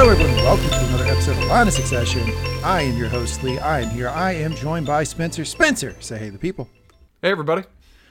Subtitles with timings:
[0.00, 0.36] Hello, everyone.
[0.36, 2.22] Welcome to another episode of Line of Succession.
[2.64, 3.58] I am your host, Lee.
[3.58, 4.08] I am here.
[4.08, 5.44] I am joined by Spencer.
[5.44, 6.70] Spencer, say hey to the people.
[7.20, 7.64] Hey, everybody.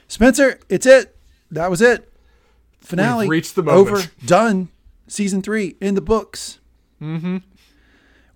[0.06, 1.16] Spencer, it's it.
[1.50, 2.08] That was it.
[2.78, 3.24] Finale.
[3.24, 3.88] We've reached the moment.
[3.88, 4.02] Over.
[4.24, 4.68] Done.
[5.08, 6.60] Season three in the books.
[7.02, 7.38] Mm-hmm.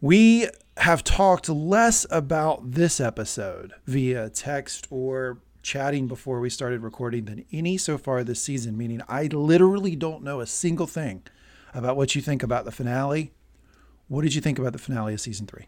[0.01, 0.49] We
[0.79, 7.45] have talked less about this episode via text or chatting before we started recording than
[7.53, 11.23] any so far this season, meaning I literally don't know a single thing
[11.73, 13.31] about what you think about the finale.
[14.09, 15.67] What did you think about the finale of season three?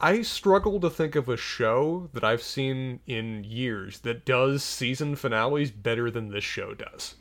[0.00, 5.16] I struggle to think of a show that I've seen in years that does season
[5.16, 7.14] finales better than this show does.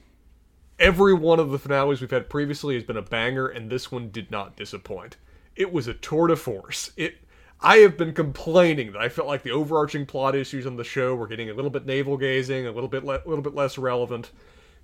[0.77, 4.09] Every one of the finales we've had previously has been a banger, and this one
[4.09, 5.15] did not disappoint.
[5.55, 6.91] It was a tour de force.
[6.97, 7.19] It
[7.61, 11.15] I have been complaining that I felt like the overarching plot issues on the show
[11.15, 13.77] were getting a little bit navel gazing, a little bit le- a little bit less
[13.77, 14.31] relevant.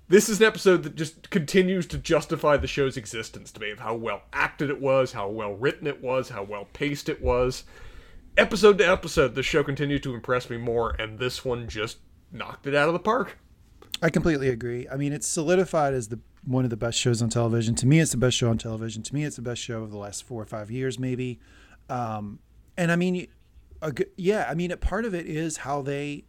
[0.08, 3.78] This is an episode that just continues to justify the show's existence to me of
[3.78, 7.64] how well acted it was, how well written it was, how well paced it was.
[8.36, 11.98] Episode to episode, the show continued to impress me more, and this one just
[12.30, 13.38] knocked it out of the park.
[14.02, 14.88] I completely agree.
[14.88, 17.74] I mean, it's solidified as the one of the best shows on television.
[17.76, 19.02] To me, it's the best show on television.
[19.04, 21.38] To me, it's the best show of the last four or five years, maybe.
[21.88, 22.40] Um,
[22.76, 23.28] and I mean,
[23.80, 26.24] a, yeah, I mean, a part of it is how they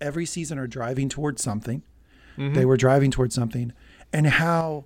[0.00, 1.82] every season are driving towards something.
[2.38, 3.72] They were driving towards something,
[4.12, 4.84] and how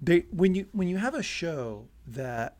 [0.00, 2.56] they when you when you have a show that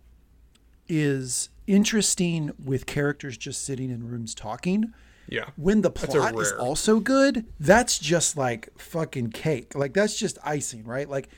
[0.89, 4.93] is interesting with characters just sitting in rooms talking
[5.29, 5.51] Yeah.
[5.57, 9.75] when the plot is also good, that's just like fucking cake.
[9.75, 11.09] Like that's just icing, right?
[11.09, 11.29] Like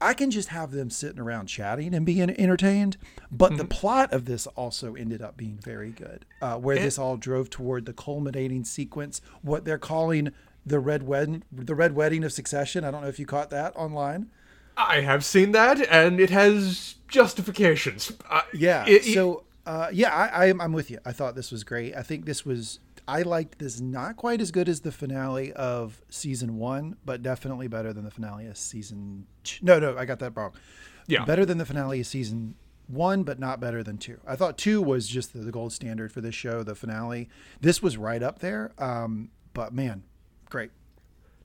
[0.00, 2.96] I can just have them sitting around chatting and being entertained,
[3.30, 3.56] but Mm-hmm.
[3.58, 6.24] the plot of this also ended up being very good.
[6.40, 10.30] Uh, where this all drove toward the culminating sequence, what they're calling
[10.66, 12.84] the red wedding, the red wedding of succession.
[12.84, 14.30] I don't know if you caught that online.
[14.76, 18.12] I have seen that, and it has justifications.
[18.28, 18.84] Uh, Yeah.
[18.86, 20.98] it- it- so, uh, yeah, I, I'm, I'm with you.
[21.04, 21.94] I thought this was great.
[21.94, 26.00] I think this was, I liked this not quite as good as the finale of
[26.08, 29.64] season one, but definitely better than the finale of season two.
[29.64, 30.52] No, no, I got that wrong.
[31.06, 31.24] Yeah.
[31.24, 32.54] Better than the finale of season
[32.86, 34.18] one, but not better than two.
[34.26, 37.28] I thought two was just the, the gold standard for this show, the finale.
[37.60, 38.72] This was right up there.
[38.78, 40.02] Um, but man,
[40.54, 40.70] great.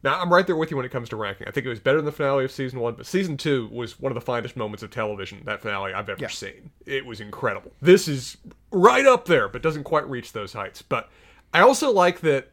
[0.04, 1.48] Now, I'm right there with you when it comes to ranking.
[1.48, 4.00] I think it was better than the finale of season one, but season two was
[4.00, 6.28] one of the finest moments of television, that finale I've ever Yeah.
[6.30, 6.70] seen.
[6.86, 7.72] It was incredible.
[7.82, 8.38] This is
[8.72, 10.82] right up there, but doesn't quite reach those heights.
[10.82, 11.10] But
[11.54, 12.52] I also like that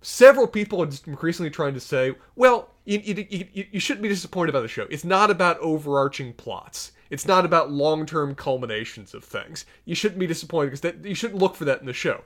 [0.00, 4.08] several people are just increasingly trying to say, well, you, you, you, you shouldn't be
[4.08, 4.86] disappointed by the show.
[4.90, 6.90] It's not about overarching plots.
[7.10, 9.64] It's not about long-term culminations of things.
[9.84, 12.22] You shouldn't be disappointed because that you shouldn't look for that in the show.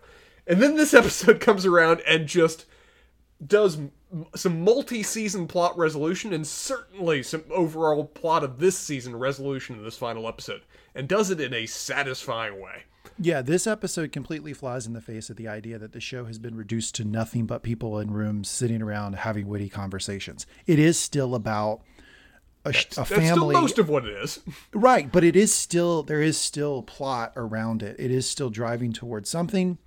[0.46, 2.64] And then this episode comes around and just
[3.46, 3.90] does m-
[4.34, 9.96] some multi-season plot resolution and certainly some overall plot of this season resolution in this
[9.96, 10.62] final episode
[10.94, 12.84] and does it in a satisfying way
[13.18, 16.38] Yeah, this episode completely flies in the face of the idea that the show has
[16.38, 20.46] been reduced to nothing but people in rooms sitting around having witty conversations.
[20.66, 21.82] It is still about
[22.64, 24.40] a, sh- a that's still family, most of what it is
[24.72, 25.12] right?
[25.12, 27.96] But it is still there is still plot around it.
[27.98, 29.78] It is still driving towards something.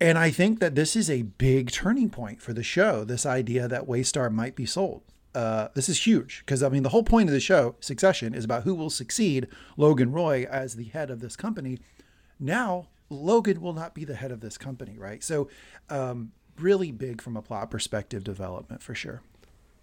[0.00, 3.04] And I think that this is a big turning point for the show.
[3.04, 5.02] This idea that Waystar might be sold.
[5.34, 8.44] Uh, this is huge because I mean the whole point of the show, Succession, is
[8.44, 9.46] about who will succeed
[9.76, 11.78] Logan Roy as the head of this company.
[12.40, 15.22] Now Logan will not be the head of this company, right?
[15.22, 15.48] So,
[15.88, 19.22] um, really big from a plot perspective development for sure.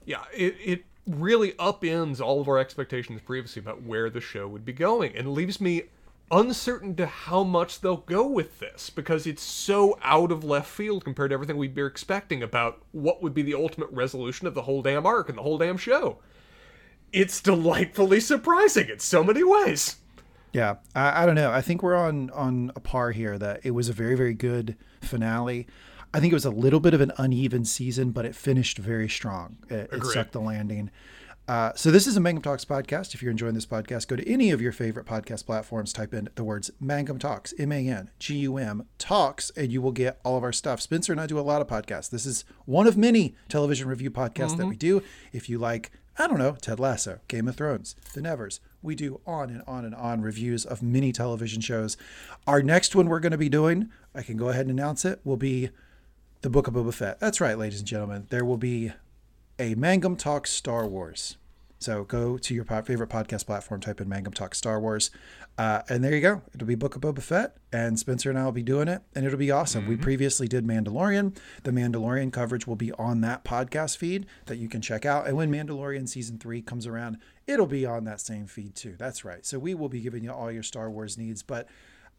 [0.06, 4.66] yeah it, it really upends all of our expectations previously about where the show would
[4.66, 5.84] be going and leaves me
[6.32, 11.04] uncertain to how much they'll go with this because it's so out of left field
[11.04, 14.64] compared to everything we'd be expecting about what would be the ultimate resolution of the
[14.64, 16.20] whole damn arc and the whole damn show.
[17.14, 19.98] It's delightfully surprising in so many ways.
[20.52, 21.52] Yeah, I, I don't know.
[21.52, 23.38] I think we're on on a par here.
[23.38, 25.68] That it was a very very good finale.
[26.14, 29.10] I think it was a little bit of an uneven season, but it finished very
[29.10, 29.58] strong.
[29.70, 30.90] It, it stuck the landing.
[31.48, 33.14] Uh, so this is a Mangum Talks podcast.
[33.14, 35.94] If you're enjoying this podcast, go to any of your favorite podcast platforms.
[35.94, 39.82] Type in the words Mangum Talks, M A N G U M Talks, and you
[39.82, 40.82] will get all of our stuff.
[40.82, 42.10] Spencer and I do a lot of podcasts.
[42.10, 45.02] This is one of many television review podcasts that we do.
[45.32, 49.22] If you like, I don't know, Ted Lasso, Game of Thrones, The Nevers, we do
[49.26, 51.96] on and on and on reviews of many television shows.
[52.46, 55.22] Our next one we're going to be doing, I can go ahead and announce it,
[55.24, 55.70] will be
[56.42, 57.22] the Book of Boba Fett.
[57.22, 58.28] That's right, ladies and gentlemen.
[58.30, 58.92] There will be
[59.60, 61.38] a Mangum Talk Star Wars.
[61.80, 65.12] So go to your favorite podcast platform, type in Mangum Talk Star Wars,
[65.60, 66.42] uh, and there you go.
[66.54, 69.26] It'll be Book of Boba Fett, and Spencer and I will be doing it, and
[69.26, 69.88] it'll be awesome.
[69.88, 71.38] We previously did Mandalorian.
[71.64, 75.28] The Mandalorian coverage will be on that podcast feed that you can check out.
[75.28, 78.96] And when Mandalorian season three comes around, it'll be on that same feed too.
[78.98, 79.46] That's right.
[79.46, 81.68] So we will be giving you all your Star Wars needs, but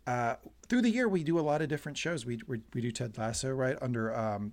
[0.06, 0.37] uh,
[0.69, 2.25] through the year we do a lot of different shows.
[2.25, 4.52] We we, we do Ted Lasso right under um,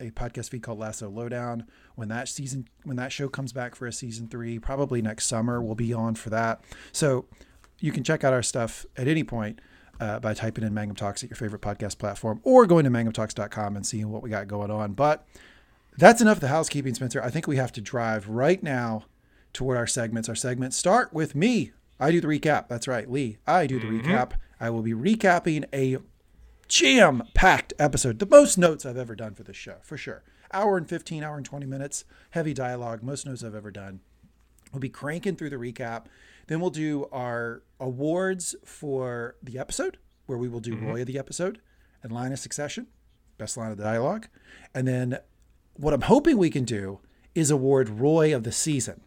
[0.00, 1.66] a podcast feed called Lasso Lowdown.
[1.94, 5.62] When that season, when that show comes back for a season three, probably next summer,
[5.62, 6.62] we'll be on for that.
[6.92, 7.26] So
[7.78, 9.60] you can check out our stuff at any point
[10.00, 13.76] uh, by typing in Mangum Talks at your favorite podcast platform or going to mangumtalks.com
[13.76, 14.92] and seeing what we got going on.
[14.92, 15.26] But
[15.96, 17.22] that's enough of the housekeeping, Spencer.
[17.22, 19.04] I think we have to drive right now
[19.52, 20.28] toward our segments.
[20.28, 21.72] Our segments start with me.
[22.00, 22.68] I do the recap.
[22.68, 23.38] That's right, Lee.
[23.46, 24.32] I do the recap.
[24.60, 25.98] I will be recapping a
[26.74, 28.18] jam packed episode.
[28.18, 30.24] The most notes I've ever done for this show, for sure.
[30.52, 34.00] Hour and 15, hour and 20 minutes, heavy dialogue, most notes I've ever done.
[34.72, 36.06] We'll be cranking through the recap.
[36.48, 40.86] Then we'll do our awards for the episode, where we will do mm-hmm.
[40.86, 41.60] Roy of the episode
[42.02, 42.88] and line of succession,
[43.38, 44.26] best line of the dialogue.
[44.74, 45.18] And then
[45.74, 46.98] what I'm hoping we can do
[47.36, 49.00] is award Roy of the season.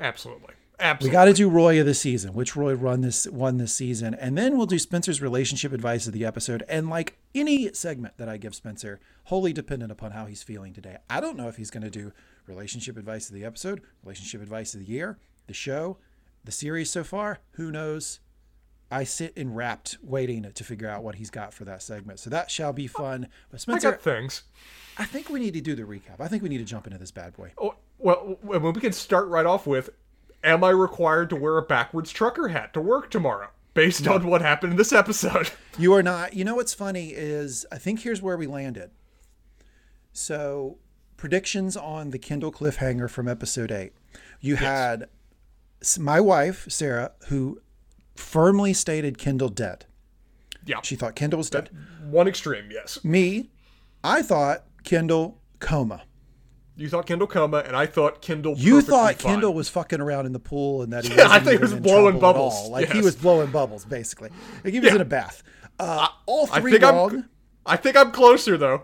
[0.00, 0.54] Absolutely.
[1.00, 4.14] We got to do Roy of the season, which Roy run this won this season,
[4.14, 6.64] and then we'll do Spencer's relationship advice of the episode.
[6.68, 10.98] And like any segment that I give Spencer, wholly dependent upon how he's feeling today.
[11.08, 12.12] I don't know if he's going to do
[12.46, 15.98] relationship advice of the episode, relationship advice of the year, the show,
[16.44, 17.38] the series so far.
[17.52, 18.20] Who knows?
[18.90, 22.20] I sit enwrapped, waiting to figure out what he's got for that segment.
[22.20, 23.28] So that shall be fun.
[23.50, 24.42] But Spencer, I got things.
[24.98, 26.20] I think we need to do the recap.
[26.20, 27.52] I think we need to jump into this bad boy.
[27.58, 29.90] Oh, well, well, we can start right off with
[30.44, 33.48] Am I required to wear a backwards trucker hat to work tomorrow?
[33.72, 35.50] Based on what happened in this episode.
[35.76, 36.34] You are not.
[36.34, 38.92] You know what's funny is I think here's where we landed.
[40.12, 40.78] So,
[41.16, 43.92] predictions on the Kendall cliffhanger from episode eight.
[44.40, 45.08] You had
[45.98, 47.60] my wife Sarah, who
[48.14, 49.86] firmly stated Kendall dead.
[50.64, 50.80] Yeah.
[50.84, 51.70] She thought Kendall was dead.
[52.08, 53.02] One extreme, yes.
[53.04, 53.50] Me,
[54.04, 56.04] I thought Kendall coma.
[56.76, 58.54] You thought Kendall coma, and I thought Kendall.
[58.56, 59.32] You thought fine.
[59.34, 61.74] Kendall was fucking around in the pool and that he Yeah, I think he was
[61.74, 62.68] blowing bubbles.
[62.68, 64.30] Like he was blowing bubbles, basically.
[64.64, 64.96] Like he was Yeah.
[64.96, 65.42] in a bath.
[65.78, 67.10] Uh, all I three think wrong.
[67.18, 67.30] I'm.
[67.66, 68.82] I think I'm closer though.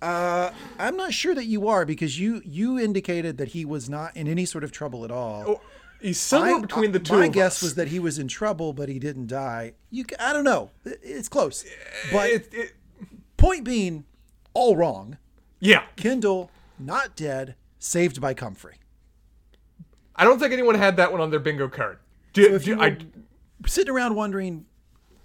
[0.00, 4.16] Uh, I'm not sure that you are because you you indicated that he was not
[4.16, 5.44] in any sort of trouble at all.
[5.48, 5.60] Oh,
[6.00, 7.14] He's somewhere I- between the two.
[7.18, 7.62] My guess us.
[7.62, 9.72] was that he was in trouble, but he didn't die.
[9.90, 10.70] You, I don't know.
[10.84, 11.64] It's close.
[12.12, 12.72] But It- it-
[13.38, 14.04] point being,
[14.54, 15.16] all wrong.
[15.58, 18.76] yeah, Kendall not dead, saved by Comfrey.
[20.14, 21.98] I don't think anyone had that one on their bingo card.
[22.32, 22.96] Do, if do- you I,
[23.66, 24.64] sitting around wondering,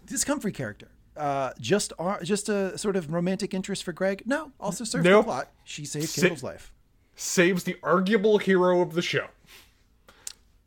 [0.05, 4.23] this Comfrey character, uh, just uh, just a sort of romantic interest for Greg?
[4.25, 5.17] No, also serves No.
[5.17, 5.51] the plot.
[5.63, 6.73] She saved Kendall's life.
[7.15, 9.27] saves the arguable hero of the show.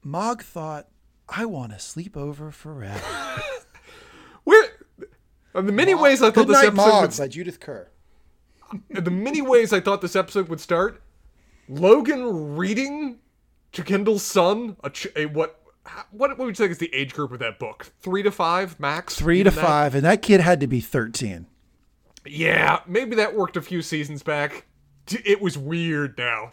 [0.03, 0.89] Mog thought,
[1.29, 3.01] I want to sleep over forever.
[4.45, 4.71] Where,
[5.55, 7.89] in the many ways I thought Good this Night episode Mog would by Judith Kerr.
[8.91, 11.03] In the many ways I thought this episode would start,
[11.69, 13.19] Logan reading
[13.73, 15.61] to Kendall's son a, ch- a what
[16.11, 17.93] what what would you think is the age group of that book?
[18.01, 19.17] Three to five max.
[19.17, 19.61] Three to that?
[19.61, 21.47] five, and that kid had to be 13.
[22.27, 24.67] Yeah, maybe that worked a few seasons back.
[25.11, 26.53] It was weird now.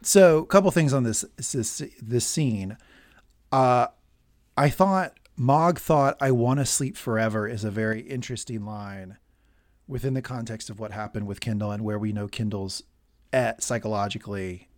[0.00, 2.78] So, a couple things on this this, this scene.
[3.52, 3.88] Uh,
[4.56, 9.18] I thought Mog thought "I want to sleep forever" is a very interesting line
[9.88, 12.82] within the context of what happened with Kendall and where we know Kendall's
[13.32, 14.68] at psychologically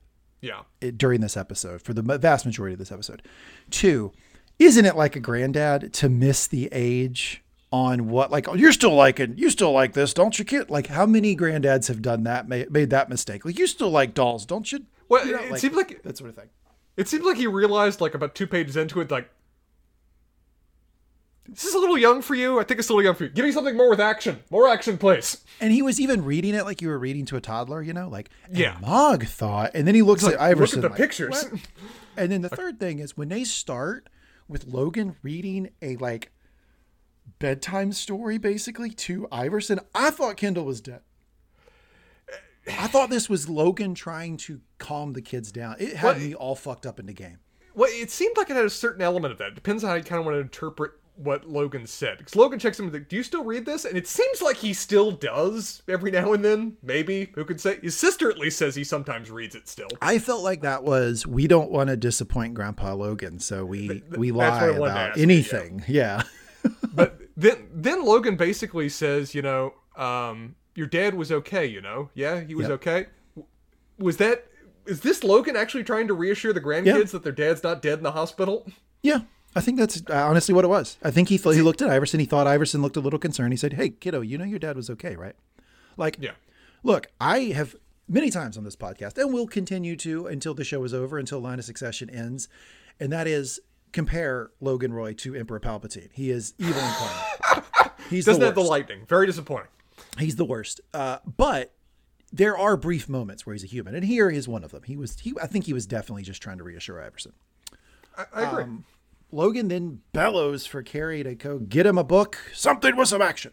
[0.41, 0.63] Yeah.
[0.81, 3.23] it, during this episode for the vast majority of this episode.
[3.71, 4.13] Two,
[4.59, 8.95] isn't it like a granddad to miss the age on what like oh, you're still
[8.95, 12.49] liking you still like this don't you kid like how many granddads have done that
[12.49, 15.61] made, made that mistake like you still like dolls don't you Well, You know, it
[15.61, 16.49] seems like that sort of thing
[16.97, 19.29] it seems like he realized like about two pages into it, like
[21.49, 22.61] this is a little young for you.
[22.61, 23.31] I think it's a little young for you.
[23.31, 24.41] Give me something more with action.
[24.51, 25.43] More action, please.
[25.61, 28.09] and he was even reading it like you were reading to a toddler you know
[28.09, 28.77] like Yeah.
[28.81, 31.45] Mog thought and then he looks at Iverson Look at the like, pictures.
[31.51, 31.61] "What?"
[32.17, 34.09] And then the third thing is when they start
[34.47, 36.33] with Logan reading a like
[37.39, 41.01] bedtime story basically to Iverson, I thought Kendall was dead.
[42.67, 45.77] I thought this was Logan trying to calm the kids down.
[45.79, 46.19] It had What?
[46.19, 47.39] me all fucked up in the game.
[47.75, 49.55] Well, it seemed like it had a certain element of that.
[49.55, 52.19] Depends on how you kind of want to interpret what Logan said.
[52.19, 54.57] Because Logan checks him and like, "Do you still read this?" And it seems like
[54.57, 56.77] he still does every now and then.
[56.83, 57.79] Maybe who could say?
[57.83, 59.89] His sister at least says he sometimes reads it still.
[60.01, 64.31] I felt like that was we don't want to disappoint Grandpa Logan, so we we
[64.33, 65.85] lie what I wanted to about anything.
[65.89, 66.23] Yeah.
[66.93, 71.67] But then then Logan basically says, you know, um, your dad was okay.
[71.67, 72.73] You know, yeah, he was Yep.
[72.75, 73.07] okay.
[73.99, 74.47] Was that
[74.87, 77.03] is this Logan actually trying to reassure the grandkids Yeah.
[77.05, 78.67] that their dad's not dead in the hospital?
[79.03, 79.21] Yeah,
[79.57, 80.99] I think that's uh, honestly what it was.
[81.03, 82.21] I think he thought he looked at Iverson.
[82.21, 83.53] He thought Iverson looked a little concerned.
[83.53, 85.35] He said, "Hey, kiddo, you know your dad was okay, right?"
[85.97, 86.33] Like, Yeah.
[86.85, 87.75] look, I have
[88.09, 91.41] many times on this podcast, and will continue to until the show is over, until
[91.41, 92.49] Line of Succession ends,
[93.01, 93.59] and that is
[93.93, 96.11] compare Logan Roy to Emperor Palpatine.
[96.13, 97.65] He is evil incarnate.
[98.11, 99.07] He's Doesn't the have the lightning.
[99.09, 99.69] Very disappointing.
[100.19, 100.81] He's the worst.
[100.95, 101.75] Uh, but
[102.33, 104.83] there are brief moments where he's a human, and here is one of them.
[104.85, 105.19] He was.
[105.19, 105.35] He.
[105.43, 107.33] I think he was definitely just trying to reassure Iverson.
[108.17, 108.63] I, I agree.
[108.65, 108.85] Um,
[109.31, 113.53] Logan then bellows for Kerry to go get him a book, something with some action.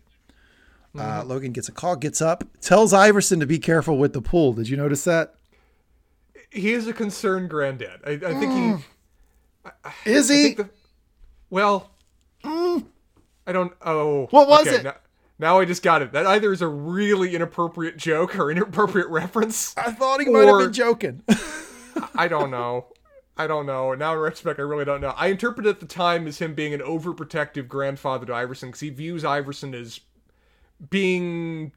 [0.98, 1.29] Uh, mm-hmm.
[1.29, 4.53] Logan gets a call, gets up, tells Iverson to be careful with the pool.
[4.53, 5.36] Did you notice that?
[6.55, 8.00] he is a concerned granddad.
[8.05, 8.60] I, I think he.
[8.60, 8.82] Mm.
[10.05, 10.44] Is I he?
[10.44, 10.70] think the,
[11.50, 11.91] well,
[12.44, 12.86] mm.
[13.46, 13.74] I don't.
[13.82, 14.84] Oh, What was okay, it?
[14.84, 14.96] Now,
[15.38, 16.13] now I just got it.
[16.13, 19.75] That either is a really inappropriate joke or inappropriate reference.
[19.77, 21.24] I thought he might have been joking.
[22.15, 22.88] I don't know.
[23.37, 23.93] I don't know.
[23.93, 25.13] Now in retrospect, I really don't know.
[25.17, 28.89] I interpreted at the time as him being an overprotective grandfather to Iverson because he
[28.89, 29.99] views Iverson as
[30.89, 31.73] being.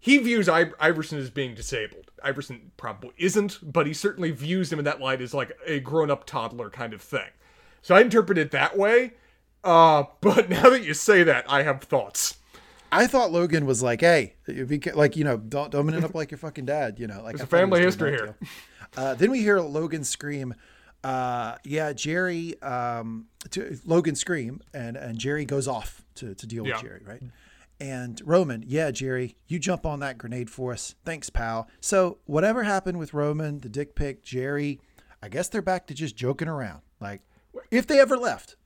[0.00, 2.10] He views I- Iverson as being disabled.
[2.22, 6.24] Iverson probably isn't, but he certainly views him in that light as like a grown-up
[6.24, 7.28] toddler kind of thing.
[7.82, 9.12] So I interpret it that way.
[9.64, 12.37] Uh, but now that you say that, I have thoughts.
[12.90, 16.30] I thought Logan was like, "Hey, be like you know, don't don't end up like
[16.30, 18.36] your fucking dad." You know, like There's I a family history here.
[18.96, 20.54] Uh, then we hear Logan scream.
[21.04, 22.60] Uh, yeah, Jerry.
[22.62, 26.74] Um, to, Logan scream, and and Jerry goes off to to deal Yeah.
[26.74, 27.22] with Jerry, right?
[27.80, 30.96] And Roman, yeah, Jerry, you jump on that grenade for us.
[31.04, 31.68] Thanks, pal.
[31.80, 34.80] So whatever happened with Roman, the dick pic, Jerry,
[35.22, 36.80] I guess they're back to just joking around.
[37.00, 37.20] Like,
[37.70, 38.56] if they ever left.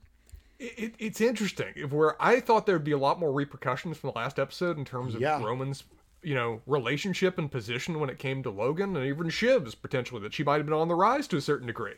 [0.62, 1.75] It, it, it's interesting.
[1.90, 4.85] Where I thought there would be a lot more repercussions from the last episode in
[4.85, 5.42] terms of Yeah.
[5.42, 5.83] Roman's,
[6.23, 10.33] you know, relationship and position when it came to Logan, and even Shiv's potentially that
[10.33, 11.95] she might have been on the rise to a certain degree.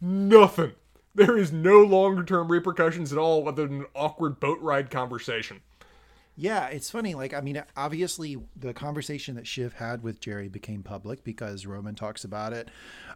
[0.00, 0.72] Nothing.
[1.16, 5.62] There is no longer term repercussions at all, other than an awkward boat ride conversation.
[6.36, 7.14] Yeah, it's funny.
[7.14, 11.94] Like, I mean, obviously, the conversation that Shiv had with Jerry became public because Roman
[11.94, 12.68] talks about it.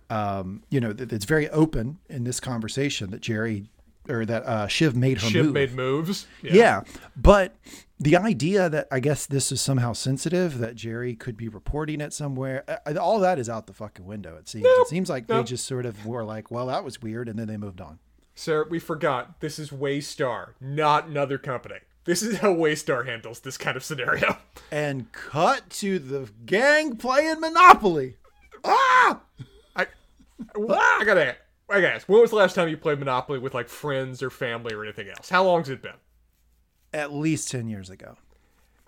[0.09, 3.69] Um, you know, it's very open in this conversation that Jerry
[4.11, 5.55] or that uh, Shiv made her Shiv move.
[5.55, 6.27] made moves.
[6.43, 6.83] yeah.
[7.17, 7.55] but
[7.99, 12.13] the idea that I guess this is somehow sensitive, that Jerry could be reporting it
[12.13, 14.37] somewhere, uh, all that is out the fucking window.
[14.37, 14.67] It seems.
[14.67, 17.47] it seems like they just sort of were like, "Well, that was weird," and then
[17.47, 17.99] they moved on.
[18.35, 19.41] Sir, we forgot.
[19.41, 21.77] This is Waystar, not another company.
[22.05, 24.39] This is how Waystar handles this kind of scenario.
[24.73, 28.17] And cut to the gang playing Monopoly.
[28.65, 29.21] Ah!
[29.77, 29.87] I,
[30.57, 31.37] I gotta,
[31.71, 32.01] I gotta.
[32.07, 35.09] When was the last time you played Monopoly with like friends or family or anything
[35.09, 35.29] else?
[35.29, 35.95] How long's it been?
[36.93, 38.17] At least ten years ago.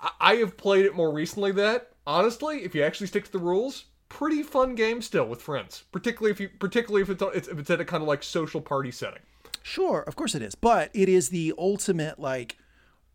[0.00, 1.52] I, I have played it more recently.
[1.52, 5.84] That honestly, if you actually stick to the rules, pretty fun game still with friends.
[5.92, 8.60] Particularly if you, particularly if it's it's- if it's at a kind of like social
[8.60, 9.22] party setting.
[9.62, 10.54] Sure, of course it is.
[10.56, 12.56] But it is the ultimate like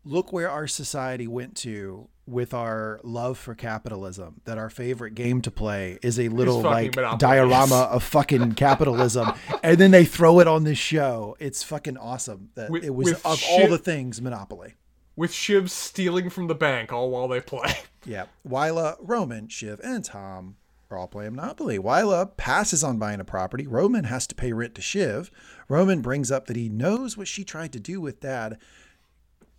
[0.04, 5.40] look where our society went to with our love for capitalism that our favorite game
[5.42, 9.32] to play is a little like Monopoly, diorama of fucking capitalism
[9.62, 11.36] and then they throw it on this show.
[11.38, 14.74] It's fucking awesome that With- it was of all the things Monopoly.
[15.16, 17.72] With Shiv stealing from the bank all while they play.
[18.06, 18.26] Yeah.
[18.44, 20.56] Willa, Roman, Shiv, and Tom
[20.90, 21.78] are all playing Monopoly.
[21.78, 23.66] Willa passes on buying a property.
[23.66, 25.30] Roman has to pay rent to Shiv.
[25.68, 28.56] Roman brings up that he knows what she tried to do with dad.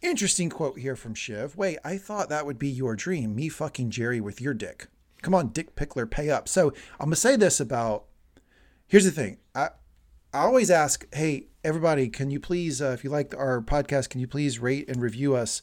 [0.01, 1.57] Interesting quote here from Shiv.
[1.57, 4.87] Wait, I thought that would be your dream, me fucking Jerry with your dick.
[5.21, 6.47] Come on, Dick Pickler, pay up.
[6.47, 8.05] So I'm gonna say this about
[8.87, 9.39] here's the thing.
[9.53, 9.69] I
[10.33, 14.21] I always ask, hey, everybody, can you please, uh, if you like our podcast, can
[14.21, 15.61] you please rate and review us?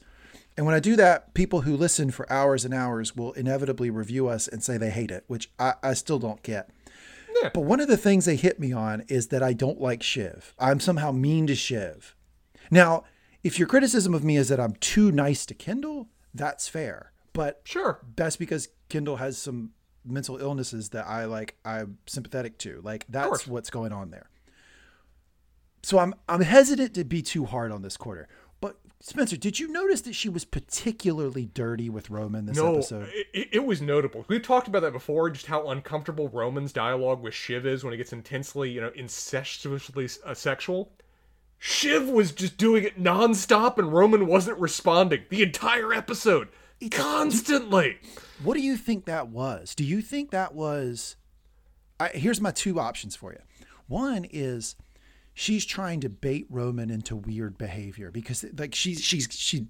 [0.56, 4.26] And when I do that, people who listen for hours and hours will inevitably review
[4.26, 6.70] us and say they hate it, which I, I still don't get.
[7.42, 7.50] Yeah.
[7.54, 10.54] But one of the things they hit me on is that I don't like Shiv.
[10.58, 12.16] I'm somehow mean to Shiv.
[12.70, 13.04] Now,
[13.46, 17.12] if your criticism of me is that I'm too nice to Kendall, that's fair.
[17.32, 18.00] But Sure.
[18.16, 19.70] that's because Kendall has some
[20.04, 22.80] mental illnesses that I like I'm sympathetic to.
[22.82, 24.28] Like that's what's going on there.
[25.82, 28.28] So I'm I'm hesitant to be too hard on this quarter.
[28.60, 33.08] But Spencer, did you notice that she was particularly dirty with Roman this No, episode?
[33.14, 34.24] it, it- it was notable.
[34.28, 37.98] We've talked about that before, just how uncomfortable Roman's dialogue with Shiv is when it
[37.98, 40.90] gets intensely, you know, incestuously uh, sexual.
[41.68, 46.46] Shiv was just doing it nonstop, and Roman wasn't responding the entire episode,
[46.92, 47.98] constantly.
[48.44, 49.74] What do you think that was?
[49.74, 51.16] Do you think that was?
[51.98, 53.40] I, here's my two options for you.
[53.88, 54.76] One is
[55.34, 59.66] she's trying to bait Roman into weird behavior because like she's she's she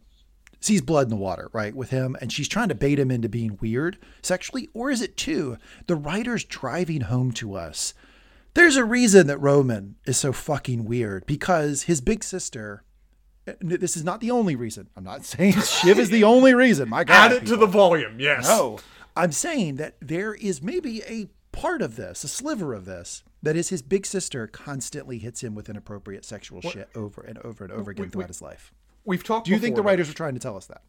[0.61, 3.31] sees blood in the water, right, with him, and she's trying to bait him into
[3.31, 4.69] being weird sexually?
[4.75, 7.95] Or is it two, the writer's driving home to us?
[8.57, 12.85] There's a reason that Roman is so fucking weird because his big sister.
[13.61, 14.89] This is not the only reason.
[14.97, 16.89] I'm not saying Shiv is the only reason.
[16.89, 18.49] My God, Add it to the volume, yes.
[18.49, 18.79] no,
[19.15, 23.57] I'm saying that there is maybe a part of this, a sliver of this, that
[23.57, 27.73] is his big sister constantly hits him with inappropriate sexual shit over and over and
[27.75, 28.73] over again throughout his life.
[29.05, 29.47] We've talked.
[29.47, 30.81] Do you think the writers are trying to tell us that?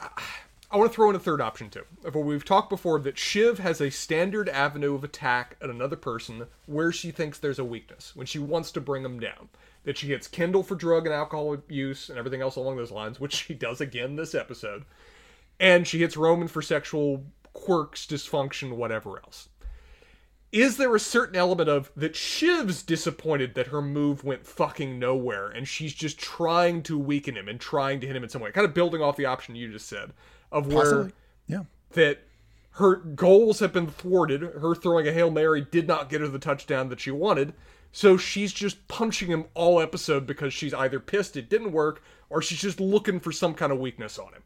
[0.00, 0.40] Ah,
[0.72, 1.84] I want to throw in a third option too.
[2.04, 5.96] Of what we've talked before that Shiv has a standard avenue of attack at another
[5.96, 9.48] person where she thinks there's a weakness when she wants to bring them down.
[9.82, 13.18] That she hits Kendall for drug and alcohol abuse and everything else along those lines,
[13.18, 14.84] which she does again this episode.
[15.58, 19.48] And she hits Roman for sexual quirks, dysfunction, whatever else.
[20.52, 25.48] Is there a certain element of that Shiv's disappointed that her move went fucking nowhere
[25.48, 28.52] and she's just trying to weaken him and trying to hit him in some way?
[28.52, 30.12] Kind of building off the option you just said
[30.52, 31.12] of where Possibly.
[31.46, 31.62] Yeah.
[31.92, 32.22] that
[32.72, 34.42] her goals have been thwarted.
[34.42, 37.52] Her throwing a Hail Mary did not get her the touchdown that she wanted.
[37.92, 42.40] So she's just punching him all episode because she's either pissed it didn't work or
[42.40, 44.42] she's just looking for some kind of weakness on him.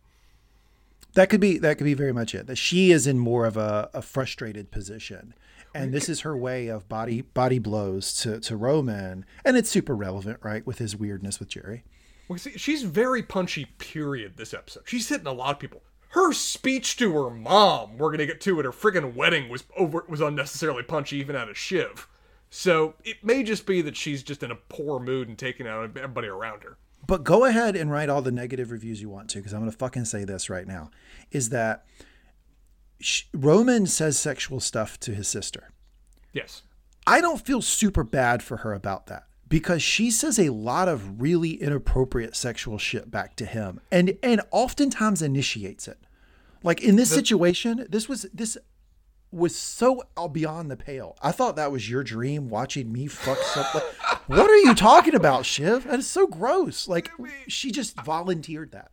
[1.12, 2.46] That could be that could be very much it.
[2.46, 5.34] That she is in more of a, a frustrated position.
[5.76, 9.26] And this is her way of body body blows to, to Roman.
[9.44, 11.82] And it's super relevant, right, with his weirdness with Jerry.
[12.28, 14.84] Well, see, she's very punchy, period, this episode.
[14.86, 15.82] She's hitting a lot of people.
[16.14, 20.04] Her speech to her mom, we're gonna get to at her friggin' wedding, was over
[20.08, 22.06] was unnecessarily punchy, even out of Shiv.
[22.50, 25.82] So it may just be that she's just in a poor mood and taking out
[25.82, 26.76] everybody around her.
[27.04, 29.72] But go ahead and write all the negative reviews you want to, because I'm going
[29.72, 30.92] to fucking say this right now:
[31.32, 31.84] is that
[33.32, 35.72] Roman says sexual stuff to his sister.
[36.32, 36.62] Yes.
[37.08, 41.20] I don't feel super bad for her about that because she says a lot of
[41.20, 45.98] really inappropriate sexual shit back to him, and and oftentimes initiates it.
[46.64, 48.56] Like in this situation, this was this
[49.30, 51.16] was so uh, beyond the pale.
[51.22, 53.82] I thought that was your dream watching me fuck something.
[54.26, 55.84] what are you talking about, Shiv?
[55.84, 56.88] That is so gross.
[56.88, 57.10] Like
[57.46, 58.90] she just volunteered that.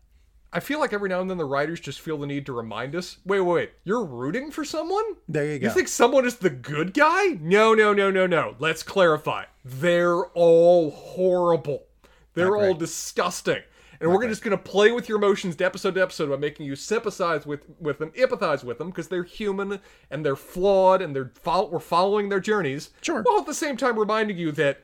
[0.53, 2.93] I feel like every now and then the writers just feel the need to remind
[2.93, 5.05] us wait, wait, wait, you're rooting for someone?
[5.29, 5.67] There you go.
[5.67, 7.37] You think someone is the good guy?
[7.39, 8.55] No, no, no, no, no.
[8.59, 9.45] Let's clarify.
[9.63, 11.85] They're all horrible.
[12.33, 13.61] They're all disgusting.
[14.01, 16.65] And we're just going to play with your emotions to episode to episode by making
[16.65, 21.15] you sympathize with, with them, empathize with them, because they're human and they're flawed and
[21.15, 22.89] they're fol- we're following their journeys.
[23.01, 23.21] Sure.
[23.21, 24.81] While at the same time reminding you that,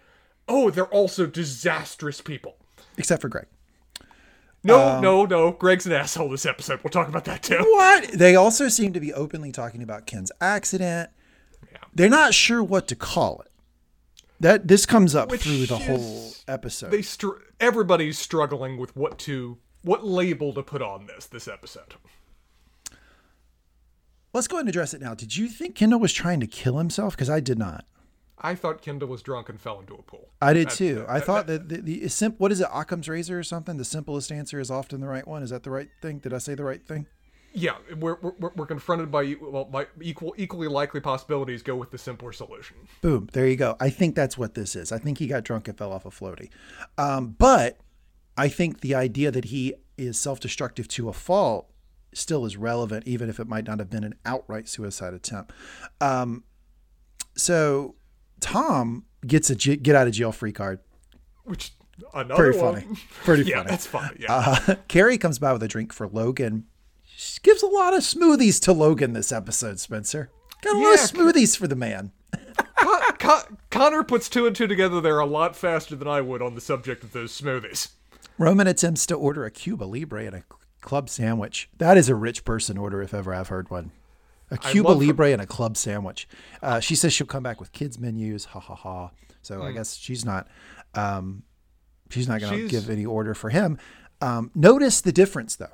[0.48, 2.58] oh, they're also disastrous people.
[2.96, 3.48] Except for Greg.
[4.64, 5.52] No, um, no, no.
[5.52, 6.82] Greg's an asshole this episode.
[6.84, 7.58] We'll talk about that too.
[7.58, 8.12] What?
[8.12, 11.10] They also seem to be openly talking about Ken's accident.
[11.72, 11.78] Yeah.
[11.94, 13.52] They're not sure what to call it.
[14.40, 16.92] That this comes up Which through the is- whole episode.
[16.92, 21.96] They str- everybody's struggling with what to what label to put on this this episode.
[24.34, 25.14] Let's go ahead and address it now.
[25.16, 27.16] Did you think Kendall was trying to kill himself?
[27.16, 27.86] Because I did not.
[28.40, 30.30] I thought Kendall was drunk and fell into a pool.
[30.40, 31.06] I did too.
[31.10, 33.78] I thought that the, the sim- what is it, Occam's razor or something?
[33.78, 35.42] The simplest answer is often the right one.
[35.42, 36.20] Is that the right thing?
[36.20, 37.08] Did I say the right thing?
[37.60, 41.64] Yeah, we're, we're, we're confronted by well by equal equally likely possibilities.
[41.64, 42.78] Go with the simpler solution.
[43.02, 43.30] Boom.
[43.34, 43.76] There you go.
[43.80, 44.92] I think that's what this is.
[44.92, 46.50] I think he got drunk and fell off a floaty.
[47.00, 47.80] Um, but
[48.38, 51.72] I think the idea that he is self destructive to a fault
[52.14, 55.52] still is relevant, even if it might not have been an outright suicide attempt.
[56.00, 56.44] Um,
[57.36, 57.96] so
[58.40, 60.80] Tom gets a get out of jail free card.
[61.44, 61.74] Which
[62.14, 62.82] another Pretty one.
[62.82, 62.98] funny.
[63.24, 63.70] Pretty yeah, funny.
[63.70, 64.18] that's funny.
[64.20, 64.34] Yeah.
[64.34, 66.66] Uh, Kerry comes by with a drink for Logan.
[67.20, 70.30] She gives a lot of smoothies to Logan this episode, Spencer.
[70.62, 72.12] Got a lot of Yeah, smoothies for the man.
[72.76, 76.44] Con- Con- Connor puts two and two together there a lot faster than I would
[76.44, 77.90] on the subject of those smoothies.
[78.38, 80.44] Roman attempts to order a Cuba Libre and a
[80.82, 81.70] club sandwich.
[81.80, 83.92] That is a rich person order if ever I've heard one.
[84.52, 86.28] A Cuba love her- Libre and a club sandwich.
[86.62, 88.46] Uh, she says she'll come back with kids menus.
[88.46, 89.10] Ha ha ha.
[89.42, 90.48] So I guess she's not.
[90.94, 91.42] Um,
[92.12, 93.80] she's not going to give any order for him.
[94.22, 95.74] Um, notice the difference though.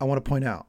[0.00, 0.66] I want to point out.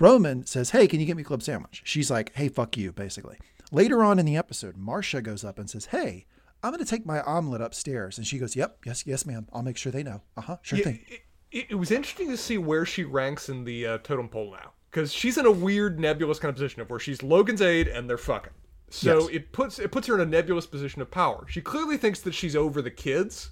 [0.00, 2.92] Roman says, "Hey, can you get me a club sandwich?" She's like, "Hey, fuck you,"
[2.92, 3.38] basically.
[3.72, 6.26] Later on in the episode, Marcia goes up and says, "Hey,
[6.62, 9.46] I'm going to take my omelet upstairs," and she goes, "Yep, yes, yes, ma'am.
[9.52, 10.22] I'll make sure they know.
[10.36, 11.20] Uh huh, sure thing." it,
[11.52, 14.72] it, it was interesting to see where she ranks in the uh, totem pole now
[14.90, 18.08] because she's in a weird nebulous kind of position of where she's Logan's aide and
[18.08, 18.52] they're fucking.
[18.88, 19.28] So Yes.
[19.32, 21.44] it puts it puts her in a nebulous position of power.
[21.48, 23.50] She clearly thinks that she's over the kids,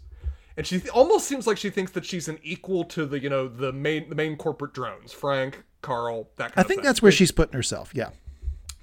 [0.57, 3.31] and she th- almost seems like she thinks that she's an equal to the you
[3.31, 6.59] know the main the main corporate drones, Frank, Carl, that kind of thing.
[6.59, 6.87] I of think thing.
[6.87, 7.90] that's where she's putting herself.
[7.95, 8.11] Yeah.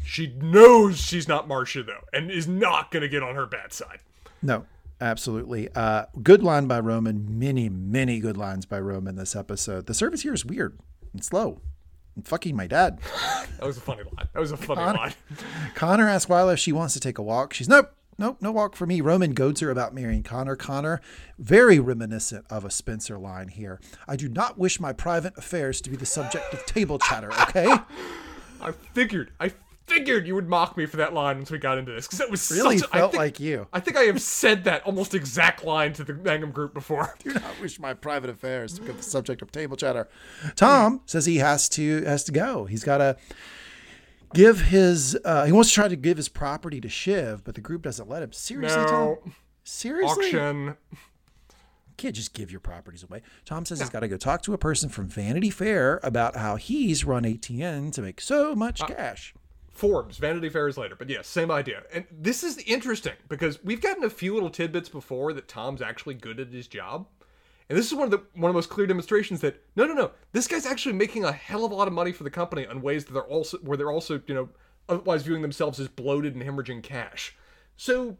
[0.03, 3.99] she knows she's not Marcia though, and is not gonna get on her bad side.
[4.41, 4.65] No,
[4.99, 5.67] Absolutely.
[5.73, 7.39] Uh, good line by Roman.
[7.39, 9.87] Many, many good lines by Roman this episode.
[9.87, 10.77] The service here is weird
[11.11, 11.59] and slow.
[12.15, 12.99] And fucking my dad.
[13.57, 14.27] That was a funny line.
[14.33, 15.13] That was a funny line.
[15.75, 17.53] Connor asks Willa if she wants to take a walk.
[17.53, 19.01] She's nope, nope, no walk for me.
[19.01, 20.55] Roman goads her about marrying Connor.
[20.55, 21.01] Connor,
[21.39, 23.81] very reminiscent of a Spencer line here.
[24.07, 27.67] I do not wish my private affairs to be the subject of table chatter, okay?
[28.61, 29.31] I figured.
[29.39, 29.51] I
[29.87, 32.29] figured you would mock me for that line once we got into this because that
[32.29, 33.67] was Really such a, I felt think- like you.
[33.73, 37.03] I think I have said that almost exact line to the Mangum group before.
[37.03, 40.07] I do not wish my private affairs to be the subject of table chatter.
[40.55, 42.65] Tom says he has to has to go.
[42.65, 43.17] He's got to
[44.33, 45.17] give his.
[45.23, 48.09] Uh, he wants to try to give his property to Shiv, but the group doesn't
[48.09, 48.31] let him.
[48.31, 49.17] Seriously, Tom?
[49.63, 50.77] Seriously, auction.
[50.91, 53.21] You can't just give your properties away.
[53.45, 56.55] Tom says he's got to go talk to a person from Vanity Fair about how
[56.55, 59.33] he's run ATN to make so much cash.
[59.71, 61.83] Forbes, Vanity Fair is later, but yes, same idea.
[61.93, 66.15] And this is interesting because we've gotten a few little tidbits before that Tom's actually
[66.15, 67.07] good at his job.
[67.71, 69.93] And this is one of the one of the most clear demonstrations that no, no,
[69.93, 72.67] no, this guy's actually making a hell of a lot of money for the company
[72.67, 74.49] on ways that they're also where they're also you know
[74.89, 77.33] otherwise viewing themselves as bloated and hemorrhaging cash.
[77.77, 78.17] So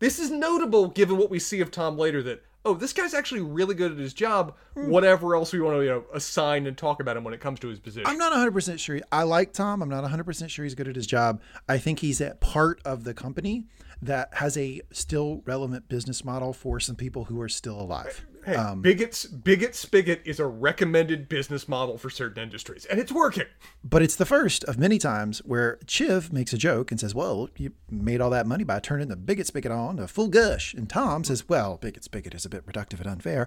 [0.00, 3.42] this is notable given what we see of Tom later that oh this guy's actually
[3.42, 4.56] really good at his job.
[4.74, 4.90] Hmm.
[4.90, 7.60] Whatever else we want to you know assign and talk about him when it comes
[7.60, 8.08] to his position.
[8.08, 8.98] I'm not 100% sure.
[9.12, 9.80] I like Tom.
[9.80, 11.40] I'm not 100% sure he's good at his job.
[11.68, 13.62] I think he's at part of the company
[14.02, 18.26] that has a still relevant business model for some people who are still alive.
[18.44, 23.12] Hey, Um, Bigot's Bigot Spigot is a recommended business model for certain industries, and it's
[23.12, 23.44] working.
[23.84, 27.48] But it's the first of many times where Shiv makes a joke and says, Well,
[27.56, 30.74] you made all that money by turning the bigot spigot on to full gush.
[30.74, 33.46] And Tom says, Well, bigot spigot is a bit reductive and unfair.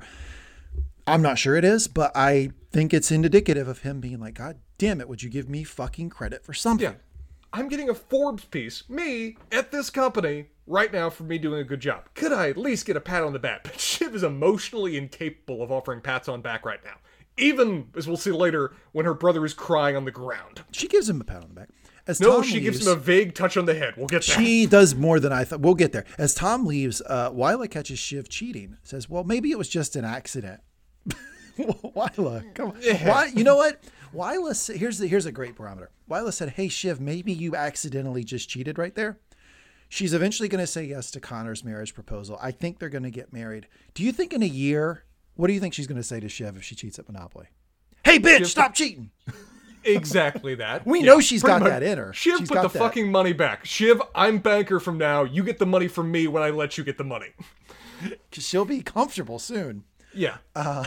[1.07, 4.57] I'm not sure it is, but I think it's indicative of him being like, God
[4.77, 6.83] damn it, would you give me fucking credit for something?
[6.91, 6.95] Yeah,
[7.55, 11.63] I'm getting a Forbes piece, me at this company right now for me doing a
[11.63, 12.03] good job.
[12.13, 13.63] Could I at least get a pat on the back?
[13.63, 16.95] But Shiv is emotionally incapable of offering pats on back right now.
[17.37, 20.63] Even as we'll see later, when her brother is crying on the ground.
[20.71, 21.69] She gives him a pat on the back.
[22.07, 23.93] As No, Tom she gives him a vague touch on the head.
[23.95, 24.35] We'll get there.
[24.35, 25.61] She does more than I thought.
[25.61, 26.05] We'll get there.
[26.17, 28.75] As Tom leaves, uh, Willa catches Shiv cheating.
[28.83, 30.59] Says, "Well, maybe it was just an accident."
[31.57, 32.75] Willa, come on.
[32.75, 33.31] Why?
[33.33, 33.81] You know what?
[34.15, 34.53] Willa.
[34.73, 35.89] Here's the here's a great barometer.
[36.07, 39.17] Willa said, "Hey Shiv, maybe you accidentally just cheated right there."
[39.89, 42.39] She's eventually going to say yes to Connor's marriage proposal.
[42.41, 43.67] I think they're going to get married.
[43.93, 45.03] Do you think in a year?
[45.35, 47.47] What do you think she's going to say to Shiv if she cheats at Monopoly?
[48.03, 49.11] Hey, bitch, stop cheating.
[49.83, 50.85] exactly that.
[50.87, 51.69] We Yeah, know she's got much.
[51.69, 52.13] that in her.
[52.13, 52.79] Shiv She's put the that.
[52.79, 53.65] fucking money back.
[53.65, 55.23] Shiv, I'm banker from now.
[55.23, 57.29] You get the money from me when I let you get the money.
[58.31, 59.83] She'll be comfortable soon.
[60.15, 60.37] Yeah.
[60.55, 60.85] Uh,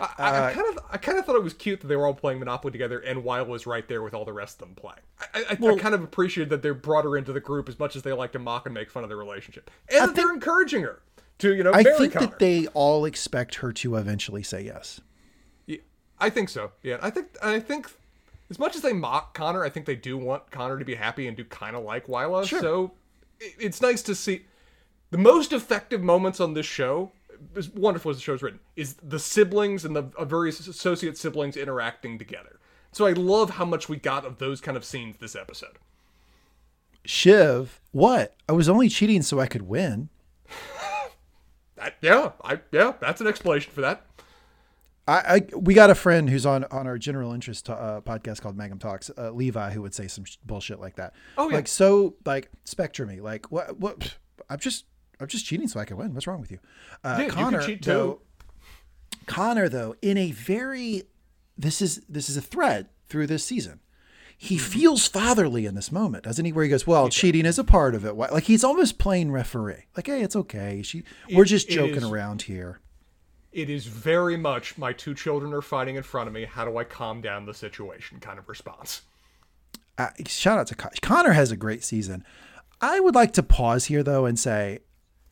[0.00, 2.14] I, I, kind of, I kind of thought it was cute that they were all
[2.14, 5.00] playing Monopoly together, and Willa was right there with all the rest of them playing.
[5.34, 7.96] I, I, I kind of appreciated that they brought her into the group as much
[7.96, 10.82] as they like to mock and make fun of their relationship, and that they're encouraging
[10.82, 11.00] her
[11.38, 12.26] to, you know, I think Connor.
[12.26, 15.00] that they all expect her to eventually say yes.
[15.66, 15.78] Yeah,
[16.20, 16.72] I think so.
[16.82, 17.90] Yeah, I think, I think,
[18.50, 21.26] as much as they mock Connor, I think they do want Connor to be happy
[21.26, 22.46] and do kind of like Willa.
[22.46, 22.92] So
[23.40, 24.42] it, it's nice to see
[25.10, 27.12] the most effective moments on this show.
[27.56, 31.56] As wonderful as the show's written, is the siblings and the uh, various associate siblings
[31.56, 32.58] interacting together.
[32.92, 35.78] So I love how much we got of those kind of scenes this episode.
[37.04, 38.34] Shiv, what?
[38.48, 40.08] I was only cheating so I could win.
[41.76, 44.06] That, yeah, I yeah, that's an explanation for that.
[45.08, 48.56] I, I we got a friend who's on on our general interest uh, podcast called
[48.56, 51.12] Mangum Talks, uh, Levi, who would say some sh- bullshit like that.
[51.36, 51.56] Oh, yeah.
[51.56, 53.20] like so like spectrumy.
[53.20, 53.78] Like what?
[53.80, 54.16] What?
[54.48, 54.84] I'm just
[55.22, 56.12] I'm just cheating so I can win.
[56.14, 56.58] What's wrong with you?
[57.04, 58.20] Uh, Yeah, you can Connor, cheat though.
[59.26, 61.04] Connor, though, in a very
[61.56, 63.80] this is this is a thread through this season.
[64.36, 64.64] He Mm-hmm.
[64.72, 66.52] feels fatherly in this moment, doesn't he?
[66.52, 69.30] Where he goes, "Well, cheating is a part of it." Why- Like he's almost playing
[69.30, 69.84] referee.
[69.96, 70.82] Like, "Hey, it's okay.
[70.82, 72.80] She, we're just joking is- around here."
[73.52, 76.46] It is very much my two children are fighting in front of me.
[76.46, 78.18] How do I calm down the situation?
[78.18, 79.02] Kind of response.
[79.98, 82.24] uh, shout out to Con- Connor has a great season.
[82.80, 84.78] I would like to pause here though and say,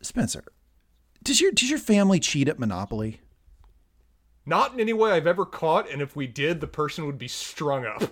[0.02, 0.44] Spencer,
[1.22, 3.20] does your does your family cheat at Monopoly?
[4.46, 7.28] Not in any way I've ever caught, and if we did, the person would be
[7.28, 8.02] strung up.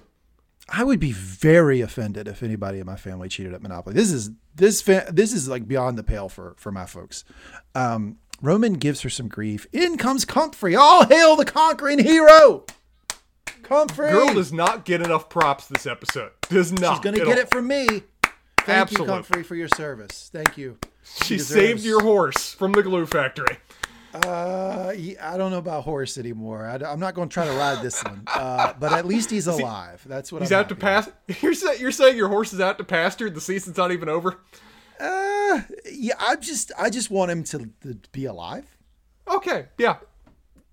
[0.68, 3.94] I would be very offended if anybody in my family cheated at Monopoly.
[3.94, 7.24] This is this fa- this is like beyond the pale for for my folks.
[7.74, 9.66] Um, Roman gives her some grief.
[9.72, 10.76] In comes Comfrey.
[10.76, 12.66] All hail the conquering hero.
[13.62, 14.10] Comfrey.
[14.10, 16.32] Girl does not get enough props this episode.
[16.48, 16.96] Does not.
[16.96, 17.32] She's gonna get all.
[17.38, 17.86] it from me.
[18.58, 19.06] Thank Absolutely.
[19.06, 20.28] you, Comfrey, for your service.
[20.32, 20.76] Thank you.
[21.24, 23.58] She saved your horse from the glue factory.
[24.14, 26.66] Uh, I don't know about horse anymore.
[26.66, 28.22] I, am not going to try to ride this one.
[28.26, 30.02] Uh, but at least he's alive.
[30.06, 31.10] That's what He's I'm out to pass.
[31.42, 33.28] You're saying you're saying your horse is out to pasture.
[33.30, 34.40] The season's not even over.
[34.98, 35.60] Uh,
[35.92, 38.64] yeah, I just I just want him to, to be alive.
[39.28, 39.98] Okay, yeah,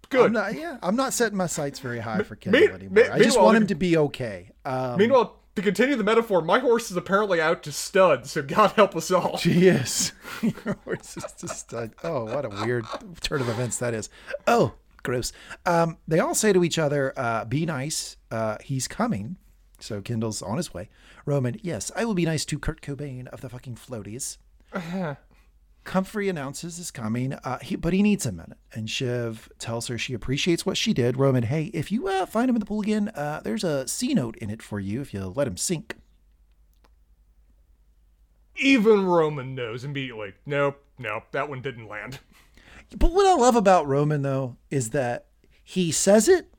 [0.10, 0.28] good.
[0.28, 3.04] I'm not, yeah, I'm not setting my sights very high for me- Kendall anymore.
[3.04, 4.50] me- I just want him to be okay.
[4.64, 8.72] Um, Meanwhile, to continue the metaphor, my horse is apparently out to stud, so God
[8.72, 9.38] help us all.
[9.38, 10.12] She is.
[10.42, 12.86] Your horse is just a- oh, what a weird
[13.22, 14.10] turn of events that is.
[14.48, 15.32] Oh, gross.
[15.66, 18.18] Um, they all say to each other, uh, "Be nice.
[18.32, 19.38] Uh, he's coming."
[19.80, 20.90] So Kendall's on his way.
[21.26, 24.38] Roman, yes, I will be nice to Kurt Cobain of the fucking floaties.
[25.86, 28.58] Comfrey announces is coming, uh, he, but he needs a minute.
[28.74, 31.18] And Shiv tells her she appreciates what she did.
[31.18, 34.14] Roman, hey, if you uh, find him in the pool again, uh, there's a C
[34.14, 35.96] note in it for you if you let him sink.
[38.58, 40.34] Even Roman knows immediately.
[40.46, 42.20] Nope, nope, that one didn't land.
[42.96, 45.26] But what I love about Roman though is that
[45.64, 46.54] he says it,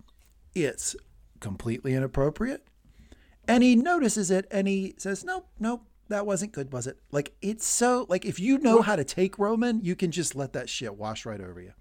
[0.54, 0.96] it's
[1.40, 2.66] completely inappropriate,
[3.46, 7.34] and he notices it and he says, "Nope, nope, that wasn't good, was it?" Like
[7.42, 10.68] it's so like if you know how to take Roman, you can just let that
[10.68, 11.72] shit wash right over you.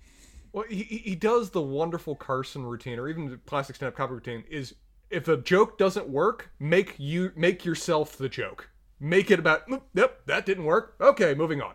[0.54, 4.44] Well, he, he does the wonderful Carson routine, or even the classic stand-up comedy routine.
[4.50, 4.76] Is
[5.10, 8.70] if a joke doesn't work, make you make yourself the joke.
[9.00, 9.68] Make it about.
[9.68, 10.96] "Mm, Yep, that didn't work.
[11.02, 11.74] Okay, moving on.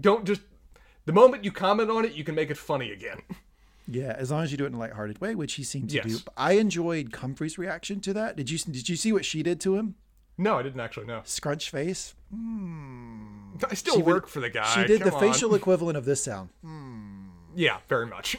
[0.00, 0.40] Don't just.
[1.04, 3.18] The moment you comment on it, you can make it funny again.
[3.88, 5.96] Yeah, as long as you do it in a lighthearted way, which he seemed to
[5.96, 6.04] Yes.
[6.06, 6.18] do.
[6.36, 8.36] I enjoyed Comfrey's reaction to that.
[8.36, 9.96] Did you did you see what she did to him?
[10.38, 11.20] No, I didn't actually know.
[11.24, 12.14] Scrunch face.
[12.32, 14.74] I still She would- work for the guy.
[14.74, 15.20] She did the on.
[15.20, 16.48] facial equivalent of this sound.
[17.54, 18.38] Yeah, very much.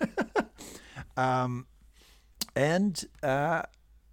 [1.16, 1.66] um,
[2.56, 3.62] And uh,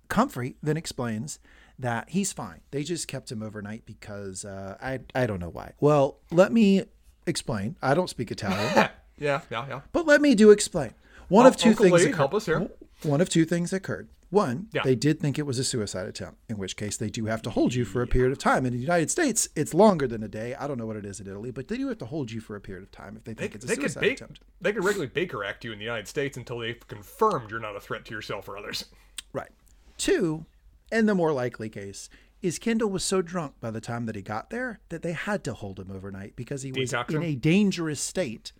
[0.09, 1.39] Comfrey then explains
[1.79, 2.61] that he's fine.
[2.71, 5.73] They just kept him overnight because uh, I I don't know why.
[5.79, 6.83] Well, let me
[7.25, 7.75] explain.
[7.81, 8.71] I don't speak Italian,
[9.17, 9.81] yeah, yeah, yeah.
[9.91, 10.93] but let me do explain.
[11.27, 12.15] One of two Uncle things Lee, occurred.
[12.17, 12.69] help us here.
[13.03, 14.07] One of two things occurred.
[14.35, 14.81] One, Yeah.
[14.83, 17.49] they did think it was a suicide attempt, in which case they do have to
[17.49, 18.65] hold you for a period of time.
[18.65, 20.53] In the United States, it's longer than a day.
[20.55, 22.41] I don't know what it is in Italy, but they do have to hold you
[22.41, 24.17] for a period of time if they They, think it's a they could suicide bake,
[24.17, 24.41] attempt.
[24.59, 27.77] they could regularly Baker Act you in the United States until they've confirmed you're not
[27.77, 28.83] a threat to yourself or others.
[29.31, 29.51] Right.
[29.97, 30.45] Two,
[30.91, 32.09] and the more likely case,
[32.41, 35.45] is Kendall was so drunk by the time that he got there that they had
[35.45, 38.51] to hold him overnight because he was in a dangerous state.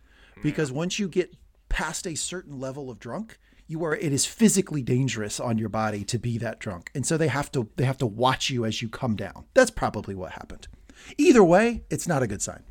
[0.41, 1.35] Because once you get
[1.67, 6.04] past a certain level of drunk, you are it is physically dangerous on your body
[6.06, 6.91] to be that drunk.
[6.93, 9.45] And so they have to they have to watch you as you come down.
[9.54, 10.67] That's probably what happened.
[11.17, 12.63] Either way, it's not a good sign.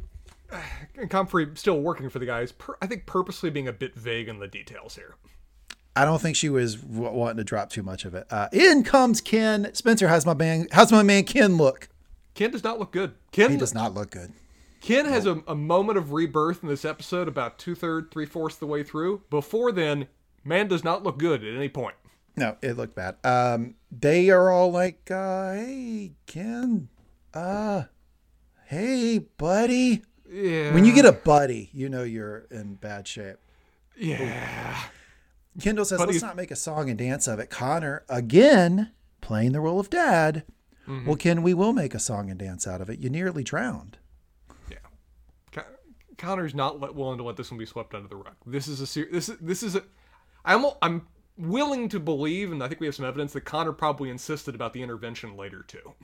[0.97, 2.53] And Comfrey still working for the guys.
[2.53, 5.17] Per, I think purposely being a bit vague in the details here.
[5.97, 8.27] I don't think she was w- wanting to drop too much of it.
[8.31, 9.71] Uh, in comes Ken.
[9.75, 10.69] Spencer, how's my man?
[10.73, 11.89] How's my man Ken look?
[12.35, 13.15] Ken does not look good.
[13.33, 14.33] Ken He does not look good.
[14.81, 18.57] Ken has a, a moment of rebirth in this episode about two thirds, three fourths
[18.57, 19.23] the way through.
[19.31, 20.09] Before then,
[20.45, 21.95] man does not look good at any point.
[22.37, 23.17] No, it looked bad.
[23.25, 26.89] Um, they are all like, uh, "Hey, Ken,
[27.33, 27.85] uh,
[28.67, 30.75] hey, buddy." Yeah.
[30.75, 33.37] When you get a buddy, you know you're in bad shape.
[33.97, 34.85] yeah.
[35.61, 39.53] Kendall says, Buddy- "Let's not make a song and dance of it." Connor again playing
[39.53, 40.43] the role of dad.
[40.89, 41.07] Mm-hmm.
[41.07, 42.99] Well, Ken, we will make a song and dance out of it.
[42.99, 43.99] You nearly drowned.
[46.17, 48.35] Connor's not let, willing to let this one be swept under the rug.
[48.47, 49.83] This is a ser- this is this is a
[50.45, 54.11] I'm I'm willing to believe and I think we have some evidence that Connor probably
[54.11, 55.95] insisted about the intervention later too.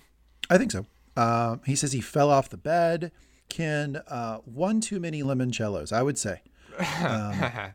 [0.49, 0.87] I think so.
[1.17, 3.13] Um, he says he fell off the bed.
[3.49, 6.43] Ken, uh, one too many limoncellos, I would say.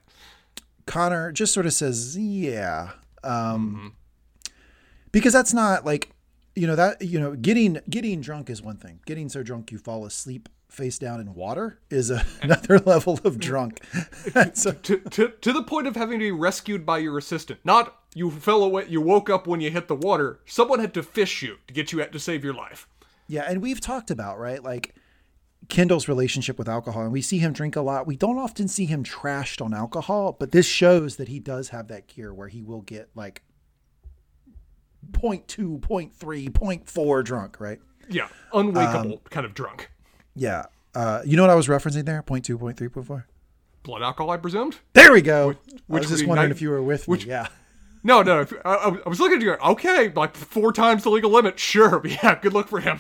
[0.86, 2.91] Connor just sort of says, "Yeah,"
[3.23, 3.95] um,
[5.12, 6.12] because that's not like,
[6.56, 8.99] you know, that you know, getting getting drunk is one thing.
[9.06, 13.39] Getting so drunk you fall asleep face down in water is a, another level of
[13.39, 13.82] drunk.
[14.54, 17.60] so, to, to to the point of having to be rescued by your assistant.
[17.63, 20.39] Not you fell away you woke up when you hit the water.
[20.45, 22.88] Someone had to fish you to get you out to save your life.
[23.28, 24.95] yeah, and we've talked about right, like
[25.69, 28.08] Kendall's relationship with alcohol, and we see him drink a lot.
[28.08, 31.88] We don't often see him trashed on alcohol, but this shows that he does have
[31.88, 33.41] that gear where he will get like
[35.12, 37.80] 0.2, 0.3, 0.4 drunk, right?
[38.10, 39.89] Yeah, unwakeable um, kind of drunk.
[40.36, 40.65] Yeah.
[40.93, 42.24] Uh, you know what I was referencing there?
[42.24, 43.24] 0.2, 0.3, 0.4?
[43.84, 44.78] Blood alcohol, I presumed.
[44.93, 45.52] There we go.
[45.52, 45.54] I
[45.88, 47.32] which was would just wondering nine- if you were with which- me.
[47.32, 47.48] Yeah.
[48.04, 48.45] No, no.
[48.63, 49.54] I, I- I was looking at you.
[49.54, 51.58] Okay, like four times the legal limit.
[51.58, 52.36] Sure, but yeah.
[52.39, 53.00] Good luck for him.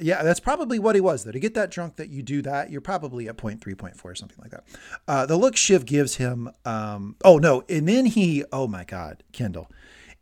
[0.00, 1.32] Yeah, that's probably what he was, though.
[1.32, 4.38] To get that drunk that you do that, you're probably at 0.3, 0.4, or something
[4.40, 4.64] like that.
[5.08, 7.64] Uh, the look Shiv gives him, um, oh, no.
[7.68, 9.68] And then he, oh my God, Kendall,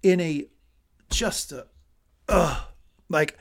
[0.02, 0.46] in a
[1.10, 1.66] just a,
[2.30, 2.62] ugh,
[3.10, 3.36] like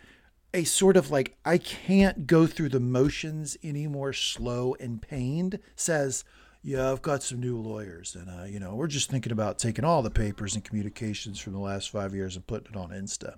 [0.58, 5.60] a sort of like, I can't go through the motions any more slow and pained,
[5.76, 6.24] says,
[6.64, 9.86] yeah, I've got some new lawyers, and uh, you know, we're just thinking about taking
[9.86, 13.36] all the papers and communications from the last five years and putting it on Insta.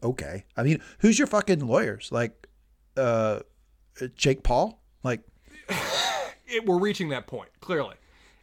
[0.00, 2.10] Okay, I mean, who's your fucking lawyers?
[2.12, 2.46] Like,
[2.96, 3.40] uh,
[4.14, 4.80] Jake Paul?
[5.02, 5.22] Like,
[6.46, 7.96] it, we're reaching that point clearly.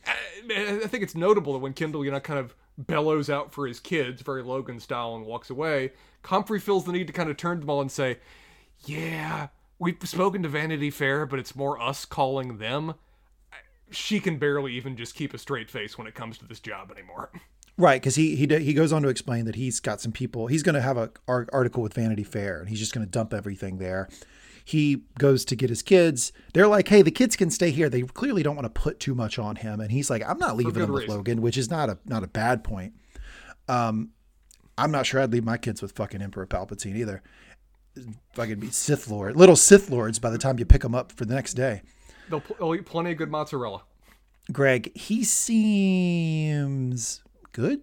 [0.05, 3.67] I, I think it's notable that when Kendall, you know, kind of bellows out for
[3.67, 7.37] his kids, very Logan style, and walks away, Comfrey feels the need to kind of
[7.37, 8.19] turn them all and say,
[8.85, 12.95] "Yeah, we've spoken to Vanity Fair, but it's more us calling them."
[13.91, 16.91] She can barely even just keep a straight face when it comes to this job
[16.91, 17.31] anymore.
[17.77, 20.47] Right, because he he he goes on to explain that he's got some people.
[20.47, 23.33] He's going to have a article with Vanity Fair, and he's just going to dump
[23.33, 24.07] everything there.
[24.67, 26.33] He goes to get his kids.
[26.53, 29.13] They're like, "Hey, the kids can stay here." They clearly don't want to put too
[29.13, 31.15] much on him, and he's like, "I'm not leaving them with reason.
[31.15, 32.93] Logan," which is not a not a bad point.
[33.67, 34.09] Um,
[34.77, 37.21] I'm not sure I'd leave my kids with fucking Emperor Palpatine either.
[38.33, 41.25] Fucking be Sith Lord, little Sith Lords by the time you pick them up for
[41.25, 41.81] the next day.
[42.29, 43.83] They'll, they'll eat plenty of good mozzarella.
[44.51, 47.81] Greg, he seems good.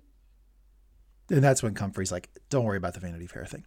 [1.31, 3.65] And that's when Comfrey's like, don't worry about the Vanity Fair thing.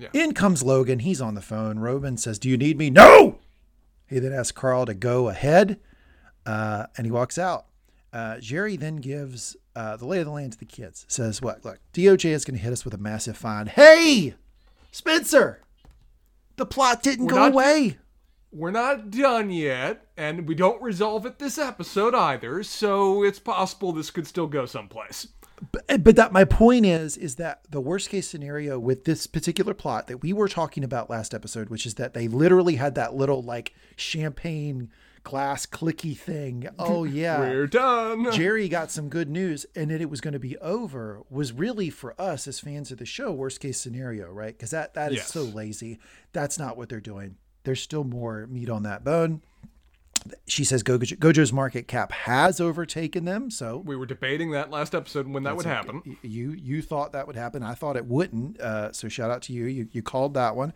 [0.00, 0.08] Yeah.
[0.14, 1.00] In comes Logan.
[1.00, 1.78] He's on the phone.
[1.78, 2.88] Roman says, Do you need me?
[2.88, 3.38] No!
[4.06, 5.78] He then asks Carl to go ahead
[6.46, 7.66] uh, and he walks out.
[8.12, 11.04] Uh, Gerri then gives uh, the lay of the land to the kids.
[11.08, 11.64] Says, What?
[11.64, 13.66] Look, DOJ is going to hit us with a massive fine.
[13.66, 14.34] Hey,
[14.90, 15.60] Spencer,
[16.56, 17.98] the plot didn't we're go not, away.
[18.52, 23.92] We're not done yet, and we don't resolve it this episode either, so it's possible
[23.92, 25.28] this could still go someplace
[25.72, 29.74] but, but that my point is is that the worst case scenario with this particular
[29.74, 33.14] plot that we were talking about last episode which is that they literally had that
[33.14, 34.90] little like champagne
[35.22, 36.68] glass clicky thing.
[36.78, 37.40] Oh yeah.
[37.40, 38.24] We're done.
[38.26, 41.90] Gerri got some good news and then it was going to be over was really
[41.90, 44.56] for us as fans of the show worst case scenario right?
[44.56, 45.32] Because that that is yes.
[45.32, 45.98] so lazy.
[46.32, 47.36] That's not what they're doing.
[47.64, 49.42] There's still more meat on that bone
[50.46, 53.50] she says Gojo, Gojo's market cap has overtaken them.
[53.50, 56.18] So we were debating that last episode when that would happen.
[56.22, 57.62] A, you you thought that would happen.
[57.62, 58.60] I thought it wouldn't.
[58.60, 59.66] Uh, so shout out to you.
[59.66, 60.72] You you called that one.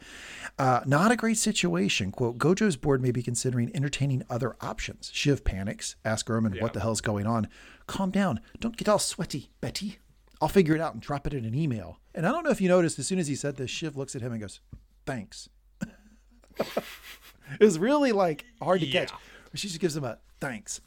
[0.59, 2.12] Uh, not a great situation.
[2.12, 5.11] Quote: Gojo's board may be considering entertaining other options.
[5.12, 5.96] Shiv panics.
[6.04, 6.62] Ask Roman yeah.
[6.62, 7.48] what the hell's going on.
[7.87, 8.40] Calm down.
[8.61, 9.98] Don't get all sweaty, Betty.
[10.40, 11.98] I'll figure it out and drop it in an email.
[12.14, 12.98] And I don't know if you noticed.
[12.98, 14.61] As soon as he said this, Shiv looks at him and goes,
[15.07, 15.48] "Thanks."
[17.61, 19.00] it was really like hard to yeah.
[19.00, 19.12] catch
[19.59, 20.81] she just gives him a thanks.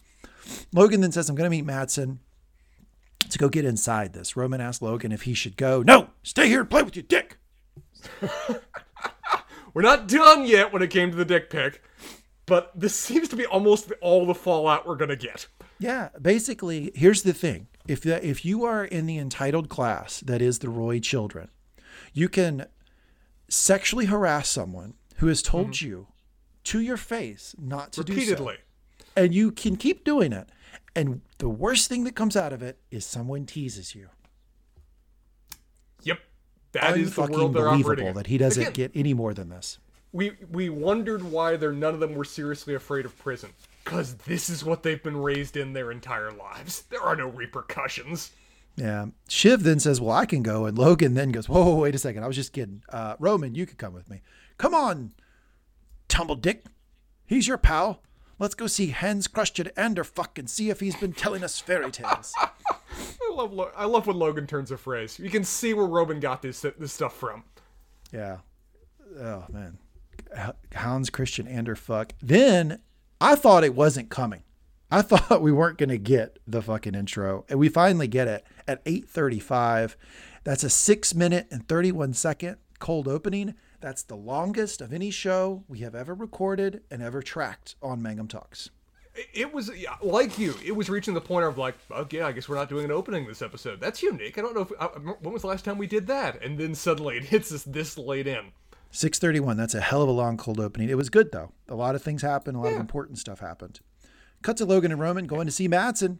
[0.74, 2.20] Logan then says, I'm going to meet Matsson
[3.30, 4.36] to go get inside this.
[4.36, 5.82] Roman asks Logan if he should go.
[5.82, 7.38] No, stay here and play with your dick.
[9.74, 11.84] We're not done yet when it came to the dick pic,
[12.46, 15.48] but this seems to be almost all the fallout we're going to get.
[15.78, 17.68] Yeah, basically, here's the thing.
[17.88, 21.50] If the, if you are in the entitled class that is the Roy children,
[22.14, 22.66] you can
[23.50, 25.86] sexually harass someone who has told mm-hmm.
[25.86, 26.08] you
[26.68, 28.56] to your face not to repeatedly.
[28.56, 28.60] do
[29.00, 29.06] so.
[29.24, 30.50] And you can keep doing it.
[30.96, 34.10] And the worst thing that comes out of it is someone teases you.
[36.04, 36.20] Yep.
[36.74, 39.80] That is the world they're operating that he doesn't Again, get any more than this.
[40.12, 43.52] We we wondered why there none of them were seriously afraid of prison.
[43.86, 46.82] Cause this is what they've been raised in their entire lives.
[46.90, 48.32] There are no repercussions.
[48.76, 49.08] Yeah.
[49.28, 50.66] Shiv then says, Well, I can go.
[50.66, 52.24] And Logan then goes, Whoa, wait a second.
[52.24, 52.84] I was just kidding.
[52.90, 54.22] Uh, Roman, you could come with me.
[54.58, 55.14] Come on,
[56.08, 56.66] tumble dick.
[57.26, 58.02] He's your pal.
[58.40, 62.34] Let's go see Hans Christian Anderfuck and see if he's been telling us fairy tales.
[62.42, 65.20] I love Lo- I love when Logan turns a phrase.
[65.20, 67.44] You can see where Roman got this this stuff from.
[68.12, 68.38] Yeah.
[69.20, 69.78] Oh man.
[70.76, 72.12] Hans Christian Anderfuck.
[72.22, 72.80] Then
[73.20, 74.44] I thought it wasn't coming.
[74.90, 78.46] I thought we weren't going to get the fucking intro, and we finally get it
[78.68, 79.96] at 8:35.
[80.44, 83.56] That's a 6 minute and 31 second cold opening.
[83.80, 88.28] That's the longest of any show we have ever recorded and ever tracked on Mangum
[88.28, 88.72] Talks.
[89.34, 90.56] It was like you.
[90.64, 93.26] It was reaching the point of like, okay, I guess we're not doing an opening
[93.28, 93.80] this episode.
[93.80, 94.38] That's unique.
[94.38, 96.44] I don't know if I, when was the last time we did that.
[96.44, 98.52] And then suddenly it hits us this late in.
[98.92, 99.58] Six thirty one.
[99.58, 100.90] That's a hell of a long cold opening.
[100.90, 101.52] It was good though.
[101.68, 102.58] A lot of things happened.
[102.58, 102.76] A lot yeah.
[102.76, 103.80] of important stuff happened.
[104.44, 106.20] Cut to Logan and Roman going to see Matsson.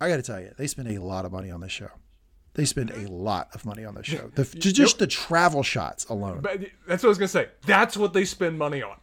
[0.00, 1.90] I got to tell you, they spent a lot of money on this show.
[2.54, 4.30] They spend a lot of money on this show.
[4.34, 6.40] The, just the travel shots alone.
[6.40, 7.48] But that's what I was gonna say.
[7.64, 8.96] That's what they spend money on.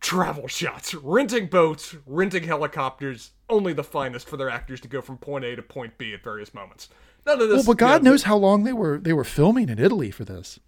[0.00, 5.16] Travel shots, renting boats, renting helicopters, only the finest for their actors to go from
[5.16, 6.88] point A to point B at various moments.
[7.24, 7.58] None of this.
[7.58, 10.10] Well, but God you know, knows how long they were they were filming in Italy
[10.10, 10.58] for this.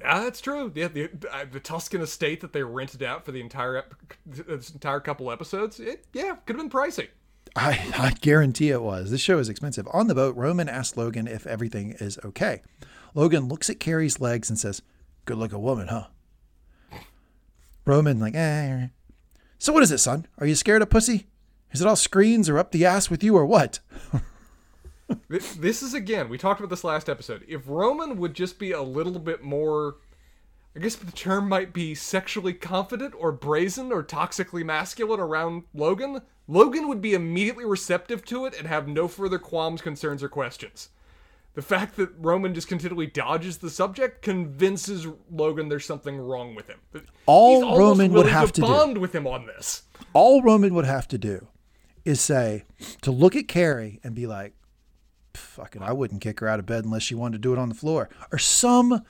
[0.00, 0.70] Yeah, that's true.
[0.74, 3.84] Yeah, the, uh, the Tuscan estate that they rented out for the entire
[4.26, 5.80] this entire couple episodes.
[5.80, 7.08] It, yeah, could have been pricey.
[7.56, 9.10] I, I guarantee it was.
[9.10, 9.86] This show is expensive.
[9.92, 12.62] On the boat, Roman asks Logan if everything is okay.
[13.14, 14.82] Logan looks at Kerry's legs and says,
[15.24, 16.08] Good looking woman, huh?
[17.86, 18.88] Roman, like, eh.
[19.58, 20.26] So what is it, son?
[20.38, 21.26] Are you scared of pussy?
[21.72, 23.80] Is it all screens or up the ass with you or what?
[25.28, 27.44] this is again, we talked about this last episode.
[27.48, 29.96] If Roman would just be a little bit more
[30.76, 36.20] I guess the term might be sexually confident or brazen or toxically masculine around Logan,
[36.48, 40.90] Logan would be immediately receptive to it and have no further qualms, concerns, or questions.
[41.54, 46.66] The fact that Roman just continually dodges the subject convinces Logan there's something wrong with
[46.66, 46.80] him.
[47.26, 49.84] All Roman would have to do- bond with him on this.
[50.12, 51.46] All Roman would have to do
[52.04, 52.64] is say
[53.02, 54.54] to look at Kerry and be like,
[55.34, 57.68] "Fucking, I wouldn't kick her out of bed unless she wanted to do it on
[57.68, 59.04] the floor," or some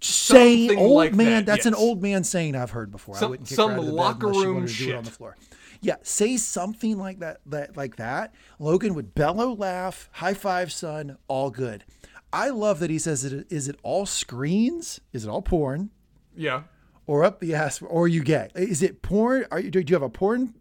[0.00, 1.26] saying Something old like man.
[1.26, 3.16] that, that's an old man saying I've heard before.
[3.20, 5.02] I wouldn't kick some her out of the locker bed room to do it on
[5.02, 5.04] shit.
[5.04, 5.36] the floor.
[5.82, 8.34] Yeah, say something like that, that like that.
[8.58, 11.84] Logan would bellow, laugh, high five, son, all good.
[12.32, 13.46] I love that he says it.
[13.50, 15.00] Is it all screens?
[15.12, 15.90] Is it all porn?
[16.36, 16.62] Yeah.
[17.06, 18.48] or up the ass, or are you gay?
[18.54, 19.46] Is it porn?
[19.50, 20.54] Are you do you have a porn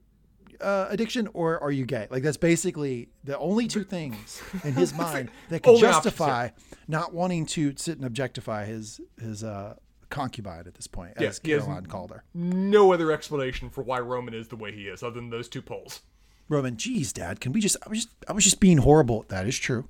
[0.62, 2.07] uh, addiction, or are you gay?
[2.10, 6.49] Like that's basically the only two things in his mind that can justify
[6.88, 9.76] not wanting to sit and objectify his his uh,
[10.10, 12.24] concubine at this point, Yeah, as Caroline called her.
[12.34, 15.62] No other explanation for why Roman is the way he is, other than those two
[15.62, 16.01] poles.
[16.47, 17.78] Roman, geez, Dad, can we just?
[17.86, 19.26] I was just, I was just being horrible.
[19.30, 19.88] That is true.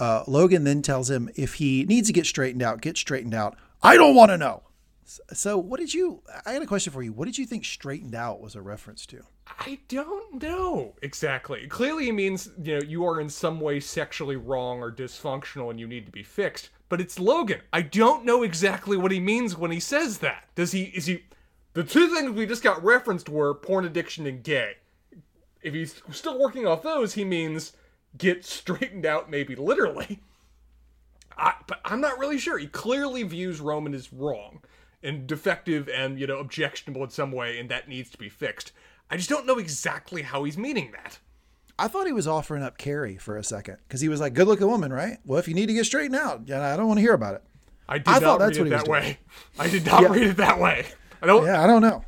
[0.00, 3.56] Uh, Logan then tells him if he needs to get straightened out, get straightened out.
[3.82, 4.62] I don't want to know.
[5.32, 6.22] So, what did you?
[6.44, 7.12] I got a question for you.
[7.12, 9.22] What did you think straightened out was a reference to?
[9.58, 11.66] I don't know exactly.
[11.66, 15.80] Clearly, it means you know you are in some way sexually wrong or dysfunctional and
[15.80, 16.70] you need to be fixed.
[16.88, 17.60] But it's Logan.
[17.72, 20.44] I don't know exactly what he means when he says that.
[20.54, 20.84] Does he?
[20.84, 21.24] Is he?
[21.74, 24.76] The two things we just got referenced were porn addiction and gay.
[25.62, 27.72] If he's still working off those, he means
[28.16, 30.20] get straightened out, maybe literally.
[31.36, 32.58] I, but I'm not really sure.
[32.58, 34.60] He clearly views Roman as wrong
[35.02, 38.72] and defective and, you know, objectionable in some way, and that needs to be fixed.
[39.10, 41.18] I just don't know exactly how he's meaning that.
[41.78, 44.48] I thought he was offering up Kerry for a second because he was like, "Good
[44.48, 45.18] looking woman, right?
[45.24, 47.34] Well, if you need to get straightened out, yeah, I don't want to hear about
[47.36, 47.44] it."
[47.88, 49.02] I did I not thought read that's it what he was that doing.
[49.02, 49.18] way.
[49.58, 50.08] I did not Yeah.
[50.08, 50.86] read it that way.
[51.22, 51.44] I don't.
[51.46, 52.04] Yeah, I don't know.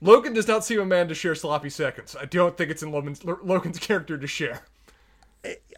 [0.00, 2.14] Logan does not seem a man to share sloppy seconds.
[2.18, 4.62] I don't think it's in Logan's, Logan's character to share.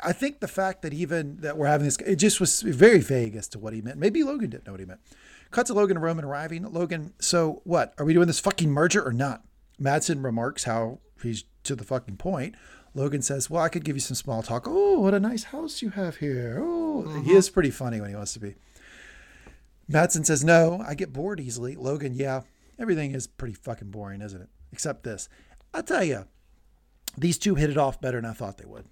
[0.02, 3.36] I think the fact that even that we're having this, it just was very vague
[3.36, 3.98] as to what he meant.
[3.98, 5.00] Maybe Logan didn't know what he meant.
[5.50, 6.64] Cut to Logan and Roman arriving.
[6.70, 7.94] Logan, so what?
[7.98, 9.42] Are we doing this fucking merger or not?
[9.80, 12.54] Matsson remarks how he's to the fucking point.
[12.94, 14.64] Logan says, Well, I could give you some small talk.
[14.66, 16.58] Oh, what a nice house you have here.
[16.62, 18.54] Oh, he is pretty funny when he wants to be.
[19.88, 21.74] Matsson says, No, I get bored easily.
[21.76, 22.42] Logan, yeah,
[22.78, 24.48] everything is pretty fucking boring, isn't it?
[24.72, 25.28] Except this.
[25.72, 26.26] I'll tell you,
[27.16, 28.84] these two hit it off better than I thought they would.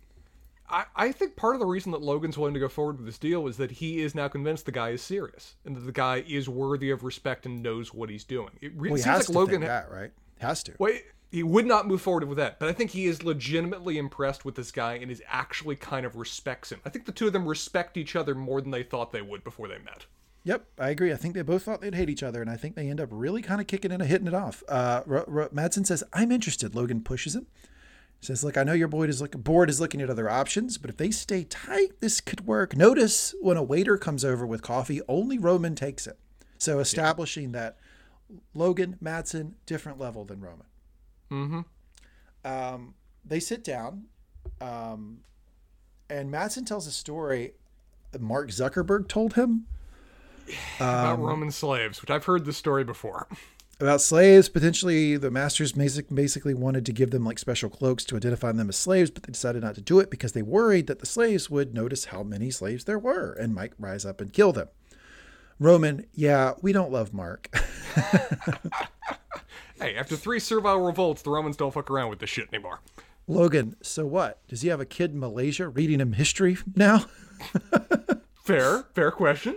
[0.70, 3.18] I, I think part of the reason that Logan's willing to go forward with this
[3.18, 6.22] deal is that he is now convinced the guy is serious and that the guy
[6.28, 8.51] is worthy of respect and knows what he's doing.
[8.61, 10.12] It re- Well, he seems has like to Logan think that, right?
[10.41, 10.74] Has to.
[10.78, 14.45] Wait, he would not move forward with that, but I think he is legitimately impressed
[14.45, 16.80] with this guy and is actually kind of respects him.
[16.86, 19.45] I think the two of them respect each other more than they thought they would
[19.45, 20.07] before they met.
[20.45, 21.12] Yep, I agree.
[21.12, 23.11] I think they both thought they'd hate each other, and I think they end up
[23.12, 24.62] really kind of kicking in and hitting it off.
[24.68, 27.47] Uh, R- R- Matsson says, "I'm interested." Logan pushes him.
[28.20, 30.89] Says, "Look, I know your board is look- board is looking at other options, but
[30.89, 35.03] if they stay tight, this could work." Notice when a waiter comes over with coffee,
[35.09, 36.18] only Roman takes it.
[36.57, 37.76] So establishing that
[38.55, 40.66] Logan Matsson different level than Roman.
[41.31, 41.61] Mm-hmm.
[42.45, 44.05] Um, they sit down,
[44.61, 45.20] um,
[46.09, 47.53] and Matsson tells a story
[48.18, 49.66] Mark Zuckerberg told him
[50.76, 53.29] About Roman slaves, which I've heard the story before.
[53.81, 54.49] about slaves.
[54.49, 58.76] Potentially, the masters basically wanted to give them like special cloaks to identify them as
[58.76, 61.74] slaves, but they decided not to do it because they worried that the slaves would
[61.74, 64.68] notice how many slaves there were and might rise up and kill them.
[65.59, 67.51] Roman, yeah, we don't love Mark.
[69.81, 72.81] Hey, after three servile revolts, the Romans don't fuck around with this shit anymore.
[73.29, 74.45] Logan, so what?
[74.49, 77.05] Does he have a kid in Malaysia reading him history now?
[78.43, 79.57] Fair, fair question.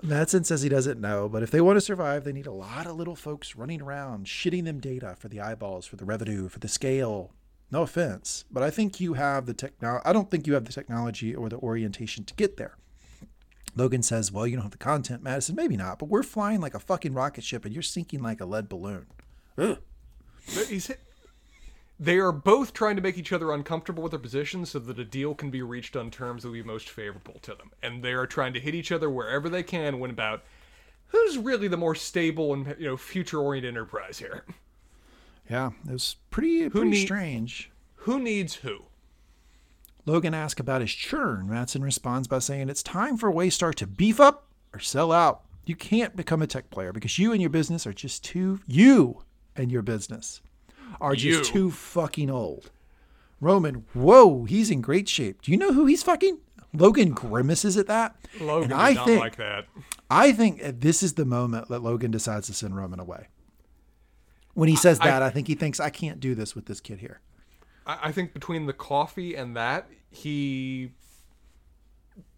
[0.00, 2.86] Matsson says he doesn't know, but if they want to survive, they need a lot
[2.86, 6.60] of little folks running around, shitting them data for the eyeballs, for the revenue, for
[6.60, 7.32] the scale.
[7.72, 10.02] No offense, but I think you have the technology.
[10.06, 12.76] I don't think you have the technology or the orientation to get there.
[13.78, 15.22] Logan says, Well, you don't have the content.
[15.22, 18.40] Madison, maybe not, but we're flying like a fucking rocket ship and you're sinking like
[18.40, 19.06] a lead balloon.
[19.56, 19.78] Ugh.
[22.00, 25.04] They are both trying to make each other uncomfortable with their positions so that a
[25.04, 27.72] deal can be reached on terms that will be most favorable to them.
[27.82, 30.44] And they are trying to hit each other wherever they can when about
[31.08, 34.44] who's really the more stable and you know future-oriented enterprise here.
[35.50, 37.70] Yeah, it was pretty, pretty need- strange.
[38.02, 38.84] Who needs who?
[40.08, 41.48] Logan asks about his churn.
[41.50, 45.42] Matsson responds by saying, It's time for Waystar to beef up or sell out.
[45.66, 49.22] You can't become a tech player because you and your business are just too, you
[49.54, 50.40] and your business
[50.98, 51.52] are just You.
[51.52, 52.70] too fucking old.
[53.38, 55.42] Roman, whoa, he's in great shape.
[55.42, 56.38] Do you know who he's fucking?
[56.72, 58.16] Logan grimaces at that.
[58.40, 59.66] Logan and I not think like that.
[60.10, 63.28] I think this is the moment that Logan decides to send Roman away.
[64.54, 66.80] When he says I- that, I, think he thinks I can't do this with this
[66.80, 67.20] kid here.
[67.86, 70.92] I, I think between the coffee and that, he.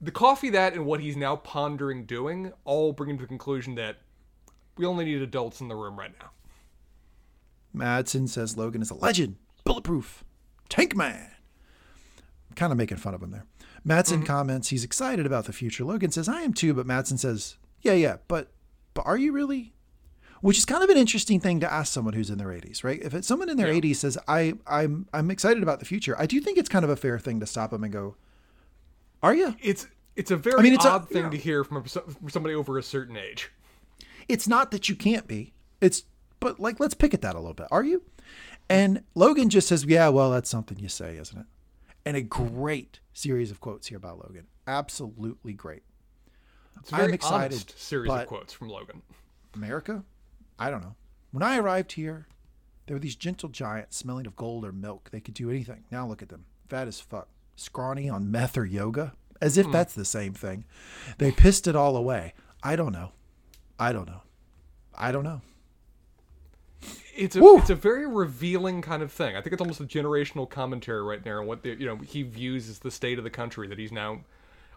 [0.00, 3.74] The coffee, that, and what he's now pondering doing all bring him to the conclusion
[3.76, 3.96] that
[4.76, 6.30] we only need adults in the room right now.
[7.72, 10.24] Matsson says Logan is a legend, bulletproof,
[10.68, 11.30] tank man.
[12.56, 13.46] Kind of making fun of him there.
[13.84, 14.26] Matsson mm-hmm.
[14.26, 15.84] comments he's excited about the future.
[15.84, 18.52] Logan says I am too, but Matsson says, "Yeah, yeah, but
[18.92, 19.74] but are you really?"
[20.40, 23.00] Which is kind of an interesting thing to ask someone who's in their 80s, right?
[23.02, 23.74] If it's someone in their Yeah.
[23.80, 26.90] 80s says, "I I'm I'm excited about the future," I do think it's kind of
[26.90, 28.16] a fair thing to stop them and go,
[29.22, 29.86] "Are you?" It's
[30.16, 31.30] it's a very I mean, it's a- odd thing yeah.
[31.30, 33.50] to hear from, a, from somebody over a certain age.
[34.28, 35.52] It's not that you can't be.
[35.80, 36.04] It's
[36.40, 37.68] but like let's pick at that a little bit.
[37.70, 38.02] Are you?
[38.68, 41.46] And Logan just says, "Yeah, well, that's something you say, isn't it?"
[42.06, 44.46] And a great series of quotes here about Logan.
[44.66, 45.82] Absolutely great.
[46.78, 49.02] It's a very I'm excited, honest series of quotes from Logan.
[49.54, 50.04] America?
[50.60, 50.94] I don't know.
[51.32, 52.28] When I arrived here,
[52.86, 55.08] there were these gentle giants smelling of gold or milk.
[55.10, 55.84] They could do anything.
[55.90, 56.44] Now look at them.
[56.68, 57.28] Fat as fuck.
[57.56, 59.14] Scrawny on meth or yoga.
[59.40, 59.72] As if hmm.
[59.72, 60.66] that's the same thing.
[61.16, 62.34] They pissed it all away.
[62.62, 63.12] I don't know.
[63.78, 64.20] I don't know.
[64.94, 65.40] I don't know.
[67.16, 67.58] It's a Woo.
[67.58, 69.36] it's a very revealing kind of thing.
[69.36, 72.22] I think it's almost a generational commentary right there on what the, you know he
[72.22, 74.20] views as the state of the country that he's now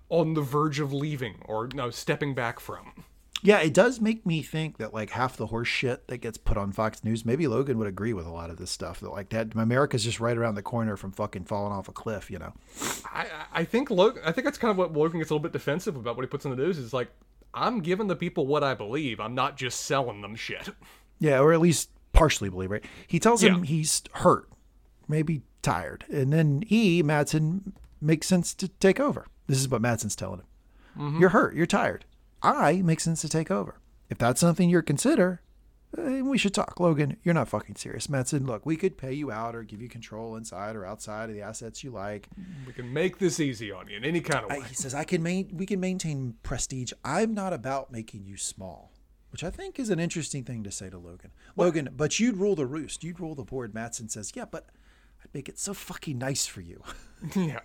[0.09, 3.05] on the verge of leaving or no stepping back from.
[3.43, 6.57] Yeah, it does make me think that like half the horse shit that gets put
[6.57, 9.01] on Fox News, maybe Logan would agree with a lot of this stuff.
[9.01, 12.31] That like that America's just right around the corner from fucking falling off a cliff,
[12.31, 12.53] you know.
[13.05, 15.51] I I- think Logan I think that's kind of what Logan gets a little bit
[15.51, 17.09] defensive about what he puts in the news is like
[17.53, 19.19] I'm giving the people what I believe.
[19.19, 20.69] I'm not just selling them shit.
[21.19, 22.83] Yeah, or at least partially believe, right?
[23.07, 24.49] He tells him he's hurt,
[25.07, 29.27] maybe tired, and then he, Matsson, makes sense to take over.
[29.47, 30.45] This is what Matsson's telling him.
[30.97, 31.19] Mm-hmm.
[31.19, 32.05] You're hurt, you're tired.
[32.43, 33.79] I make sense to take over.
[34.09, 35.41] If that's something you're consider,
[35.97, 36.79] eh, we should talk.
[36.79, 38.09] Logan, you're not fucking serious.
[38.09, 41.35] Matsson, look, we could pay you out or give you control inside or outside of
[41.35, 42.27] the assets you like.
[42.67, 44.65] We can make this easy on you in any kind of I, way.
[44.67, 46.91] he says, I can main, we can maintain prestige.
[47.03, 48.91] I'm not about making you small,
[49.31, 51.31] which I think is an interesting thing to say to Logan.
[51.55, 53.03] Logan, but you'd rule the roost.
[53.03, 53.73] You'd rule the board.
[53.73, 54.67] Matsson says, yeah, but
[55.23, 56.81] I'd make it so fucking nice for you.
[57.37, 57.61] Yeah.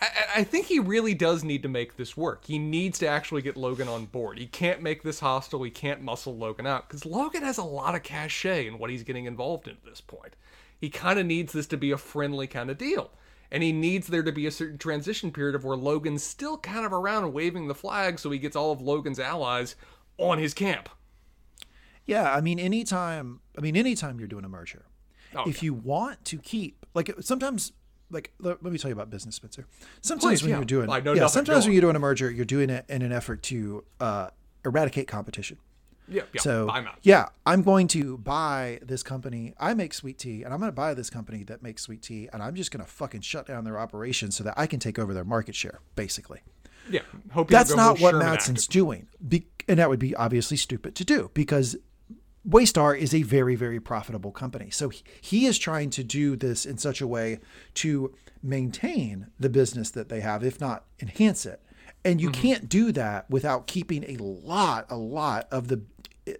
[0.00, 2.44] I, I- think he really does need to make this work.
[2.46, 4.38] He needs to actually get Logan on board.
[4.38, 5.62] He can't make this hostile.
[5.62, 9.02] He can't muscle Logan out because Logan has a lot of cachet in what he's
[9.02, 10.34] getting involved in at this point.
[10.78, 13.10] He kind of needs this to be a friendly kind of deal.
[13.52, 16.86] And he needs there to be a certain transition period of where Logan's still kind
[16.86, 19.74] of around waving the flag so he gets all of Logan's allies
[20.18, 20.88] on his camp.
[22.06, 24.84] yeah, I mean, anytime, I mean, anytime you're doing a merger,
[25.34, 27.72] Oh, if you want to keep, like, sometimes,
[28.10, 29.66] like, let, let me tell you about business, Spencer.
[30.00, 30.56] Sometimes Please, when yeah.
[30.56, 33.02] you're doing, I know yeah, sometimes when you're doing a merger, you're doing it in
[33.02, 34.30] an effort to uh,
[34.64, 35.58] eradicate competition.
[36.08, 36.40] Yeah, yeah.
[36.40, 39.54] So I'm yeah, I'm going to buy this company.
[39.60, 42.28] I make sweet tea, and I'm going to buy this company that makes sweet tea,
[42.32, 44.98] and I'm just going to fucking shut down their operations so that I can take
[44.98, 45.78] over their market share.
[45.94, 46.40] Basically,
[46.90, 47.02] Yeah.
[47.32, 48.72] Hope that's not what Sherman Matsson's Act.
[48.72, 51.76] doing, Be- and that would be obviously stupid to do because
[52.48, 54.70] Waystar is a very very profitable company.
[54.70, 57.40] So he, he is trying to do this in such a way
[57.74, 61.60] to maintain the business that they have, if not enhance it.
[62.04, 62.40] And you mm-hmm.
[62.40, 65.82] can't do that without keeping a lot, a lot of the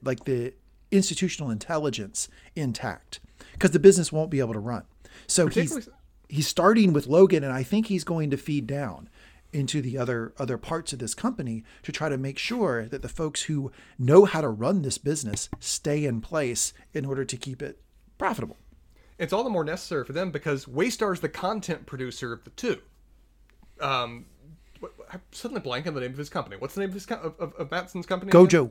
[0.02, 0.54] like the
[0.90, 3.20] institutional intelligence intact
[3.52, 4.84] because the business won't be able to run.
[5.26, 5.88] So he's
[6.28, 9.08] he's starting with Logan, and I think he's going to feed down
[9.52, 13.08] into the other other parts of this company to try to make sure that the
[13.08, 17.62] folks who know how to run this business stay in place in order to keep
[17.62, 17.80] it
[18.18, 18.56] profitable.
[19.18, 22.50] It's all the more necessary for them because Waystar is the content producer of the
[22.50, 22.80] two.
[23.80, 24.26] Um,
[25.12, 26.56] I'm suddenly blank on the name of his company.
[26.56, 28.30] What's the name of his of, of, of Matsson's company?
[28.30, 28.46] again?
[28.46, 28.70] Gojo.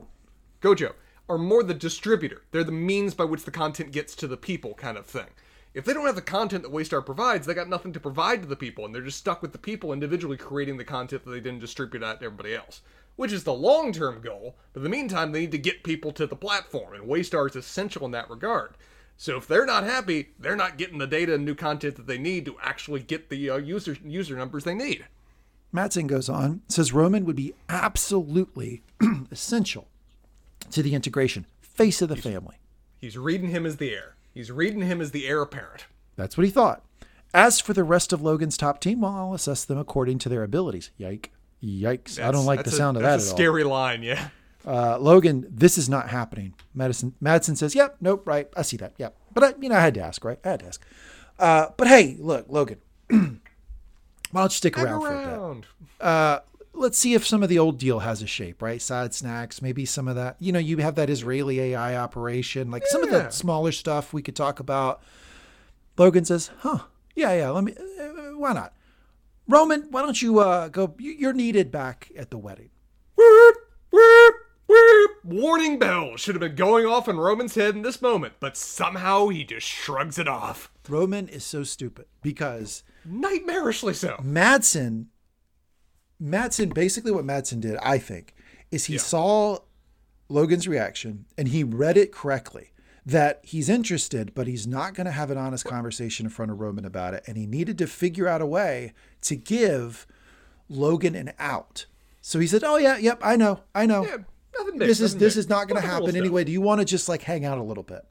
[0.60, 0.92] Gojo
[1.28, 2.42] are more the distributor.
[2.50, 5.28] They're the means by which the content gets to the people, kind of thing.
[5.72, 8.48] If they don't have the content that Waystar provides, they got nothing to provide to
[8.48, 11.40] the people, and they're just stuck with the people individually creating the content that they
[11.40, 12.82] didn't distribute out to everybody else.
[13.14, 16.10] Which is the long term goal, but in the meantime, they need to get people
[16.12, 18.74] to the platform, and Waystar is essential in that regard.
[19.16, 22.18] So if they're not happy, they're not getting the data and new content that they
[22.18, 25.04] need to actually get the uh, user user numbers they need.
[25.72, 28.82] Matsson goes on, says Roman would be absolutely
[29.30, 29.86] essential
[30.70, 32.56] to the integration, face of the family.
[32.98, 34.16] He's reading him as the heir.
[34.40, 35.84] He's reading him as the heir apparent.
[36.16, 36.82] That's what he thought.
[37.34, 40.42] As for the rest of Logan's top team, well, I'll assess them according to their
[40.42, 40.90] abilities.
[40.96, 41.30] Yike.
[41.62, 42.18] Yikes.
[42.18, 43.36] I don't like the that's a- sound of that that's at a all.
[43.36, 44.28] scary line, yeah.
[44.66, 46.54] Uh, Logan, this is not happening.
[46.72, 48.48] Madison, Madison says, "Yep, nope, right.
[48.56, 48.94] I see that.
[48.96, 50.38] Yep." But I, you know, I had to ask, right?
[50.42, 50.82] I had to ask.
[51.38, 52.78] Uh, but hey, look, Logan.
[53.10, 55.66] Why don't you stick Hang around, for a bit?
[56.06, 56.40] Uh,
[56.80, 58.80] let's see if some of the old deal has a shape, right?
[58.82, 60.36] Side snacks, maybe some of that.
[60.40, 64.22] You know, you have that Israeli AI operation, like some of the smaller stuff we
[64.22, 65.02] could talk about.
[65.98, 66.80] Logan says, "Huh?
[67.14, 67.50] Yeah, yeah.
[67.50, 67.74] Let me.
[67.76, 68.72] Uh, why not?
[69.46, 70.94] Roman, why don't you uh, go?
[70.98, 72.70] you- You're needed back at the wedding."
[73.16, 73.56] Whoop,
[73.90, 74.34] whoop,
[74.66, 75.10] whoop.
[75.24, 79.28] Warning bell should have been going off in Roman's head in this moment, but somehow
[79.28, 80.72] he just shrugs it off.
[80.88, 84.18] Roman is so stupid because Nightmarishly so.
[84.22, 85.08] Matsson,
[86.20, 88.34] Matsson, basically what Matsson did, I think,
[88.70, 89.58] is he saw
[90.28, 92.70] Logan's reaction and he read it correctly
[93.06, 96.60] that he's interested, but he's not going to have an honest conversation in front of
[96.60, 97.24] Roman about it.
[97.26, 98.92] And he needed to figure out a way
[99.22, 100.06] to give
[100.68, 101.86] Logan an out.
[102.20, 104.04] So he said, Oh, yeah, yep, I know, I know.
[104.04, 104.18] Yeah,
[104.74, 106.44] this is this is not going to happen anyway.
[106.44, 108.04] Do you want to just like hang out a little bit?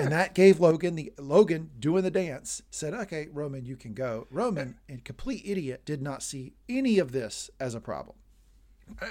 [0.00, 4.26] And that gave Logan the Logan doing the dance said, "Okay, Roman, you can go."
[4.30, 8.16] Roman, a complete idiot, did not see any of this as a problem.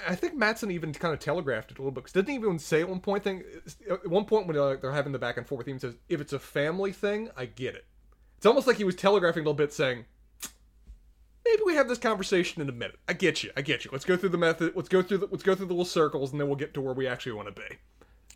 [0.07, 2.05] I think Matsson even kind of telegraphed it a little bit.
[2.05, 3.43] 'cause didn't he even say at one point thing
[3.89, 6.19] at one point when they're, they're having the back and forth, he even says, "If
[6.19, 7.85] it's a family thing, I get it."
[8.37, 10.05] It's almost like he was telegraphing a little bit, saying,
[11.45, 12.99] "Maybe we have this conversation in a minute.
[13.07, 13.51] I get you.
[13.55, 13.91] I get you.
[13.91, 14.73] Let's go through the method.
[14.75, 16.81] Let's go through the let's go through the little circles, and then we'll get to
[16.81, 17.77] where we actually want to be."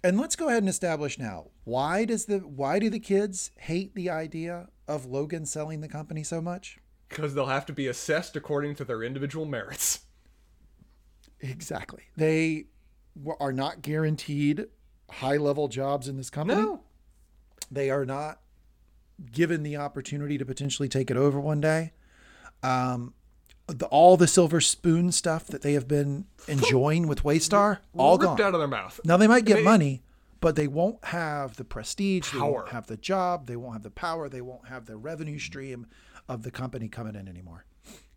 [0.03, 3.93] And let's go ahead and establish now why does the why do the kids hate
[3.95, 6.79] the idea of Logan selling the company so much?
[7.09, 10.01] Because they'll have to be assessed according to their individual merits.
[11.39, 12.03] Exactly.
[12.15, 12.65] They
[13.39, 14.67] are not guaranteed
[15.09, 16.61] high level jobs in this company.
[16.61, 16.81] No.
[17.69, 18.39] They are not
[19.31, 21.93] given the opportunity to potentially take it over one day.
[22.63, 23.13] Um,
[23.80, 28.38] the, all the silver spoon stuff that they have been enjoying with Waystar, all ripped
[28.38, 28.41] gone.
[28.47, 28.99] out of their mouth.
[29.03, 30.03] Now they might get They- money,
[30.39, 32.32] but they won't have the prestige.
[32.32, 32.51] They Power.
[32.53, 33.47] won't have the job.
[33.47, 34.28] They won't have the power.
[34.30, 35.88] They won't have the revenue stream
[36.28, 37.65] of the company coming in anymore.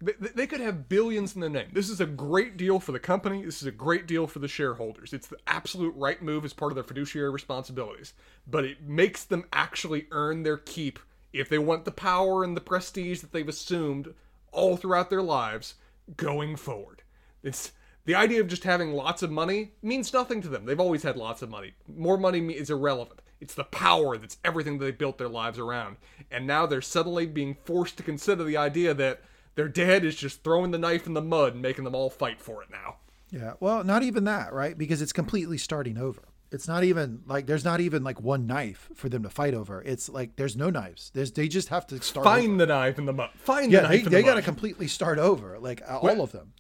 [0.01, 1.69] They, they could have billions in their name.
[1.73, 3.43] This is a great deal for the company.
[3.45, 5.13] This is a great deal for the shareholders.
[5.15, 8.13] It's the absolute right move as part of their fiduciary responsibilities.
[8.47, 10.99] But it makes them actually earn their keep
[11.33, 14.13] if they want the power and the prestige that they've assumed
[14.55, 15.75] all throughout their lives
[16.17, 17.03] going forward.
[17.43, 17.73] It's
[18.05, 20.65] the idea of just having lots of money means nothing to them.
[20.65, 21.75] They've always had lots of money.
[21.89, 23.21] More money is irrelevant.
[23.41, 25.97] It's the power that's everything that they built their lives around.
[26.31, 29.23] And now they're suddenly being forced to consider the idea that
[29.55, 32.41] their dad is just throwing the knife in the mud and making them all fight
[32.41, 32.97] for it now.
[33.31, 33.55] Yeah.
[33.61, 34.77] Well, not even that, right?
[34.77, 36.23] Because it's completely starting over.
[36.55, 39.83] It's not even like there's not even like one knife for them to fight over.
[39.83, 41.11] It's like there's no knives.
[41.15, 42.27] There's they just have to start.
[42.27, 42.37] over.
[42.37, 43.31] Find the knife in the mud.
[43.37, 45.99] Find Yeah, the they, knife in they the got to completely start over, like uh,
[45.99, 46.53] all of them.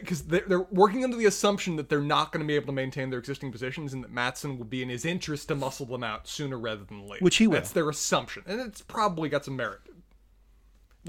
[0.00, 2.72] because they're, they're working under the assumption that they're not going to be able to
[2.72, 6.02] maintain their existing positions and that Matsson will be in his interest to muscle them
[6.02, 7.22] out sooner rather than later.
[7.24, 7.54] Which he will.
[7.54, 9.80] That's their assumption, and it's probably got some merit.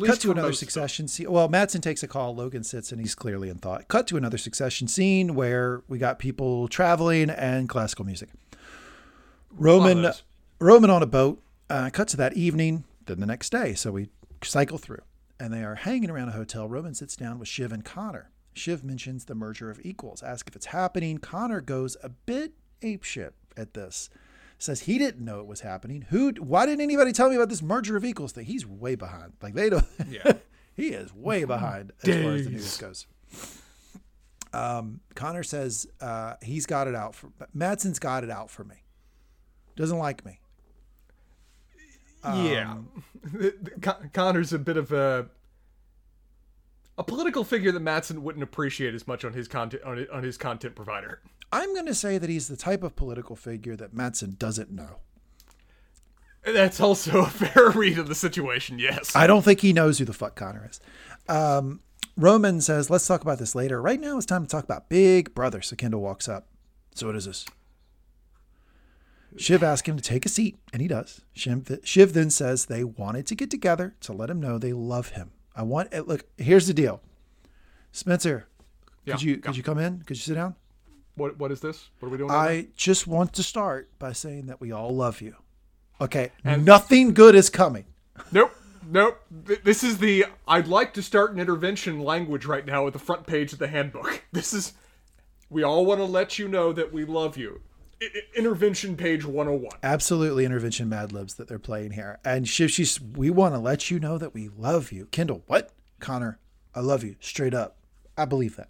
[0.05, 0.69] Cut to another most of them.
[0.69, 1.31] succession scene.
[1.31, 2.35] Well, Matsson takes a call.
[2.35, 3.87] Logan sits and he's clearly in thought.
[3.87, 8.29] Cut to another succession scene where we got people traveling and classical music.
[9.51, 10.11] Roman.
[10.59, 11.41] Roman on a boat.
[11.69, 13.73] Uh, cut to that evening, then the next day.
[13.73, 14.09] So we
[14.41, 15.01] cycle through,
[15.39, 16.67] and they are hanging around a hotel.
[16.67, 18.31] Roman sits down with Shiv and Connor.
[18.53, 21.17] Shiv mentions the merger of equals, asks if it's happening.
[21.17, 24.09] Connor goes a bit apeshit at this.
[24.59, 26.05] Says he didn't know it was happening.
[26.09, 26.31] Who?
[26.39, 28.45] Why didn't anybody tell me about this merger of equals thing?
[28.45, 29.33] He's way behind.
[29.41, 29.85] Like they don't.
[30.09, 30.33] Yeah.
[30.75, 33.05] he is way behind as far as the news goes.
[34.53, 38.75] Um, Connor says uh, he's got it out for Matsson's got it out for me.
[39.75, 40.39] Doesn't like me.
[42.23, 43.03] yeah, Um,
[43.81, 45.29] Con- Connor's a bit of a
[46.97, 50.23] a political figure that Matsson wouldn't appreciate as much on his content on his, on
[50.23, 51.21] his content provider.
[51.51, 54.97] I'm going to say that he's the type of political figure that Matsson doesn't know.
[56.43, 58.79] That's also a fair read of the situation.
[58.79, 59.15] Yes.
[59.15, 60.79] I don't think he knows who the fuck Connor is.
[61.27, 61.81] Um,
[62.15, 63.81] Roman says, let's talk about this later.
[63.81, 65.61] Right now, it's time to talk about Big Brother.
[65.61, 66.47] So Kendall walks up.
[66.95, 67.45] So what is this?
[69.35, 71.21] Shiv asks him to take a seat, and he does.
[71.33, 75.09] Shiv, Shiv then says they wanted to get together to let him know they love
[75.09, 75.31] him.
[75.57, 76.23] I want eh, look.
[76.37, 77.01] Here's the deal,
[77.91, 78.47] Spencer.
[79.05, 79.47] Yeah, Could you go.
[79.47, 80.03] could you come in?
[80.05, 80.55] Could you sit down?
[81.15, 81.89] What what is this?
[81.99, 82.29] What are we doing?
[82.29, 85.35] right I just want to start by saying that we all love you.
[85.99, 87.85] Okay, and nothing good is coming.
[88.31, 88.53] Nope.
[88.89, 89.19] Nope.
[89.31, 93.25] This is the I'd like to start an intervention language right now at the front
[93.25, 94.23] page of the handbook.
[94.31, 94.73] This is
[95.49, 97.61] we all want to let you know that we love you.
[98.35, 99.79] Intervention page 101.
[99.83, 102.19] absolutely intervention mad libs that they're playing here.
[102.23, 105.07] And Shiv, she's, we want to let you know that we love you.
[105.07, 105.71] Kendall, what?
[105.99, 106.39] Connor,
[106.75, 107.15] I love you.
[107.19, 107.77] Straight up.
[108.17, 108.69] I believe that.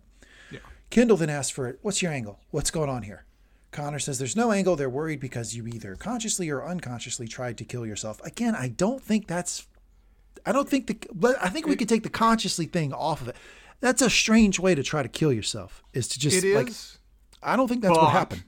[0.50, 0.60] Yeah.
[0.90, 1.80] Kendall then asks for it.
[1.82, 2.40] What's your angle?
[2.52, 3.26] What's going on here?
[3.72, 4.76] Connor says there's no angle.
[4.78, 8.22] They're worried because you either consciously or unconsciously tried to kill yourself.
[8.24, 9.68] Again, I don't think that's
[10.46, 10.98] I don't think the.
[11.14, 13.36] But I think we could take the consciously thing off of it.
[13.82, 15.84] That's a strange way to try to kill yourself.
[15.94, 16.56] Is to just It is.
[16.56, 16.74] like.
[17.44, 18.44] I don't think that's but what happened.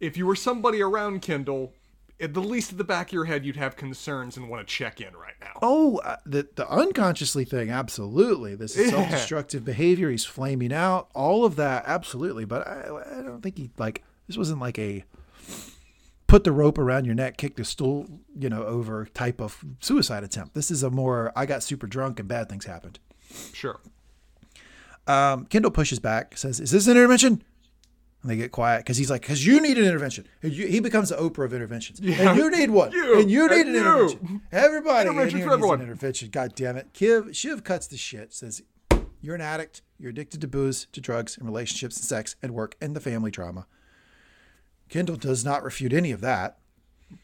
[0.00, 1.72] If you were somebody around Kendall,
[2.20, 4.72] at the least at the back of your head, you'd have concerns and want to
[4.74, 5.58] check in right now.
[5.62, 8.54] Oh, uh, the the unconsciously thing, absolutely.
[8.54, 8.98] This is Yeah.
[8.98, 10.10] self-destructive behavior.
[10.10, 11.08] He's flaming out.
[11.14, 12.44] All of that, absolutely.
[12.44, 15.04] But I, I don't think he like this wasn't like a
[16.26, 18.06] put the rope around your neck, kick the stool,
[18.38, 20.54] you know, over type of suicide attempt.
[20.54, 22.98] This is a more I got super drunk and bad things happened.
[23.52, 23.78] Sure.
[25.06, 27.42] Um, Kendall pushes back, says, "Is this an intervention?"
[28.26, 31.10] And they get quiet because he's like, "Because you need an intervention." You, he becomes
[31.10, 32.30] the Oprah of interventions, Yeah.
[32.30, 33.80] and you need one, You, and you need and an you.
[33.80, 34.42] intervention.
[34.50, 35.80] Everybody Intervention in needs everyone.
[35.80, 36.30] an intervention.
[36.30, 38.34] God damn it, Kiv Shiv cuts the shit.
[38.34, 38.62] Says,
[39.20, 39.82] "You're an addict.
[40.00, 43.30] You're addicted to booze, to drugs, and relationships, and sex, and work, and the family
[43.30, 43.68] drama."
[44.88, 46.58] Kendall does not refute any of that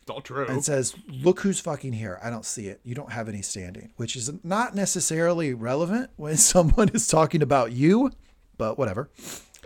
[0.00, 0.46] It's all true.
[0.46, 2.20] and says, "Look who's fucking here.
[2.22, 2.80] I don't see it.
[2.84, 7.72] You don't have any standing," which is not necessarily relevant when someone is talking about
[7.72, 8.12] you,
[8.56, 9.10] but whatever.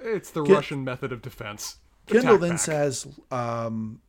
[0.03, 1.77] It's the Russian method of defense.
[2.07, 2.59] Kendall then back.
[2.61, 4.01] says, um,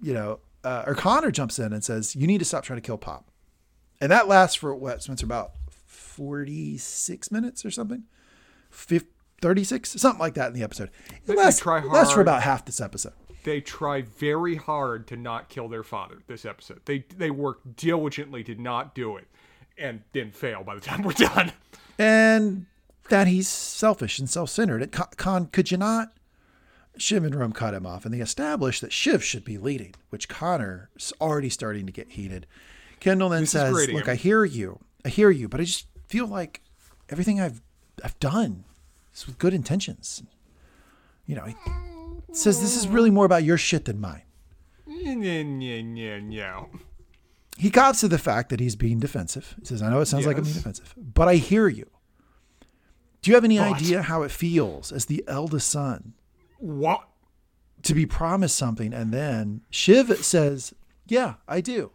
[0.00, 2.86] you know, uh, or Connor jumps in and says, "You need to stop trying to
[2.86, 3.30] kill Pop,"
[4.00, 5.52] and that lasts for what Spencer about
[5.86, 8.04] forty six minutes or something,
[8.70, 9.04] Fif-
[9.42, 10.90] thirty six, something like that in the episode.
[11.26, 13.12] It lasts, try lasts for about half this episode.
[13.44, 16.80] they try very hard to not kill their father this episode.
[16.84, 19.28] They they work diligently to not do it,
[19.76, 21.52] and then fail by the time we're done.
[21.98, 22.66] and
[23.10, 24.90] that he's selfish and self-centered.
[24.92, 26.12] Con could you not?
[26.96, 30.28] Shiv and Rome cut him off, and they established that Shiv should be leading, which
[30.28, 32.46] Connor is already starting to get heated.
[32.98, 34.08] Kendall then This says, "Look.
[34.08, 36.62] I hear you, I hear you, but I just feel like
[37.08, 37.62] everything I've
[38.04, 38.64] I've done
[39.14, 40.22] is with good intentions.
[41.26, 41.54] You know, he
[42.32, 44.22] says this is really more about your shit than mine."
[47.56, 49.54] He cops to the fact that he's being defensive.
[49.60, 51.88] He says, "I know it sounds like I'm being defensive, but I hear you."
[53.22, 56.14] Do you have any But- idea how it feels as the eldest son
[56.58, 57.06] What?
[57.82, 60.74] to be promised something and then Shiv says,
[61.06, 61.92] "Yeah, I do."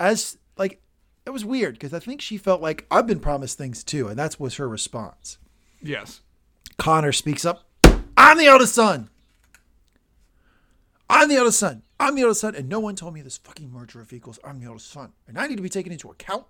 [0.00, 0.80] As like
[1.24, 4.18] it was weird because I think she felt like I've been promised things too, and
[4.18, 5.38] that was her response.
[5.80, 6.20] Yes.
[6.78, 7.68] Connor speaks up,
[8.16, 9.08] "I'm the eldest son.
[11.08, 11.82] I'm the eldest son.
[12.00, 14.38] I'm the eldest son, and no one told me this fucking merger of equals.
[14.42, 16.46] I'm the eldest son, and I need to be taken into account.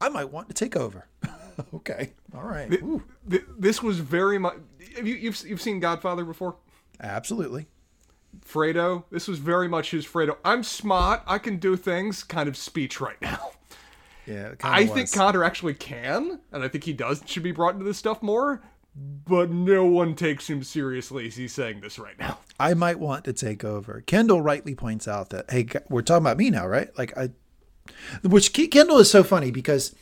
[0.00, 1.06] I might want to take over."
[1.74, 2.70] okay, all right,
[3.28, 4.56] Th- This was very much.
[4.96, 6.56] Have you you've you've seen Godfather before?
[7.00, 7.66] absolutely.
[8.46, 9.04] Fredo.
[9.10, 10.36] This was very much his Fredo.
[10.44, 11.22] I'm smart.
[11.26, 12.22] I can do things.
[12.22, 13.50] Kind of speech right now.
[14.26, 15.14] Yeah, I kinda think was.
[15.14, 18.62] Connor actually can, and I think he does should be brought into this stuff more.
[18.94, 22.38] But no one takes him seriously as he's saying this right now.
[22.58, 24.02] I might want to take over.
[24.06, 26.96] Kendall rightly points out that hey, we're talking about me now, right?
[26.98, 27.30] Like I,
[28.22, 29.94] which Kendall is so funny because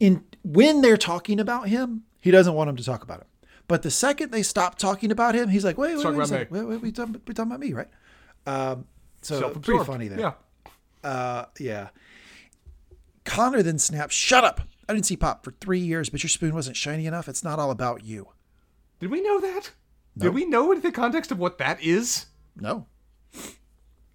[0.00, 3.26] in when they're talking about him, he doesn't want them to talk about him.
[3.68, 6.28] But the second they stop talking about him, he's like, wait, wait, wait, a about
[6.28, 6.52] second.
[6.52, 6.60] me.
[6.60, 7.88] wait, wait, we talking, we're talking about me, right?
[8.46, 8.84] Um,
[9.22, 10.20] so pretty funny there.
[10.20, 10.32] Yeah.
[11.02, 11.88] Uh, yeah.
[13.24, 14.60] Connor then snaps, "Shut up!
[14.88, 17.28] I didn't see Pop for three years, but your spoon wasn't shiny enough.
[17.28, 18.28] It's not all about you."
[19.00, 19.72] Did we know that?
[20.14, 20.26] No.
[20.26, 22.26] Did we know in the context of what that is?
[22.54, 22.86] No,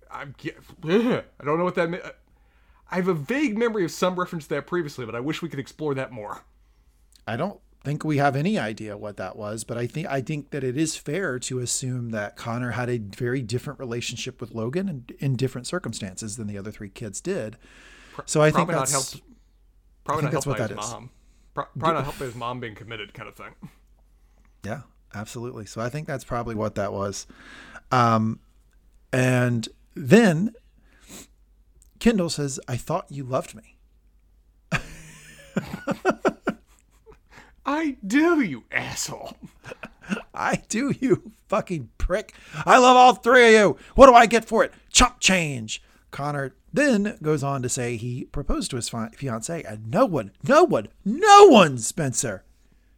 [0.10, 2.16] I'm, ge- ugh, I don't know what that.
[2.92, 5.50] I have a vague memory of some reference to that previously, but I wish we
[5.50, 6.44] could explore that more.
[7.26, 10.50] I don't think we have any idea what that was, but I think I think
[10.52, 14.90] that it is fair to assume that Connor had a very different relationship with Logan
[14.90, 17.58] and in different circumstances than the other three kids did.
[18.26, 19.22] So I think Probably not that's helped.
[20.04, 20.92] Probably think not helped by what his that is.
[20.92, 21.10] mom.
[21.54, 23.54] Pro- probably not helped by his mom being committed, kind of thing.
[24.64, 24.82] yeah,
[25.16, 25.66] absolutely.
[25.66, 27.26] So I think that's probably what that was.
[27.92, 28.40] Um,
[29.14, 30.54] and then
[32.02, 33.78] Kendall says, "I thought you loved me."
[37.64, 39.38] I do, you asshole.
[40.34, 42.34] I do, you fucking prick.
[42.66, 43.78] I love all three of you.
[43.94, 44.74] What do I get for it?
[44.92, 45.82] Chump change.
[46.10, 50.32] Connor then goes on to say he proposed to his fi- fiance, and no one,
[50.44, 52.44] no one, no one, Spencer,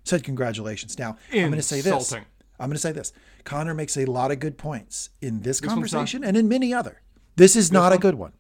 [0.05, 0.97] said congratulations.
[0.97, 2.13] Now, I'm going to say this.
[2.13, 3.11] I'm going to say this.
[3.43, 7.01] Connor makes a lot of good points in this, not- conversation and in many other.
[7.35, 8.31] This is not a good one.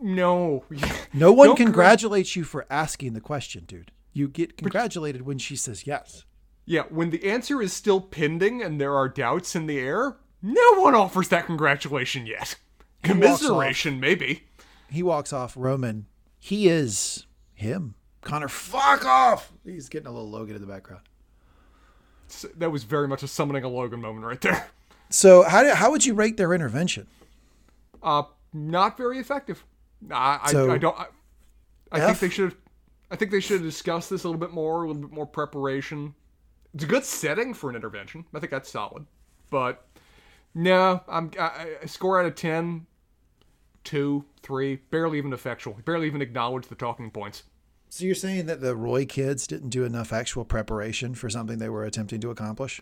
[0.00, 0.64] No.
[1.16, 3.92] No one Don't congr- congratulates you for asking the question, dude.
[4.12, 6.24] You get congratulated when she says yes.
[6.66, 10.80] Yeah, when the answer is still pending and there are doubts in the air, no
[10.80, 12.40] one offers that congratulation yet.
[12.40, 12.56] off.
[13.02, 14.44] Commiseration, maybe.
[14.90, 16.06] he walks off Roman.
[16.40, 17.94] He is him.
[18.22, 19.52] Connor, fuck off.
[19.64, 21.02] He's getting a little Logan in the background.
[22.28, 24.68] S- That was very much a summoning a Logan moment right there.
[25.10, 27.06] So how do, how would you rate their intervention?
[28.02, 29.64] Uh, not very effective.
[30.10, 30.96] I, I, So- I don't.
[31.92, 32.56] I think they should.
[33.10, 35.26] I think they should have discussed this a little bit more, a little bit more
[35.26, 36.14] preparation.
[36.74, 38.24] It's a good setting for an intervention.
[38.34, 39.06] I think that's solid.
[39.50, 39.86] But
[40.54, 42.86] no, I'm I, I score out of ten,
[43.84, 45.78] two, three, barely even effectual.
[45.84, 47.44] Barely even acknowledge the talking points.
[47.90, 51.68] So you're saying that the Roy kids didn't do enough actual preparation for something they
[51.68, 52.80] were attempting to accomplish?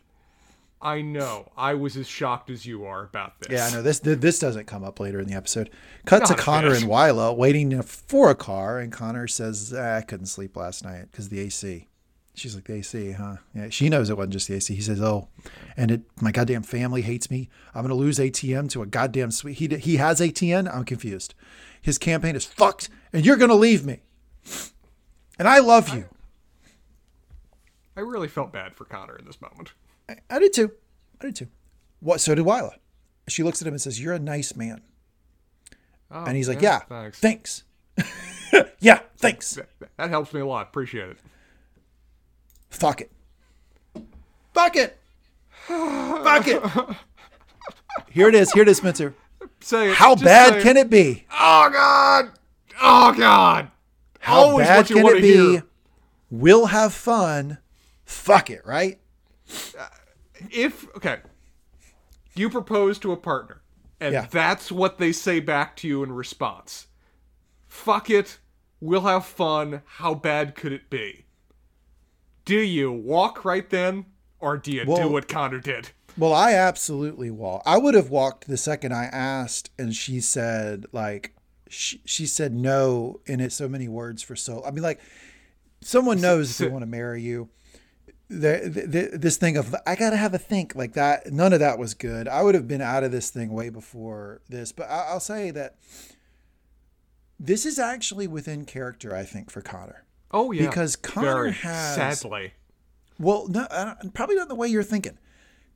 [0.82, 1.48] I know.
[1.56, 3.50] I was as shocked as you are about this.
[3.52, 4.00] Yeah, I know this.
[4.00, 5.70] This doesn't come up later in the episode.
[6.04, 10.26] Cut to Connor and Willa waiting for a car, and Connor says, "Ah, "I couldn't
[10.26, 11.88] sleep last night because the AC."
[12.34, 14.74] She's like, "The AC, huh?" Yeah, she knows it wasn't just the AC.
[14.74, 15.28] He says, "Oh,
[15.76, 17.48] and it, my goddamn family hates me.
[17.74, 19.56] I'm gonna lose ATN to a goddamn Swede.
[19.56, 20.68] He he has ATN.
[20.74, 21.34] I'm confused.
[21.80, 24.00] His campaign is fucked, and you're gonna leave me.
[25.38, 26.06] And I love you.
[27.96, 29.72] I really felt bad for Connor in this moment.
[30.08, 30.72] I, I did too.
[31.20, 31.48] I did too.
[32.00, 32.20] What?
[32.20, 32.74] So did Willa.
[33.28, 34.82] She looks at him and says, "You're a nice man."
[36.10, 37.18] Oh, And he's like, "Yeah, thanks.
[37.20, 37.64] thanks.
[38.80, 39.52] yeah, thanks.
[39.54, 40.66] That, that helps me a lot.
[40.68, 41.16] Appreciate it.
[42.70, 43.10] Fuck it.
[44.54, 44.98] Fuck it.
[45.68, 46.62] Fuck it.
[48.10, 48.52] Here it is.
[48.52, 49.14] Here it is, Spencer.
[49.60, 49.94] Say it.
[49.96, 50.62] How Just bad say it.
[50.62, 51.24] can it be?
[51.30, 52.30] Oh God!
[52.80, 53.70] Oh God!
[54.18, 55.32] How Always bad what you can it be?
[55.52, 55.62] hear.
[56.30, 57.58] We'll have fun.
[58.04, 58.98] Fuck it, right?
[59.78, 59.88] Uh,
[60.50, 61.18] if okay,
[62.34, 63.62] you propose to a partner,
[64.00, 64.26] and Yeah.
[64.30, 66.86] that's what they say back to you in response.
[67.68, 68.38] Fuck it.
[68.80, 69.82] We'll have fun.
[69.86, 71.26] How bad could it be?
[72.44, 74.06] Do you walk right then,
[74.40, 75.90] or do you do what Connor did?
[76.18, 77.62] Well, I absolutely walk.
[77.64, 81.34] I would have walked the second I asked, and she said like
[81.68, 84.62] she, she said no in it so many words for so.
[84.64, 85.00] I mean, like
[85.80, 87.48] someone knows if they want to marry you.
[88.40, 91.32] The, the, this thing of I gotta have a think like that.
[91.32, 92.26] None of that was good.
[92.28, 94.72] I would have been out of this thing way before this.
[94.72, 95.76] But I, I'll say that
[97.38, 99.14] this is actually within character.
[99.14, 100.04] I think for Connor.
[100.30, 102.54] Oh yeah, Because Connor Very has- sadly.
[103.18, 103.66] Well, no,
[104.14, 105.18] probably not the way you're thinking.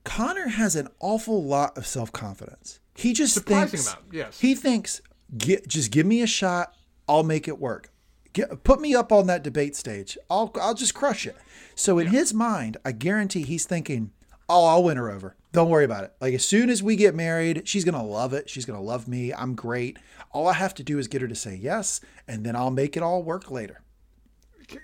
[0.03, 2.79] Connor has an awful lot of self confidence.
[2.95, 4.39] He just Surprising thinks amount, yes.
[4.39, 5.01] he thinks
[5.37, 6.73] get just give me a shot,
[7.07, 7.91] I'll make it work.
[8.33, 10.17] Get, put me up on that debate stage.
[10.29, 11.35] I'll I'll just crush it.
[11.75, 14.11] So in his mind, I guarantee he's thinking,
[14.49, 15.35] "Oh, I'll win her over.
[15.51, 16.13] Don't worry about it.
[16.19, 18.49] Like as soon as we get married, she's gonna love it.
[18.49, 19.33] She's gonna love me.
[19.33, 19.97] I'm great.
[20.31, 22.97] All I have to do is get her to say yes, and then I'll make
[22.97, 23.81] it all work later."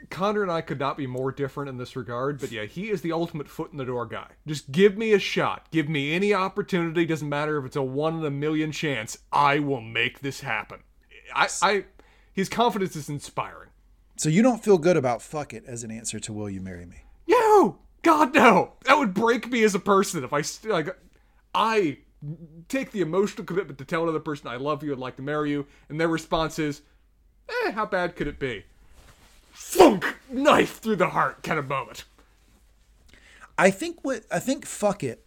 [0.10, 3.02] Connor and I could not be more different in this regard, but yeah, he is
[3.02, 4.28] the ultimate foot in the door guy.
[4.48, 5.68] Just give me a shot.
[5.72, 7.06] Give me any opportunity.
[7.06, 9.18] Doesn't matter if it's a one in a million chance.
[9.32, 10.80] I will make this happen.
[11.36, 11.86] I, I
[12.34, 13.70] his confidence is inspiring.
[14.18, 16.86] So you don't feel good about "fuck it" as an answer to "Will you marry
[16.86, 17.06] me"?
[17.28, 18.74] No, God no.
[18.86, 20.96] That would break me as a person if I like.
[21.56, 22.00] I
[22.70, 25.52] take the emotional commitment to tell another person I love you and like to marry
[25.52, 26.82] you, and their response is,
[27.50, 28.66] "Eh, how bad could it be?"
[29.52, 32.06] Funk, knife through the heart, kind of moment.
[33.58, 35.26] I think what I think fuck it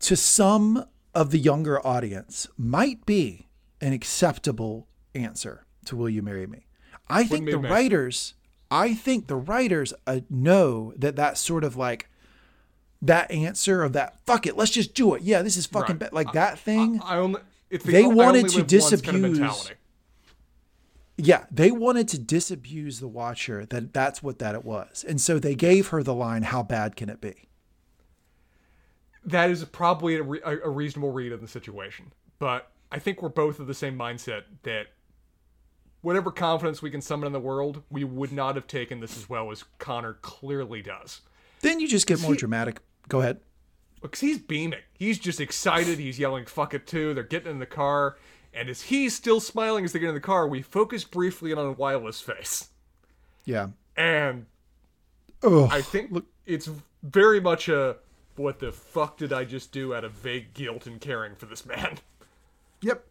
[0.00, 3.48] to some of the younger audience might be
[3.80, 6.66] an acceptable answer to will you marry me.
[7.08, 8.34] I think the writers
[8.70, 12.08] I think the writers uh, know that that sort of like
[13.00, 15.22] that answer of that fuck it let's just do it.
[15.22, 16.10] Yeah, this is fucking Right.
[16.10, 17.00] ba-" like that thing.
[17.02, 17.40] I only.
[17.70, 19.72] It's the They I only wanted to live kind of disabuse-
[21.16, 25.04] Yeah, they wanted to disabuse the watcher that that's what that it was.
[25.06, 27.48] And so they gave her the line how bad can it be?
[29.24, 33.28] That is probably a, re- a reasonable read of the situation, but I think we're
[33.28, 34.86] both of the same mindset that
[36.02, 39.28] whatever confidence we can summon in the world, we would not have taken this as
[39.28, 41.20] well as Connor clearly does.
[41.60, 42.80] Then you just get more he- dramatic.
[43.08, 43.40] Go ahead.
[44.00, 44.80] Because he's beaming.
[44.92, 45.98] He's just excited.
[45.98, 47.14] He's yelling, fuck it, too.
[47.14, 48.16] They're getting in the car.
[48.54, 51.74] And as he's still smiling as they get in the car, we focus briefly on
[51.74, 52.68] Willa's face.
[53.44, 53.68] Yeah.
[53.96, 54.46] And
[55.42, 56.70] Oh, I think it's
[57.02, 57.96] very much a
[58.36, 61.66] what the fuck did I just do out of vague guilt and caring for this
[61.66, 61.98] man?
[62.82, 63.04] Yep.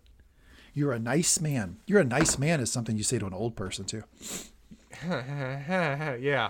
[0.77, 1.77] You're a nice man.
[1.87, 4.03] You're a nice man is something you say to an old person too.
[5.07, 6.49] yeah.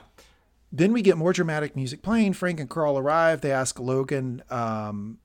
[0.69, 2.33] Then we get more dramatic music playing.
[2.33, 3.39] Frank and Carl arrive.
[3.39, 4.43] They ask Logan.
[4.49, 5.19] Um,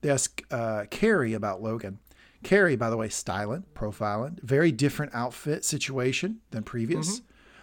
[0.00, 1.98] they ask uh, Kerry about Logan.
[2.44, 7.20] Kerry, by the way, styling, profiling, very different outfit situation than previous.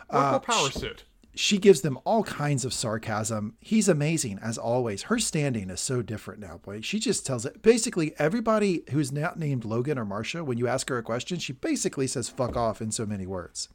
[0.09, 1.05] What more power suit?
[1.36, 3.55] She gives them all kinds of sarcasm.
[3.59, 5.03] He's amazing as always.
[5.03, 6.81] Her standing is so different now, boy.
[6.81, 7.63] She just tells it.
[7.63, 11.53] Basically, everybody who's not named Logan or Marcia, when you ask her a question, she
[11.53, 13.69] basically says "fuck off" in so many words.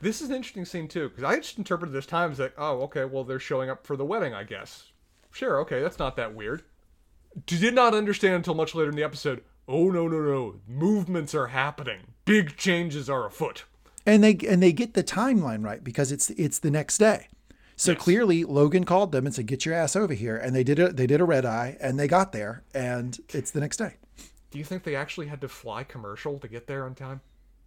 [0.00, 2.82] This is an interesting scene too, because I just interpreted this time as like, oh,
[2.82, 4.90] okay, well they're showing up for the wedding, I guess.
[5.30, 6.62] Sure, okay, that's not that weird.
[7.46, 11.48] Did not understand until much later in the episode oh no no no, movements are
[11.48, 13.64] happening, big changes are afoot.
[14.06, 17.28] And they and they get the timeline right because it's it's the next day.
[17.76, 18.00] So Yes.
[18.02, 20.92] clearly Logan called them and said, "Get your ass over here," and they did a
[20.92, 23.96] they did a red eye and they got there and it's the next day.
[24.50, 27.22] Do you think they actually had to fly commercial to get there on time?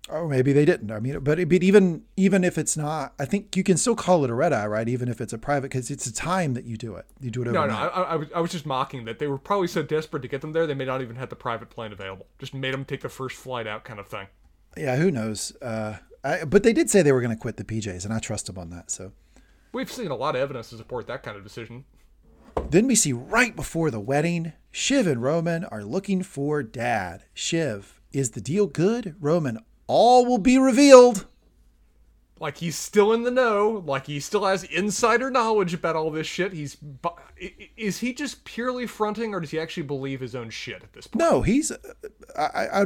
[0.07, 0.91] Oh, maybe they didn't.
[0.91, 4.23] I mean, but but even even if it's not, I think you can still call
[4.23, 4.88] it a red eye, right?
[4.88, 7.05] Even if it's a private, because it's a time that you do it.
[7.19, 7.69] You do it No, overnight.
[7.95, 10.27] no, I, I, was, I was just mocking that they were probably so desperate to
[10.27, 12.27] get them there they may not even have the private plane available.
[12.38, 14.27] Just made them take the first flight out, kind of thing.
[14.77, 15.55] Yeah, who knows?
[15.59, 18.19] Uh, I, but they did say they were going to quit the PJs, and I
[18.19, 18.89] trust them on that.
[18.91, 19.11] So
[19.71, 21.86] We've seen a lot of evidence to support that kind of decision.
[22.69, 27.23] then we see right before the wedding, Shiv and Roman are looking for Dad.
[27.34, 29.15] Shiv, is the deal good?
[29.19, 31.26] Roman, all will be revealed.
[32.39, 36.28] Like he's still in the know, like he still has insider knowledge about all this
[36.28, 36.51] shit.
[36.51, 37.09] He's bu-
[37.41, 40.84] i- i- is he just purely fronting, or does he actually believe his own shit
[40.84, 41.19] at this point?
[41.19, 41.71] No, he's.
[41.71, 41.78] uh,
[42.38, 42.86] I, I-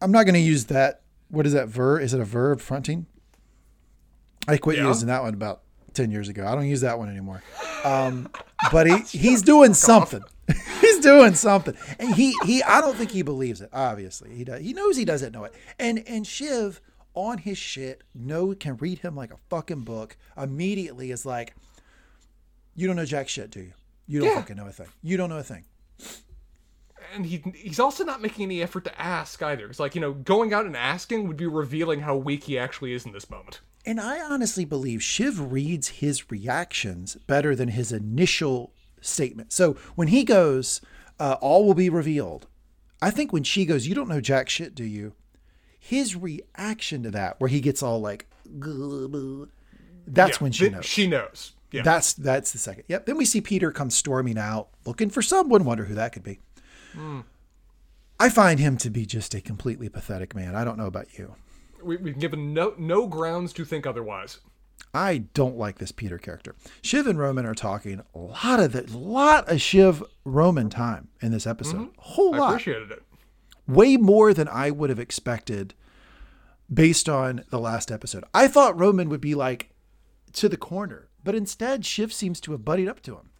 [0.00, 1.02] I'm not going to use that.
[1.34, 2.02] What is that verb?
[2.02, 2.60] Is it a verb?
[2.60, 3.06] Fronting.
[4.46, 4.86] I quit Yeah.
[4.88, 5.62] using that one about
[5.94, 6.46] ten years ago.
[6.46, 7.42] I don't use that one anymore.
[7.84, 8.28] Um,
[8.70, 10.22] but he he's doing something.
[10.80, 12.62] he's doing something, and he he.
[12.62, 13.70] I don't think he believes it.
[13.72, 14.60] Obviously, he does.
[14.60, 15.54] He knows he doesn't know it.
[15.78, 16.80] And and Shiv
[17.14, 20.16] on his shit, no can read him like a fucking book.
[20.36, 21.54] Immediately is like,
[22.74, 23.72] you don't know jack shit, do you?
[24.06, 24.40] You don't Yeah.
[24.40, 24.88] fucking know a thing.
[25.02, 25.64] You don't know a thing.
[27.14, 29.66] And he he's also not making any effort to ask either.
[29.66, 32.92] It's like you know, going out and asking would be revealing how weak he actually
[32.92, 33.60] is in this moment.
[33.86, 39.52] And I honestly believe Shiv reads his reactions better than his initial statement.
[39.52, 40.80] So when he goes,
[41.20, 42.46] uh, all will be revealed,
[43.02, 45.12] I think when she goes, you don't know jack shit, do you?
[45.78, 48.26] His reaction to that, where he gets all like,
[50.06, 50.86] that's Yeah, when she knows.
[50.86, 51.52] She knows.
[51.70, 51.82] Yeah.
[51.82, 52.84] That's that's the second.
[52.88, 53.06] Yep.
[53.06, 55.64] Then we see Peter come storming out, looking for someone.
[55.64, 56.38] Wonder who that could be.
[56.94, 57.20] Hmm.
[58.20, 60.54] I find him to be just a completely pathetic man.
[60.54, 61.34] I don't know about you.
[61.82, 64.38] we, we've given no no grounds to think otherwise.
[64.92, 66.54] I don't like this Peter character.
[66.80, 71.32] Shiv and Roman are talking a lot of the lot of Shiv Roman time in
[71.32, 71.88] this episode.
[71.98, 72.40] A whole Mm-hmm.
[72.40, 72.50] I lot.
[72.54, 73.02] appreciated it.
[73.66, 75.74] Way more than I would have expected
[76.72, 78.24] based on the last episode.
[78.32, 79.70] I thought Roman would be like
[80.34, 83.30] to the corner, but instead Shiv seems to have buddied up to him.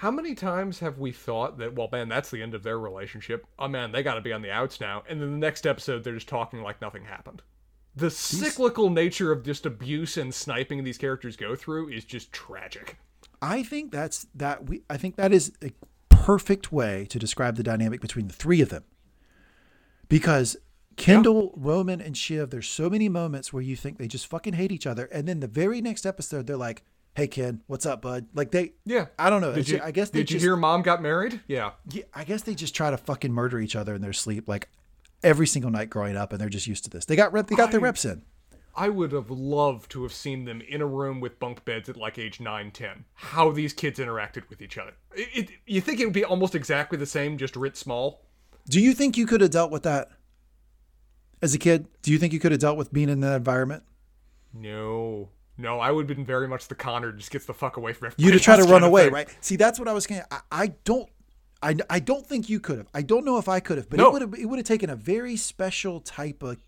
[0.00, 3.46] How many times have we thought that, well, man, that's the end of their relationship.
[3.58, 5.02] Oh, man, they got to be on the outs now.
[5.08, 7.40] And then the next episode, they're just talking like nothing happened.
[7.94, 12.98] The cyclical nature of just abuse and sniping these characters go through is just tragic.
[13.40, 15.72] I think that's that we I think that is a
[16.10, 18.84] perfect way to describe the dynamic between the three of them.
[20.10, 20.58] Because
[20.96, 24.72] Kendall, Roman, and Shiv, there's so many moments where you think they just fucking hate
[24.72, 26.84] each other, and then the very next episode they're like,
[27.16, 29.06] "Hey, Ken, what's up, bud?" Like they, Yeah.
[29.18, 29.54] I don't know.
[29.54, 31.40] Did you, I guess they did you hear mom got married?
[31.48, 31.72] Yeah.
[31.90, 34.68] yeah, I guess they just try to fucking murder each other in their sleep, like
[35.22, 37.04] every single night growing up, and they're just used to this.
[37.06, 38.22] They got rep, they got their reps in.
[38.78, 41.96] I would have loved to have seen them in a room with bunk beds at
[41.96, 43.04] like age 9, 10.
[43.14, 44.92] How these kids interacted with each other.
[45.14, 48.22] It, it, you think it would be almost exactly the same, just writ small?
[48.68, 50.10] Do you think you could have dealt with that
[51.40, 51.86] as a kid?
[52.02, 53.82] Do you think you could have dealt with being in that environment?
[54.52, 55.30] No.
[55.58, 58.08] No, I would have been very much the Connor just gets the fuck away from
[58.18, 59.12] you everybody to try to run away, thing.
[59.14, 59.36] right?
[59.40, 60.20] See, that's what I was going.
[60.30, 61.08] to I don't.
[61.62, 62.88] I, I don't think you could have.
[62.92, 64.08] I don't know if I could have, but No.
[64.08, 66.58] it would have it would have taken a very special type of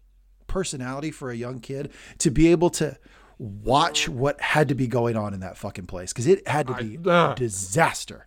[0.47, 2.97] personality for a young kid to be able to
[3.39, 6.74] watch what had to be going on in that fucking place because it had to
[6.74, 7.34] be I- uh.
[7.34, 8.26] disaster,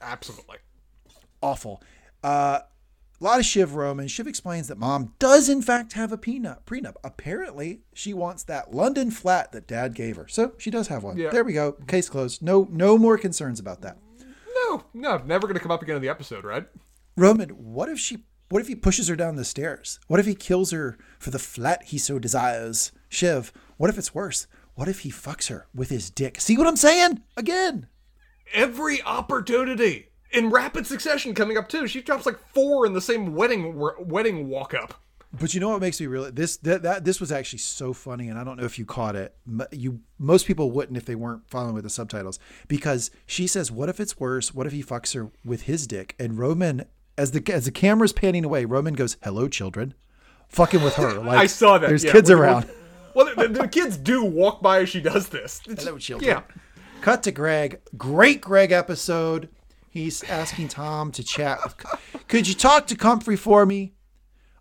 [0.00, 0.56] Absolutely.
[1.42, 1.82] awful.
[2.24, 2.60] Uh,
[3.22, 4.08] a lot of Shiv Roman.
[4.08, 6.64] Shiv explains that mom does in fact have a prenup.
[6.64, 6.96] Prenup.
[7.04, 11.16] Apparently, she wants that London flat that dad gave her, so she does have one.
[11.16, 11.30] Yeah.
[11.30, 11.72] There we go.
[11.86, 12.42] Case closed.
[12.42, 13.98] No, no more concerns about that.
[14.54, 16.66] No, no, never going to come up again in the episode, right?
[17.16, 20.00] Roman, what if she what if he pushes her down the stairs?
[20.08, 22.90] What if he kills her for the flat he so desires?
[23.08, 24.48] Shiv, what if it's worse?
[24.74, 26.40] What if he fucks her with his dick?
[26.40, 27.22] See what I'm saying?
[27.36, 27.86] Again.
[28.52, 31.86] Every opportunity in rapid succession coming up too.
[31.86, 34.94] She drops like four in the same wedding wedding walk up.
[35.38, 38.28] But you know what makes me really this that, that this was actually so funny,
[38.28, 39.34] and I don't know if you caught it.
[39.70, 43.88] You most people wouldn't if they weren't following with the subtitles because she says, "What
[43.88, 44.52] if it's worse?
[44.54, 46.84] What if he fucks her with his dick?" And Roman,
[47.16, 49.94] as the as the camera's panning away, Roman goes, "Hello, children,"
[50.48, 51.14] fucking with her.
[51.22, 51.88] Like I saw that.
[51.88, 52.12] There's yeah.
[52.12, 52.68] kids around.
[53.14, 55.60] Well, the, the kids do walk by as she does this.
[55.66, 56.28] It's- Hello, children.
[56.30, 56.42] Yeah.
[57.02, 57.80] Cut to Greg.
[57.96, 59.48] Great Greg episode.
[59.92, 61.58] He's asking Tom to chat.
[61.62, 63.92] With, Could you talk to Comfrey for me?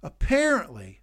[0.03, 0.99] Apparently,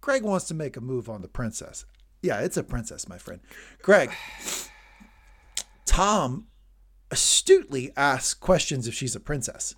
[0.00, 1.84] Greg wants to make a move on the princess.
[2.22, 3.42] Yeah, it's a princess, my friend.
[3.82, 4.10] Greg,
[5.84, 6.46] Tom
[7.10, 9.74] astutely asks questions if she's a princess.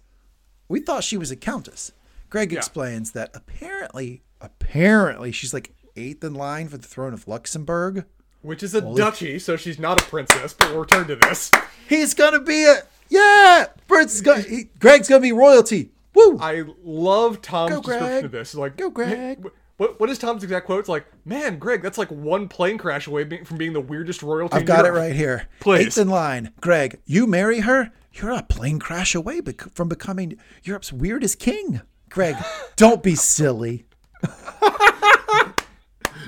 [0.69, 1.91] We thought she was a countess.
[2.31, 2.59] Greg Yeah.
[2.59, 8.05] explains that apparently, apparently, she's like eighth in line for the throne of Luxembourg.
[8.43, 11.51] Which is a duchy, so she's not a princess, but we'll return to this.
[11.89, 13.67] He's gonna be a yeah.
[13.91, 14.43] Is gonna.
[14.43, 15.91] He, Greg's gonna be royalty.
[16.15, 16.39] Woo!
[16.41, 17.99] I love Tom's Go, Greg.
[18.01, 18.55] description of this.
[18.55, 19.09] Like, Go, Greg.
[19.09, 19.37] "Hey,
[19.77, 20.81] What, what is Tom's exact quote?
[20.81, 24.57] It's like, man, Greg, that's like one plane crash away from being the weirdest royalty.
[24.57, 25.49] I've got it right here.
[25.61, 25.87] Please.
[25.87, 26.53] Eighth in line.
[26.61, 31.83] Greg, you marry her, you're a plane crash away bec- from becoming Europe's weirdest king.
[32.09, 32.37] Greg,
[32.77, 33.85] don't be silly.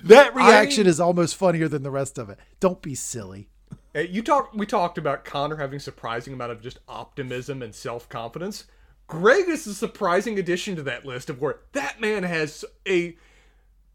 [0.04, 2.38] that reaction is almost funnier than the rest of it.
[2.60, 3.48] Don't be silly.
[3.94, 4.52] Hey, you talk.
[4.54, 8.64] We talked about Connor having surprising amount of just optimism and self confidence.
[9.06, 13.16] Greg is a surprising addition to that list of where that man has a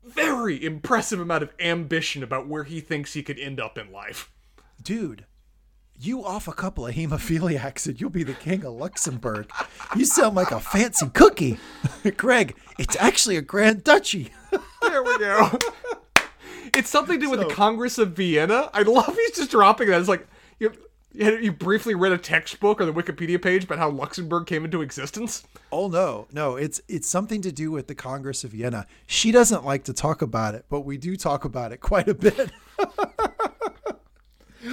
[0.04, 4.32] very impressive amount of ambition about where he thinks he could end up in life.
[4.82, 5.26] Dude,
[5.98, 9.50] you off a couple of hemophiliacs and you'll be the king of Luxembourg.
[9.96, 11.60] You sound like a fancy cookie.
[12.18, 14.32] Greg, it's actually a grand duchy.
[14.84, 15.50] There we go.
[16.76, 18.70] It's something to do with the Congress of Vienna.
[18.74, 20.00] I love he's just dropping that.
[20.00, 20.28] It's like
[20.60, 20.72] you,
[21.12, 24.82] you you briefly read a textbook or the Wikipedia page about how Luxembourg came into
[24.82, 25.44] existence.
[25.72, 28.86] Oh no, no, it's it's something to do with the Congress of Vienna.
[29.08, 32.14] She doesn't like to talk about it, but we do talk about it quite a
[32.14, 32.52] bit.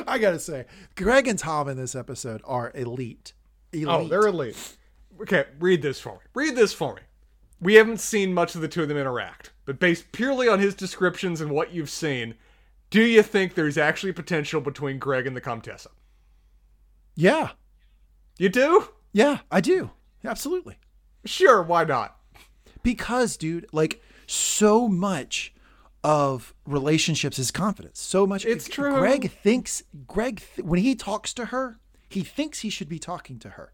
[0.07, 3.33] I gotta say, Greg and Tom in this episode are elite.
[3.73, 3.89] Oh, elite.
[3.89, 4.77] Oh, they're elite.
[5.23, 6.21] Okay, read this for me.
[6.35, 7.03] Read this for me.
[7.61, 10.75] We haven't seen much of the two of them interact, but based purely on his
[10.75, 12.35] descriptions and what you've seen,
[12.91, 15.87] do you think there's actually potential between Greg and the Comtessa?
[17.15, 17.51] yeah,
[18.37, 18.89] You do?
[19.13, 19.93] yeah, I do.
[20.25, 20.77] Absolutely.
[21.25, 22.17] Sure, why not?
[22.83, 25.55] Because, dude, like so much
[26.03, 28.01] of relationships is confidence.
[28.01, 28.45] So much.
[28.45, 28.99] It's true.
[28.99, 33.39] Greg thinks Greg th- when he talks to her, he thinks he should be talking
[33.39, 33.71] to her.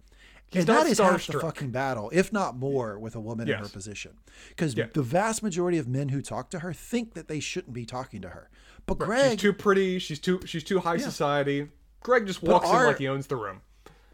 [0.52, 3.58] And not that is half the fucking battle, if not more, with a woman in
[3.58, 4.12] her position.
[4.50, 4.86] Because Yeah.
[4.92, 8.22] the vast majority of men who talk to her think that they shouldn't be talking
[8.22, 8.48] to her.
[8.86, 9.98] But She's Greg, she's too pretty.
[9.98, 11.68] She's too she's too high society.
[12.00, 13.60] Greg just walks our- in like he owns the room.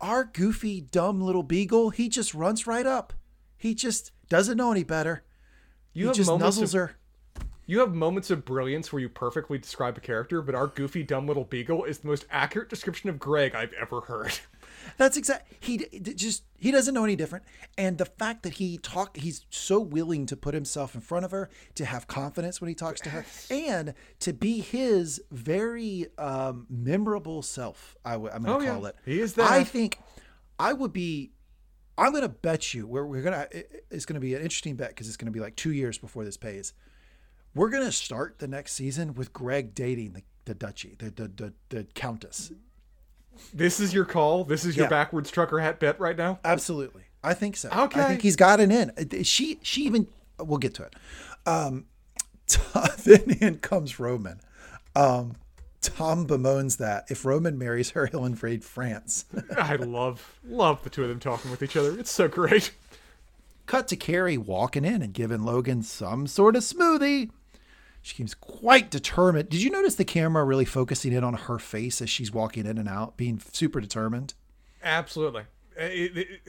[0.01, 3.12] our goofy, dumb little beagle, he just runs right up.
[3.57, 5.22] He just doesn't know any better.
[5.93, 6.97] You he just nuzzles of, her.
[7.73, 11.27] You have moments of brilliance where you perfectly describe a character, but our goofy dumb
[11.27, 14.39] little beagle is the most accurate description of Greg I've ever heard.
[14.99, 15.51] That's exact.
[15.59, 17.47] He d- just he doesn't know any different,
[17.79, 21.31] and the fact that he talk, he's so willing to put himself in front of
[21.31, 26.66] her, to have confidence when he talks to her, and to be his very um,
[26.68, 27.97] memorable self.
[28.05, 28.73] I w- I'm going Oh, to yeah.
[28.75, 28.97] call it.
[29.07, 29.51] He is that.
[29.51, 29.99] I think
[30.59, 31.31] I would be.
[31.97, 32.87] I'm going to bet you.
[32.87, 33.47] We're, we're gonna.
[33.51, 35.73] it- It's going to be an interesting bet because it's going to be like two
[35.73, 36.75] years before this pays.
[37.55, 41.28] We're going to start the next season with Greg dating the, the duchy, the, the
[41.28, 42.53] the the countess.
[43.53, 44.44] This is your call.
[44.44, 44.90] This is your Yeah.
[44.90, 46.38] backwards trucker hat bet right now.
[46.44, 47.03] Absolutely.
[47.24, 47.68] I think so.
[47.70, 48.00] Okay.
[48.03, 48.90] I think he's got it in.
[48.98, 50.07] Uh, She she even
[50.38, 50.94] we'll get to it.
[51.46, 51.86] Um
[53.05, 54.40] then in comes Roman.
[54.96, 55.36] Um
[55.80, 59.24] Tom bemoans that if Roman marries her, he'll invade France.
[59.57, 61.98] I love love the two of them talking with each other.
[61.98, 62.72] It's so great.
[63.66, 67.30] Cut to Kerry walking in and giving Logan some sort of smoothie.
[68.03, 69.48] She seems quite determined.
[69.48, 72.76] Did you notice the camera really focusing in on her face as she's walking in
[72.76, 74.34] and out, being super determined?
[74.82, 75.42] Absolutely.
[75.78, 76.40] Uh, it- it-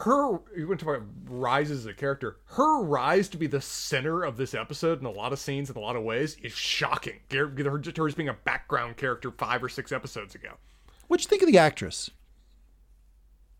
[0.00, 2.36] her you went to about rise as a character.
[2.48, 5.76] Her rise to be the center of this episode in a lot of scenes in
[5.76, 7.20] a lot of ways is shocking.
[7.32, 10.58] Her her- just being a background character five or six episodes ago.
[11.06, 12.10] What'd you think of the actress?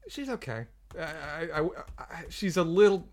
[0.09, 0.67] She's okay.
[0.99, 1.69] I, I, I,
[1.99, 3.09] I- she's a little.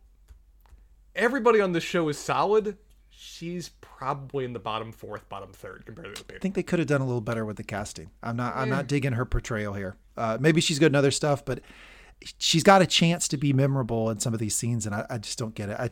[1.15, 2.77] Everybody on this show is solid.
[3.15, 6.35] She's probably in the bottom fourth, bottom third compared to the other people.
[6.37, 8.09] I think they could have done a little better with the casting.
[8.21, 8.55] I'm not.
[8.55, 9.95] I'm not digging her portrayal here.
[10.17, 11.61] Uh, maybe she's good in other stuff, but
[12.37, 15.17] she's got a chance to be memorable in some of these scenes, and I, I
[15.17, 15.79] just don't get it.
[15.79, 15.89] I,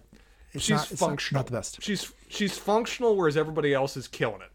[0.53, 1.39] it's She's not, it's not- functional.
[1.39, 1.81] Not, the best.
[1.81, 4.51] She's she's functional, whereas everybody else is killing it.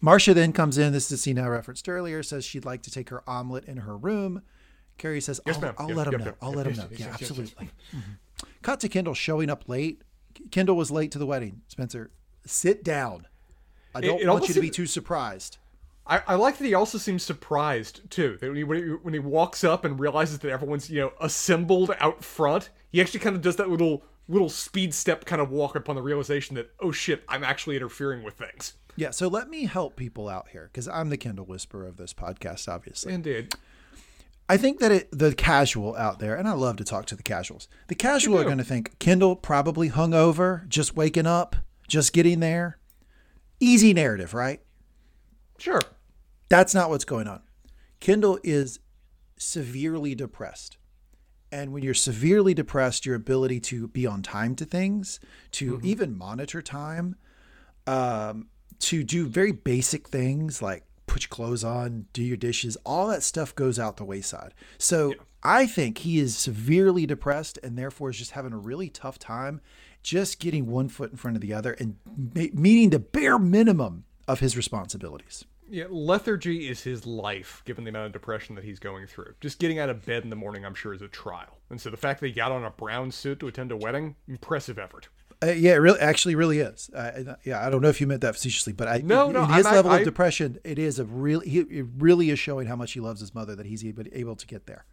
[0.00, 0.92] Marcia then comes in.
[0.92, 2.22] This is a scene I referenced earlier.
[2.22, 4.42] Says she'd like to take her omelet in her room.
[4.98, 5.74] Kerry says, Yes, "I'll, ma'am.
[5.78, 6.26] I'll Yep, let him yep, know.
[6.26, 6.88] yep, I'll yep, let him yes, know.
[6.90, 7.30] yes, yeah, yes, yes, yes.
[7.30, 8.02] absolutely." Mhm.
[8.62, 10.02] Cut to Kendall showing up late.
[10.50, 11.62] Kendall was late to the wedding.
[11.68, 12.10] Spencer,
[12.46, 13.26] sit down.
[13.94, 15.58] I don't it want you to be too surprised.
[16.06, 18.36] I, I like that he also seems surprised too.
[18.40, 21.12] That when he, when he when he walks up and realizes that everyone's you know
[21.20, 25.50] assembled out front, he actually kind of does that little little speed step kind of
[25.50, 28.74] walk upon the realization that oh shit, I'm actually interfering with things.
[28.96, 32.12] Yeah, so let me help people out here because I'm the Kendall whisperer of this
[32.12, 33.12] podcast, obviously.
[33.14, 33.54] Indeed.
[34.52, 37.22] I think that it, the casual out there, and I love to talk to the
[37.22, 41.56] casuals, the casual are going to think Kendall probably hungover, just waking up,
[41.88, 42.76] just getting there.
[43.60, 44.60] Easy narrative, right?
[45.56, 45.80] Sure.
[46.50, 47.40] That's not what's going on.
[48.00, 48.80] Kendall is
[49.38, 50.76] severely depressed.
[51.50, 55.18] And when you're severely depressed, your ability to be on time to things,
[55.52, 55.86] to Mm-hmm.
[55.86, 57.16] even monitor time,
[57.86, 58.48] um,
[58.80, 63.22] to do very basic things like put your clothes on, do your dishes, all that
[63.22, 64.54] stuff goes out the wayside.
[64.78, 69.18] So I think he is severely depressed and therefore is just having a really tough
[69.18, 69.60] time
[70.02, 71.96] just getting one foot in front of the other and
[72.34, 75.44] meeting the bare minimum of his responsibilities.
[75.68, 79.34] Yeah, lethargy is his life, given the amount of depression that he's going through.
[79.40, 81.58] Just getting out of bed in the morning, I'm sure, is a trial.
[81.70, 84.16] And so the fact that he got on a brown suit to attend a wedding,
[84.28, 85.08] impressive effort.
[85.42, 86.88] Uh, yeah, it really actually really is.
[86.94, 89.44] Uh, yeah, I don't know if you meant that facetiously, but I No, in no,
[89.46, 92.66] his I'm- level I- of depression, it is a really he, it really is showing
[92.68, 94.84] how much he loves his mother that he's able, able to get there.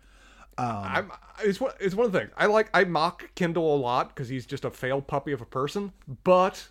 [0.58, 1.10] I'm,
[1.42, 2.32] it's one, it's one of the things.
[2.36, 5.46] I like, I mock Kendall a lot because he's just a failed puppy of a
[5.46, 5.94] person,
[6.26, 6.68] but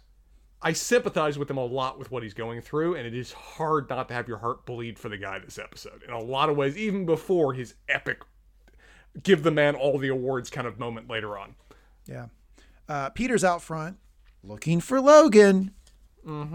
[0.60, 3.88] I sympathize with him a lot with what he's going through, and it is hard
[3.88, 6.02] not to have your heart bleed for the guy this episode.
[6.06, 8.20] In a lot of ways, even before his epic
[9.22, 11.54] give the man all the awards kind of moment later on.
[12.06, 12.26] Yeah.
[12.88, 13.98] Uh, Peter's out front
[14.42, 15.72] looking for Logan.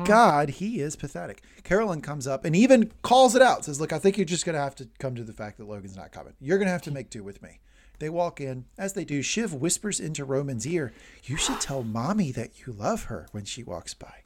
[0.03, 1.41] God, he is pathetic.
[1.63, 3.65] Carolyn comes up and even calls it out.
[3.65, 5.95] Says, "Look, I think you're just gonna have to come to the fact that Logan's
[5.95, 6.33] not coming.
[6.39, 7.59] You're gonna have to make do with me."
[7.97, 8.65] They walk in.
[8.77, 10.93] As they do, Shiv whispers into Roman's ear,
[11.23, 14.23] "You should tell mommy that you love her when she walks by."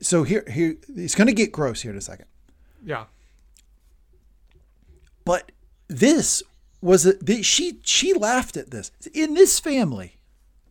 [0.00, 2.26] So here, here, it's gonna get gross here in a second.
[2.84, 3.06] Yeah.
[5.24, 5.52] But
[5.88, 6.42] this
[6.80, 10.15] was a she she laughed at this in this family.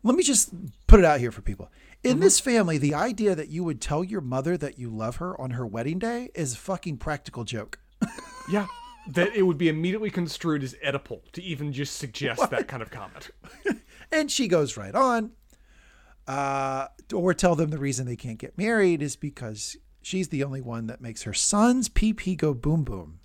[0.06, 0.52] Let me just
[0.86, 1.72] put it out here for people.
[2.04, 5.40] In this family, the idea that you would tell your mother that you love her
[5.42, 7.80] on her wedding day is a fucking practical joke.
[8.48, 8.68] Yeah.
[9.08, 12.92] That it would be immediately construed as Oedipal to even just suggest that kind of
[12.92, 13.32] comment.
[14.12, 15.32] And she goes right on.
[16.28, 20.62] Uh, or tell them the reason they can't get married is because she's the only
[20.62, 23.18] one that makes her son's pee pee go boom boom.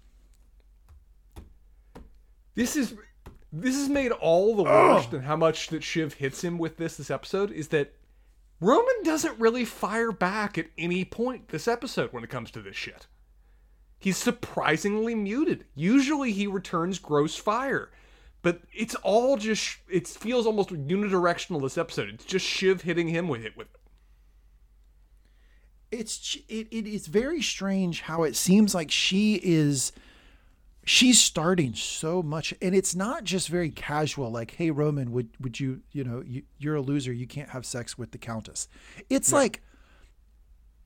[2.54, 2.94] This is
[3.52, 6.96] this has made all the worse than how much that Shiv hits him with this
[6.96, 7.94] this episode is that
[8.60, 12.76] Roman doesn't really fire back at any point this episode when it comes to this
[12.76, 13.06] shit.
[13.98, 15.64] He's surprisingly muted.
[15.74, 17.90] Usually he returns gross fire.
[18.42, 22.08] But it's all just it feels almost unidirectional this episode.
[22.08, 23.80] It's just Shiv hitting him with it with it.
[25.90, 29.92] it's it, it is very strange how it seems like she is
[30.92, 35.60] she's starting so much and it's not just very casual like hey roman would would
[35.60, 38.66] you you know you, you're a loser you can't have sex with the countess
[39.08, 39.62] it's like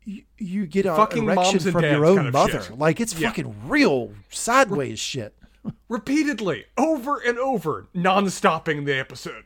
[0.05, 2.79] you, you get a Fucking erection from your own kind of mother shit.
[2.79, 3.29] like it's Yeah.
[3.29, 5.35] fucking real sideways shit
[5.89, 9.45] Repeatedly, over and over, non-stopping the episode.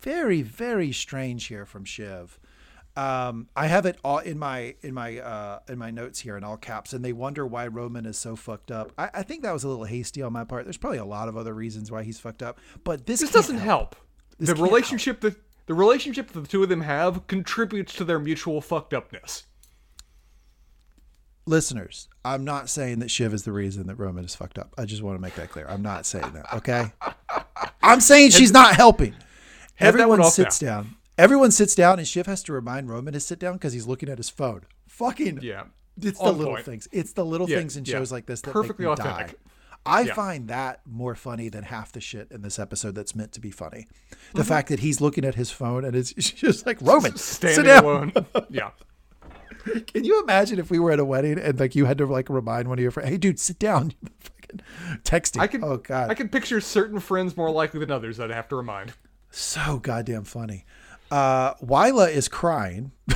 [0.00, 2.38] very very strange here from shiv
[2.96, 6.44] um, I have it all in my in my uh, in my notes here in
[6.44, 8.92] all caps, and they wonder why Roman is so fucked up.
[8.96, 10.64] I, I think that was a little hasty on my part.
[10.64, 13.58] There's probably a lot of other reasons why he's fucked up, but this This doesn't
[13.58, 13.96] help.
[14.38, 18.18] This the relationship that the relationship that the two of them have contributes to their
[18.20, 19.44] mutual fucked upness.
[21.46, 24.72] Listeners, I'm not saying that Shiv is the reason that Roman is fucked up.
[24.78, 25.66] I just want to make that clear.
[25.68, 26.52] I'm not saying that.
[26.54, 26.92] Okay,
[27.82, 29.14] I'm saying she's not helping.
[29.74, 30.82] Head that one Everyone sits now.
[30.82, 30.96] down.
[31.16, 34.08] Everyone sits down, and Shiv has to remind Roman to sit down because he's looking
[34.08, 34.62] at his phone.
[34.88, 35.64] Fucking Yeah.
[36.00, 36.64] It's the little point.
[36.64, 36.88] things.
[36.90, 37.92] It's the little Yeah, things in yeah.
[37.98, 39.26] shows like this that Perfectly make me authentic.
[39.28, 39.34] die.
[39.86, 40.14] I Yeah.
[40.14, 43.50] find that more funny than half the shit in this episode that's meant to be
[43.52, 43.86] funny.
[44.32, 44.48] The Mm-hmm.
[44.48, 47.84] fact that he's looking at his phone and it's just like Roman, sit Standing down.
[47.84, 48.12] alone.
[48.50, 48.70] yeah.
[49.86, 52.28] Can you imagine if we were at a wedding and like you had to like
[52.28, 54.60] remind one of your friends, "Hey, dude, sit down." Fucking
[55.04, 55.40] Texting.
[55.40, 58.34] I can oh god, I can picture certain friends more likely than others that I
[58.34, 58.92] have to remind.
[59.30, 60.64] so goddamn funny.
[61.14, 62.90] Uh, Willa is crying.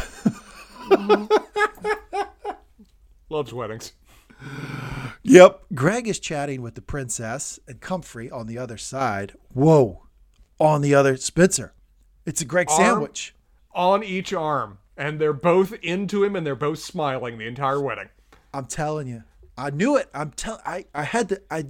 [3.28, 3.92] Loves weddings.
[5.24, 5.64] Yep.
[5.74, 9.34] Greg is chatting with the princess and Comfrey on the other side.
[9.52, 10.06] Whoa.
[10.60, 11.74] On the other Spencer.
[12.24, 13.34] It's a Greg Arm- sandwich.
[13.74, 14.78] On each arm.
[14.96, 18.10] And they're both into him and they're both smiling the entire wedding.
[18.54, 19.24] I'm telling you.
[19.56, 20.08] I knew it.
[20.14, 21.64] I'm tell I, I had to I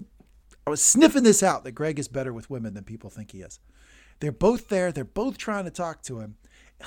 [0.66, 3.40] I was sniffing this out that Greg is better with women than people think he
[3.40, 3.60] is.
[4.20, 4.92] They're both there.
[4.92, 6.36] They're both trying to talk to him.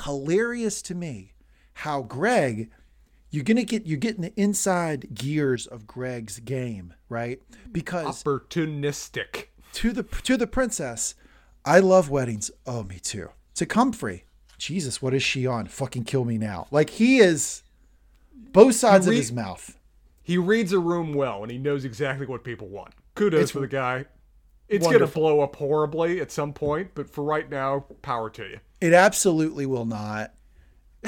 [0.05, 1.33] Hilarious to me
[1.73, 2.69] how Greg
[3.31, 7.41] you're gonna get you're getting the inside gears of Greg's game, right?
[7.71, 9.45] Because Opportunistic.
[9.73, 11.15] to the to the princess,
[11.65, 12.51] I love weddings.
[12.67, 13.29] Oh, me too.
[13.55, 14.25] To Comfrey,
[14.57, 15.67] Jesus, what is she on?
[15.67, 16.67] Fucking kill me now.
[16.71, 17.63] Like he is
[18.33, 19.77] both sides of his mouth.
[20.21, 22.93] He reads a room well and he knows exactly what people want.
[23.15, 24.05] Kudos It's for the guy.
[24.71, 28.59] It's gonna blow up horribly at some point, but for right now, power to you.
[28.79, 30.33] It absolutely will not.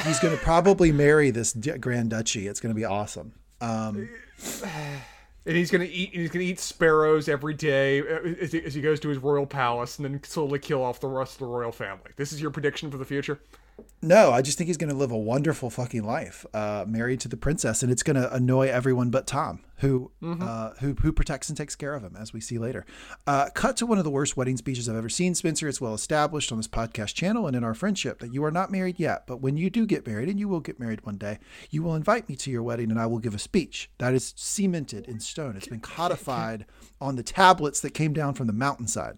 [0.03, 2.48] He's going to probably marry this d- Grand Duchy.
[2.48, 3.34] It's going to be awesome.
[3.61, 4.10] Um,
[5.45, 6.11] And he's gonna eat.
[6.14, 9.45] He's gonna eat sparrows every day uh, as he, as he goes to his royal
[9.45, 12.11] palace, and then slowly kill off the rest of the royal family.
[12.15, 13.41] This is your prediction for the future.
[14.02, 17.28] No, I just think he's going to live a wonderful fucking life, uh, married to
[17.28, 21.50] the princess, and it's going to annoy everyone but Tom, who uh, who who protects
[21.50, 22.86] and takes care of him, as we see later.
[23.26, 25.68] Uh, cut to one of the worst wedding speeches I've ever seen, Spencer.
[25.68, 28.72] It's well established on this podcast channel and in our friendship that you are not
[28.72, 31.40] married yet, but when you do get married, and you will get married one day,
[31.70, 33.90] you will invite me to your wedding, and I will give a speech.
[34.00, 35.56] That is cemented in stone.
[35.56, 36.66] It's been codified
[37.00, 39.18] on the tablets that came down from the mountainside.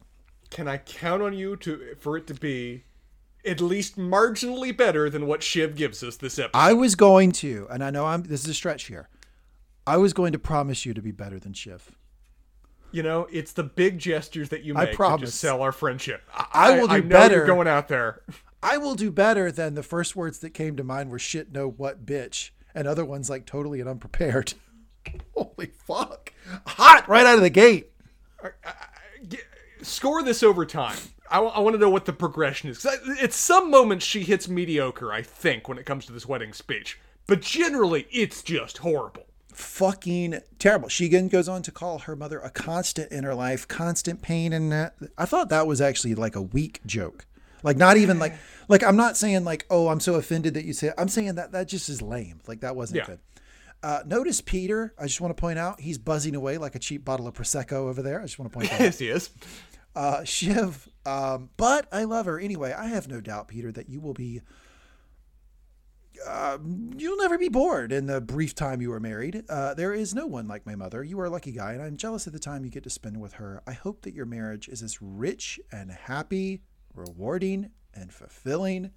[0.51, 2.83] Can I count on you to for it to be
[3.45, 6.57] at least marginally better than what Shiv gives us this episode?
[6.57, 8.23] I was going to, and I know I'm.
[8.23, 9.09] This is a stretch here.
[9.87, 11.95] I was going to promise you to be better than Shiv.
[12.91, 15.29] You know, it's the big gestures that you make that promise.
[15.31, 16.23] just sell our friendship.
[16.53, 17.35] I will do I know better.
[17.37, 18.21] You're going out there.
[18.63, 21.69] I will do better than the first words that came to mind were shit, no,
[21.69, 24.53] what, bitch, and other ones like totally and unprepared.
[25.35, 26.33] Holy fuck!
[26.65, 27.91] Hot right out of the gate.
[29.81, 30.97] Score this over time.
[31.31, 32.85] I, want to know what the progression is.
[32.85, 36.53] I- at some moments, she hits mediocre, I think, when it comes to this wedding
[36.53, 36.99] speech.
[37.27, 39.25] But generally, it's just horrible.
[39.53, 40.89] Fucking terrible.
[40.89, 44.53] She again goes on to call her mother a constant in her life, constant pain,
[44.53, 44.95] and that.
[45.17, 47.25] I thought that was actually like a weak joke.
[47.63, 48.35] Like not even like
[48.67, 51.53] like I'm not saying like oh I'm so offended that you say I'm saying that
[51.53, 52.41] that just is lame.
[52.47, 53.05] Like that wasn't Yeah.
[53.05, 53.19] good.
[53.81, 54.93] Uh, notice Peter.
[54.99, 57.73] I just want to point out he's buzzing away like a cheap bottle of prosecco
[57.87, 58.19] over there.
[58.19, 58.83] I just want to point that out.
[58.83, 59.29] Yes, he is.
[59.95, 62.73] Uh, Shiv, um, but I love her anyway.
[62.73, 64.41] I have no doubt, Peter, that you will be.
[66.25, 66.57] Uh,
[66.97, 69.43] you'll never be bored in the brief time you were married.
[69.49, 71.03] Uh, there is no one like my mother.
[71.03, 73.19] You are a lucky guy, and I'm jealous of the time you get to spend
[73.19, 73.61] with her.
[73.67, 76.61] I hope that your marriage is as rich and happy,
[76.93, 78.91] rewarding and fulfilling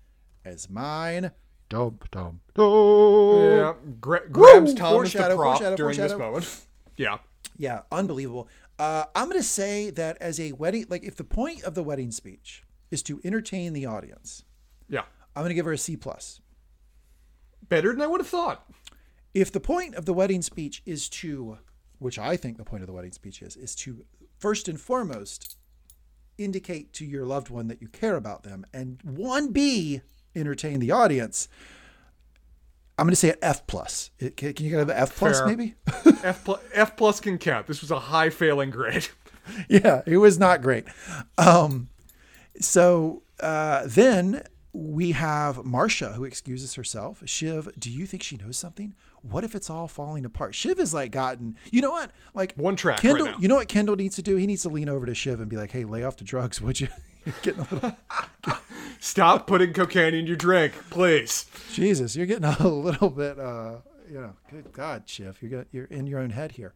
[0.44, 1.32] as mine.
[1.68, 3.40] Dum dum dum.
[3.40, 4.76] Yeah, gra- grabs Woo!
[4.76, 6.64] Thomas the prop foreshadow, during this moment.
[6.96, 7.18] Yeah.
[7.56, 8.48] Yeah, unbelievable.
[8.78, 11.82] Uh, I'm going to say that as a wedding, like if the point of the
[11.82, 14.44] wedding speech is to entertain the audience,
[14.88, 15.02] Yeah.
[15.34, 16.40] I'm going to give her a C plus.
[17.68, 18.68] Better than I would have thought.
[19.34, 21.58] If the point of the wedding speech is to,
[21.98, 24.04] which I think the point of the wedding speech is, is to
[24.38, 25.56] first and foremost
[26.38, 30.00] indicate to your loved one that you care about them, and one B
[30.34, 31.48] entertain the audience.
[32.98, 34.10] I'm going to say an F plus.
[34.18, 35.46] Can, can you get an F plus Fair.
[35.46, 35.74] maybe?
[36.24, 37.68] F plus, F plus can count.
[37.68, 39.08] This was a high failing grade.
[39.68, 40.84] yeah, it was not great.
[41.38, 41.88] Um,
[42.60, 44.42] so uh, then
[44.72, 47.22] we have Marcia who excuses herself.
[47.24, 48.94] Shiv, do you think she knows something?
[49.22, 50.54] What if it's all falling apart?
[50.54, 52.10] Shiv has like gotten, you know what?
[52.34, 54.36] Like One track Kendall, right you know what Kendall needs to do?
[54.36, 56.60] He needs to lean over to Shiv and be like, "Hey, lay off the drugs,
[56.60, 56.88] would you?"
[57.24, 57.96] You're getting a little
[59.00, 61.46] Stop putting cocaine in your drink, please.
[61.72, 63.76] Jesus, you're getting a little bit, uh,
[64.10, 66.74] you know, good God, Shiv, you're, you're in your own head here.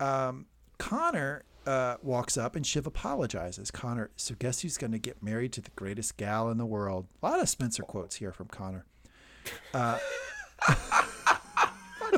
[0.00, 0.46] Um,
[0.78, 3.70] Connor uh, walks up and Shiv apologizes.
[3.70, 7.06] Connor, so guess who's going to get married to the greatest gal in the world?
[7.22, 8.84] A lot of Spencer quotes here from Connor.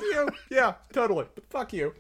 [0.01, 0.29] Fuck you.
[0.51, 1.27] Yeah, totally.
[1.35, 1.95] But fuck you.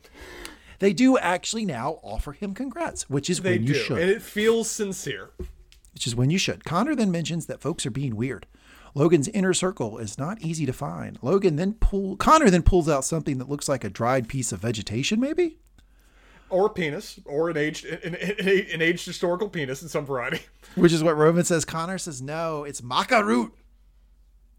[0.78, 3.80] They do actually now offer him congrats, which is They when you do.
[3.80, 3.98] should.
[3.98, 5.30] And it feels sincere.
[5.94, 6.64] which is when you should.
[6.64, 8.46] Connor then mentions that folks are being weird.
[8.94, 11.18] Logan's inner circle is not easy to find.
[11.22, 14.60] Logan then pull Connor then pulls out something that looks like a dried piece of
[14.60, 15.58] vegetation, maybe.
[16.48, 17.18] Or a penis.
[17.26, 20.40] Or an aged an, an, an aged historical penis in some variety.
[20.76, 21.64] Which is what Roman says.
[21.64, 23.52] Connor says, no, it's maca root.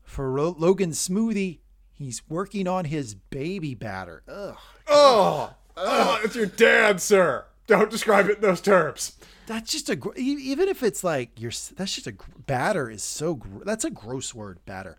[0.03, 1.59] For Ro- Logan's smoothie,
[1.97, 4.23] he's working on his baby batter.
[4.27, 4.57] Ugh.
[4.87, 7.45] Oh, oh, it's your dad, sir.
[7.67, 9.17] Don't describe it in those terms.
[9.45, 13.03] That's just a, gr- even if it's like, you're, that's just a, gr- batter is
[13.03, 14.97] so, gr- that's a gross word, batter.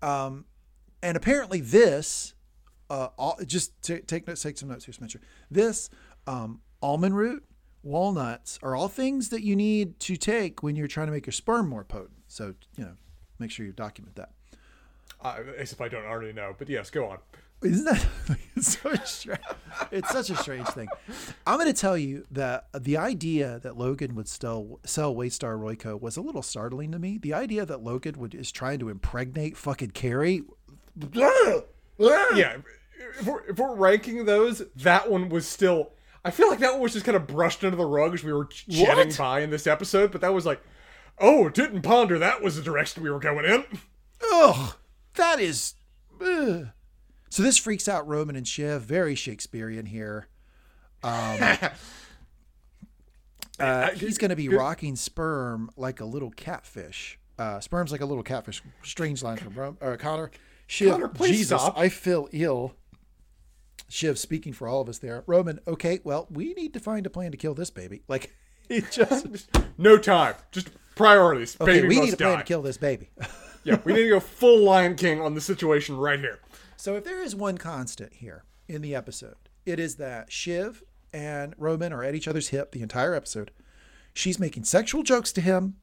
[0.00, 0.44] Um,
[1.02, 2.34] and apparently this,
[2.90, 5.20] uh, all, just ta- take notes, take some notes here, Spencer.
[5.50, 5.90] This,
[6.26, 7.44] um, almond root,
[7.84, 11.32] walnuts are all things that you need to take when you're trying to make your
[11.32, 12.22] sperm more potent.
[12.28, 12.94] So, you know,
[13.38, 14.30] make sure you document that.
[15.22, 16.54] Uh, as if I don't already know.
[16.58, 17.18] But yes, go on.
[17.62, 18.04] Isn't that
[18.56, 19.38] it's so strange?
[19.92, 20.88] It's such a strange thing.
[21.46, 26.00] I'm going to tell you that the idea that Logan would sell sell Waystar Royco
[26.00, 27.18] was a little startling to me.
[27.18, 30.42] The idea that Logan would is trying to impregnate fucking Kerry.
[31.12, 32.56] Yeah,
[33.18, 35.92] if we're, if we're ranking those, that one was still.
[36.24, 38.32] I feel like that one was just kind of brushed under the rug as we
[38.32, 39.18] were chatting What?
[39.18, 40.10] by in this episode.
[40.12, 40.60] But that was like,
[41.18, 43.64] oh, didn't ponder that was the direction we were going in.
[44.32, 44.74] Ugh,
[45.14, 45.74] that is.
[46.20, 46.68] ugh.
[47.30, 48.82] So this freaks out Roman and Shiv.
[48.82, 50.28] Very Shakespearean here.
[51.02, 51.38] Um,
[53.58, 57.18] uh, he's going to be rocking sperm like a little catfish.
[57.38, 58.62] Uh, sperm's like a little catfish.
[58.82, 60.30] Strange line from Rom- uh, Connor.
[60.66, 61.78] Shiv, Connor, please Jesus, stop.
[61.78, 62.74] I feel ill.
[63.88, 65.22] Shiv speaking for all of us there.
[65.26, 68.02] Roman, okay, well, we need to find a plan to kill this baby.
[68.08, 68.34] Like,
[68.68, 69.50] it just.
[69.78, 70.34] no time.
[70.50, 71.56] Just priorities.
[71.60, 72.38] Okay, baby we need a plan die.
[72.38, 73.10] to kill this baby.
[73.64, 76.40] Yeah, we need to go full Lion King on the situation right here.
[76.76, 80.82] So if there is one constant here in the episode, it is that Shiv
[81.12, 83.50] and Roman are at each other's hip the entire episode.
[84.14, 85.76] She's making sexual jokes to him,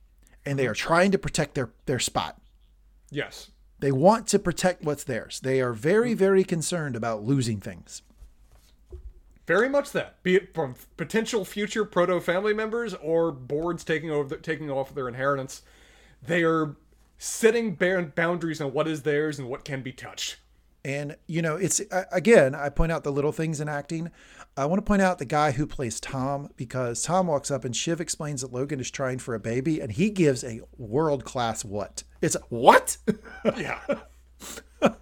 [0.46, 2.40] and they are trying to protect their their spot.
[3.10, 3.52] Yes.
[3.80, 5.40] They want to protect what's theirs.
[5.40, 8.02] They are very, very concerned about losing things.
[9.48, 14.36] Very much that, be it from potential future proto family members or boards taking over,
[14.36, 15.64] taking off their inheritance.
[16.22, 16.76] They are
[17.20, 20.38] setting boundaries on what is theirs and what can be touched.
[20.84, 21.82] And you know, it's
[22.12, 24.10] again, I point out the little things in acting.
[24.56, 27.76] I want to point out the guy who plays Tom because Tom walks up and
[27.76, 31.66] Shiv explains that Logan is trying for a baby, and he gives a world class
[31.66, 32.04] what?
[32.22, 32.98] It's a, what?
[33.58, 33.80] Yeah.
[34.82, 34.96] and,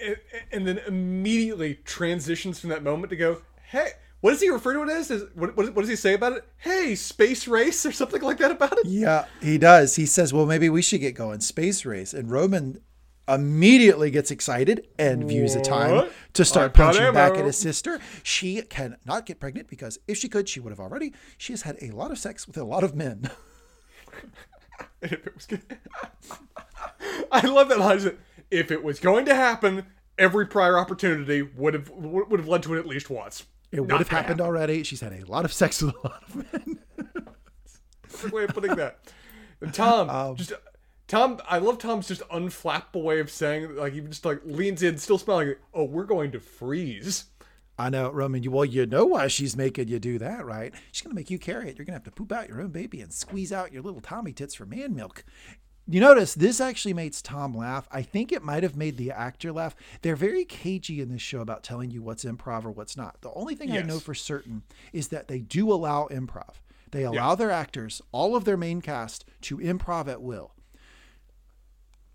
[0.00, 0.16] and,
[0.52, 3.90] and then immediately transitions from that moment to go, hey,
[4.24, 5.10] what does he refer to it as?
[5.10, 6.48] Is, what, what, what does he say about it?
[6.56, 8.86] Hey, space race or something like that about it?
[8.86, 9.96] yeah, he does.
[9.96, 12.80] He says, "Well, maybe we should get going space race." And Roman
[13.28, 18.00] immediately gets excited and views a time to start I've punching back at his sister.
[18.22, 21.12] She cannot get pregnant because if she could, she would have already.
[21.36, 23.28] She has had a lot of sex with a lot of men.
[25.02, 25.60] if it was good.
[27.30, 28.16] I love that line.
[28.50, 29.84] If it was going to happen,
[30.16, 33.44] every prior opportunity would have would have led to it at least once.
[33.74, 34.82] It would have happened already.
[34.82, 36.78] She's had a lot of sex with a lot of men.
[38.02, 38.98] Perfect way of putting that.
[39.72, 40.52] Tom, Um, just
[41.08, 44.98] Tom, I love Tom's just unflappable way of saying like he just like leans in,
[44.98, 45.54] still smiling.
[45.72, 47.24] Oh, we're going to freeze.
[47.76, 48.42] I know, Roman.
[48.42, 50.72] You well, you know why she's making you do that, right?
[50.92, 51.76] She's gonna make you carry it.
[51.76, 54.32] You're gonna have to poop out your own baby and squeeze out your little Tommy
[54.32, 55.24] tits for man milk.
[55.86, 57.86] You notice this actually makes Tom laugh.
[57.90, 59.76] I think it might have made the actor laugh.
[60.00, 63.20] They're very cagey in this show about telling you what's improv or what's not.
[63.20, 64.62] The only thing I know for certain
[64.94, 66.54] is that they do allow improv.
[66.90, 70.52] They allow their actors, all of their main cast, to improv at will.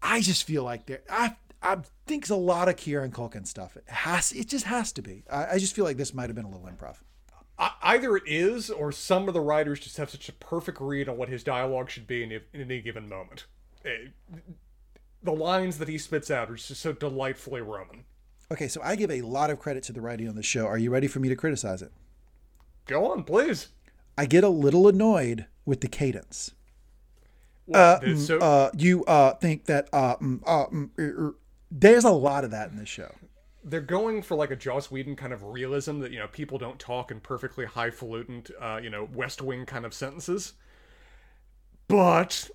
[0.01, 1.01] I just feel like there.
[1.09, 1.77] I I
[2.07, 3.75] think it's a lot of Kieran Culkin stuff.
[3.75, 4.31] It has.
[4.31, 5.23] It just has to be.
[5.29, 6.95] I, I just feel like this might have been a little improv.
[7.57, 11.09] I, either it is, or some of the writers just have such a perfect read
[11.09, 13.45] on what his dialogue should be in, in any given moment.
[13.85, 14.09] Eh,
[15.23, 18.05] the lines that he spits out are just so delightfully Roman.
[18.51, 20.65] Okay, so I give a lot of credit to the writing on the show.
[20.65, 21.91] Are you ready for me to criticize it?
[22.87, 23.67] Go on, please.
[24.17, 26.51] I get a little annoyed with the cadence.
[27.65, 31.35] What, Uh, mm, so, uh, you uh, think that uh, mm, uh, mm, er, er.
[31.69, 33.13] there's a lot of that in this show.
[33.63, 36.79] they're going for like a Joss Whedon kind of realism that you know people don't
[36.79, 40.53] talk in perfectly highfalutin, uh, you know, West Wing kind of sentences.
[41.87, 42.49] But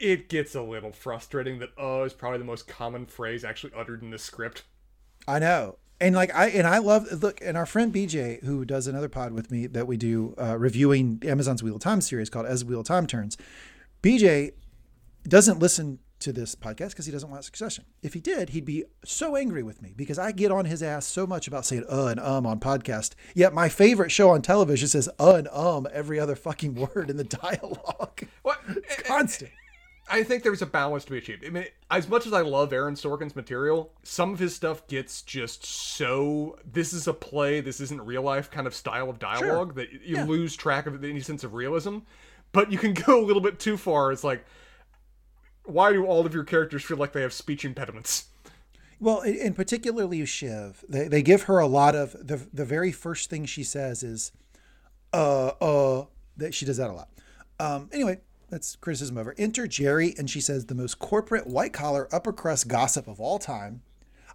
[0.00, 4.02] it gets a little frustrating that "uh" is probably the most common phrase actually uttered
[4.02, 4.64] in the script.
[5.28, 5.76] I know.
[6.00, 9.32] And like I and I love look and our friend BJ who does another pod
[9.32, 12.80] with me that we do uh, reviewing Amazon's Wheel of Time series called As Wheel
[12.80, 13.36] of Time Turns.
[14.02, 14.52] BJ
[15.24, 17.84] doesn't listen to this podcast because he doesn't want succession.
[18.02, 21.06] If he did, he'd be so angry with me because I get on his ass
[21.06, 23.14] so much about saying uh and um on podcast.
[23.34, 27.18] Yet my favorite show on television says uh and um every other fucking word in
[27.18, 28.22] the dialogue.
[28.42, 28.58] What?
[28.68, 29.50] It's constant.
[30.10, 31.44] I think there's a balance to be achieved.
[31.46, 35.22] I mean, as much as I love Aaron Sorkin's material, some of his stuff gets
[35.22, 39.74] just so this is a play, this isn't real life kind of style of dialogue
[39.76, 40.24] that you Yeah.
[40.24, 41.98] lose track of any sense of realism.
[42.52, 44.10] But you can go a little bit too far.
[44.10, 44.44] It's like,
[45.64, 48.24] why do all of your characters feel like they have speech impediments?
[48.98, 52.92] Well, and and particularly Shiv, they, they give her a lot of the the very
[52.92, 54.32] first thing she says is,
[55.12, 56.04] uh, uh,
[56.36, 57.08] that she does that a lot.
[57.58, 58.20] Um, anyway,
[58.50, 59.34] that's criticism over.
[59.38, 63.38] Enter Gerri, and she says the most corporate, white collar, upper crust gossip of all
[63.38, 63.82] time.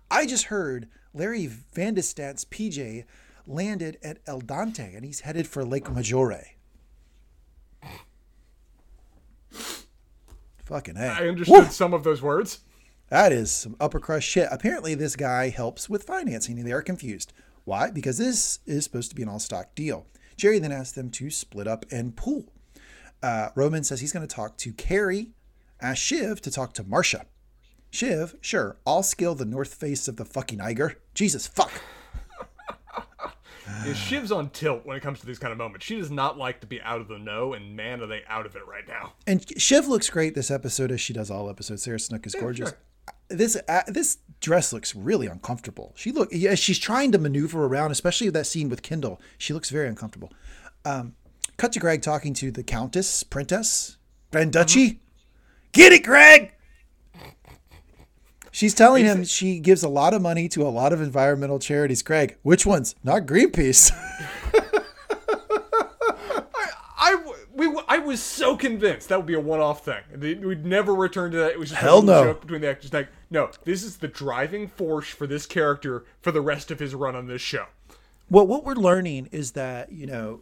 [0.09, 3.05] I just heard Larry Vandestant's PJ
[3.47, 6.55] landed at El Dante, and he's headed for Lake Maggiore.
[10.65, 11.05] Fucking a.
[11.05, 11.69] I understood Woo!
[11.69, 12.61] some of those words.
[13.09, 14.47] That is some upper crust shit.
[14.51, 17.33] Apparently, this guy helps with financing, and they are confused.
[17.63, 17.91] Why?
[17.91, 20.07] Because this is supposed to be an all stock deal.
[20.37, 22.51] Gerri then asks them to split up and pool.
[23.26, 25.30] Uh, Roman says he's going to talk to Kerry,
[25.81, 27.26] asks Shiv to talk to Marcia.
[27.89, 31.02] Shiv, sure, I'll scale the north face of the fucking Eiger.
[31.15, 31.72] Jesus, fuck.
[33.84, 35.88] Yeah, Shiv's on tilt when it comes to these kind of moments.
[35.88, 38.45] She does not like to be out of the know, and man, are they out
[38.45, 39.14] of it right now.
[39.26, 41.81] And Shiv looks great this episode, as she does all episodes.
[41.81, 42.69] Sarah Snook is gorgeous.
[42.69, 42.77] sure.
[43.27, 45.93] This uh, this dress looks really uncomfortable.
[45.95, 49.19] She look yeah, she's trying to maneuver around, especially that scene with Kendall.
[49.39, 50.31] She looks very uncomfortable.
[50.85, 51.15] Um,
[51.57, 53.98] cut to Greg talking to the Countess, Princess,
[54.32, 54.88] Granducci.
[54.91, 54.99] Uh-huh.
[55.72, 56.52] Get it, Greg.
[58.52, 62.02] She's telling him she gives a lot of money to a lot of environmental charities.
[62.02, 62.95] Greg, which ones?
[63.03, 63.91] Not Greenpeace.
[66.98, 67.22] I,
[67.53, 70.02] we, I was so convinced that would be a one-off thing.
[70.18, 71.52] We'd never return to that.
[71.52, 72.23] It was just Hell a no.
[72.23, 72.94] joke between the actors.
[72.94, 76.95] Like, no, this is the driving force for this character for the rest of his
[76.95, 77.65] run on this show.
[78.30, 80.41] well, what we're learning is that, you know,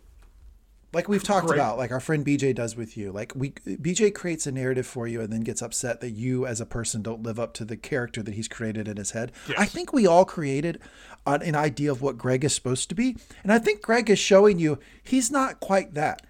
[0.94, 1.58] like we've talked Great.
[1.58, 3.12] about, like our friend BJ does with you.
[3.12, 6.62] Like we BJ creates a narrative for you and then gets upset that you as
[6.62, 9.32] a person don't live up to the character that he's created in his head.
[9.58, 10.80] I think we all created
[11.26, 13.18] an, an idea of what Greg is supposed to be.
[13.44, 16.26] And I think Greg is showing you he's not quite that.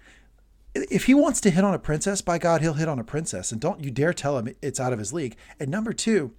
[0.74, 3.52] if he wants to hit on a princess, by God, he'll hit on a princess.
[3.52, 5.36] And don't you dare tell him it's out of his league.
[5.60, 6.32] And number two,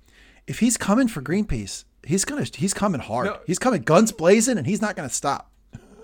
[0.48, 3.28] if he's coming for Greenpeace, he's gonna he's coming hard.
[3.28, 3.40] No.
[3.46, 5.52] He's coming guns blazing, and he's not gonna stop.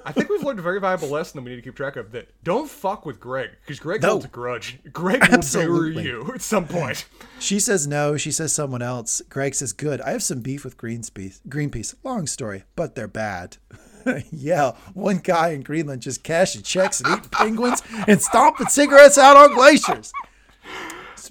[0.06, 2.12] I think we've learned a very valuable lesson that we need to keep track of.
[2.12, 4.10] That don't fuck with Greg because Greg No.
[4.12, 4.80] holds a grudge.
[4.92, 6.04] Greg will Absolutely.
[6.04, 7.06] bury you at some point.
[7.40, 8.18] She says no.
[8.18, 9.22] She says someone else.
[9.30, 10.02] Greg says good.
[10.02, 11.42] I have some beef with Greenpeace.
[11.48, 11.96] Greenpeace.
[12.04, 13.58] Long story, but they're bad.
[14.32, 19.38] yeah, one guy in Greenland just cashing checks and eating penguins and stomping cigarettes out
[19.38, 20.12] on glaciers.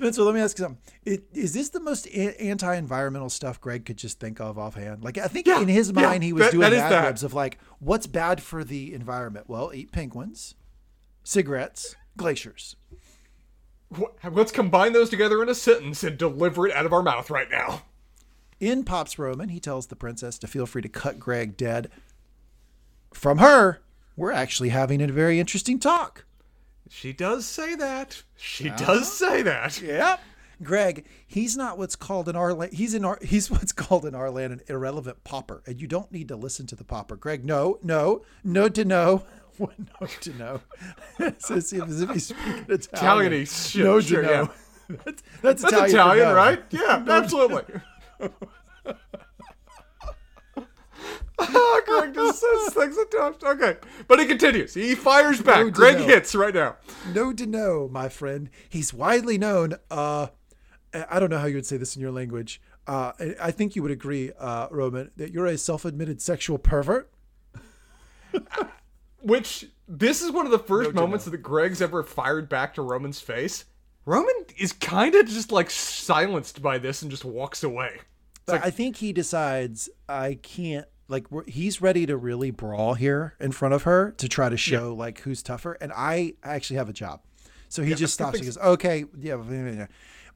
[0.01, 0.81] Spencer, let me ask you something.
[1.05, 5.05] It, is this the most a- anti-environmental stuff Greg could just think of offhand?
[5.05, 6.91] Like, I think Yeah, in his yeah, mind he was that- doing that is ad
[6.93, 7.05] that.
[7.05, 9.47] libs of like, what's bad for the environment?
[9.47, 10.55] Well, eat penguins,
[11.23, 12.77] cigarettes, glaciers.
[14.25, 17.51] Let's combine those together in a sentence and deliver it out of our mouth right
[17.51, 17.83] now.
[18.59, 21.91] In Pops Roman, he tells the princess to feel free to cut Greg dead.
[23.13, 23.81] From her,
[24.17, 26.25] we're actually having a very interesting talk.
[26.93, 28.23] She does say that.
[28.37, 28.85] She Uh-huh.
[28.85, 29.81] does say that.
[29.81, 30.21] Yep.
[30.63, 32.75] Greg, he's not what's called in our land.
[32.75, 33.19] He's in our.
[33.23, 36.67] He's what's called in our land an irrelevant popper, and you don't need to listen
[36.67, 37.17] to the popper.
[37.17, 39.25] Greg, no, no, no to no,
[39.57, 40.61] What no to no.
[41.19, 42.81] It's as if, he's speaking Italian.
[42.93, 44.33] Italian-y shit, no sure, to no.
[44.33, 44.47] yeah.
[45.05, 46.35] That's, that's, That's Italian, Italian, no.
[46.35, 46.63] right?
[46.71, 47.81] Yeah, absolutely.
[51.87, 53.37] Greg just says things at times.
[53.43, 53.77] Okay,
[54.09, 54.75] but he continues.
[54.75, 55.65] He fires back.
[55.65, 56.07] to Greg no.
[56.07, 56.77] hits right now.
[57.13, 58.51] No to no, my friend.
[58.69, 59.75] He's widely known.
[59.91, 60.29] Uh,
[60.93, 62.61] I don't know how you would say this in your language.
[62.87, 67.11] Uh, I- think you would agree, uh, Roman, that you're a self-admitted sexual pervert.
[69.23, 72.83] Which this is one of the first No, moments that Greg's ever fired back to
[72.83, 73.67] Roman's face.
[74.07, 77.99] Roman is kind of just like silenced by this and just walks away.
[78.47, 80.87] But I think he decides I can't.
[81.11, 84.95] Like he's ready to really brawl here in front of her to try to show
[84.95, 85.77] like who's tougher.
[85.81, 87.21] And I actually have a job,
[87.69, 88.39] so he just stops.
[88.39, 89.87] He goes, "Okay, yeah." blah, blah, blah."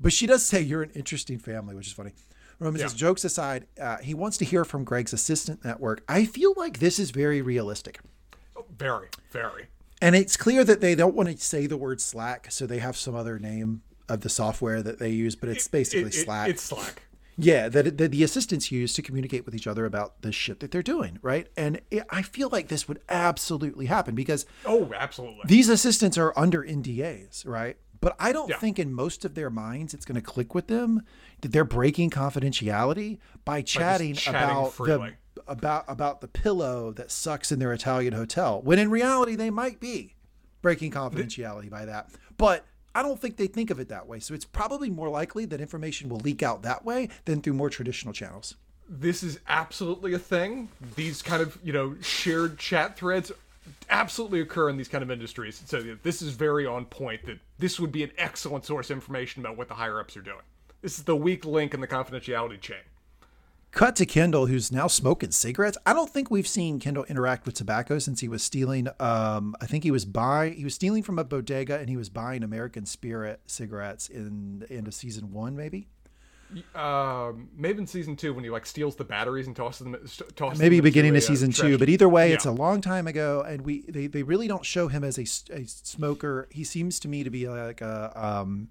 [0.00, 2.12] But she does say you're an interesting family, which is funny.
[2.58, 6.02] Roman says, jokes aside, uh, he wants to hear from Greg's assistant network.
[6.08, 8.00] I feel like this is very realistic.
[8.76, 9.66] Very, very.
[10.02, 12.96] And it's clear that they don't want to say the word Slack, so they have
[12.96, 16.48] some other name of the software that they use, but it's basically It- it- Slack.
[16.50, 17.02] it's Slack.
[17.36, 20.70] Yeah, that, that the assistants use to communicate with each other about the shit that
[20.70, 21.48] they're doing, right?
[21.56, 25.42] And it, I feel like this would absolutely happen because Oh, absolutely.
[25.46, 27.76] these assistants are under NDAs, right?
[28.00, 28.58] But I don't Yeah.
[28.58, 31.02] think in most of their minds it's going to click with them
[31.40, 35.10] that they're breaking confidentiality by chatting, chatting about freely.
[35.34, 38.60] the about about the pillow that sucks in their Italian hotel.
[38.62, 40.14] When in reality they might be
[40.62, 42.08] breaking confidentiality by that.
[42.36, 42.64] But
[42.94, 44.20] I don't think they think of it that way.
[44.20, 47.70] So it's probably more likely that information will leak out that way than through more
[47.70, 48.54] traditional channels.
[48.88, 50.68] this is absolutely a thing.
[50.94, 53.32] These kind of, you know, shared chat threads
[53.88, 55.62] absolutely occur in these kind of industries.
[55.66, 59.40] So this is very on point that this would be an excellent source of information
[59.42, 60.42] about what the higher ups are doing.
[60.82, 62.76] This is the weak link in the confidentiality chain.
[63.74, 65.76] Cut to Kendall, who's now smoking cigarettes.
[65.84, 68.86] I don't think we've seen Kendall interact with tobacco since he was stealing.
[69.00, 72.08] Um, I think he was buy he was stealing from a bodega and he was
[72.08, 75.88] buying American Spirit cigarettes in the end of season one, maybe.
[76.76, 79.96] Um, maybe in season two when he like steals the batteries and tosses them,
[80.36, 83.08] tosses Maybe them beginning of uh, season two, but either way, it's a long time
[83.08, 85.22] ago, and we they, they really don't show him as a,
[85.52, 86.46] a smoker.
[86.52, 88.68] He seems to me to be like a um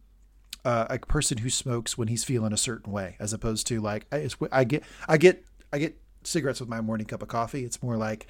[0.65, 4.06] uh, a person who smokes when he's feeling a certain way, as opposed to like
[4.11, 7.64] I, I get I get I get cigarettes with my morning cup of coffee.
[7.64, 8.27] It's more like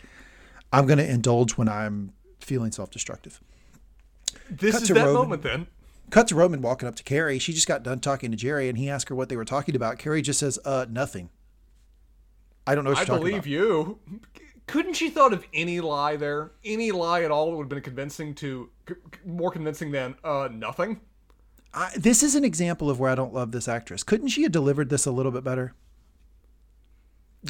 [0.71, 3.39] I'm going to indulge when I'm feeling self destructive.
[4.49, 5.13] This cut is that Roman.
[5.13, 5.67] moment then.
[6.09, 7.39] Cut to Roman walking up to Kerry.
[7.39, 9.75] She just got done talking to Gerri, and he asked her what they were talking
[9.75, 9.97] about.
[9.99, 11.29] Kerry just says, "Uh, nothing."
[12.65, 13.99] I don't know I believe you.
[14.67, 16.51] Couldn't she thought of any lie there?
[16.63, 18.69] Any lie at all that would have been convincing to
[19.25, 21.01] more convincing than uh nothing?
[21.73, 24.03] I, this is an example of where I don't love this actress.
[24.03, 25.73] Couldn't she have delivered this a little bit better?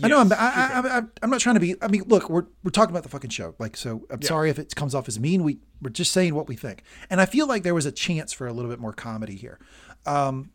[0.01, 1.75] I know I'm, Yes, I, I, I, I'm not trying to be.
[1.81, 3.53] I mean, look, we're we're talking about the fucking show.
[3.59, 5.43] Like, so I'm sorry if it comes off as mean.
[5.43, 8.33] We we're just saying what we think, and I feel like there was a chance
[8.33, 9.59] for a little bit more comedy here.
[10.07, 10.51] Um,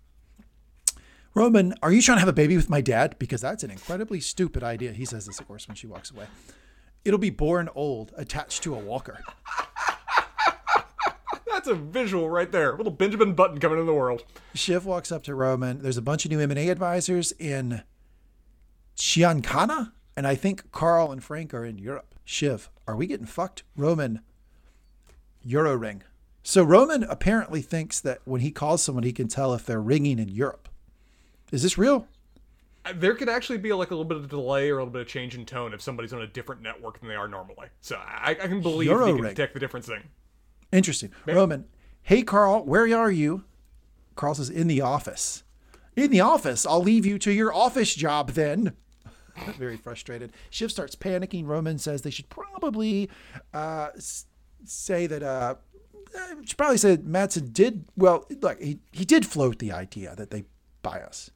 [1.35, 3.15] Roman, are you trying to have a baby with my dad?
[3.21, 4.93] Because that's an incredibly stupid idea.
[4.93, 6.27] He says this, of course, when she walks away.
[7.05, 9.21] It'll be born old, attached to a walker.
[11.59, 12.77] That's a visual right there.
[12.77, 14.23] Little Benjamin Button coming in the world.
[14.55, 15.83] Shiv walks up to Roman.
[15.83, 17.83] There's a bunch of new M&A advisors in
[18.97, 22.15] Chiancana, and I think Carl and Frank are in Europe.
[22.25, 23.65] Shiv, are we getting fucked?
[23.77, 24.21] Roman,
[25.43, 26.05] Euro ring.
[26.45, 30.21] So Roman apparently thinks that when he calls someone, he can tell if they're ringing
[30.21, 30.69] in Europe.
[31.51, 32.07] Is this real?
[32.85, 35.03] Uh, There could actually be like a little bit of delay or a little bit
[35.03, 37.67] of change in tone if somebody's on a different network than they are normally.
[37.81, 39.35] So I, I can believe Euro he can ring.
[39.35, 40.05] detect the difference thing.
[40.73, 41.11] Interesting.
[41.27, 41.67] Roman,
[42.03, 43.45] hey Carl, where are you?
[44.15, 45.45] Carl says, in the office.
[45.97, 46.67] In the office.
[46.67, 48.75] I'll leave you to your office job then.
[49.59, 50.33] Very frustrated.
[50.51, 51.47] Shiv starts panicking.
[51.47, 53.09] Roman says they should probably
[53.55, 53.91] uh,
[54.65, 55.23] say that.
[55.23, 55.55] Uh,
[56.15, 58.27] eh, should probably say that Matsson did well.
[58.41, 60.45] Like he he did float the idea that they
[60.83, 61.31] buy us.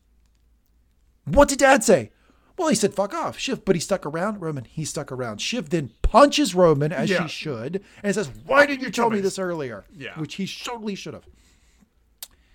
[1.25, 2.11] What did Dad say?
[2.59, 4.41] Well, he said fuck off, Shiv, but he stuck around.
[4.41, 5.41] Roman, he stuck around.
[5.41, 7.23] Shiv then punches Roman as Yeah.
[7.27, 10.19] she should and says, "Why didn't you tell me this earlier?" Yeah.
[10.19, 11.27] which he totally should have.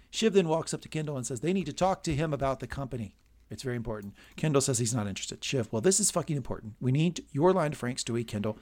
[0.09, 2.59] Shiv then walks up to Kendall and says they need to talk to him about
[2.59, 3.15] the company.
[3.49, 4.13] It's very important.
[4.35, 5.43] Kendall says he's not interested.
[5.43, 6.73] Shiv, well, this is fucking important.
[6.79, 8.57] We need your line to Frank Stewy, Kendall.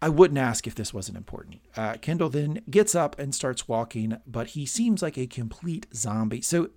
[0.00, 1.60] I wouldn't ask if this wasn't important.
[1.76, 6.40] Uh, Kendall then gets up and starts walking, but he seems like a complete zombie.
[6.40, 6.70] So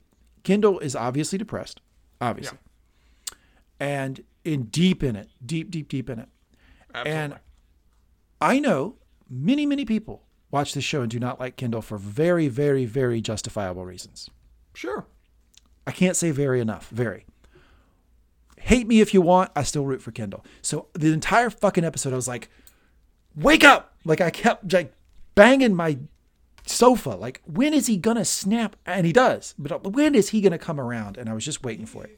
[0.43, 1.81] Kendall is obviously depressed,
[2.21, 2.59] obviously,
[3.79, 6.29] and in deep in it, deep, deep, deep in it.
[6.93, 7.11] Absolutely.
[7.11, 7.39] And
[8.41, 8.95] I know
[9.29, 13.21] many, many people watch this show and do not like Kendall for very, very, very
[13.21, 14.29] justifiable reasons.
[14.73, 15.05] sure.
[15.87, 16.89] I can't say very enough.
[16.89, 17.25] Very.
[18.57, 19.51] Hate me if you want.
[19.55, 20.43] I still root for Kendall.
[20.63, 22.49] So the entire fucking episode, I was like,
[23.35, 23.95] wake up!
[24.03, 24.93] Like I kept like
[25.35, 25.99] banging my
[26.65, 27.11] sofa.
[27.11, 28.75] Like, when is he gonna snap?
[28.85, 29.53] And he does.
[29.59, 31.17] But uh, when is he gonna come around?
[31.17, 32.17] And I was just waiting for it.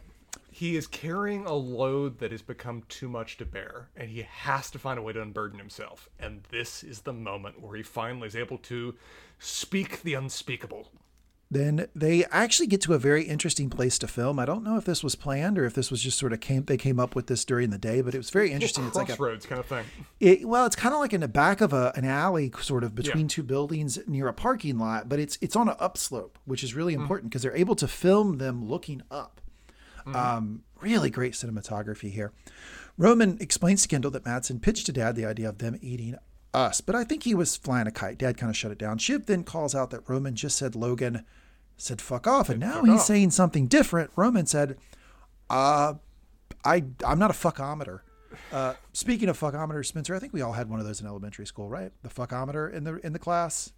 [0.58, 4.72] He is carrying a load that has become too much to bear, and he has
[4.72, 6.10] to find a way to unburden himself.
[6.18, 8.96] And this is the moment where he finally is able to
[9.38, 10.90] speak the unspeakable.
[11.52, 14.40] Then they actually get to a very interesting place to film.
[14.40, 16.66] I don't know if this was planned or if this was just sort of came
[16.66, 18.88] they came up with this during the day, but it was very interesting.
[18.88, 19.86] It's like a Crossroads kind of thing.
[20.20, 22.96] It, well, it's kind of like in the back of a, an alley, sort of
[22.96, 26.74] between two buildings near a parking lot, but it's it's on an upslope, which is
[26.74, 27.02] really mm.
[27.02, 29.40] important because they're able to film them looking up.
[30.16, 32.32] Um, really great cinematography here.
[32.98, 36.16] Roman explains to Kendall that Matsson pitched to Dad the idea of them eating
[36.54, 38.18] us, but I think he was flying a kite.
[38.18, 38.98] Dad kind of shut it down.
[38.98, 41.26] Shiv then calls out that Roman just said Logan
[41.78, 43.06] said fuck off, and now fuck he's off.
[43.06, 44.10] saying something different.
[44.16, 44.78] Roman said,
[45.50, 45.94] uh,
[46.66, 48.02] I I'm not a fuckometer.
[48.52, 51.46] Uh, speaking of fuckometer, Spencer, I think we all had one of those in elementary
[51.46, 51.92] school, right?
[52.02, 53.72] The fuckometer in the in the class,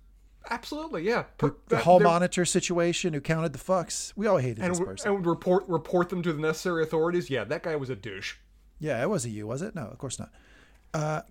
[0.50, 1.24] Absolutely, yeah.
[1.38, 4.14] the, Per- the that- hall monitor situation, who counted the fucks.
[4.16, 5.08] We all hated and, this person.
[5.08, 7.30] and would report report them to the necessary authorities.
[7.30, 8.36] Yeah, that guy was a douche.
[8.80, 9.76] yeah, it wasn't you, was it?
[9.76, 10.32] No, of course not.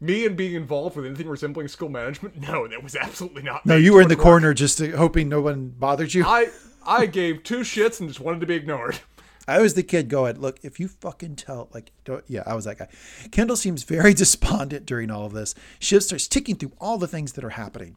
[0.00, 3.64] Me and being involved with anything resembling school management, no, that was absolutely not.
[3.64, 4.24] No, you were in the work.
[4.24, 6.24] corner just to, hoping no one bothered you.
[6.26, 6.48] I
[6.84, 8.98] I gave two shits and just wanted to be ignored.
[9.46, 12.64] I was the kid going, look, if you fucking tell, like, don't, yeah, I was
[12.64, 12.88] that guy.
[13.30, 15.54] Kendall seems very despondent during all of this.
[15.78, 17.96] Shiv starts ticking through all the things that are happening.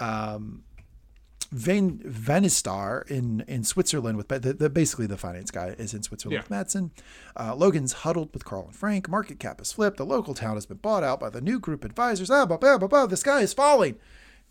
[0.00, 0.64] Um,
[1.52, 6.34] Van Vanistar in in Switzerland with the, the, basically the finance guy is in Switzerland
[6.34, 6.40] Yeah.
[6.42, 6.92] with Matsson.
[7.36, 9.08] Uh, Logan's huddled with Carl and Frank.
[9.08, 9.96] Market cap has flipped.
[9.96, 12.30] The local town has been bought out by the new group advisors.
[12.30, 13.06] Ah, blah, blah, blah, blah.
[13.06, 13.96] The sky is falling.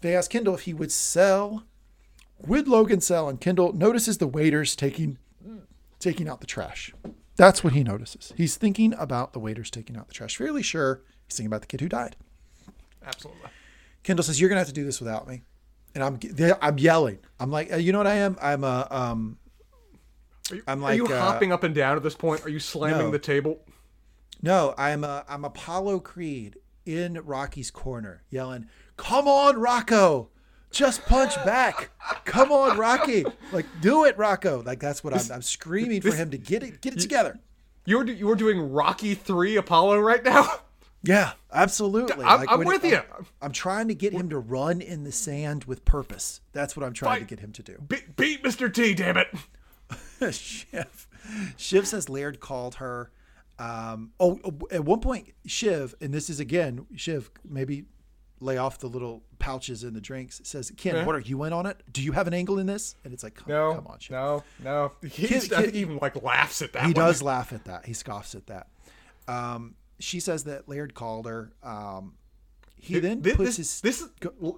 [0.01, 1.63] They ask Kendall if he would sell.
[2.45, 3.29] Would Logan sell?
[3.29, 5.17] And Kendall notices the waiters taking
[5.99, 6.93] taking out the trash.
[7.37, 8.33] That's what he notices.
[8.35, 10.35] He's thinking about the waiters taking out the trash.
[10.35, 12.17] Fairly sure he's thinking about the kid who died.
[13.05, 13.49] Absolutely.
[14.03, 15.43] Kendall says, "You're gonna have to do this without me,"
[15.95, 16.19] and I'm
[16.61, 17.19] I'm yelling.
[17.39, 18.37] I'm like, uh, you know what I am?
[18.41, 19.37] I'm a um.
[20.51, 22.43] Are you, I'm are you uh, hopping up and down at this point?
[22.45, 23.11] Are you slamming No.
[23.11, 23.59] the table?
[24.41, 28.67] No, I'm a I'm Apollo Creed in Rocky's corner, yelling,
[28.97, 30.29] "Come on, Rocco!
[30.71, 31.89] Just punch back!
[32.25, 33.25] Come on, Rocky!
[33.51, 34.63] Like, do it, Rocco!
[34.63, 37.39] Like that's what I'm, I'm screaming for him to get it get it together."
[37.85, 40.47] You're you're doing Rocky Three Apollo right now.
[41.03, 42.23] Yeah, absolutely.
[42.25, 43.01] I'm- I'm when with I'm, you.
[43.41, 46.41] I'm trying to get him to run in the sand with purpose.
[46.51, 47.77] That's what I'm trying to get him to do.
[47.87, 48.73] Be- beat Mr.
[48.73, 49.27] T, damn it!
[50.33, 51.07] Shiv.
[51.57, 53.11] Shiv says Laird called her.
[53.57, 54.39] Um, oh,
[54.71, 57.85] at one point, Shiv, and this is again, Shiv, maybe
[58.41, 61.05] lay off the little pouches in the drinks, says, Ken, Yeah.
[61.05, 61.81] what are you in on it?
[61.91, 62.95] Do you have an angle in this?
[63.03, 64.11] And it's like, come, No, come on, Shiv.
[64.11, 64.91] no, no.
[65.01, 65.11] He's,
[65.47, 66.83] Kid- I think kid- he even like laughs at that.
[66.83, 67.05] He one.
[67.05, 67.85] does laugh at that.
[67.85, 68.67] He scoffs at that.
[69.27, 71.51] Um, she says that Laird called her.
[71.63, 72.15] Um,
[72.75, 73.81] he then This, puts this, his.
[73.81, 74.09] this is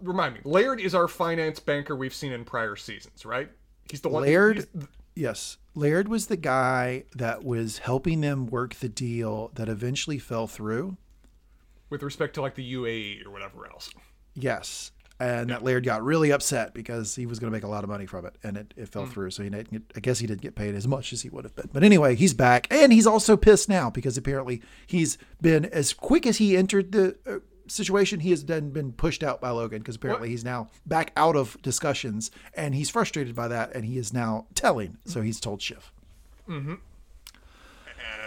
[0.02, 0.42] remind me.
[0.44, 3.50] Laird is our finance banker we've seen in prior seasons, right?
[3.90, 4.22] He's the one.
[4.24, 4.68] Laird?
[5.16, 5.58] Yes.
[5.74, 10.98] Laird was the guy that was helping them work the deal that eventually fell through.
[11.90, 13.90] with respect to like the UAE or whatever else.
[14.36, 14.92] Yes.
[15.22, 17.92] And that Laird got really upset because he was going to make a lot of
[17.92, 19.30] money from it and it, it fell through.
[19.30, 21.44] So he didn't get, I guess he didn't get paid as much as he would
[21.44, 21.70] have been.
[21.72, 26.26] But anyway, he's back and he's also pissed now because apparently he's been as quick
[26.26, 27.36] as he entered the uh,
[27.68, 31.36] situation, he has then been pushed out by Logan because apparently he's now back out
[31.36, 34.98] of discussions and he's frustrated by that and he is now telling.
[35.06, 35.92] So he's told Shiv.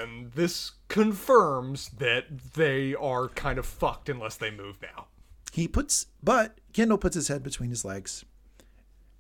[0.00, 5.06] And this confirms that they are kind of fucked unless they move now.
[5.54, 8.24] He puts, but Kendall puts his head between his legs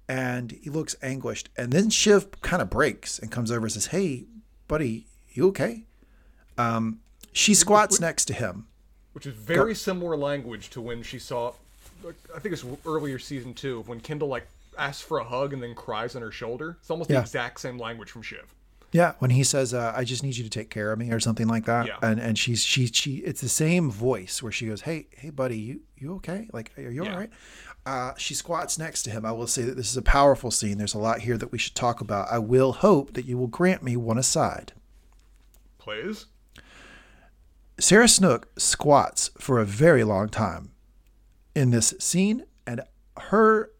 [0.08, 1.48] and he looks anguished.
[1.56, 4.24] And then Shiv kind of breaks and comes over and says, Hey,
[4.66, 5.84] buddy, you okay?
[6.58, 6.98] Um,
[7.32, 8.66] she squats next to him.
[9.12, 11.52] Which is very similar language to when she saw,
[12.34, 15.76] I think it's earlier season two, when Kendall like asks for a hug and then
[15.76, 16.78] cries on her shoulder.
[16.80, 17.18] It's almost Yeah.
[17.18, 18.52] the exact same language from Shiv.
[18.94, 21.18] Yeah, when he says, uh, "I just need you to take care of me" or
[21.18, 21.96] something like that, Yeah.
[22.00, 25.58] and and she's she she it's the same voice where she goes, "Hey hey buddy,
[25.58, 26.48] you you okay?
[26.52, 27.12] Like are you Yeah.
[27.12, 27.30] all right?"
[27.84, 29.26] Uh, she squats next to him.
[29.26, 30.78] I will say that this is a powerful scene.
[30.78, 32.28] There's a lot here that we should talk about.
[32.30, 34.72] I will hope that you will grant me one aside.
[35.78, 36.26] Plays?
[37.80, 40.70] Sarah Snook squats for a very long time
[41.56, 42.80] in this scene, and
[43.18, 43.70] her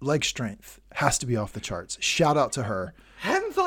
[0.00, 1.98] leg strength has to be off the charts.
[2.00, 2.94] Shout out to her.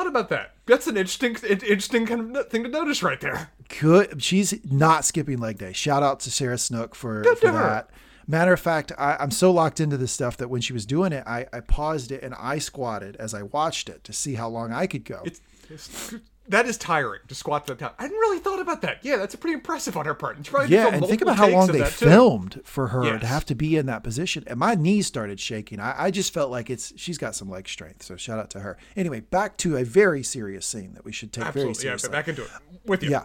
[0.06, 0.54] Thought about that.
[0.66, 3.50] That's an interesting, interesting kind of thing to notice right there.
[3.80, 4.22] Good.
[4.22, 5.72] She's not skipping leg day.
[5.72, 7.90] Shout out to Sarah Snook for, Good for that.
[8.28, 11.12] Matter of fact, I, I'm so locked into this stuff that when she was doing
[11.12, 14.48] it, I, I paused it and I squatted as I watched it to see how
[14.48, 15.22] long I could go.
[15.24, 16.14] It's, it's
[16.48, 17.90] that is tiring to squat that time.
[17.98, 18.98] I hadn't really thought about that.
[19.02, 20.36] Yeah, that's pretty impressive on her part.
[20.36, 22.06] And yeah, and think about how long they that, too.
[22.06, 23.20] filmed for her Yes.
[23.20, 24.44] to have to be in that position.
[24.46, 25.80] And my knees started shaking.
[25.80, 28.02] I, I just felt like it's she's got some leg strength.
[28.02, 28.76] So shout out to her.
[28.96, 31.80] Anyway, back to a very serious scene that we should take very Absolutely, yeah.
[31.96, 32.08] seriously.
[32.08, 32.50] But back into it
[32.84, 33.10] with you.
[33.10, 33.24] Yeah.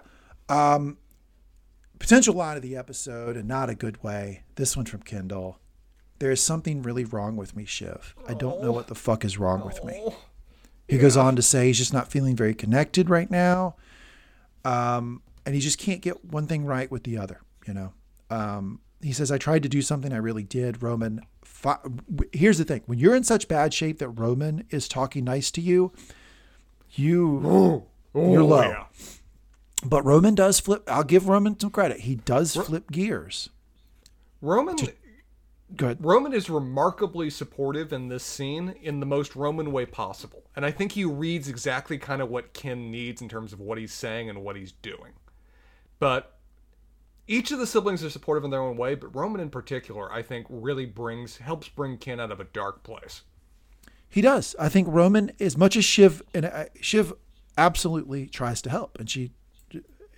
[0.49, 0.97] Um,
[1.99, 4.43] potential line of the episode, and not a good way.
[4.55, 5.59] This one from Kendall.
[6.19, 8.13] There is something really wrong with me, Shiv.
[8.27, 10.03] I don't know what the fuck is wrong with me.
[10.89, 13.75] Oh, He goes on to say he's just not feeling very connected right now.
[14.65, 17.93] Um, and he just can't get one thing right with the other, you know.
[18.29, 20.83] Um, he says, I tried to do something, I really did.
[20.83, 21.79] Roman, fi-
[22.31, 25.61] here's the thing when you're in such bad shape that Roman is talking nice to
[25.61, 25.91] you,
[26.91, 27.39] you,
[28.13, 28.61] you're Oh, low.
[28.61, 28.85] yeah.
[29.83, 30.83] But Roman does flip.
[30.87, 32.01] I'll give Roman some credit.
[32.01, 33.49] He does flip gears.
[34.41, 34.75] Roman
[35.75, 36.03] Good.
[36.03, 40.43] Roman is remarkably supportive in this scene in the most Roman way possible.
[40.55, 43.77] And I think he reads exactly kind of what Ken needs in terms of what
[43.77, 45.13] he's saying and what he's doing.
[45.99, 46.37] But
[47.27, 50.21] each of the siblings are supportive in their own way, but Roman in particular, I
[50.21, 53.21] think, really brings helps bring Ken out of a dark place.
[54.09, 54.55] He does.
[54.59, 57.13] I think Roman, as much as Shiv, and uh, Shiv
[57.57, 59.31] absolutely tries to help, and she,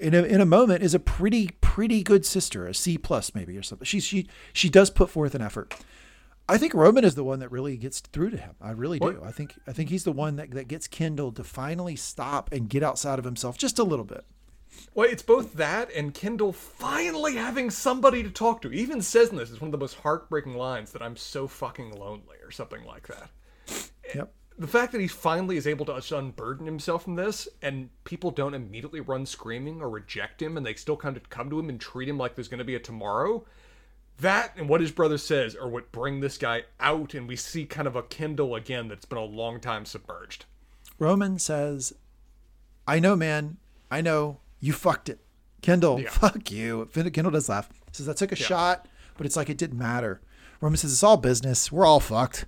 [0.04, 3.58] in a, in a moment, is a pretty pretty good sister, a C plus maybe
[3.58, 3.86] or something.
[3.86, 5.74] She she she does put forth an effort.
[6.48, 8.56] I think Roman is the one that really gets through to him.
[8.62, 9.22] I really do.
[9.24, 12.70] I think I think he's the one that, that gets Kendall to finally stop and
[12.70, 14.26] get outside of himself just a little bit.
[14.94, 18.70] Well, it's both that and Kendall finally having somebody to talk to.
[18.70, 21.48] He even says in this, it's one of the most heartbreaking lines that I'm so
[21.48, 23.30] fucking lonely or something like that.
[24.14, 24.34] Yep.
[24.58, 28.54] The fact that he finally is able to unburden himself from this and people don't
[28.54, 31.82] immediately run screaming or reject him and they still kind of come to him and
[31.82, 33.44] treat him like there's going to be a tomorrow
[34.20, 37.66] that and what his brother says are what bring this guy out and we see
[37.66, 40.46] kind of a Kendall again that's been a long time submerged
[41.00, 41.94] Roman says,
[42.88, 43.58] I know, man.
[43.90, 44.38] I know.
[44.60, 45.20] You fucked it.
[45.62, 46.10] Kendall, Yeah.
[46.12, 46.88] fuck you.
[46.94, 47.70] Kendall does laugh.
[47.92, 50.22] Says, I took a shot, but it's like it didn't matter.
[50.62, 51.72] Roman says, it's all business.
[51.72, 52.46] We're all fucked.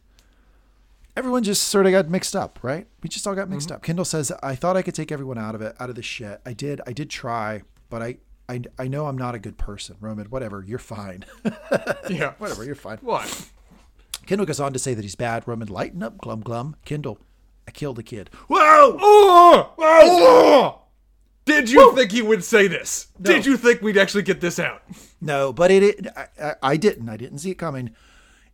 [1.16, 2.88] Everyone just sort of got mixed up, right?
[3.02, 3.76] We just all got mixed mm-hmm.
[3.76, 3.84] up.
[3.84, 6.42] Kendall says, I thought I could take everyone out of it, out of the shit.
[6.46, 6.82] I did.
[6.86, 8.18] I did try, but I,
[8.50, 9.96] I, I know I'm not a good person.
[10.02, 10.64] Roman, whatever.
[10.68, 11.26] You're fine.
[12.10, 12.66] yeah whatever.
[12.66, 12.98] You're fine.
[12.98, 13.50] what
[14.26, 15.48] Kendall goes on to say that he's bad.
[15.48, 16.76] Roman, lighten up, glum glum.
[16.84, 17.20] Kendall,
[17.68, 18.30] I killed a kid.
[18.48, 20.82] whoa oh, oh,
[21.46, 24.82] did you think he would say this did you think we'd actually get this out
[25.22, 26.08] No, but it, it
[26.42, 27.08] I, I, didn't.
[27.08, 27.92] I didn't see it coming.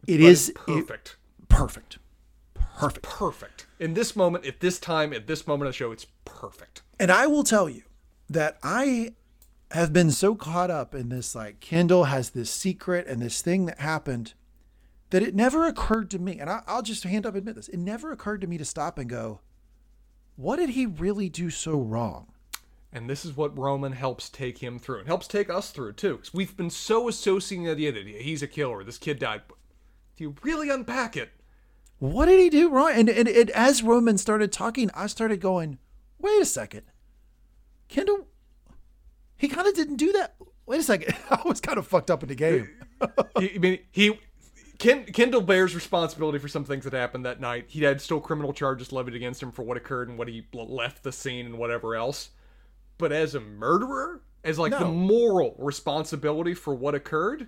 [0.08, 1.98] It But is perfect it- perfect.
[2.82, 3.04] Perfect.
[3.04, 6.82] perfect in this moment at this time at this moment of the show it's perfect
[7.00, 7.84] And I will tell you
[8.30, 9.14] that I
[9.72, 13.66] have been so caught up in this like Kendall has this secret and this thing
[13.68, 14.34] that happened
[15.12, 17.78] that it never occurred to me, and I, I'll just hand up admit this, it
[17.78, 19.42] never occurred to me to stop and go,
[20.38, 22.32] what did he really do so wrong?
[22.94, 26.18] And this is what Roman helps take him through and helps take us through too.
[26.18, 29.42] 'Cause we've been so associating the idea that he's a killer, this kid died.
[29.50, 29.58] But
[30.14, 31.32] if you really unpack it,
[32.02, 32.94] what did he do wrong?
[32.96, 35.78] And, and, and as Roman started talking, I started going,
[36.18, 36.82] wait a second.
[37.90, 38.26] Kendall,
[39.38, 40.34] he kind of didn't do that.
[40.66, 41.14] Wait a second.
[41.30, 42.70] I was kind of fucked up in the game.
[43.36, 44.20] I mean, he.
[44.80, 47.66] Ken, Kendall bears responsibility for some things that happened that night.
[47.68, 51.04] He had still criminal charges levied against him for what occurred and what he left
[51.04, 52.32] the scene and whatever else.
[52.98, 57.48] But as a murderer, as like the moral responsibility for what occurred,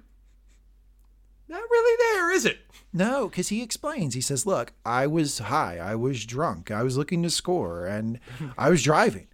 [1.54, 2.60] not really there, is it?
[2.92, 4.14] No, because he explains.
[4.14, 5.78] He says, Look, I was high.
[5.80, 6.70] I was drunk.
[6.72, 8.20] I was looking to score and
[8.58, 9.28] I was driving.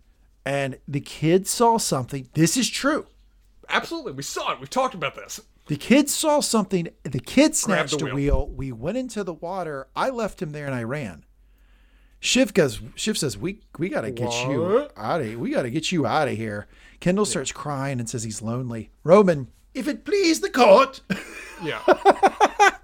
[0.46, 2.30] And the kid saw something.
[2.34, 3.06] This is true.
[3.68, 4.60] Absolutely, we saw it.
[4.60, 5.42] We've talked about this.
[5.68, 6.88] The kid saw something.
[7.04, 8.48] The kid Grabbed snatched the a wheel.
[8.48, 8.48] wheel.
[8.48, 9.88] We went into the water.
[9.96, 11.26] I left him there and I ran.
[12.20, 12.82] Shiv goes.
[12.96, 14.94] Shiv says, "We we got to get you What?
[14.98, 15.36] out of.
[15.36, 16.68] We got to get you out of here."
[17.00, 18.90] Kendall starts crying and says he's lonely.
[19.04, 21.02] Roman, if it please the court,
[21.62, 21.82] Yeah,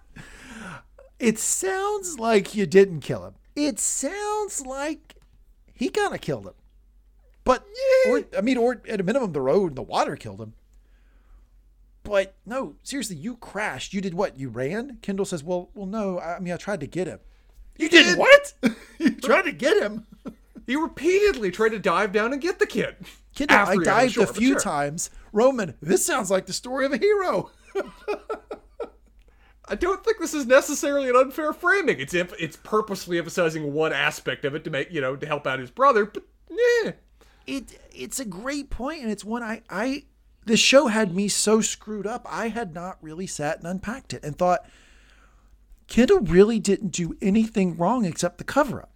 [1.19, 3.35] it sounds like you didn't kill him.
[3.55, 5.15] It sounds like
[5.73, 6.53] he kind of killed him.
[7.43, 7.65] But
[8.09, 10.53] or I mean, or at a minimum, the road and the water killed him.
[12.03, 13.93] But no, seriously, you crashed.
[13.93, 14.37] You did what?
[14.37, 14.97] You ran?
[15.01, 16.19] Kendall says, "Well, well, no.
[16.19, 17.19] I I mean, I tried to get him."
[17.77, 18.53] You did what?
[18.99, 20.05] you tried to get him.
[20.65, 22.95] He repeatedly tried to dive down and get the kid.
[23.35, 24.59] Kendall, I dived a few sure.
[24.59, 25.09] times.
[25.31, 27.51] Roman, this sounds like the story of a hero.
[29.67, 31.99] I don't think this is necessarily an unfair framing.
[31.99, 35.47] It's if it's purposely emphasizing one aspect of it to make you know to help
[35.47, 36.91] out his brother, but yeah.
[37.47, 40.03] it it's a great point and it's one I I
[40.45, 44.23] the show had me so screwed up I had not really sat and unpacked it
[44.23, 44.65] and thought
[45.87, 48.91] Kendall really didn't do anything wrong except the cover up.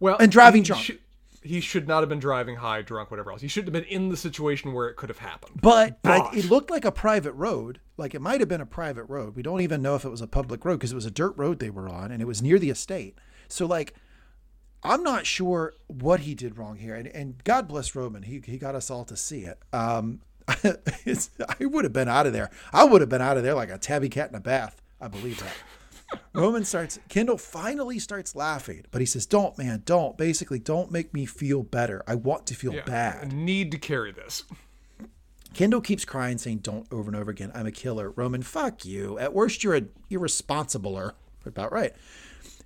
[0.00, 0.82] Well, And driving drunk.
[0.82, 0.98] should-
[1.42, 3.40] he should not have been driving high, drunk, whatever else.
[3.40, 5.60] He shouldn't have been in the situation where it could have happened.
[5.62, 7.78] But I, it looked like a private road.
[7.96, 9.36] Like it might have been a private road.
[9.36, 11.34] We don't even know if it was a public road because it was a dirt
[11.36, 13.16] road they were on and it was near the estate.
[13.46, 13.94] So like
[14.82, 16.94] I'm not sure what he did wrong here.
[16.94, 18.22] And, and God bless Roman.
[18.24, 19.58] He, he got us all to see it.
[19.72, 20.20] Um,
[21.04, 22.50] it's, I would have been out of there.
[22.72, 24.80] I would have been out of there like a tabby cat in a bath.
[25.00, 25.52] I believe that.
[26.32, 30.16] Roman starts, Kendall finally starts laughing, but he says, Don't, man, don't.
[30.16, 32.02] Basically, don't make me feel better.
[32.06, 33.32] I want to feel Yeah, bad.
[33.32, 34.44] I need to carry this.
[35.54, 37.50] Kendall keeps crying, saying, Don't over and over again.
[37.54, 38.10] I'm a killer.
[38.10, 39.18] Roman, fuck you.
[39.18, 41.12] At worst, you're an irresponsibler.
[41.44, 41.94] About right.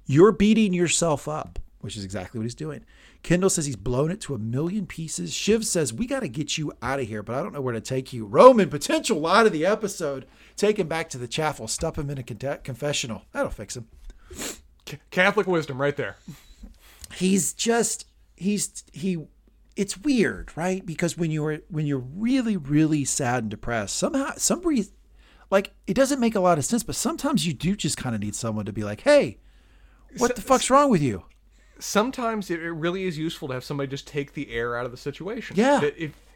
[0.07, 2.85] You're beating yourself up, which is exactly what he's doing.
[3.23, 5.35] Kendall says he's blown it to a million pieces.
[5.35, 7.75] Shiv says, We got to get you out of here, but I don't know where
[7.75, 8.25] to take you.
[8.25, 10.27] Roman, potential line of the episode.
[10.61, 13.23] Take him back to the chapel, stuff him in a con- confessional.
[13.33, 13.89] That'll fix him.
[15.11, 16.17] Catholic wisdom, right there.
[17.15, 18.05] he's just
[18.37, 19.25] he's he
[19.75, 24.61] it's weird right because when you're when you're really really sad and depressed somehow some
[24.63, 24.93] reason
[25.51, 28.21] like it doesn't make a lot of sense but sometimes you do just kind of
[28.21, 29.39] need someone to be like hey
[30.19, 31.25] what the fuck's wrong with you
[31.81, 34.99] Sometimes it, really is useful to have somebody just take the air out of the
[34.99, 35.57] situation.
[35.57, 35.81] Yeah.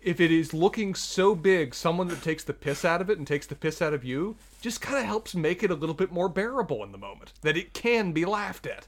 [0.05, 3.27] If it is looking so big, someone that takes the piss out of it and
[3.27, 6.13] takes the piss out of you just kind of helps make it a little bit
[6.13, 7.33] more bearable in the moment.
[7.43, 8.87] That it can be laughed at.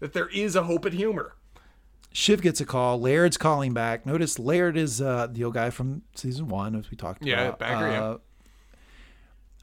[0.00, 1.34] That there is a hope and humor.
[2.12, 6.02] shiv gets a call laird's calling back notice laird is uh the old guy from
[6.14, 8.02] season one as we talked Yeah, about Bagger, yeah.
[8.04, 8.18] Uh,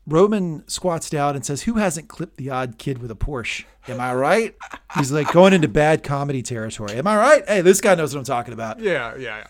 [0.08, 3.66] Roman squats down and says, Who hasn't clipped the odd kid with a Porsche?
[3.88, 4.56] Am I right?
[4.96, 6.94] He's like going into bad comedy territory.
[6.94, 7.44] Am I right?
[7.48, 8.80] Hey, this guy knows what I'm talking about.
[8.80, 9.46] Yeah, yeah,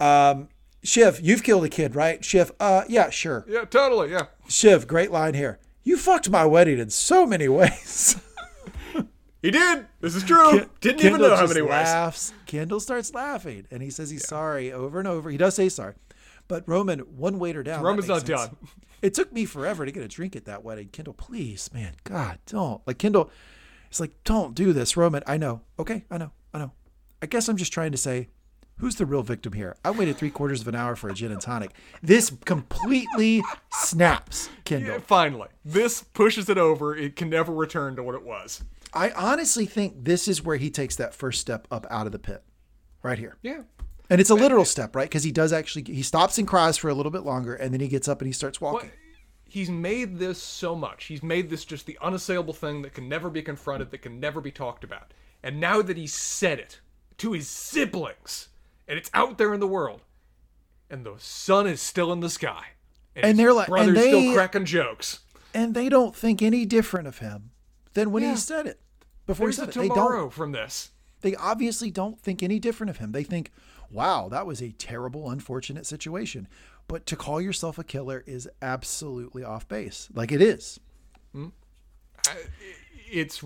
[0.00, 0.44] yeah.
[0.82, 2.24] Shiv, you've killed a kid, right?
[2.24, 3.44] Shiv, uh, yeah, sure.
[3.48, 4.26] Yeah, totally, yeah.
[4.48, 5.58] Shiv, great line here.
[5.84, 8.16] You fucked my wedding in so many ways.
[9.42, 9.86] He did.
[10.00, 10.68] This is true.
[10.80, 11.70] Didn't even know how many ways.
[11.70, 12.32] laughs.
[12.46, 15.30] Kendall starts laughing, and he says he's sorry over and over.
[15.30, 15.94] He does say sorry,
[16.46, 17.82] but Roman one waiter down.
[17.82, 18.46] Roman's not sense.
[18.46, 18.56] done.
[19.02, 20.86] It took me forever to get a drink at that wedding.
[20.90, 22.80] Kendall, please, man, God, don't.
[22.86, 23.32] Like Kendall,
[23.90, 25.24] it's like, don't do this, Roman.
[25.26, 25.62] I know.
[25.76, 26.30] Okay, I know.
[26.54, 26.70] I know.
[27.20, 28.28] I guess I'm just trying to say,
[28.76, 29.76] who's the real victim here?
[29.84, 31.72] I waited three quarters of an hour for a gin and tonic.
[32.02, 34.94] This completely snaps Kendall.
[34.94, 36.96] Yeah, finally, this pushes it over.
[36.96, 38.64] It can never return to what it was.
[38.92, 42.18] I honestly think this is where he takes that first step up out of the
[42.18, 42.42] pit,
[43.02, 43.36] right here.
[43.42, 43.62] Yeah.
[44.10, 45.08] And it's a literal step, right?
[45.08, 47.80] Because he does actually he stops and cries for a little bit longer, and then
[47.80, 48.90] he gets up and he starts walking.
[48.90, 48.98] Well,
[49.48, 51.04] he's made this so much.
[51.04, 54.40] He's made this just the unassailable thing that can never be confronted, that can never
[54.40, 55.14] be talked about.
[55.42, 56.80] And now that he's said it
[57.18, 58.48] to his siblings,
[58.92, 60.02] and it's out there in the world,
[60.90, 62.62] and the sun is still in the sky,
[63.16, 65.20] and, And they're like- and brother's they- still cracking jokes.
[65.54, 67.52] And they don't think any different of him
[67.94, 68.32] than when Yeah.
[68.32, 68.80] he said it.
[69.26, 70.30] Before There's he said it, they don't.
[70.30, 70.90] from this.
[71.22, 73.12] They obviously don't think any different of him.
[73.12, 73.50] They think,
[73.90, 76.48] "Wow, that was a terrible, unfortunate situation."
[76.86, 80.08] But to call yourself a killer is absolutely off base.
[80.12, 80.78] Like it is.
[81.32, 81.48] Hmm.
[83.12, 83.42] It's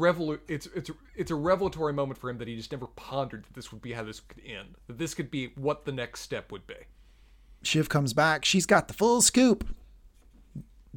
[0.48, 3.72] it's it's it's a revelatory moment for him that he just never pondered that this
[3.72, 4.76] would be how this could end.
[4.86, 6.76] That this could be what the next step would be.
[7.62, 8.44] Shiv comes back.
[8.44, 9.66] She's got the full scoop.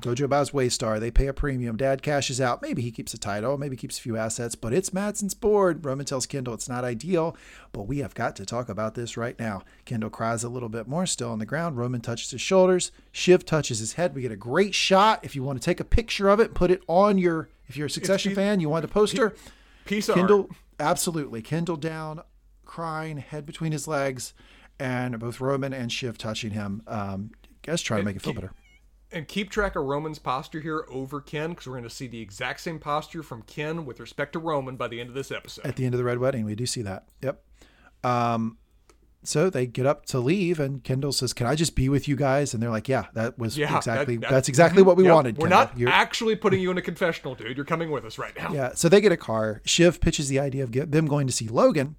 [0.01, 0.99] Gojo buys Waystar.
[0.99, 1.75] They pay a premium.
[1.77, 2.61] Dad cashes out.
[2.61, 3.57] Maybe he keeps a title.
[3.57, 5.83] Maybe keeps a few assets, but it's Matsson's board.
[5.83, 7.35] Roman tells Kendall it's not ideal,
[7.73, 9.63] but we have got to talk about this right now.
[9.85, 11.77] Kendall cries a little bit more, still on the ground.
[11.77, 12.91] Roman touches his shoulders.
[13.11, 14.15] Shiv touches his head.
[14.15, 15.19] We get a great shot.
[15.23, 17.87] If you want to take a picture of it, put it on your, if you're
[17.87, 19.35] a Succession pe- fan, you want a poster.
[19.85, 20.51] Piece of Kendall, art.
[20.79, 21.41] absolutely.
[21.41, 22.21] Kendall down,
[22.65, 24.33] crying, head between his legs,
[24.79, 26.83] and both Roman and Shiv touching him.
[26.87, 27.31] Um,
[27.63, 28.51] guess try to make it feel better.
[29.11, 32.21] And keep track of Roman's posture here over Ken, because we're going to see the
[32.21, 35.65] exact same posture from Ken with respect to Roman by the end of this episode.
[35.65, 37.05] At the end of the Red Wedding, we do see that.
[37.23, 37.41] Yep.
[38.03, 38.57] Um,
[39.23, 42.15] so they get up to leave, and Kendall says, "Can I just be with you
[42.15, 45.03] guys?" And they're like, "Yeah, that was Yeah, exactly that- that- that's exactly what we
[45.03, 45.59] wanted." We're Kendall.
[45.59, 47.57] not You're- actually putting you in a confessional, dude.
[47.57, 48.53] You're coming with us right now.
[48.53, 48.73] Yeah.
[48.75, 49.61] So they get a car.
[49.65, 51.95] Shiv pitches the idea of get them going to see Logan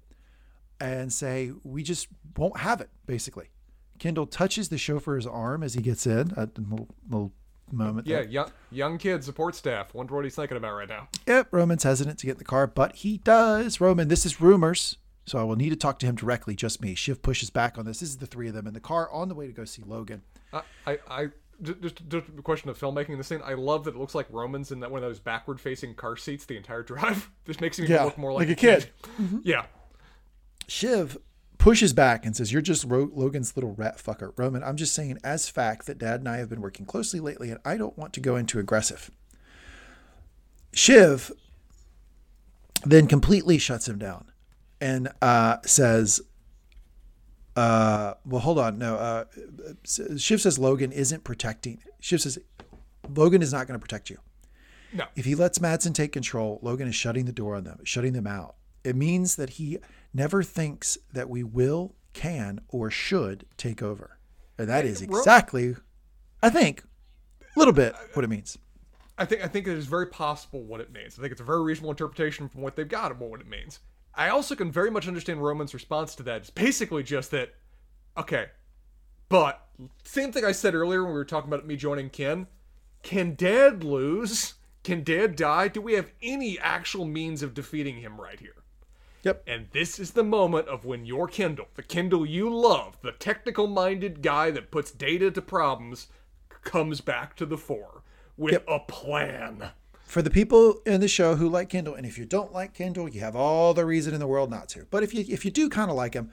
[0.79, 2.07] and say, we just
[2.37, 3.49] won't have it, basically.
[4.01, 6.33] Kendall touches the chauffeur's arm as he gets in.
[6.35, 7.31] A little, little
[7.71, 8.07] moment.
[8.07, 8.29] Yeah, there.
[8.29, 9.93] young young kid support staff.
[9.93, 11.07] Wonder what he's thinking about right now.
[11.27, 11.49] Yep.
[11.51, 13.79] Roman's hesitant to get in the car, but he does.
[13.79, 14.97] Roman, this is rumors.
[15.25, 16.95] So I will need to talk to him directly, just me.
[16.95, 17.99] Shiv pushes back on this.
[17.99, 19.83] This is the three of them in the car on the way to go see
[19.85, 20.23] Logan.
[20.51, 21.27] I, I, I
[21.61, 23.17] just, just a question of filmmaking.
[23.17, 23.41] This scene.
[23.45, 26.45] I love that it looks like Roman's in that one of those backward-facing car seats
[26.45, 27.29] the entire drive.
[27.45, 28.89] This makes him Yeah, look more like, like a kid.
[29.43, 29.65] Yeah,
[30.67, 31.19] Shiv
[31.61, 34.33] pushes back and says, You're just Logan's little rat fucker.
[34.35, 37.51] Roman, I'm just saying, as fact, that dad and I have been working closely lately,
[37.51, 39.11] and I don't want to go into aggressive.
[40.73, 41.31] Shiv
[42.83, 44.31] then completely shuts him down
[44.81, 46.19] and uh, says,
[47.55, 48.79] uh, Well, hold on.
[48.79, 49.25] No, uh,
[49.85, 51.83] Shiv says Logan isn't protecting.
[51.99, 52.39] Shiv says,
[53.07, 54.17] Logan is not going to protect you.
[54.93, 58.13] no, If he lets Matsson take control, Logan is shutting the door on them, shutting
[58.13, 58.55] them out.
[58.83, 59.77] It means that he
[60.13, 64.19] never thinks that we will, can, or should take over.
[64.57, 65.75] And that is exactly,
[66.41, 66.83] I think,
[67.41, 68.57] a little bit what it means.
[69.17, 71.17] I think I think it is very possible what it means.
[71.17, 73.79] I think it's a very reasonable interpretation from what they've got about what it means.
[74.15, 76.41] I also can very much understand Roman's response to that.
[76.41, 77.53] It's basically just that,
[78.17, 78.47] okay,
[79.29, 79.65] but
[80.03, 82.47] same thing I said earlier when we were talking about me joining Ken.
[83.03, 84.55] Can Dad lose?
[84.83, 85.69] Can Dad die?
[85.69, 88.60] Do we have any actual means of defeating him right here?
[89.23, 89.43] Yep.
[89.47, 93.67] And this is the moment of when your Kendall, the Kendall you love, the technical
[93.67, 96.07] minded guy that puts data to problems,
[96.63, 98.03] comes back to the fore
[98.37, 98.65] with Yep.
[98.67, 99.69] a plan.
[100.05, 103.07] For the people in the show who like Kendall, and if you don't like Kendall,
[103.07, 104.85] you have all the reason in the world not to.
[104.91, 106.31] But if you if you do kind of like him,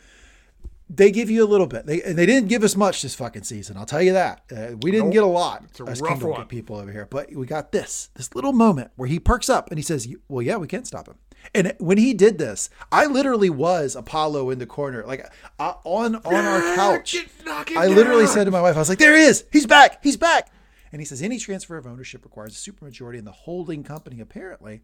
[0.91, 1.87] they give you a little bit.
[1.87, 3.77] They and they didn't give us much this fucking season.
[3.77, 4.43] I'll tell you that.
[4.51, 5.13] Uh, we didn't Nope.
[5.13, 6.47] get a lot It's a as rough Kendall one.
[6.47, 9.79] people over here, but we got this this little moment where he perks up and
[9.79, 11.17] he says, "Well, yeah, we can't stop him."
[11.55, 15.25] And when he did this, I literally was Apollo in the corner, like
[15.59, 17.13] uh, on on our couch.
[17.13, 18.35] Get- knock it I literally down.
[18.35, 19.45] said to my wife, I was like, "There he is.
[19.51, 20.03] He's back.
[20.03, 20.51] He's back."
[20.93, 24.21] And he says, "Any transfer of ownership requires a supermajority in the holding company.
[24.21, 24.83] Apparently,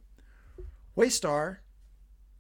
[0.97, 1.59] Waystar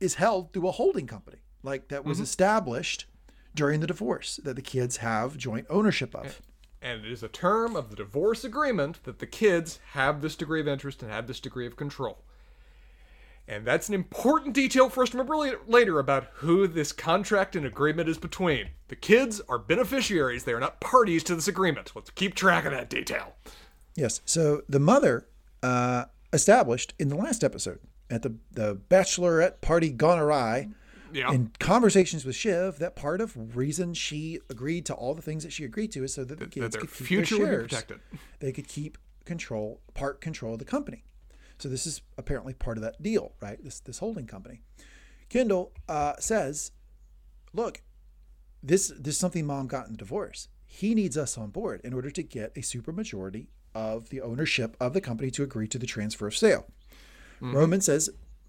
[0.01, 2.09] is held through a holding company, like that Mm-hmm.
[2.09, 3.07] was established
[3.55, 6.41] during the divorce that the kids have joint ownership of."
[6.82, 10.61] And it is a term of the divorce agreement that the kids have this degree
[10.61, 12.24] of interest and have this degree of control.
[13.46, 17.66] And that's an important detail for us to remember later about who this contract and
[17.66, 18.70] agreement is between.
[18.88, 21.92] The kids are beneficiaries, they are not parties to this agreement.
[21.94, 23.34] Let's keep track of that detail.
[23.96, 24.22] Yes.
[24.24, 25.28] So the mother
[25.62, 27.80] uh, established in the last episode
[28.10, 30.68] at the the bachelorette party gone awry.
[31.12, 31.30] Yeah.
[31.30, 35.52] In conversations with Shiv, that part of reason she agreed to all the things that
[35.52, 37.50] she agreed to is so that the that kids their could keep future their would
[37.50, 37.84] be shares.
[37.84, 38.00] protected.
[38.40, 41.04] They could keep control, part control of the company.
[41.59, 43.62] So this is apparently part of that deal, right?
[43.62, 44.60] This this holding company.
[45.28, 46.72] Kendall uh, says,
[47.52, 47.82] "Look,
[48.62, 50.48] this this is something mom got in the divorce.
[50.66, 54.93] He needs us on board in order to get a supermajority of the ownership of
[54.93, 56.66] the company to agree to the transfer of sale.
[57.40, 58.09] Roman says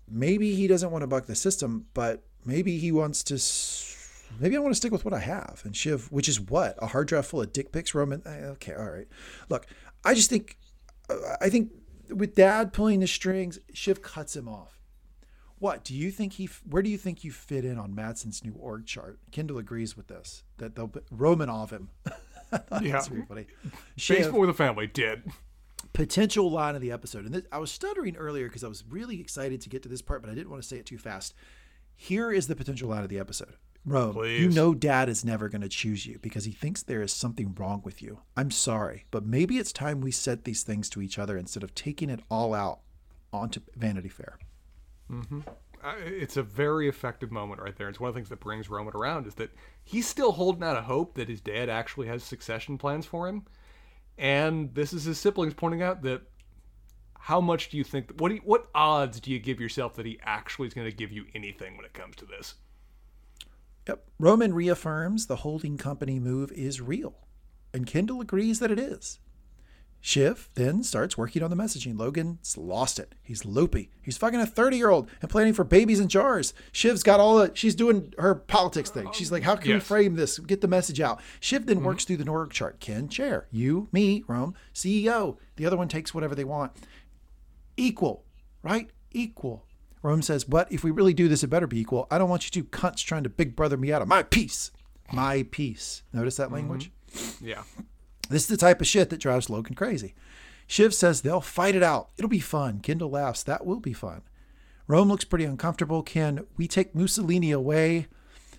[0.10, 3.36] maybe he doesn't want to buck the system, but maybe he wants to.
[3.36, 3.92] s-
[4.40, 5.62] Maybe I want to stick with what I have.
[5.64, 7.94] And Shiv, which is what a hard drive full of dick pics.
[7.96, 9.08] Roman, eh, okay, all right.
[9.50, 9.66] Look,
[10.04, 10.58] I just think,
[11.40, 11.72] I think
[12.10, 14.80] with Dad pulling the strings, Shiv cuts him off.
[15.58, 16.50] What do you think he?
[16.70, 19.20] Where do you think you fit in on Matsson's new org chart?
[19.32, 21.90] Kendall agrees with this that they'll Romanov him.
[22.82, 23.02] Yeah.
[23.10, 23.48] really funny.
[23.98, 25.24] Shiv, Baseball with a family did.
[25.94, 29.20] potential line of the episode, and this, I was stuttering earlier because I was really
[29.20, 31.34] excited to get to this part, but I didn't want to say it too fast.
[31.96, 33.56] Here is the potential line of the episode.
[33.86, 37.14] Rome, you know Dad is never going to choose you because he thinks there is
[37.14, 38.20] something wrong with you.
[38.36, 41.76] I'm sorry, but maybe it's time we said these things to each other instead of
[41.76, 42.80] taking it all out
[43.32, 44.40] onto Vanity Fair.
[45.12, 47.90] Uh, It's a very effective moment right there.
[47.90, 49.52] It's one of the things that brings Roman around is that
[49.84, 53.44] he's still holding out a hope that his dad actually has succession plans for him,
[54.18, 56.24] and this is his siblings pointing out that
[57.20, 60.06] how much do you think what do you, what odds do you give yourself that
[60.06, 62.56] he actually is going to give you anything when it comes to this?
[63.88, 64.04] Yep.
[64.20, 67.28] Roman reaffirms the holding company move is real,
[67.74, 69.20] and Kendall agrees that it is.
[70.06, 71.98] Shiv then starts working on the messaging.
[71.98, 73.16] Logan's lost it.
[73.24, 73.90] He's loopy.
[74.04, 76.54] He's fucking a 30 year old and planning for babies in jars.
[76.72, 79.10] Shiv's got all the, she's doing her politics thing.
[79.14, 80.38] She's like, how can we frame this?
[80.38, 81.22] Get the message out.
[81.40, 81.88] Shiv then mm-hmm.
[81.88, 82.80] works through the org chart.
[82.80, 83.48] Ken, chair.
[83.50, 85.38] You, me, Rome, CEO.
[85.56, 86.74] The other one takes whatever they want.
[87.76, 88.26] Equal,
[88.62, 88.92] right?
[89.12, 89.66] Equal.
[90.06, 92.08] Rome says, but if we really do this, it better be equal.
[92.12, 94.70] I don't want you two cunts trying to big brother me out of my piece.
[95.12, 96.04] My piece.
[96.14, 96.92] Notice that language?
[97.12, 97.48] Mm-hmm.
[97.48, 97.64] Yeah.
[98.30, 100.14] This is the type of shit that drives Logan crazy.
[100.68, 102.10] Shiv says they'll fight it out.
[102.18, 102.82] It'll be fun.
[102.82, 103.42] Kendall laughs.
[103.42, 104.22] That will be fun.
[104.86, 106.04] Rome looks pretty uncomfortable.
[106.04, 108.06] Can we take Mussolini away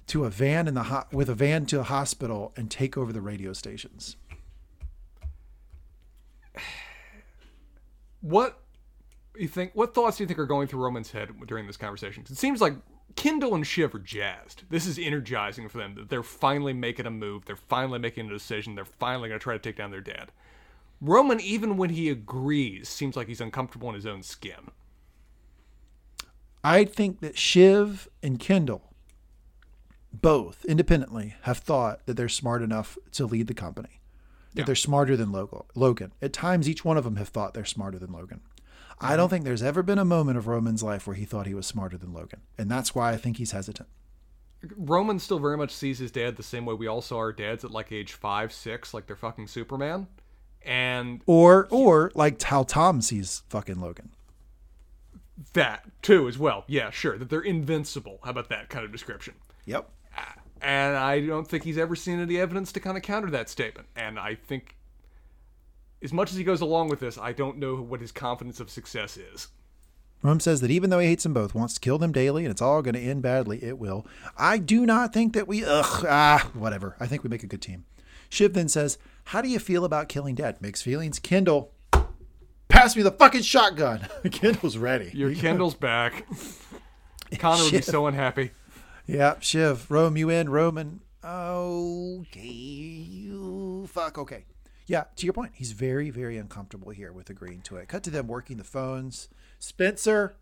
[0.09, 3.13] to a van in the ho- with a van to a hospital and take over
[3.13, 4.17] the radio stations?
[8.21, 8.66] What
[9.39, 9.73] you think?
[9.75, 12.25] What thoughts do you think are going through Roman's head during this conversation?
[12.29, 12.75] It seems like
[13.17, 14.63] Kendall and Shiv are jazzed.
[14.69, 17.45] This is energizing for them that they're finally making a move.
[17.47, 18.75] They're finally making a decision.
[18.75, 20.33] They're finally going to try to take down their dad.
[21.01, 24.71] Roman, even when he agrees, seems like he's uncomfortable in his own skin.
[26.65, 28.83] I think that Shiv and Kendall
[30.13, 34.01] both independently have thought that they're smart enough to lead the company.
[34.55, 34.67] That Yeah.
[34.67, 35.31] they're smarter than
[35.75, 36.13] Logan.
[36.23, 38.41] At times, each one of them have thought they're smarter than Logan.
[39.01, 41.55] I don't think there's ever been a moment of Roman's life where he thought he
[41.55, 42.41] was smarter than Logan.
[42.57, 43.89] And that's why I think he's hesitant.
[44.77, 47.65] Roman still very much sees his dad the same way we all saw our dads
[47.65, 50.07] at like age five, six, like they're fucking Superman.
[50.63, 54.11] And Or or like how Tom sees fucking Logan.
[55.53, 56.65] that too as well.
[56.67, 57.19] Yeah, sure.
[57.19, 58.19] That they're invincible.
[58.25, 59.35] How about that kind of description?
[59.67, 59.89] Yep.
[60.63, 63.89] And I don't think he's ever seen any evidence to kind of counter that statement.
[63.95, 64.76] And I think,
[66.03, 68.71] as much as he goes along with this, I don't know what his confidence of
[68.71, 69.49] success is.
[70.23, 72.51] Rome says that even though he hates them both, wants to kill them daily, and
[72.51, 74.07] it's all going to end badly, it will.
[74.37, 76.97] I do not think that we, ugh, ah, whatever.
[76.99, 77.85] I think we make a good team.
[78.29, 80.61] Shiv then says, How do you feel about killing dad?
[80.61, 81.19] Mixed feelings.
[81.19, 81.73] Kendall,
[82.69, 84.09] pass me the fucking shotgun.
[84.33, 85.11] Kendall's ready.
[85.15, 86.27] Your Kendall's back.
[87.39, 88.53] Connor would be so unhappy.
[89.07, 91.01] Yeah, Shiv, Rome, you in, Roman.
[91.25, 94.19] Okay, you fuck.
[94.19, 94.45] Okay.
[94.87, 97.89] Yeah, to your point, he's very, very uncomfortable here with agreeing to it.
[97.89, 99.29] Cut to them working the phones.
[99.59, 100.37] Spencer,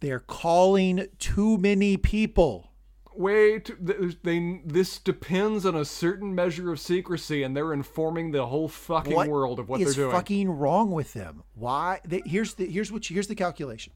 [0.00, 2.66] they're calling too many people.
[3.14, 8.46] Wait, th- they, this depends on a certain measure of secrecy, and they're informing the
[8.46, 10.08] whole fucking What world of what they're doing.
[10.08, 11.42] What's fucking wrong with them?
[11.54, 12.00] Why?
[12.04, 13.92] They, here's the here's what you, here's the calculation.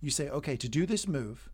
[0.00, 1.50] You say, okay, to do this move,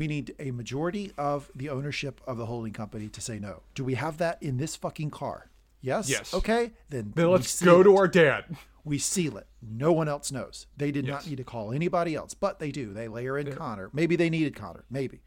[0.00, 3.60] we need a majority of the ownership of the holding company to say no.
[3.74, 5.50] Do we have that in this fucking car?
[5.82, 6.08] Yes.
[6.08, 6.32] Yes.
[6.32, 6.72] Okay.
[6.88, 8.56] Then then let's go to our dad.
[8.82, 9.46] We seal it.
[9.60, 10.66] No one else knows.
[10.74, 12.94] They did not need to call anybody else, but they do.
[12.94, 13.90] They layer in Connor.
[13.92, 14.84] Maybe they needed Connor.
[14.90, 15.20] Maybe.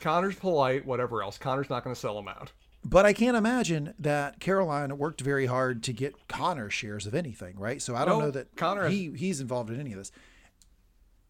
[0.00, 1.36] Connor's polite, whatever else.
[1.36, 2.52] Connor's not going to sell him out.
[2.84, 7.58] But I can't imagine that Caroline worked very hard to get Connor shares of anything,
[7.58, 7.82] right?
[7.82, 10.12] So I don't No, know that Connor- he he's involved in any of this.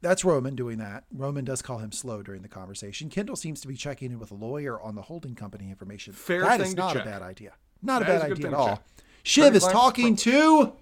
[0.02, 1.04] That's Roman doing that.
[1.12, 3.08] Roman does call him slow during the conversation.
[3.08, 6.12] Kendall seems to be checking in with a lawyer on the holding company information.
[6.12, 7.02] Fair That is thing to not check.
[7.06, 7.52] a bad idea.
[7.82, 8.66] Not a bad a idea at all.
[8.68, 8.82] check.
[9.22, 10.72] Shiv is talking to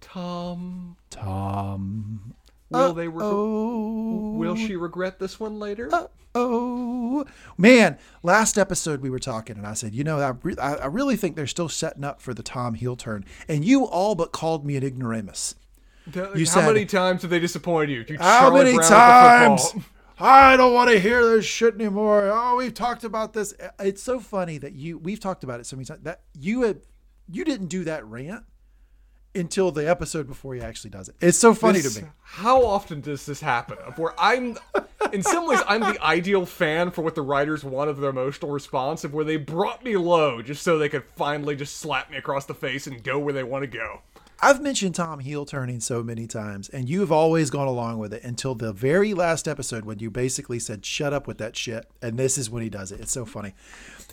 [0.00, 2.34] Tom, Tom.
[2.70, 3.08] will they?
[3.08, 5.90] Reg- Oh, will she regret this one later?
[6.36, 7.24] oh
[7.56, 10.86] man last episode we were talking and i said you know I, re- I I
[10.86, 14.32] really think they're still setting up for the tom heel turn and you all but
[14.32, 15.54] called me an ignoramus
[16.12, 18.04] You How said- many times have they disappointed you?
[18.08, 19.74] you how many times
[20.20, 24.20] i don't want to hear this shit anymore oh we've talked about this it's so
[24.20, 26.80] funny that you we've talked about it so many times that you had
[27.28, 28.44] you didn't do that rant
[29.34, 32.64] until the episode before he actually does it it's so funny This- to me How
[32.64, 33.76] often does this happen?
[33.96, 34.56] Where I'm,
[35.12, 38.50] in some ways, I'm the ideal fan for what the writers want of their emotional
[38.50, 39.04] response.
[39.04, 42.46] Of where they brought me low just so they could finally just slap me across
[42.46, 44.00] the face and go where they want to go.
[44.44, 48.22] I've mentioned Tom heel turning so many times, and you've always gone along with it
[48.22, 51.86] until the very last episode when you basically said, shut up with that shit.
[52.02, 53.00] And this is when he does it.
[53.00, 53.54] It's so funny.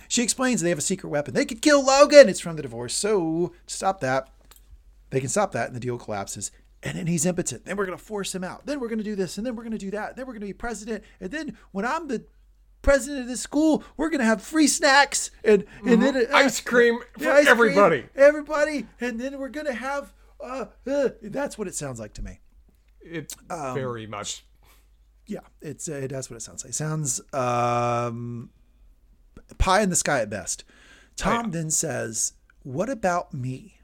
[0.07, 1.33] She explains they have a secret weapon.
[1.33, 2.29] They could kill Logan.
[2.29, 2.95] It's from the divorce.
[2.95, 4.29] So stop that.
[5.09, 6.49] They can stop that, and the deal collapses.
[6.81, 7.65] And then he's impotent.
[7.65, 8.65] Then we're going to force him out.
[8.65, 10.15] Then we're going to do this, and then we're going to do that.
[10.15, 11.03] Then we're going to be president.
[11.19, 12.23] And then when I'm the
[12.81, 16.61] president of this school, we're going to have free snacks and and then uh, Ice
[16.61, 18.05] cream for ice cream, everybody.
[18.15, 20.13] everybody, and then we're gonna have.
[20.43, 22.39] Uh, uh, that's what it sounds like to me.
[23.01, 24.45] It Um, very much.
[25.27, 26.71] Yeah, it's uh, that's what it sounds like.
[26.71, 28.49] It sounds um,
[29.57, 30.63] pie in the sky at best.
[31.15, 31.51] Tom yeah.
[31.51, 33.79] then says, "What about me?"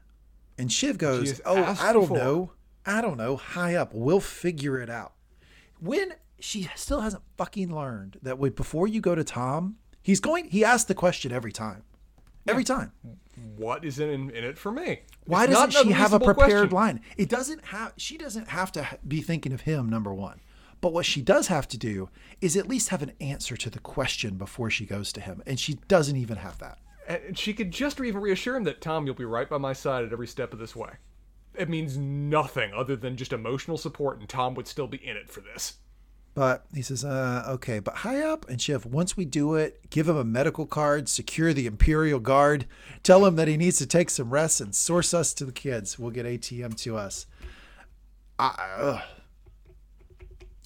[0.56, 2.52] And Shiv goes, "Oh, I don't know.
[2.84, 3.36] I don't know.
[3.36, 5.14] High up, we'll figure it out."
[5.80, 10.50] When she still hasn't fucking learned that way before you go to Tom, he's going.
[10.50, 11.84] He asks the question every time.
[12.46, 12.92] Every time.
[13.56, 15.00] What is in, in it for me?
[15.24, 16.70] Why It's doesn't she have a prepared question.
[16.70, 17.00] line?
[17.16, 17.92] It doesn't have.
[17.96, 19.88] She doesn't have to be thinking of him.
[19.88, 20.40] Number one,
[20.80, 22.08] but what she does have to do
[22.40, 25.58] is at least have an answer to the question before she goes to him, and
[25.58, 26.78] she doesn't even have that.
[27.06, 30.04] And she could just even reassure him that Tom, you'll be right by my side
[30.04, 30.90] at every step of this way.
[31.54, 35.28] It means nothing other than just emotional support, and Tom would still be in it
[35.28, 35.78] for this.
[36.38, 40.08] But he says, uh, "Okay, but high up." And Shiv, once we do it, give
[40.08, 42.64] him a medical card, secure the Imperial Guard,
[43.02, 45.98] tell him that he needs to take some rest, and source us to the kids.
[45.98, 47.26] We'll get ATN to us.
[48.38, 49.02] I.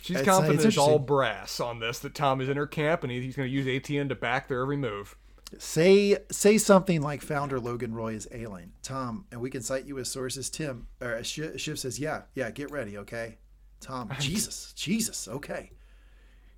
[0.02, 2.66] She's It's, uh, confident it's as all brass on this that Tom is in her
[2.66, 5.16] camp and he's going to use ATN to back their every move.
[5.56, 8.72] Say say something like founder Logan Roy is ailing.
[8.82, 10.50] Tom, and we can cite you as sources.
[10.50, 13.38] Tim or Shiv says, "Yeah, yeah, get ready, okay."
[13.82, 15.70] Tom, Jesus, Jesus, okay.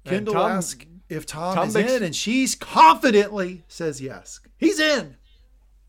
[0.05, 4.41] Kendall Tom- asks if Tom, Tom is makes- in, and she's confidently says yes.
[4.57, 5.17] He's in.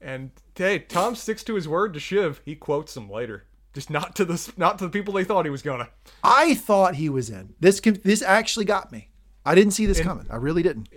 [0.01, 2.41] And hey, Tom sticks to his word to Shiv.
[2.45, 5.51] He quotes him later, just not to the not to the people they thought he
[5.51, 5.89] was gonna.
[6.23, 7.55] I thought he was in.
[7.59, 9.09] This can, this actually got me.
[9.45, 10.27] I didn't see this coming.
[10.29, 10.89] I really didn't.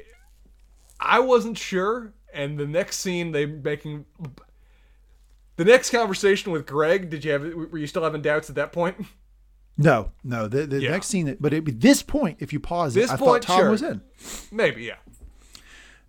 [1.01, 2.13] I wasn't sure.
[2.33, 4.05] And the next scene, they making
[5.57, 7.09] the next conversation with Greg.
[7.11, 7.43] Did you have?
[7.43, 8.97] Were you still having doubts at that point?
[9.79, 10.49] No, no.
[10.49, 10.91] The, the Yeah.
[10.91, 13.61] next scene, but at this point, if you pause it, This I point, thought Tom
[13.61, 13.71] sure.
[13.71, 14.01] was in.
[14.51, 14.97] Maybe, yeah.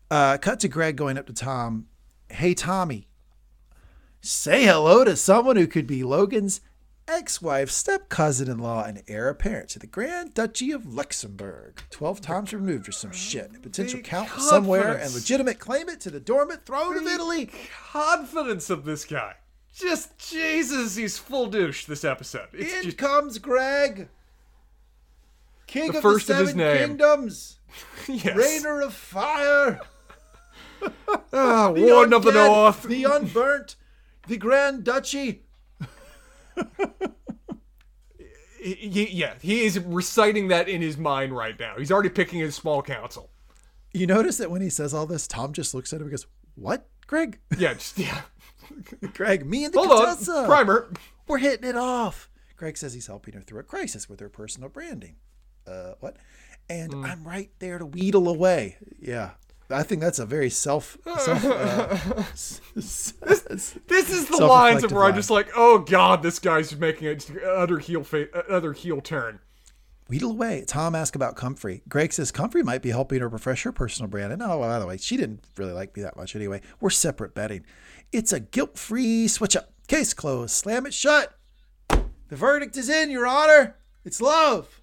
[0.10, 1.86] Uh, cut to Greg going up to Tom.
[2.30, 3.08] Hey, Tommy,
[4.22, 6.62] say hello to someone who could be Logan's
[7.08, 11.82] ex wife, step cousin in law, and heir apparent to the Grand Duchy of Luxembourg.
[11.92, 13.52] 12 times removed or some shit.
[13.56, 17.50] A potential The count somewhere and legitimate claimant to the dormant throne of Italy.
[17.92, 19.36] Confidence of this guy.
[19.74, 22.48] Just Jesus, he's full douche this episode.
[22.54, 24.10] It's In just comes Greg,
[25.68, 26.78] king The of first the of seven name.
[26.88, 27.60] kingdoms,
[28.08, 28.36] yes.
[28.36, 29.80] rainer of fire.
[31.34, 32.84] Ah, warden of the north.
[32.84, 33.76] the unburnt,
[34.28, 35.44] the Grand Duchy.
[38.62, 41.76] He- yeah, he is reciting that in his mind right now.
[41.78, 43.30] He's already picking his small council.
[43.94, 46.28] You notice that when he says all this, Tom just looks at him and goes,
[46.56, 47.40] "What, Greg?
[47.58, 48.22] Yeah, just yeah.
[49.14, 50.92] Greg, me and the Hold on, Contessa, primer.
[51.28, 54.70] we're hitting it off." Greg says he's helping her through a crisis with her personal
[54.70, 55.16] branding.
[55.68, 56.18] Uh, what?
[56.70, 57.06] And Hmm.
[57.06, 58.78] I'm right there to wheedle away.
[59.00, 59.32] Yeah,
[59.70, 60.98] I think that's a very self.
[61.20, 61.98] self uh,
[62.34, 63.14] s- s-
[63.88, 67.16] This is the lines of where I'm just like, oh god, this guy's making a
[67.16, 69.40] just utter heel fa- uh, utter heel turn.
[70.10, 70.64] Wheedle away.
[70.68, 71.84] Tom asks about Comfrey.
[71.88, 74.34] Greg says Comfrey might be helping her refresh her personal brand.
[74.34, 76.62] And oh, by the way, she didn't really like me that much anyway.
[76.82, 77.64] We're separate betting.
[78.12, 79.72] It's a guilt free switch up.
[79.88, 80.52] Case closed.
[80.52, 81.34] Slam it shut.
[81.90, 83.76] The verdict is in, Your Honor.
[84.06, 84.82] It's love.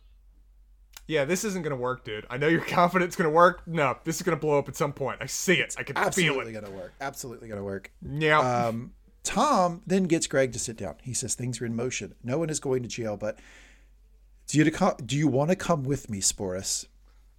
[1.08, 2.26] Yeah, this isn't gonna work, dude.
[2.28, 3.62] I know you're confident it's gonna work.
[3.66, 5.18] No, this is gonna blow up at some point.
[5.20, 5.74] I see it.
[5.78, 6.06] I can feel it.
[6.08, 6.92] Absolutely going to work.
[7.00, 7.92] Absolutely going to work.
[8.02, 8.38] Yeah.
[8.40, 8.92] Um,
[9.22, 10.96] Tom then gets Greg to sit down.
[11.02, 12.14] He says things are in motion.
[12.22, 13.38] No one is going to jail, but
[14.46, 16.86] do you, to co- do you want to come with me, Sporus?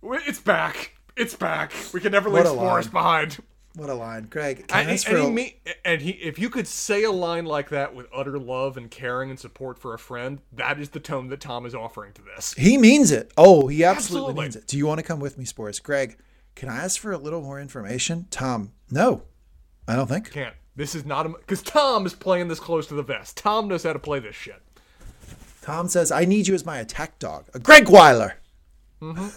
[0.03, 0.93] it's back.
[1.15, 1.71] It's back.
[1.93, 2.83] We can never leave Sporus line.
[2.91, 3.37] behind.
[3.77, 4.23] What a line.
[4.23, 5.55] Greg, I, And, ask and, for he
[5.85, 9.29] and he, if you could say a line like that with utter love and caring
[9.29, 12.55] and support for a friend, that is the tone that Tom is offering to this.
[12.55, 13.31] He means it.
[13.37, 14.41] Oh, he absolutely, Absolutely.
[14.41, 14.67] means it.
[14.67, 15.81] Do you want to come with me, Sporus?
[15.81, 16.17] Greg,
[16.55, 18.25] can I ask for a little more information?
[18.31, 19.21] Tom, no,
[19.87, 20.31] I don't think.
[20.31, 20.55] Can't.
[20.75, 23.37] This is not a because Tom is playing this close to the vest.
[23.37, 24.61] Tom knows how to play this shit.
[25.61, 27.45] Tom says, I need you as my attack dog.
[27.53, 28.37] A Greg Weiler.
[29.01, 29.27] Mm-hmm.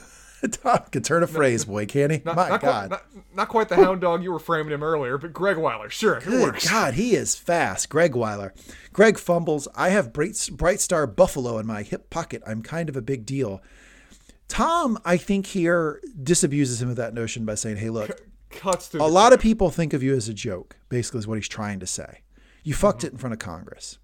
[0.53, 2.19] Tom can turn a phrase, boy, can he?
[2.19, 2.29] Mm-hmm.
[2.29, 2.89] Not, my not God.
[2.89, 5.91] Quite, not, not quite the hound dog you were framing him earlier, but Greg Weiler.
[5.91, 6.57] Sure, Good.
[6.69, 7.89] God, he is fast.
[7.89, 8.55] Greg Weiler.
[8.93, 9.69] Greg fumbles.
[9.75, 12.43] I have Bright, Bright Star Buffalo in my hip pocket.
[12.47, 13.62] I'm kind of a big deal.
[14.49, 18.11] Tom, I think, here disabuses him of that notion by saying, hey, look,
[18.51, 21.37] Cuts to a lot of people think of you as a joke, basically, is what
[21.37, 22.23] he's trying to say.
[22.65, 23.99] You fucked it in front of Congress.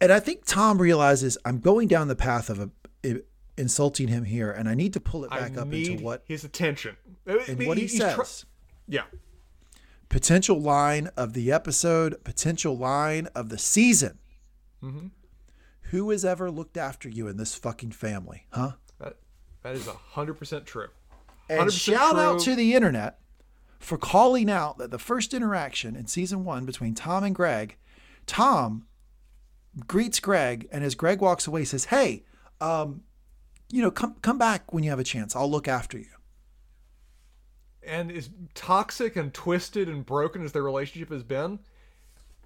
[0.00, 2.70] And I think Tom realizes I'm going down the path of
[3.04, 3.20] a,
[3.56, 6.22] insulting him here, and I need to pull it I back up need into what
[6.26, 6.96] his attention.
[7.26, 8.44] and what he He's tr- says.
[8.88, 9.04] yeah.
[10.08, 14.18] potential line of the episode, potential line of the season.
[14.82, 15.06] Mm-hmm.
[15.90, 18.72] Who has ever looked after you in this fucking family, huh?
[18.98, 19.16] That,
[19.62, 20.88] that is hundred percent true.
[21.48, 23.20] And 100% shout out to the internet
[23.78, 27.76] for calling out that the first interaction in season one between Tom and Greg,
[28.26, 28.86] Tom
[29.86, 32.24] greets Greg, and as Greg walks away, says, "Hey,
[32.60, 33.02] um,
[33.70, 35.34] you know, come come back when you have a chance.
[35.34, 36.06] I'll look after you."
[37.82, 41.60] And as toxic and twisted and broken as their relationship has been,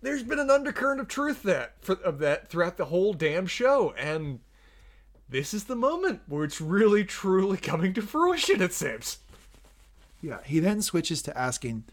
[0.03, 3.93] there's been an undercurrent of truth that for, of that throughout the whole damn show,
[3.97, 4.41] and
[5.29, 8.61] this is the moment where it's really truly coming to fruition.
[8.61, 9.19] It seems.
[10.23, 10.39] Yeah.
[10.45, 11.85] He then switches to asking,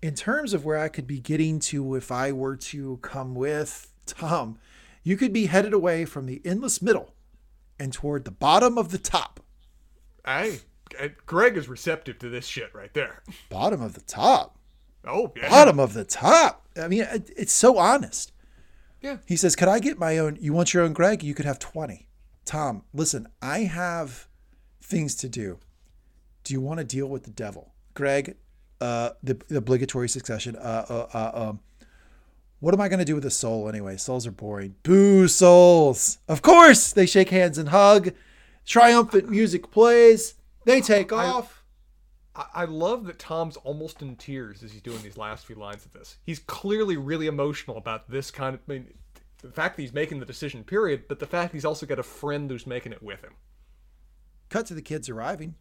[0.00, 3.90] in terms of where I could be getting to if I were to come with
[4.06, 4.58] Tom,
[5.02, 7.13] you could be headed away from the endless middle
[7.84, 9.40] and toward the bottom of the top.
[10.24, 10.60] Hey,
[11.26, 13.22] Greg is receptive to this shit right there.
[13.50, 14.58] Bottom of the top.
[15.06, 15.50] Oh, yeah.
[15.50, 16.66] Bottom of the top.
[16.80, 18.32] I mean, it- it's so honest.
[19.02, 19.18] Yeah.
[19.26, 20.38] He says, Could I get my own?
[20.40, 21.22] You want your own Greg?
[21.22, 22.08] You could have 20.
[22.46, 24.28] Tom, listen, I have
[24.80, 25.58] things to do.
[26.42, 27.74] Do you want to deal with the devil?
[27.92, 28.36] Greg,
[28.80, 30.56] uh, the, the obligatory succession.
[30.56, 31.60] Uh, uh, uh, um,
[32.64, 33.98] what am I going to do with a soul anyway?
[33.98, 34.74] Souls are boring.
[34.82, 36.16] Boo, souls.
[36.26, 38.14] Of course, they shake hands and hug.
[38.64, 40.36] Triumphant music plays.
[40.64, 41.62] They take off.
[42.34, 45.84] I, I love that Tom's almost in tears as he's doing these last few lines
[45.84, 46.16] of this.
[46.24, 48.62] He's clearly really emotional about this kind of.
[48.66, 48.94] I mean,
[49.42, 52.02] the fact that he's making the decision, period, but the fact he's also got a
[52.02, 53.34] friend who's making it with him.
[54.48, 55.56] Cut to the kids arriving.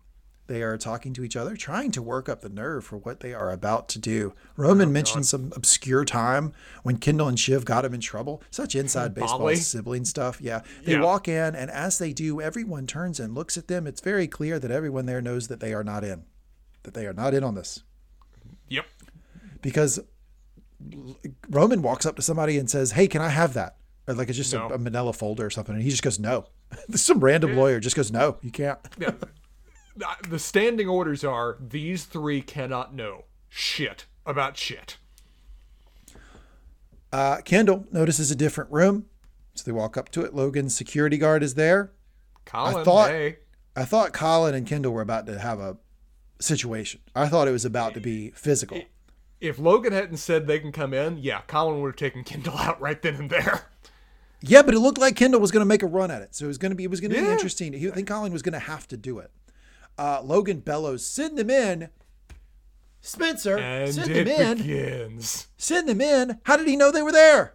[0.47, 3.33] They are talking to each other, trying to work up the nerve for what they
[3.33, 4.33] are about to do.
[4.35, 6.51] Oh, Roman mentioned some obscure time
[6.83, 8.43] when Kendall and Shiv got him in trouble.
[8.51, 10.41] Such inside baseball sibling stuff.
[10.41, 10.61] Yeah.
[10.83, 11.01] They Yeah.
[11.01, 13.87] walk in, and as they do, everyone turns and looks at them.
[13.87, 16.23] It's very clear that everyone there knows that they are not in,
[16.83, 17.81] that they are not in on this.
[18.67, 18.85] Yep.
[19.61, 20.01] Because
[21.49, 23.77] Roman walks up to somebody and says, Hey, can I have that?
[24.07, 24.67] Or like it's just No.
[24.69, 25.73] a, a manila folder or something.
[25.75, 26.47] And he just goes, No.
[26.95, 28.79] Some random lawyer just goes, No, you can't.
[28.99, 29.11] Yeah.
[29.95, 34.97] The- standing orders are these three cannot know shit about shit.
[37.11, 39.05] Uh, Kendall notices a different room.
[39.55, 40.33] So they walk up to it.
[40.33, 41.91] Logan's security guard is there.
[42.45, 43.37] Colin, thought- hey.
[43.75, 45.77] I thought Colin and Kendall were about to have a
[46.39, 47.01] situation.
[47.15, 48.81] I thought it was about to be physical.
[49.41, 52.79] If Logan hadn't said they can come in, yeah, Colin would have taken Kendall out
[52.79, 53.65] right then and there.
[54.41, 56.35] Yeah, but it looked like Kendall was going to make a run at it.
[56.35, 57.73] So it was going to be it was going to be interesting.
[57.73, 59.31] He, I think Colin was going to have to do it.
[59.97, 61.89] Uh, Logan bellows, "Send them in."
[63.01, 64.57] Spencer, And send them in.
[64.57, 65.47] begins.
[65.57, 66.39] Send them in.
[66.43, 67.53] How did he know they were there?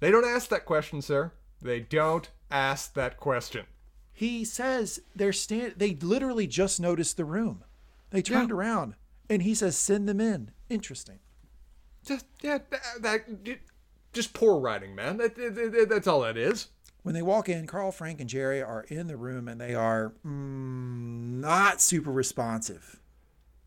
[0.00, 1.32] They don't ask that question, sir.
[1.60, 3.66] They don't ask that question.
[4.12, 5.74] He says they're stand.
[5.76, 7.64] They literally just noticed the room.
[8.10, 8.56] They turned Yeah.
[8.56, 8.94] around,
[9.28, 11.18] and he says, "Send them in." Interesting.
[12.04, 13.58] Just yeah, that, that
[14.12, 15.18] just poor writing, man.
[15.18, 16.68] That, that- that- that's all that is.
[17.02, 20.12] When they walk in, Karl, Frank, and Gerri are in the room, and they are
[20.24, 23.00] mm, not super responsive.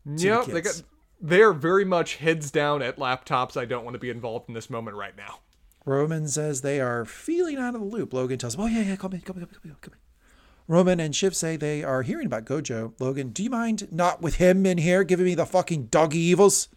[0.06, 0.82] Yep, they got.
[1.20, 3.56] They're very much heads down at laptops.
[3.56, 5.40] I don't want to be involved in this moment right now.
[5.84, 8.12] Roman says they are feeling out of the loop.
[8.12, 10.00] Logan tells him, "Oh yeah, yeah, come in, come in, come in, come in."
[10.68, 12.92] Roman and Shiv say they are hearing about Gojo.
[12.98, 16.68] Logan, do you mind not with him in here giving me the fucking doggy evils?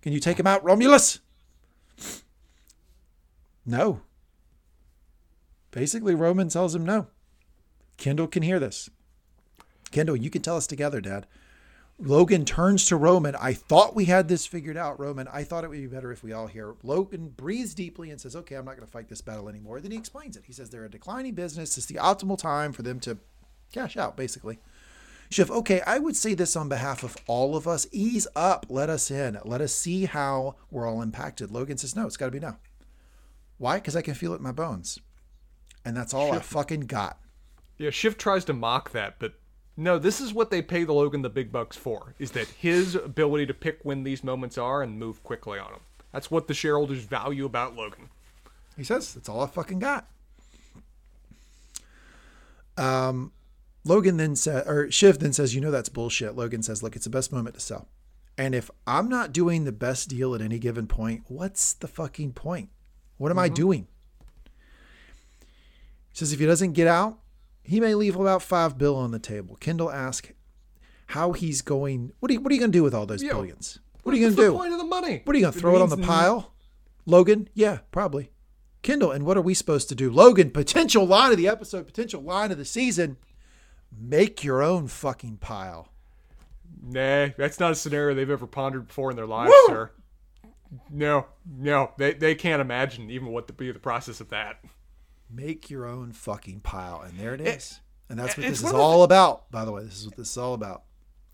[0.00, 1.20] Can you take him out, Romulus?
[3.66, 4.00] No.
[5.74, 7.08] Basically, Roman tells him no.
[7.96, 8.90] Kendall can hear this.
[9.90, 11.26] Kendall, you can tell us together, Dad.
[11.98, 13.34] Logan turns to Roman.
[13.34, 15.26] I thought we had this figured out, Roman.
[15.26, 16.76] I thought it would be better if we all hear.
[16.84, 19.80] Logan breathes deeply and says, Okay, I'm not going to fight this battle anymore.
[19.80, 20.44] Then he explains it.
[20.46, 21.76] He says they're a declining business.
[21.76, 23.18] It's the optimal time for them to
[23.72, 24.60] cash out, basically.
[25.28, 27.88] Shiv, okay, I would say this on behalf of all of us.
[27.90, 28.66] Ease up.
[28.68, 29.38] Let us in.
[29.44, 31.50] Let us see how we're all impacted.
[31.50, 32.58] Logan says, No, it's got to be now.
[33.58, 33.78] Why?
[33.78, 35.00] Because I can feel it in my bones.
[35.84, 37.18] And that's all I fucking got.
[37.78, 39.34] Yeah, Shiv tries to mock that, but
[39.76, 42.94] no, this is what they pay the Logan the big bucks for, is that his
[42.94, 45.80] ability to pick when these moments are and move quickly on them.
[46.12, 48.08] That's what the shareholders value about Logan.
[48.76, 50.06] He says, That's all I fucking got.
[52.76, 53.32] Um,
[53.84, 56.36] Logan then says, or Shiv then says, You know, that's bullshit.
[56.36, 57.88] Logan says, Look, it's the best moment to sell.
[58.38, 62.32] And if I'm not doing the best deal at any given point, what's the fucking
[62.32, 62.70] point?
[63.16, 63.86] What am I doing?
[66.14, 67.18] Says, If he doesn't get out,
[67.62, 69.56] he may leave about five bill on the table.
[69.56, 70.32] Kendall asks
[71.08, 72.12] how he's going.
[72.20, 73.80] What are you, what are you going to do with all those billions?
[74.02, 74.56] What are you going to the do?
[74.56, 75.20] point of the money?
[75.24, 76.52] What are you going to throw it on the pile?
[77.04, 77.48] Logan?
[77.52, 78.30] Yeah, probably.
[78.82, 80.10] Kendall, and what are we supposed to do?
[80.10, 83.16] Logan, potential line of the episode, potential line of the season.
[83.98, 85.88] Make your own fucking pile.
[86.82, 89.74] Nah, that's not a scenario they've ever pondered before in their lives, Woo!
[89.74, 89.90] sir.
[90.90, 94.62] No, no, they, they can't imagine even what to be the process of that.
[95.34, 97.00] Make your own fucking pile.
[97.02, 97.80] And there it is.
[98.08, 99.82] And that's what this is one of the all about, by the way.
[99.84, 100.84] This is what this is all about.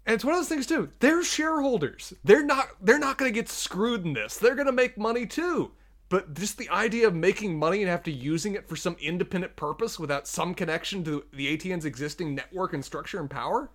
[0.07, 0.91] And it's one of those things too.
[1.01, 2.15] They're shareholders.
[2.25, 4.37] They're not they're not gonna get screwed in this.
[4.39, 5.73] They're gonna make money too.
[6.09, 9.99] but just the idea of making money and after using it for some independent purpose
[9.99, 13.71] without some connection to the ATN's existing network and structure and power,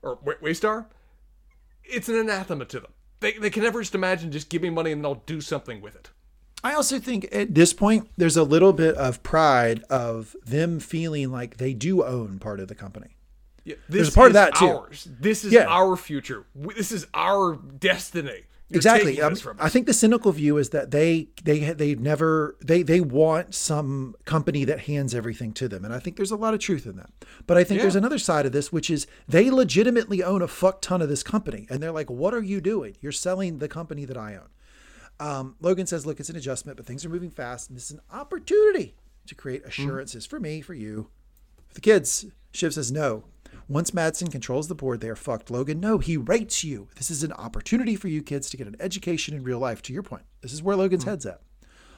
[0.00, 0.86] or Wa- Waystar,
[1.84, 2.92] it's an anathema to them.
[3.20, 6.10] They, they can never just imagine just giving money and they'll do something with it.
[6.64, 11.30] I also think at this point, there's a little bit of pride of them feeling
[11.30, 13.16] like they do own part of the company.
[13.64, 14.66] Yeah, There's part of that, too.
[14.66, 15.06] Ours.
[15.20, 15.66] This is Yeah.
[15.68, 16.46] our future.
[16.54, 18.44] This is our destiny.
[18.70, 19.20] You're exactly.
[19.20, 23.54] Um, I think the cynical view is that they they they never they they want
[23.54, 26.86] some company that hands everything to them, and I think there's a lot of truth
[26.86, 27.10] in that.
[27.46, 30.80] But I think there's another side of this, which is they legitimately own a fuck
[30.80, 32.96] ton of this company, and they're like, "What are you doing?
[33.02, 34.48] You're selling the company that I own."
[35.20, 37.92] Um, Logan says, "Look, it's an adjustment, but things are moving fast, and this is
[37.92, 38.96] an opportunity
[39.26, 41.08] to create assurances for me, for you,
[41.68, 43.24] for the kids." Shiv says, "No."
[43.68, 45.50] Once Matsson controls the board, they are fucked.
[45.50, 46.88] Logan, no, he rates you.
[46.96, 49.80] This is an opportunity for you kids to get an education in real life.
[49.82, 51.40] To your point, this is where Logan's head's at.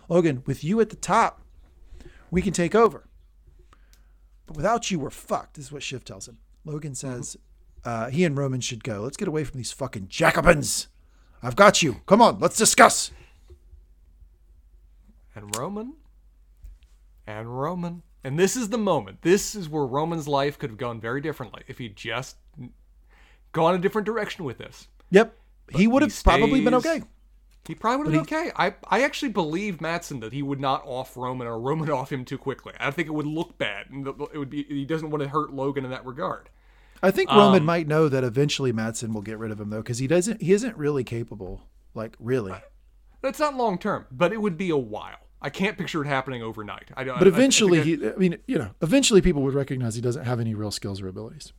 [0.09, 1.43] Logan, with you at the top,
[2.31, 3.09] we can take over.
[4.47, 5.55] But without you, we're fucked.
[5.55, 6.39] This is what Shiv tells him.
[6.65, 7.37] Logan says,
[7.85, 9.01] uh, he and Roman should go.
[9.01, 10.89] Let's get away from these fucking Jacobins.
[11.43, 12.01] I've got you.
[12.07, 13.13] Come on, let's discuss.
[15.37, 15.95] and Roman
[17.27, 18.03] and Roman.
[18.25, 19.23] And this is the moment.
[19.23, 22.37] This is where Roman's life could have gone very differently if he'd just
[23.53, 24.89] gone a different direction with this.
[25.11, 25.37] Yep.
[25.77, 27.03] he would have probably been okay.
[27.69, 28.53] He probably would have been okay.
[28.57, 32.25] I, I actually believe Matsson that he would not off Roman or Roman off him
[32.25, 32.73] too quickly.
[32.81, 34.65] I think it would look bad, and it would be.
[34.65, 36.49] He doesn't want to hurt Logan in that regard.
[37.03, 39.83] I think Roman um, might know that eventually Matsson will get rid of him though,
[39.83, 40.41] because he doesn't.
[40.43, 41.63] He isn't really capable.
[41.95, 42.53] Like really.
[43.23, 45.17] that's not long term, but it would be a while.
[45.41, 46.91] I can't picture it happening overnight.
[46.97, 47.19] I don't.
[47.19, 48.07] But I- I eventually, he.
[48.09, 51.09] I mean, you know, eventually people would recognize he doesn't have any real skills or
[51.09, 51.53] abilities.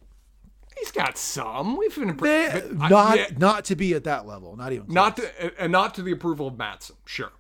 [0.78, 1.76] he's got some.
[1.78, 2.48] We've been They-
[2.80, 4.56] I- not yeah, not to be at that level.
[4.56, 4.88] Not even.
[4.88, 4.96] Close.
[4.96, 6.96] not to, and not to the approval of Matsson.
[7.06, 7.32] Sure.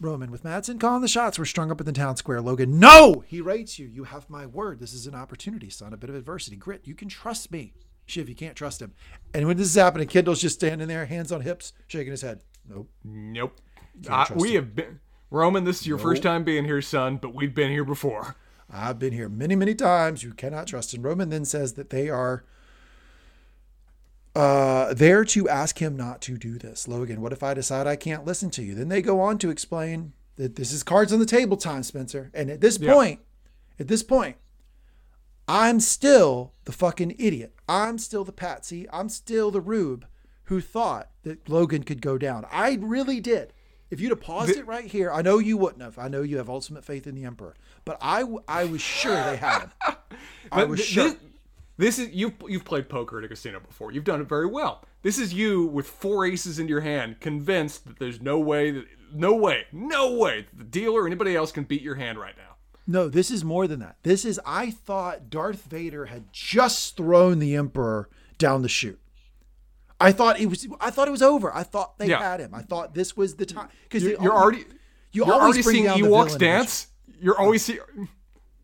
[0.00, 1.38] Roman with Matsson calling the shots.
[1.38, 2.40] We're strung up in the town square.
[2.40, 3.86] Logan, no, he rates you.
[3.86, 4.80] You have my word.
[4.80, 5.92] This is an opportunity, son.
[5.92, 6.80] A bit of adversity, grit.
[6.84, 7.74] You can trust me.
[8.06, 8.94] Shiv, you can't trust him.
[9.34, 12.40] And when this is happening, Kendall's just standing there, hands on hips, shaking his head.
[12.68, 12.90] Nope.
[13.04, 13.60] Nope.
[14.08, 14.54] Uh, we him.
[14.54, 15.00] have been
[15.30, 15.64] Roman.
[15.64, 17.18] This is your first time being here, son.
[17.18, 18.36] But we've been here before.
[18.72, 20.22] I've been here many, many times.
[20.22, 21.02] You cannot trust him.
[21.02, 22.44] Roman then says that they are
[24.40, 26.88] uh, there to ask him not to do this.
[26.88, 28.74] Logan, what if I decide I can't listen to you?
[28.74, 32.30] Then they go on to explain that this is cards on the table time, Spencer.
[32.32, 32.92] And at this Yeah.
[32.94, 33.20] point,
[33.78, 34.36] at this point,
[35.46, 37.54] I'm still the fucking idiot.
[37.68, 38.86] I'm still the patsy.
[38.92, 40.06] I'm still the rube
[40.44, 42.46] who thought that Logan could go down.
[42.50, 43.52] I really did.
[43.90, 45.98] If you'd have paused it right here, I know you wouldn't have.
[45.98, 49.16] I know you have ultimate faith in the Emperor, but I, w- I was sure
[49.24, 49.72] they had him.
[50.52, 51.04] I was th- sure.
[51.10, 51.16] This,
[51.80, 53.92] this is you've you've played poker at a casino before.
[53.92, 54.84] You've done it very well.
[55.02, 58.84] This is you with four aces in your hand, convinced that there's no way that
[59.12, 62.36] no way, no way that the dealer or anybody else can beat your hand right
[62.36, 62.56] now.
[62.86, 63.96] No, this is more than that.
[64.02, 68.08] This is I thought Darth Vader had just thrown the Emperor
[68.38, 69.00] down the chute.
[70.00, 71.54] I thought it was I thought it was over.
[71.54, 72.18] I thought they Yeah.
[72.20, 72.54] had him.
[72.54, 74.64] I thought this was the time because You're, you're already
[75.12, 76.88] you you're always already seeing Ewoks dance.
[77.20, 77.78] You're always see,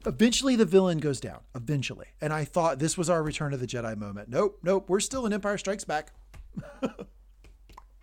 [0.07, 1.41] Eventually the villain goes down.
[1.55, 2.07] Eventually.
[2.21, 4.29] And I thought this was our return of the Jedi moment.
[4.29, 4.89] Nope, nope.
[4.89, 6.13] We're still in Empire Strikes Back.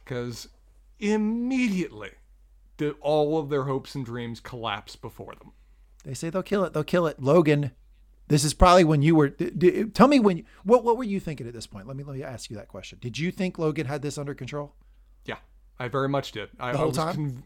[0.04, 0.50] because
[1.00, 2.12] immediately
[2.78, 5.52] the, all of their hopes and dreams collapse before them.
[6.04, 6.74] They say they'll kill it.
[6.74, 7.22] They'll kill it.
[7.22, 7.72] Logan,
[8.28, 9.30] this is probably when you were.
[9.30, 10.44] d- d- tell me when.
[10.64, 11.88] What what were you thinking at this point?
[11.88, 12.98] Let me let me ask you that question.
[13.02, 14.76] Did you think Logan had this under control?
[15.26, 15.38] Yeah,
[15.80, 16.50] I very much did.
[16.60, 17.16] I, The I whole was time?
[17.16, 17.44] Con-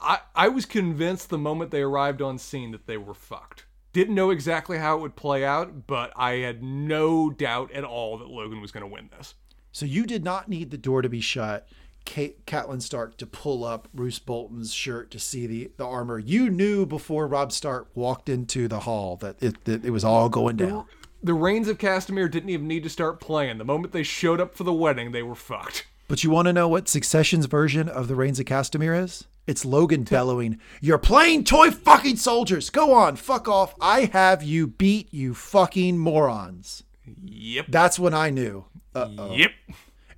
[0.00, 3.66] I, I was convinced the moment they arrived on scene that they were fucked.
[3.92, 8.16] Didn't know exactly how it would play out, but I had no doubt at all
[8.18, 9.34] that Logan was going to win this.
[9.70, 11.66] So you did not need the door to be shut.
[12.04, 16.18] Kate, Catelyn Stark to pull up Roose Bolton's shirt to see the, the armor.
[16.18, 20.28] You knew before Robb Stark walked into the hall that it, that it was all
[20.28, 20.86] going down.
[21.22, 23.58] The Rains of Castamere didn't even need to start playing.
[23.58, 25.86] The moment they showed up for the wedding, they were fucked.
[26.08, 29.24] But you want to know what Succession's version of the Rains of Castamere is?
[29.46, 32.70] It's Logan bellowing, You're playing toy fucking soldiers.
[32.70, 33.74] Go on, fuck off.
[33.80, 36.84] I have you beat, you fucking morons.
[37.24, 37.66] Yep.
[37.68, 38.66] That's when I knew.
[38.94, 39.34] Uh-oh.
[39.34, 39.50] Yep.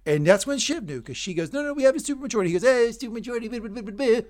[0.04, 2.50] And that's when Shiv knew because she goes, No, no, we have a super majority.
[2.50, 3.48] He goes, Hey, super majority.
[3.48, 4.20] blah, blah, blah, blah, blah."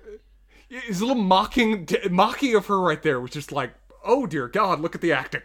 [0.69, 3.73] His little mocking mocking of her right there was just like,
[4.03, 5.41] oh dear God, look at the acting.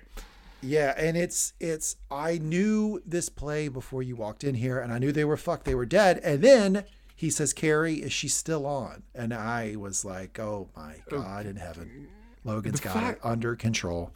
[0.62, 4.98] Yeah, and it's it's I knew this play before you walked in here, and I
[4.98, 6.18] knew they were fucked, they were dead.
[6.22, 6.84] And then
[7.20, 9.02] he says, Kerry, is she still on?
[9.14, 12.08] And I was like, Oh my oh, God in heaven.
[12.44, 14.10] Logan's got fact- it under control.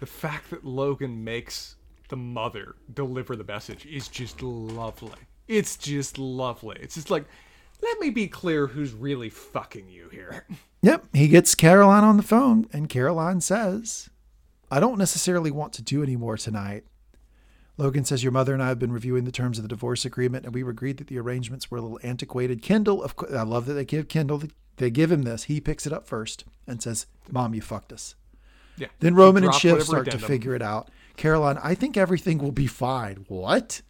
[0.00, 1.76] The fact that Logan makes
[2.08, 5.18] the mother deliver the message is just lovely.
[5.48, 6.78] It's just lovely.
[6.80, 7.26] It's just like,
[7.82, 10.46] let me be clear who's really fucking you here.
[10.80, 14.08] Yep, he gets Caroline on the phone, and Caroline says,
[14.70, 16.84] I don't necessarily want to do any more tonight.
[17.78, 20.44] Logan says, Your mother and I have been reviewing the terms of the divorce agreement,
[20.44, 22.62] and we agreed that the arrangements were a little antiquated.
[22.62, 24.42] Kendall, of course, I love that they give Kendall,
[24.76, 25.44] they give him this.
[25.44, 28.14] He picks it up first and says, Mom, you fucked us.
[28.78, 28.88] Yeah.
[29.00, 30.90] Then Roman and Shiv start to figure it out.
[31.16, 33.24] Caroline, I think everything will be fine.
[33.28, 33.80] What?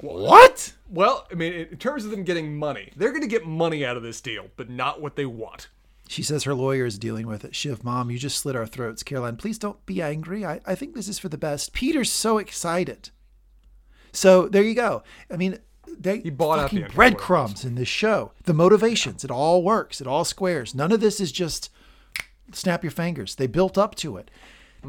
[0.00, 0.72] What?
[0.88, 3.98] Well, I mean, in terms of them getting money, they're going to get money out
[3.98, 5.68] of this deal, but not what they want.
[6.08, 7.54] She says her lawyer is dealing with it.
[7.54, 9.02] Shiv, mom, you just slit our throats.
[9.02, 10.44] Caroline, please don't be angry.
[10.44, 11.72] I, I think this is for the best.
[11.72, 13.10] Peter's so excited.
[14.12, 15.02] So there you go.
[15.30, 15.58] I mean,
[15.98, 18.32] they He bought out the breadcrumbs in this show.
[18.44, 20.00] The motivations, it all works.
[20.00, 20.74] It all squares.
[20.74, 21.70] None of this is just
[22.52, 23.34] snap your fingers.
[23.34, 24.30] They built up to it.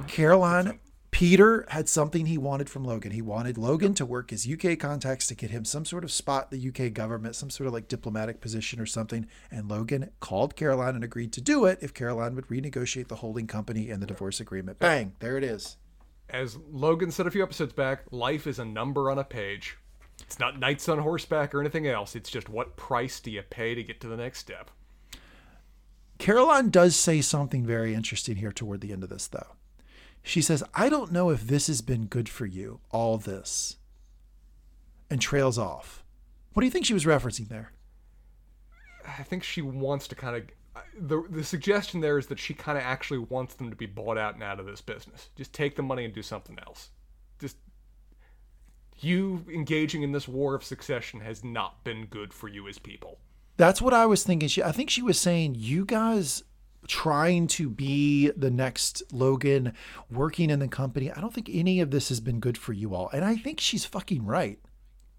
[0.08, 0.80] Caroline,
[1.12, 3.12] Peter had something he wanted from Logan.
[3.12, 6.50] He wanted Logan to work his UK contacts to get him some sort of spot
[6.50, 9.28] the UK government, some sort of like diplomatic position or something.
[9.52, 13.46] And Logan called Caroline and agreed to do it if Caroline would renegotiate the holding
[13.46, 14.80] company and the divorce agreement.
[14.80, 15.76] Bang, there it is.
[16.32, 19.78] As Logan said a few episodes back, life is a number on a page.
[20.22, 22.16] It's not knights on horseback or anything else.
[22.16, 24.72] It's just what price do you pay to get to the next step.
[26.20, 29.56] Caroline does say something very interesting here toward the end of this, though.
[30.24, 33.78] She says, I don't know if this has been good for you, all this,
[35.10, 36.04] and trails off.
[36.54, 37.74] What do you think she was referencing there?
[39.06, 40.44] I think she wants to kind of.
[40.98, 44.18] The, the suggestion there is that she kind of actually wants them to be bought
[44.18, 45.30] out and out of this business.
[45.36, 46.90] Just take the money and do something else.
[47.40, 47.58] Just.
[49.00, 53.18] You engaging in this war of succession has not been good for you as people.
[53.58, 54.48] That's what I was thinking.
[54.48, 56.44] She, I think she was saying, you guys
[56.88, 59.74] trying to be the next Logan,
[60.12, 61.12] working in the company.
[61.12, 63.10] I don't think any of this has been good for you all.
[63.10, 64.60] And I think she's fucking right.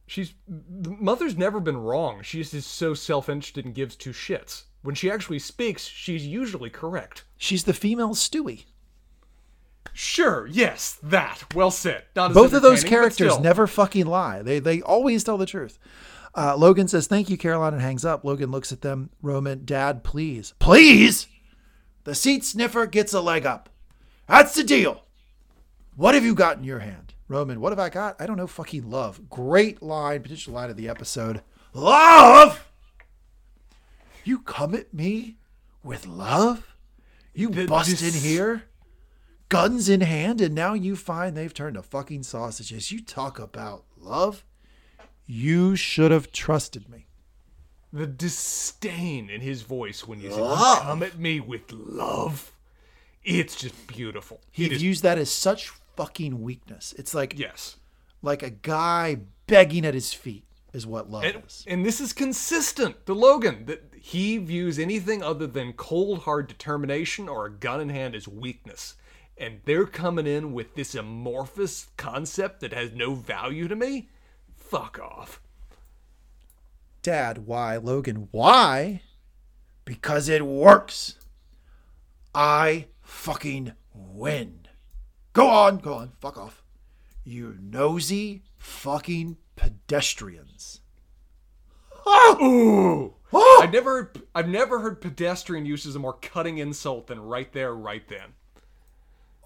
[0.06, 2.22] She's the mother's never been wrong.
[2.22, 4.64] She just is so self-interested and gives two shits.
[4.82, 7.24] When she actually speaks, she's usually correct.
[7.36, 8.64] She's the female Stewy.
[9.92, 11.44] Sure, yes, that.
[11.54, 12.04] Well said.
[12.16, 14.42] Not Both of those characters never fucking lie.
[14.42, 15.78] They they always tell the truth.
[16.34, 18.24] Uh, Logan says, "Thank you, Caroline," and hangs up.
[18.24, 19.10] Logan looks at them.
[19.20, 21.26] Roman, Dad, please, please.
[22.04, 23.68] The seat sniffer gets a leg up.
[24.28, 25.02] That's the deal.
[25.94, 27.60] What have you got in your hand, Roman?
[27.60, 28.18] What have I got?
[28.18, 28.46] I don't know.
[28.46, 29.28] Fucking love.
[29.28, 31.42] Great line, potential line of the episode.
[31.74, 32.66] Love.
[34.24, 35.36] You come at me
[35.82, 36.76] with love.
[37.34, 38.64] You The- bust this- in here
[39.48, 42.90] guns in hand, and now you find they've turned to fucking sausages.
[42.90, 44.44] You talk about love.
[45.26, 47.06] You should have trusted me.
[47.92, 50.38] The disdain in his voice when you say.
[50.38, 52.52] "Come at me with love,"
[53.22, 54.40] it's just beautiful.
[54.50, 56.94] He is- views that as such fucking weakness.
[56.96, 57.76] It's like yes,
[58.22, 61.64] like a guy begging at his feet is what love and, is.
[61.66, 67.28] and this is consistent to Logan that he views anything other than cold hard determination
[67.28, 68.94] or a gun in hand as weakness.
[69.36, 74.08] And they're coming in with this amorphous concept that has no value to me.
[74.54, 75.40] Fuck off.
[77.02, 77.76] Dad, why?
[77.76, 79.02] Logan, why?
[79.84, 81.16] Because it works.
[82.34, 84.60] I fucking win.
[85.32, 86.62] Go on, go on, fuck off.
[87.24, 90.80] You nosy fucking pedestrians.
[92.06, 93.14] Ooh.
[93.32, 93.60] Oh!
[93.62, 97.74] I've never I've never heard pedestrian use as a more cutting insult than right there,
[97.74, 98.34] right then.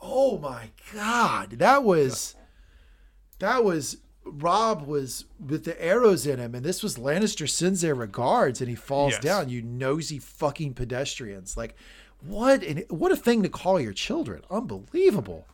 [0.01, 2.35] Oh my god, that was
[3.39, 7.95] that was Robb was with the arrows in him, and this was Lannister sends their
[7.95, 9.23] regards, and he falls Yes.
[9.23, 9.49] down.
[9.51, 11.57] You nosy fucking pedestrians!
[11.57, 11.77] Like,
[12.21, 12.65] what?
[12.65, 14.43] And what a thing to call your children!
[14.51, 15.47] Unbelievable.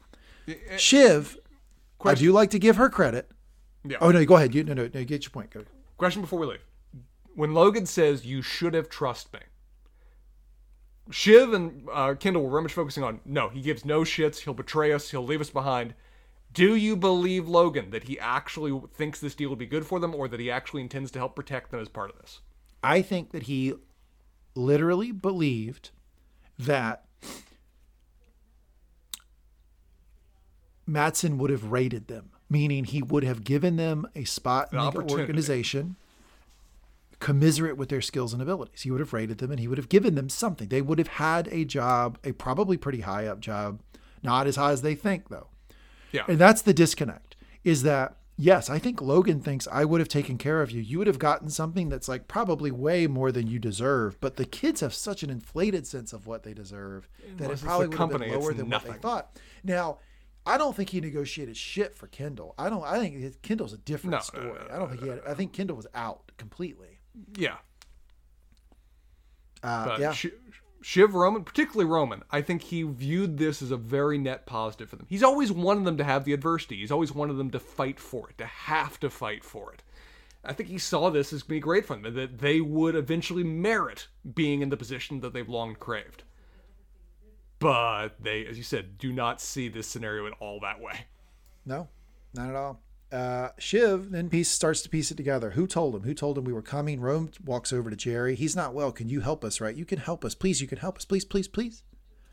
[0.49, 1.37] Eh, eh, Shiv,
[2.03, 3.31] I do like to give her credit.
[3.85, 3.99] Yeah.
[4.01, 4.55] Oh no, go ahead.
[4.55, 5.05] You no no no.
[5.05, 5.51] Get your point.
[5.51, 5.65] Go.
[5.97, 6.65] Question before we leave.
[7.35, 9.41] When Logan says you should have trust me,
[11.11, 14.55] Shiv and uh, Kendall were very much focusing on no, he gives no shits, he'll
[14.55, 15.95] betray us, he'll leave us behind.
[16.53, 20.15] Do you believe Logan that he actually thinks this deal will be good for them,
[20.15, 22.41] or that he actually intends to help protect them as part of this?
[22.83, 23.75] I think that he
[24.55, 25.91] literally believed
[26.59, 27.07] that
[30.87, 34.93] Matsson would have rated them, meaning he would have given them a spot in An
[34.93, 35.97] the organization
[37.19, 38.83] commiserate with their skills and abilities.
[38.83, 40.69] He would have rated them and he would have given them something.
[40.69, 43.81] They would have had a job, a probably pretty high up job,
[44.23, 45.47] not as high as they think though.
[46.11, 46.25] Yeah.
[46.29, 50.37] And that's the disconnect is that, yes, I think Logan thinks I would have taken
[50.37, 50.83] care of you.
[50.83, 54.21] You would have gotten something that's like probably way more than you deserve.
[54.21, 57.53] But the kids have such an inflated sense of what they deserve that Unless it
[57.53, 59.39] it's probably would company, have been lower than what they thought.
[59.63, 59.99] Now,
[60.45, 62.55] I don't think he negotiated shit for Kendall.
[62.59, 62.83] I don't.
[62.85, 64.47] I think Kendall's a different No, story.
[64.47, 65.21] no, no, I don't think he had.
[65.27, 66.99] I think Kendall was out completely.
[67.37, 67.57] Yeah.
[69.63, 70.13] Uh, But yeah.
[70.85, 74.97] Shiv Roman, particularly Roman, I think he viewed this as a very net positive for
[74.97, 75.07] them.
[75.09, 76.79] He's always wanted them to have the adversity.
[76.79, 79.85] He's always wanted them to fight for it, to have to fight for it.
[80.45, 84.09] I think he saw this as being great for them, that they would eventually merit
[84.35, 86.25] being in the position that they've long craved.
[87.63, 91.07] But they, as you said, do not see this scenario at all that way.
[91.65, 91.89] No,
[92.35, 92.83] not at all.
[93.13, 95.51] Uh, Shiv then piece starts to piece it together.
[95.51, 96.03] Who told him?
[96.03, 97.01] Who told him we were coming?
[97.01, 98.35] Rome walks over to Gerri.
[98.35, 98.91] He's not well.
[98.91, 99.61] Can you help us?
[99.61, 99.77] Right?
[99.77, 100.61] You can help us, please.
[100.61, 101.85] You can help us, please, please, please.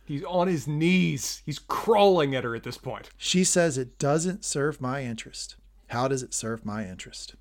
[0.05, 1.43] He's on his knees.
[1.45, 3.11] He's crawling at her at this point.
[3.17, 5.57] She says it doesn't serve my interest.
[5.89, 7.35] How does it serve my interest?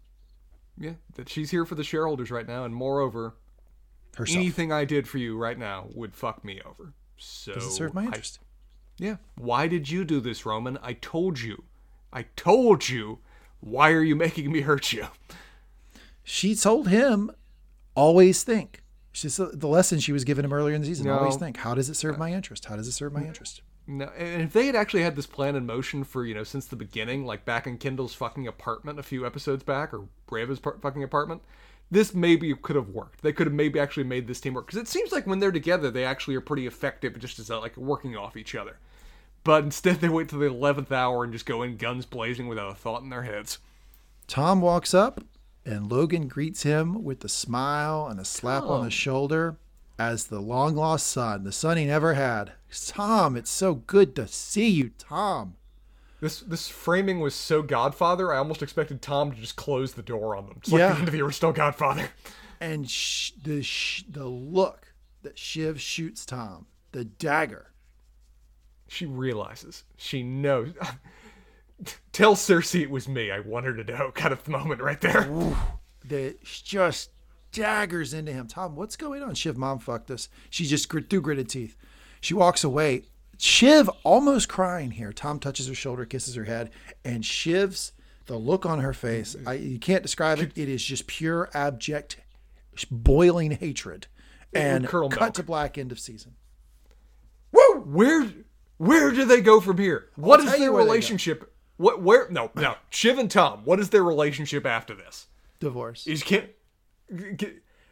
[0.77, 3.37] Yeah, that she's here for the shareholders right now, and moreover,
[4.17, 4.37] Herself.
[4.37, 6.93] anything I did for you right now would fuck me over.
[7.19, 8.39] So does it serve my I- interest?
[8.99, 9.17] yeah.
[9.37, 10.79] Why did you do this, Roman?
[10.83, 11.65] I told you.
[12.13, 13.19] I told you.
[13.61, 15.09] Why are you making me hurt you?
[16.23, 17.31] she told him
[17.95, 18.83] always think.
[19.13, 21.07] She's uh, the lesson she was giving him earlier in the season.
[21.07, 21.19] No.
[21.19, 21.57] Always think.
[21.57, 22.67] How does it serve uh, my interest?
[22.67, 23.63] How does it serve my interest?
[23.87, 26.67] No, and if they had actually had this plan in motion for you know since
[26.67, 30.77] the beginning, like back in Kendall's fucking apartment a few episodes back, or Brava's par-
[30.83, 31.41] fucking apartment,
[31.91, 33.23] this maybe could have worked.
[33.23, 35.51] They could have maybe actually made this team work because it seems like when they're
[35.53, 38.79] together, they actually are pretty effective, just as like working off each other.
[39.45, 42.71] But instead, they wait till the eleventh hour and just go in guns blazing without
[42.71, 43.59] a thought in their heads.
[44.27, 45.25] Tom walks up
[45.65, 49.57] and Logan greets him with a smile and a slap on the shoulder
[49.99, 52.53] as the long lost son, the son he never had.
[52.87, 55.55] Tom, it's so good to see you, Tom.
[56.21, 58.33] This this framing was so Godfather.
[58.33, 60.57] I almost expected Tom to just close the door on them.
[60.59, 62.09] It's like the end of the original Godfather.
[62.61, 67.73] And sh- the sh- the look that Shiv shoots Tom, the dagger.
[68.89, 69.85] She realizes.
[69.97, 70.73] She knows.
[72.13, 73.31] Tell Cersei it was me.
[73.31, 74.11] I want her to know.
[74.13, 75.31] Kind of moment right there.
[76.07, 77.11] that just
[77.53, 78.47] daggers into him.
[78.49, 79.35] Tom, what's going on?
[79.35, 80.29] Shiv, mom fucked us.
[80.51, 81.77] She just grit through gritted teeth.
[82.21, 83.05] She walks away.
[83.39, 85.13] Shiv almost crying here.
[85.13, 86.71] Tom touches her shoulder, kisses her head,
[87.05, 87.93] and Shiv's
[88.27, 89.37] the look on her face.
[89.47, 90.53] I, you can't describe it.
[90.57, 92.19] It is just pure abject,
[92.91, 94.09] boiling hatred.
[94.55, 95.35] And cut milk.
[95.35, 96.35] to black end of season.
[97.53, 97.83] Woo!
[97.85, 98.29] Where
[98.79, 100.09] where do they go from here?
[100.17, 100.93] What is their where they go.
[100.93, 101.55] relationship?
[101.77, 103.61] What where no no Shiv and Tom.
[103.65, 105.27] What is their relationship after this?
[105.61, 106.07] Divorce.
[106.07, 106.49] Is can't.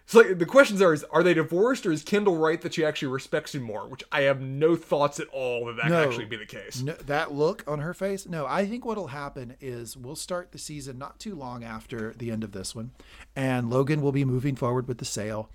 [0.06, 2.84] It's like the questions are: Is are they divorced, or is Kendall right that she
[2.84, 3.88] actually respects him more?
[3.88, 5.98] Which I have no thoughts at all that that No.
[6.02, 6.80] could actually be the case.
[6.80, 8.24] No, that look on her face.
[8.28, 12.30] No, I think what'll happen is we'll start the season not too long after the
[12.30, 12.92] end of this one,
[13.34, 15.50] and Logan will be moving forward with the sale,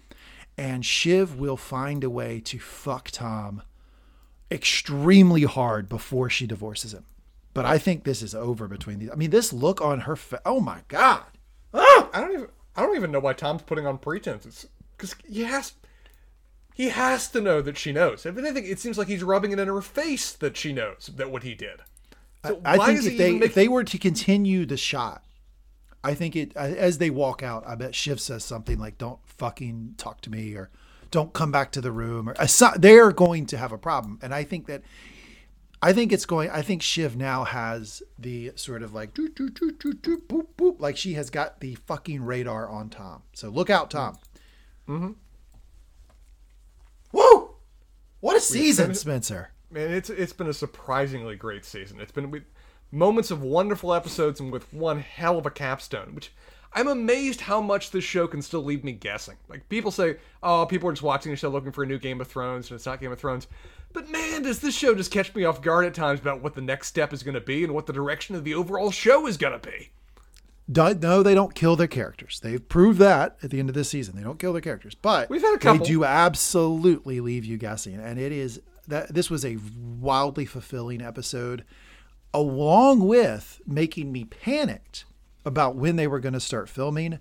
[0.58, 3.62] and Shiv will find a way to fuck Tom
[4.52, 7.06] extremely hard before she divorces him.
[7.54, 9.10] But I think this is over between these.
[9.12, 10.40] I mean, this look on her face.
[10.46, 11.24] Oh my god!
[11.74, 15.44] Oh, I don't even I don't even know why Tom's putting on pretenses because he
[15.44, 15.74] has
[16.74, 18.26] he has to know that she knows.
[18.26, 21.30] If anything, it seems like he's rubbing it in her face that she knows that
[21.32, 21.82] what he did.
[22.46, 25.24] So I why think if they making- if they were to continue the shot,
[26.04, 27.64] I think it as they walk out.
[27.68, 30.72] I bet Shiv says something like, "Don't fucking talk to me," or
[31.12, 32.36] "Don't come back to the room," or
[32.80, 34.18] they're going to have a problem.
[34.22, 34.82] And I think that
[35.82, 36.50] I think it's going.
[36.52, 40.48] I think Shiv now has the sort of like doot, doot, doot, doot, doot, boop
[40.58, 43.24] boop, like she has got the fucking radar on Tom.
[43.34, 44.18] So look out, Tom.
[44.88, 45.12] Mm-hmm.
[47.14, 47.56] Woo!
[48.20, 49.52] What a season, Spencer.
[49.72, 52.00] Man, it's it's been a surprisingly great season.
[52.00, 52.44] It's been with
[52.92, 56.32] moments of wonderful episodes and with one hell of a capstone, which
[56.74, 59.38] I'm amazed how much this show can still leave me guessing.
[59.50, 62.22] Like people say, oh, people are just watching the show looking for a new Game
[62.22, 63.48] of Thrones, and it's not Game of Thrones.
[63.94, 66.62] But man, does this show just catch me off guard at times about what the
[66.62, 69.38] next step is going to be and what the direction of the overall show is
[69.38, 69.90] going to be.
[70.68, 72.40] No, they don't kill their characters.
[72.42, 74.16] They've proved that at the end of this season.
[74.16, 75.86] They don't kill their characters, but We've had a couple.
[75.86, 77.96] they do absolutely leave you guessing.
[77.96, 79.58] And it is that this was a
[80.00, 81.66] wildly fulfilling episode,
[82.34, 85.04] along with making me panicked
[85.46, 87.20] about when they were going to start filming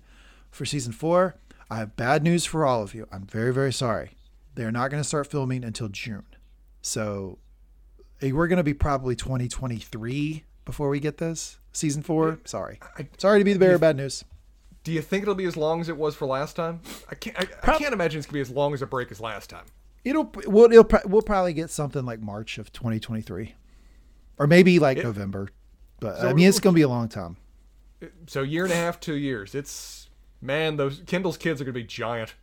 [0.49, 1.35] for season four.
[1.69, 3.07] I have bad news for all of you.
[3.11, 4.11] I'm very, very sorry.
[4.55, 6.25] They're not going to start filming until June.
[6.81, 7.37] So
[8.21, 12.39] eh, we're going to be probably 2023 before we get this season four.
[12.45, 12.79] Sorry.
[13.17, 14.23] Sorry to be the bearer of bad news.
[14.83, 16.81] Do you think it'll be as long as it was for last time?
[17.09, 17.37] I can't.
[17.39, 19.65] I, I can't imagine it's gonna be as long as a break as last time.
[20.03, 23.53] It'll we'll it'll, we'll probably get something like March of 2023,
[24.39, 25.49] or maybe like November.
[25.99, 27.37] But I mean, it's going to be a long time.
[28.25, 29.53] So year and a half, two years.
[29.53, 30.09] It's
[30.41, 32.33] man, those Kendall's kids are gonna be giant.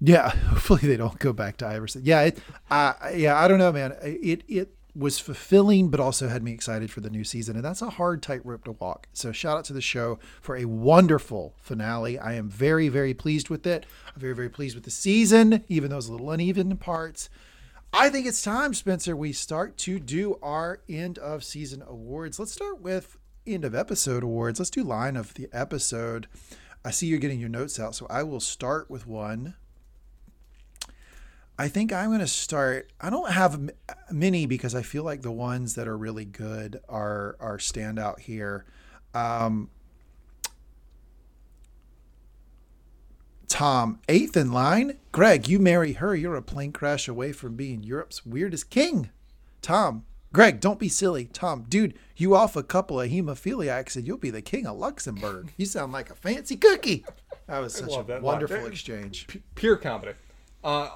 [0.00, 2.02] Yeah, hopefully they don't go back to Iverson.
[2.04, 2.38] Yeah, it,
[2.70, 3.96] uh, yeah, I don't know, man.
[4.02, 7.54] It it was fulfilling, but also had me excited for the new season.
[7.54, 9.06] And that's a hard tightrope to walk.
[9.12, 12.18] So shout out to the show for a wonderful finale.
[12.18, 13.86] I am very, very pleased with it.
[14.12, 17.30] I'm very, very pleased with the season, even those little uneven parts.
[17.92, 22.38] I think it's time, Spencer, we start to do our end of season awards.
[22.38, 24.58] Let's start with end of episode awards.
[24.58, 26.26] Let's do line of the episode.
[26.84, 29.54] I see you're getting your notes out, so I will start with one.
[31.60, 32.92] I think I'm going to start.
[33.00, 33.70] I don't have
[34.12, 38.64] many because I feel like the ones that are really good are are standout here.
[39.12, 39.70] Um,
[43.48, 44.98] Tom, eighth in line.
[45.10, 46.14] Greg, you marry her.
[46.14, 49.10] You're a plane crash away from being Europe's weirdest king.
[49.62, 51.24] Tom, Greg, don't be silly.
[51.24, 55.52] Tom, dude, you off a couple of hemophiliacs and you'll be the king of Luxembourg.
[55.56, 57.04] You sound like a fancy cookie.
[57.46, 58.66] That was such a wonderful line.
[58.72, 59.26] exchange.
[59.26, 60.12] P- pure comedy.
[60.64, 60.88] Uh,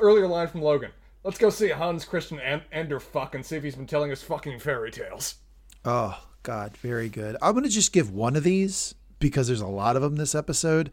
[0.00, 0.90] earlier line from Logan.
[1.22, 2.40] Let's go see Hans Christian
[2.72, 5.36] Ender fuck and see if he's been telling us fucking fairy tales.
[5.84, 7.36] Oh, God, very good.
[7.40, 10.34] I'm going to just give one of these because there's a lot of them this
[10.34, 10.90] episode.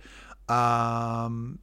[0.48, 1.60] Um,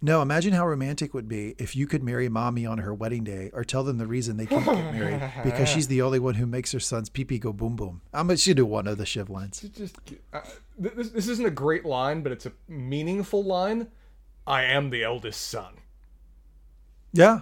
[0.00, 3.24] no, imagine how romantic it would be if you could marry mommy on her wedding
[3.24, 6.34] day or tell them the reason they can't get married because she's the only one
[6.34, 8.02] who makes her son's pee pee go boom boom.
[8.12, 9.60] I'm gonna do one of the Shiv lines.
[9.74, 9.96] Just,
[10.34, 10.42] uh,
[10.78, 13.88] this, this isn't a great line, but it's a meaningful line.
[14.46, 15.74] I am the eldest son.
[17.12, 17.40] Yeah.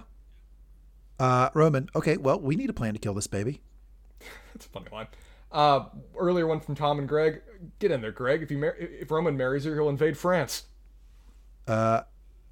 [1.19, 3.61] Uh, Roman, okay, well, we need a plan to kill this baby.
[4.53, 5.07] That's a funny line.
[5.51, 5.85] Uh,
[6.17, 7.41] earlier one from Tom and Greg.
[7.79, 8.41] Get in there, Greg.
[8.41, 10.63] If you mar- if Roman marries her, he'll invade France.
[11.67, 12.01] Uh,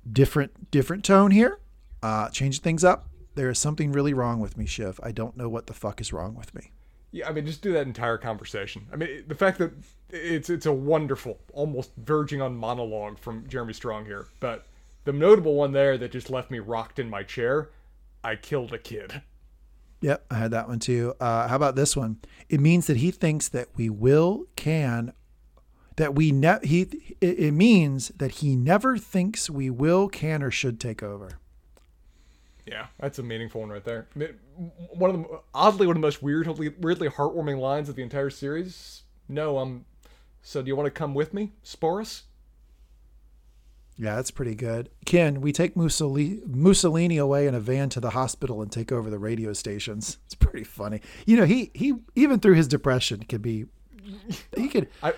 [0.10, 1.60] different different tone here.
[2.04, 3.10] Uh, change things up.
[3.36, 5.00] There is something really wrong with me, Shiv.
[5.02, 6.72] I don't know what the fuck is wrong with me.
[7.12, 8.86] Yeah, I mean, just do that entire conversation.
[8.94, 9.72] I mean, the fact that
[10.12, 14.28] it's it's a wonderful, almost verging on monologue from Jeremy Strong here.
[14.40, 14.66] But
[15.06, 17.70] the notable one there that just left me rocked in my chair.
[18.24, 19.22] I killed a kid.
[20.02, 21.14] Yep, I had that one too.
[21.20, 22.18] Uh, how about this one?
[22.50, 25.14] It means that he thinks that we will, can,
[25.96, 26.82] that we ne- he.
[27.22, 31.40] It, it means that he never thinks we will, can, or should take over.
[32.66, 34.08] Yeah, that's a meaningful one right there.
[34.94, 38.30] One of the oddly one of the most weirdly weirdly heartwarming lines of the entire
[38.30, 39.04] series.
[39.28, 39.86] No, um.
[40.42, 42.24] So do you want to come with me, Sporus?
[43.98, 44.90] Yeah, that's pretty good.
[45.06, 49.12] Ken, we take Mussolini, Mussolini away in a van to the hospital and take over
[49.12, 50.18] the radio stations.
[50.26, 51.02] It's pretty funny.
[51.28, 53.66] You know, he he even through his depression could be
[54.56, 55.14] he could I,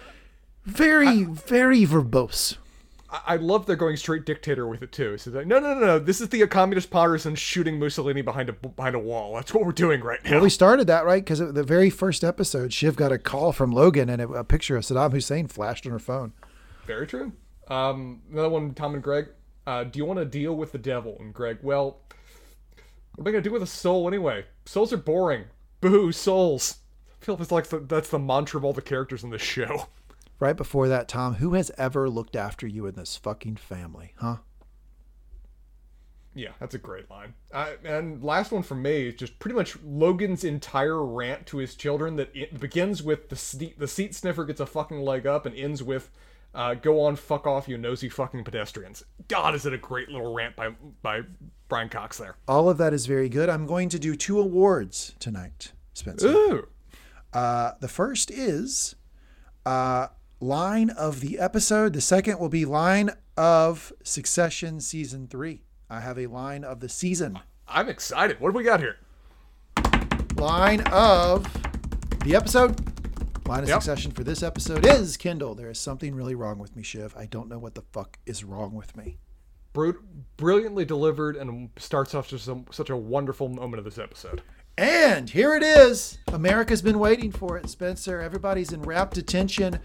[0.66, 2.58] very I, very verbose.
[3.14, 5.20] I love they're going straight dictator with it too.
[5.20, 6.00] So like, no, no, no, no.
[6.00, 9.36] This is the communist partisan shooting Mussolini behind a behind a wall.
[9.36, 10.32] That's what we're doing right now.
[10.32, 13.72] Well, we started that right because the very first episode, Shiv got a call from
[13.72, 16.34] Logan and a picture of Saddam Hussein flashed on her phone.
[16.88, 17.34] Very true.
[17.68, 19.28] Um, another one, Tom and Greg.
[19.68, 21.16] Uh, do you want to deal with the devil?
[21.20, 22.02] And Greg, well,
[23.16, 24.46] what am I gonna do with a soul anyway?
[24.66, 25.46] Souls are boring.
[25.82, 26.78] Boo, souls.
[27.22, 29.88] I feel like the, that's the mantra of all the characters in this show.
[30.40, 34.38] Right before that, Tom, who has ever looked after you in this fucking family, huh?
[36.36, 37.36] Yeah, that's a great line.
[37.52, 41.76] Uh, and last one from me is just pretty much Logan's entire rant to his
[41.76, 45.46] children that it begins with the seat, the seat sniffer gets a fucking leg up
[45.46, 46.10] and ends with
[46.56, 49.04] uh, go on, fuck off, you nosy fucking pedestrians.
[49.28, 50.70] God, is it a great little rant by
[51.02, 51.22] by
[51.74, 52.36] Brian Cox there.
[52.48, 53.50] All of that is very good.
[53.50, 56.28] I'm going to do two awards tonight, Spencer.
[56.28, 56.68] Ooh.
[57.34, 58.94] Uh, the first is
[59.66, 60.10] uh,
[60.44, 61.94] line of the episode.
[61.94, 65.64] The second will be line of Succession season three.
[65.90, 67.40] I have a line of the season.
[67.68, 68.40] I'm excited.
[68.42, 68.98] What do we got here?
[70.36, 71.46] Line of
[72.26, 72.78] the episode.
[73.48, 73.82] Line of yep.
[73.82, 75.56] succession for this episode is Kendall.
[75.56, 77.16] There is something really wrong with me, Shiv.
[77.18, 79.18] I don't know what the fuck is wrong with me.
[79.72, 79.92] Br-
[80.38, 84.42] brilliantly delivered and starts off just a, such a wonderful moment of this episode.
[84.78, 86.18] And here it is.
[86.30, 88.20] America's been waiting for it, Spencer.
[88.20, 89.80] Everybody's in rapt attention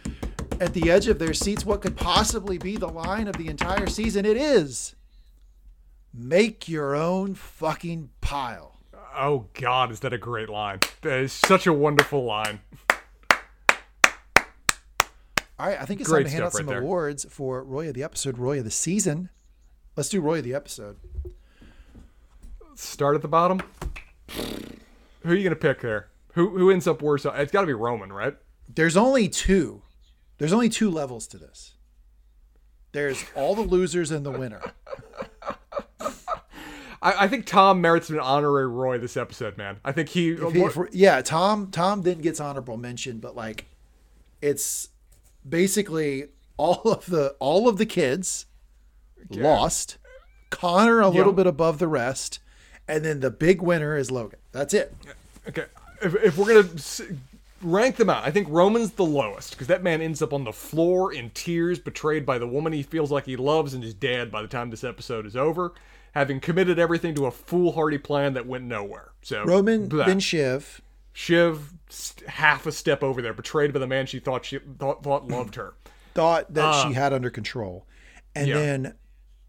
[0.61, 1.65] at the edge of their seats.
[1.65, 4.25] What could possibly be the line of the entire season?
[4.25, 4.95] It is
[6.13, 8.77] make your own fucking pile.
[9.17, 10.81] Oh, God, is that a great line?
[11.03, 12.61] That is such a wonderful line.
[15.61, 17.89] All right, I think it's Great time to hand out some right awards for Roy
[17.89, 19.29] of the episode, Roy of the season.
[19.97, 20.99] Let's do Roy of the episode.
[22.77, 23.61] Start at the bottom.
[24.29, 26.11] Who are you gonna pick there?
[26.35, 27.25] Who who ends up worse?
[27.25, 28.37] It's got to be Roman, right?
[28.73, 29.83] There's only two.
[30.39, 31.75] There's only two levels to this.
[32.93, 34.63] There's all the losers and the winner.
[37.01, 39.79] I, I, think Tom merits an honorary Roy this episode, man.
[39.85, 43.67] I think he, he if, yeah, Tom Tom then gets honorable mention, but like
[44.41, 44.89] it's
[45.49, 48.47] basically all of the all of the kids
[49.31, 49.99] lost.
[50.51, 52.41] Connor a little bit above the rest,
[52.89, 54.39] and then the big winner is Logan.
[54.51, 54.95] That's it.
[55.47, 55.67] Okay,
[56.01, 56.79] if, if we're gonna
[57.63, 60.53] rank them out, I think Roman's the lowest because that man ends up on the
[60.53, 64.31] floor in tears, betrayed by the woman he feels like he loves and is dead
[64.31, 65.73] by the time this episode is over,
[66.15, 69.13] having committed everything to a foolhardy plan that went nowhere.
[69.23, 70.07] So Roman, blah.
[70.07, 70.81] then Shiv.
[71.13, 71.73] Shiv
[72.29, 75.57] half a step over there, betrayed by the man she thought she thought, thought loved
[75.57, 75.75] her.
[76.15, 77.87] thought that she had under control.
[78.35, 78.61] And Uh, yeah.
[78.61, 78.95] then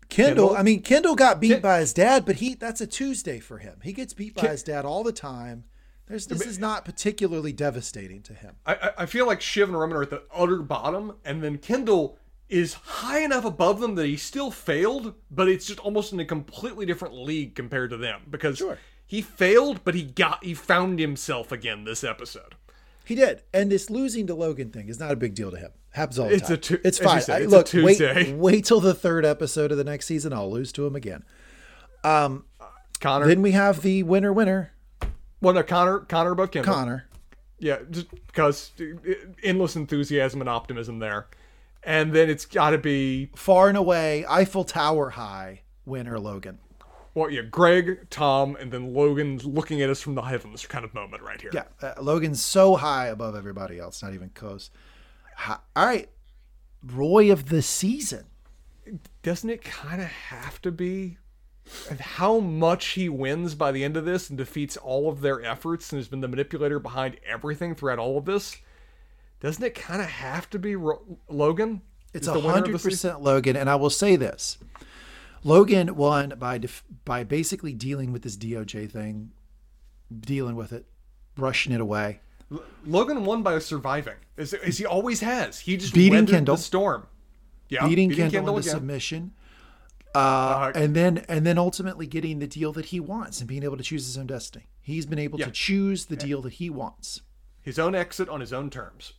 [0.10, 0.58] Kendall, Kendall?
[0.58, 3.80] I mean, Kendall got beat by his dad, but he that's a Tuesday for him.
[3.84, 5.66] He gets beat by his dad all the time.
[6.10, 8.56] There's this is not particularly devastating to him.
[8.66, 12.18] I, I- feel like Shiv and Roman are at the utter bottom, and then Kendall
[12.50, 16.26] is high enough above them that he still failed, but it's just almost in a
[16.26, 18.80] completely different league compared to them because Sure.
[19.06, 22.56] he failed, but he got he found himself again this episode.
[23.06, 23.44] He did.
[23.54, 25.72] And this losing to Logan thing is not a big deal to him.
[25.92, 26.54] Happens all the It's time.
[26.54, 27.18] a tu- it's fine.
[27.18, 30.34] I- it's a look, wait wait till the third episode of the next season.
[30.34, 31.24] I'll lose to him again.
[32.04, 32.46] Um,
[33.00, 34.74] Connor, Then we have the winner winner,
[35.42, 36.74] well, no, Connor, Connor above Kendall.
[36.74, 37.06] Connor.
[37.60, 38.72] Yeah, just because
[39.44, 41.28] endless enthusiasm and optimism there,
[41.84, 46.60] and then it's got to be Far and away, Eiffel Tower high winner Logan.
[47.16, 50.94] well, yeah, Greg, Tom, and then Logan looking at us from the heavens kind of
[50.94, 51.52] moment right here.
[51.54, 54.70] Yeah, uh, Logan's so high above everybody else, not even close.
[55.36, 56.10] Hi- All right,
[56.86, 58.26] Roy of the season.
[59.22, 61.18] doesn't it kind of have to be
[62.00, 65.92] how much he wins by the end of this and defeats all of their efforts
[65.92, 68.58] and has been the manipulator behind everything throughout all of this
[69.40, 71.82] doesn't it kind of have to be Ro- logan?
[72.14, 74.58] It's a the winner of the hundred percent Logan, and I will say this:
[75.44, 79.32] Logan won by def- by basically dealing with this DOJ thing,
[80.20, 80.86] dealing with it,
[81.36, 82.20] brushing it away.
[82.86, 84.16] logan won by surviving.
[84.38, 85.60] As, as he always has.
[85.60, 86.56] He just Beating Kendall.
[86.56, 87.08] the storm.
[87.70, 88.64] Yeah beating, Kendall, into again.
[88.64, 89.32] submission,
[90.16, 93.78] Uh, and then and then ultimately getting the deal that he wants and being able
[93.78, 94.68] to choose his own destiny.
[94.82, 95.46] He's been able Yeah.
[95.46, 97.22] to choose the deal that he wants.
[97.62, 99.14] his own exit on his own terms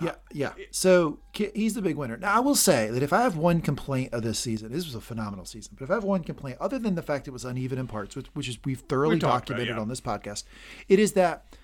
[0.00, 0.52] Yeah, yeah.
[0.70, 2.16] So he's the big winner.
[2.16, 4.94] Now I will say that if I have one complaint of this season, this was
[4.94, 5.74] a phenomenal season.
[5.76, 8.14] But if I have one complaint, other than the fact it was uneven in parts,
[8.14, 9.82] which, which is we've thoroughly We talked about it, documented yeah.
[9.82, 10.44] on this podcast,
[10.88, 11.56] it is that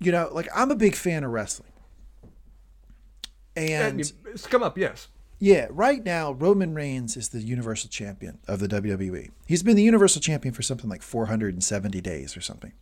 [0.00, 1.72] you know, like I'm a big fan of wrestling,
[3.56, 8.60] and it's come up yes yeah, right now Roman Reigns is the Universal Champion of
[8.60, 9.30] the WWE.
[9.46, 12.72] He's been the Universal Champion for something like 470 days or something.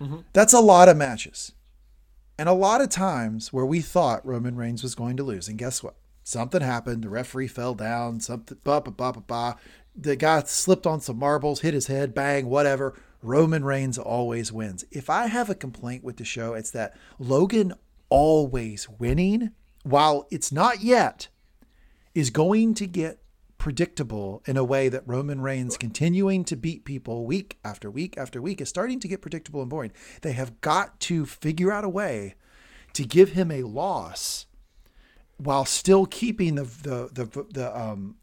[0.00, 0.20] Mm-hmm.
[0.32, 1.52] That's a lot of matches.
[2.38, 5.48] And a lot of times where we thought Roman Reigns was going to lose.
[5.48, 5.94] And guess what?
[6.24, 7.04] Something happened.
[7.04, 8.20] The referee fell down.
[8.20, 9.56] Something, ba, ba, ba, ba, ba.
[9.94, 12.98] The guy slipped on some marbles, hit his head, bang, whatever.
[13.22, 14.84] Roman Reigns always wins.
[14.90, 17.74] If I have a complaint with the show, it's that Logan
[18.08, 19.50] always winning,
[19.84, 21.28] while it's not yet,
[22.14, 23.18] is going to get
[23.58, 28.42] predictable in a way that Roman Reigns continuing to beat people week after week after
[28.42, 29.92] week is starting to get predictable and boring.
[30.22, 32.34] They have got to figure out a way
[32.94, 34.46] to give him a loss
[35.36, 38.16] while still keeping the the the the um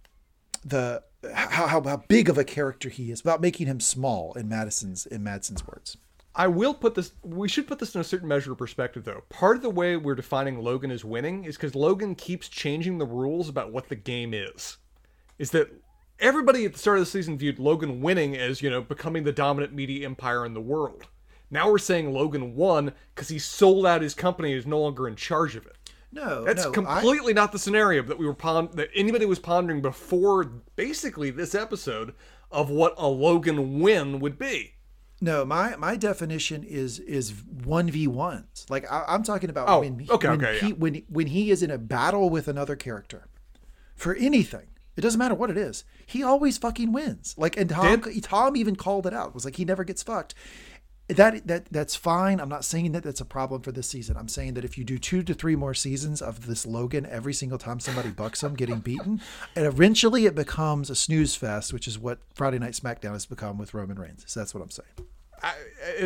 [0.66, 1.04] the
[1.34, 5.06] how, how how big of a character he is without making him small in Madison's
[5.06, 5.98] in Madison's words.
[6.40, 7.12] I will put this.
[7.22, 9.24] We should put this in a certain measure of perspective, though.
[9.28, 13.06] Part of the way we're defining Logan as winning is because Logan keeps changing the
[13.06, 14.78] rules about what the game is.
[15.38, 15.70] Is that
[16.18, 19.34] everybody at the start of the season viewed Logan winning as you know becoming the
[19.34, 21.08] dominant media empire in the world.
[21.52, 25.10] Now we're saying Logan won because he sold out his company and is no longer
[25.10, 25.76] in charge of it.
[26.14, 29.40] No, That's no, I- completely not the scenario that we were pond- that anybody was
[29.40, 30.46] pondering before
[30.78, 32.14] basically this episode
[32.50, 34.76] of what a Logan win would be.
[35.22, 37.34] No, my my definition is is
[37.66, 38.66] one v ones.
[38.70, 40.74] Like I, I'm talking about Oh, when he, okay, when okay, he yeah.
[40.74, 43.28] when when he is in a battle with another character
[43.96, 44.68] for anything.
[44.96, 45.86] It doesn't matter what it is.
[46.06, 47.34] He always fucking wins.
[47.38, 49.30] Like and Tom Did- Tom even called it out.
[49.30, 50.36] It was like he never gets fucked.
[51.10, 52.40] That that that's fine.
[52.40, 54.16] I'm not saying that that's a problem for this season.
[54.16, 57.34] I'm saying that if you do two to three more seasons of this Logan every
[57.34, 59.20] single time somebody bucks him getting beaten,
[59.56, 63.58] and eventually it becomes a snooze fest, which is what Friday Night SmackDown has become
[63.58, 64.24] with Roman Reigns.
[64.28, 64.90] So that's what I'm saying.
[65.42, 65.54] I,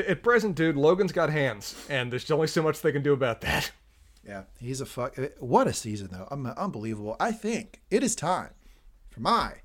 [0.08, 3.42] at present, dude, Logan's got hands, and there's only so much they can do about
[3.42, 3.72] that.
[4.26, 5.18] Yeah, he's a fuck.
[5.20, 6.28] Eh, what a season, though.
[6.32, 7.16] I'm unbelievable.
[7.20, 8.52] I think it is time
[9.10, 9.56] for my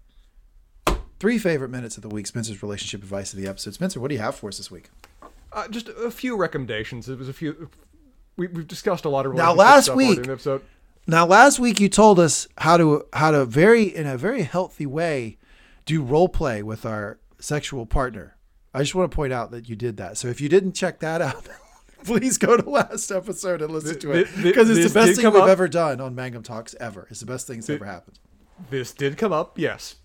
[1.21, 2.27] three favorite minutes of the week.
[2.27, 3.75] Spencer's relationship advice of the episode.
[3.75, 4.91] Spencer, what do you have for us this week?
[5.53, 7.09] Uh, just a few recommendations.
[7.09, 7.71] It was a few.
[8.37, 10.27] We, we've discussed a lot of Now, last week-.
[11.07, 14.87] Now, last week you told us how to how to very in a very healthy
[14.87, 15.39] way
[15.87, 18.37] do role play with our sexual partner.
[18.75, 20.19] I just want to point out that you did that.
[20.19, 21.49] So if you didn't check that out,
[22.05, 25.43] please go to last episode and listen to it because it's the best thing we've
[25.43, 25.49] up.
[25.49, 27.07] ever done on Mangum Talks ever.
[27.11, 28.19] It's the best thing that's ever happened.
[28.71, 29.97] This did come up, yes.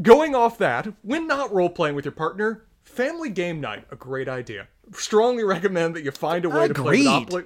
[0.00, 4.28] going off that, when not role playing with your partner, family game night, a great
[4.28, 4.68] idea.
[4.92, 7.04] Strongly recommend that you find a way to play Agreed.
[7.04, 7.44] Monopoly.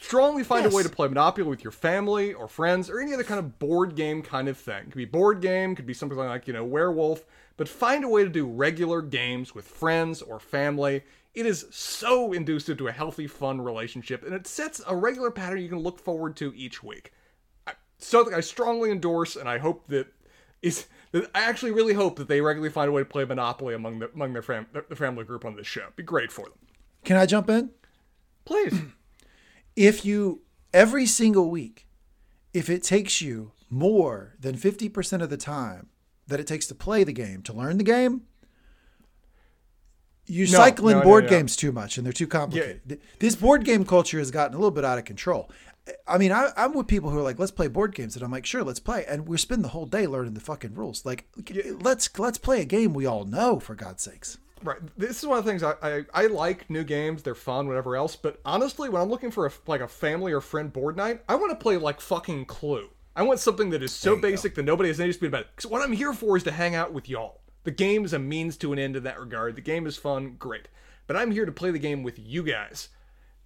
[0.00, 3.22] Strongly find a way to play Monopoly with your family or friends or any other
[3.22, 4.84] kind of board game kind of thing.
[4.84, 7.24] Could be board game, could be something like, you know, werewolf,
[7.56, 11.02] but find a way to do regular games with friends or family.
[11.34, 15.60] It is so inducive to a healthy, fun relationship, and it sets a regular pattern
[15.60, 17.12] you can look forward to each week
[17.98, 20.06] something I strongly endorse, and I hope that
[20.62, 20.86] is.
[21.34, 24.10] I actually really hope that they regularly find a way to play Monopoly among the
[24.14, 25.88] among their fam, the family group on this show.
[25.96, 26.58] Be great for them,
[27.04, 27.70] Can I jump in?
[28.44, 28.74] please.
[29.76, 30.40] If you
[30.72, 31.86] every single week,
[32.54, 35.88] if it takes you more than 50% of the time
[36.28, 38.22] that it takes to play the game, to learn the game,
[40.26, 41.30] you No, cycle in no, board no.
[41.30, 42.80] games too much and they're too complicated.
[42.88, 45.50] Th- This board game culture has gotten a little bit out of control.
[46.06, 48.30] I mean, I, I'm with people who are like, "Let's play board games," and I'm
[48.30, 51.04] like, "Sure, let's play." And we spend the whole day learning the fucking rules.
[51.04, 51.26] Like,
[51.80, 54.38] let's let's play a game we all know, for God's sakes.
[54.62, 54.78] Right.
[54.96, 57.22] This is one of the things I, I, I like new games.
[57.22, 58.16] They're fun, whatever else.
[58.16, 61.34] But honestly, when I'm looking for a, like a family or friend board night, I
[61.34, 62.88] want to play like fucking Clue.
[63.14, 65.48] I want something that is so basic that nobody has any dispute about it.
[65.54, 67.40] Because what I'm here for is to hang out with y'all.
[67.64, 69.56] The game is a means to an end in that regard.
[69.56, 70.68] The game is fun, great.
[71.06, 72.88] But I'm here to play the game with you guys.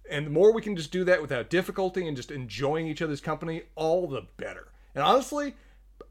[0.09, 3.21] And the more we can just do that without difficulty and just enjoying each other's
[3.21, 4.67] company, all the better.
[4.93, 5.55] And honestly,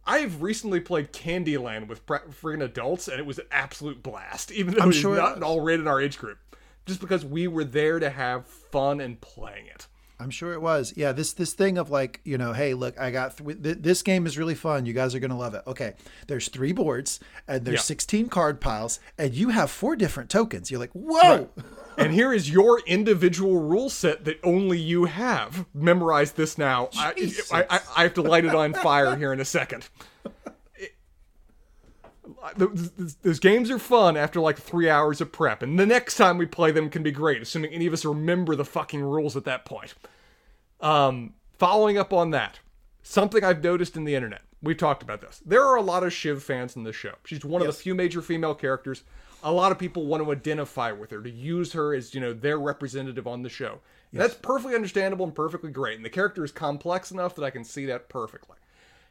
[0.06, 4.74] I've recently played Candyland with pre- freaking adults, and it was an absolute blast, even
[4.74, 6.38] though I'm sure not all rated in our age group.
[6.86, 9.86] Just because we were there to have fun and playing it.
[10.18, 10.92] I'm sure it was.
[10.96, 14.02] Yeah, this this thing of like, you know, hey, look, I got th- th- this
[14.02, 14.84] game is really fun.
[14.86, 15.62] You guys are going to love it.
[15.66, 15.94] Okay.
[16.26, 17.82] There's 3 boards and there's Yeah.
[17.82, 20.70] 16 card piles and you have four different tokens.
[20.70, 21.48] You're like, "Whoa."
[21.98, 25.66] and here is your individual rule set that only you have.
[25.74, 26.88] Memorize this now.
[26.96, 27.12] I.
[27.52, 29.88] I, I, I have to light it on fire here in a second.
[30.76, 30.94] It-
[32.58, 36.16] th- th- Those games are fun after like three hours of prep, and the next
[36.16, 39.36] time we play them can be great, assuming any of us remember the fucking rules
[39.36, 39.94] at that point.
[40.80, 42.60] Um, following up on that,
[43.02, 44.42] something I've noticed in the internet.
[44.62, 45.40] We've talked about this.
[45.44, 47.14] There are a lot of Shiv fans in this show.
[47.24, 49.02] She's one of the few major female characters.
[49.42, 52.32] A lot of people want to identify with her, to use her as, you know,
[52.32, 53.80] their representative on the show.
[54.12, 55.96] That's perfectly understandable and perfectly great.
[55.96, 58.56] And the character is complex enough that I can see that perfectly.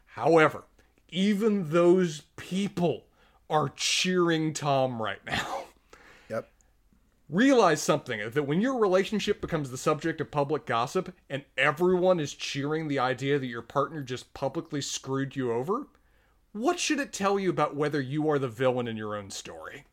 [0.05, 0.65] However,
[1.07, 3.05] even those people
[3.49, 5.63] are cheering Tom right now.
[6.29, 6.47] Yep.
[7.29, 12.33] realize something that when your relationship becomes the subject of public gossip and everyone is
[12.33, 15.87] cheering the idea that your partner just publicly screwed you over,
[16.51, 19.85] what should it tell you about whether you are the villain in your own story?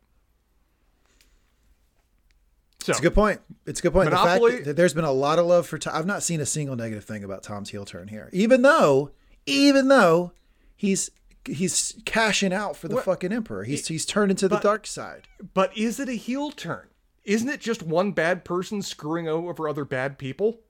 [2.87, 3.41] So, It's a good point.
[3.65, 4.09] It's a good point.
[4.09, 5.93] Monopoly- The fact that there's been a lot of love for Tom.
[5.93, 8.29] I've not seen a single negative thing about Tom's heel turn here.
[8.31, 9.11] Even though,
[9.45, 10.31] even though
[10.73, 11.11] he's
[11.43, 13.65] he's cashing out for the fucking emperor.
[13.65, 15.27] He's he's turned into the dark side.
[15.53, 16.87] but is it a heel turn?
[17.25, 20.61] Isn't it just one bad person screwing over other bad people?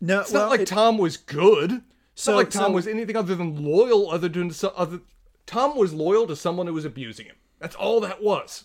[0.00, 1.70] No, It's well, not like it- Tom was good.
[2.12, 4.10] It's So- not like Tom so- was anything other than loyal.
[4.10, 5.00] Other than other,
[5.46, 7.36] Tom was loyal to someone who was abusing him.
[7.60, 8.64] That's all that was.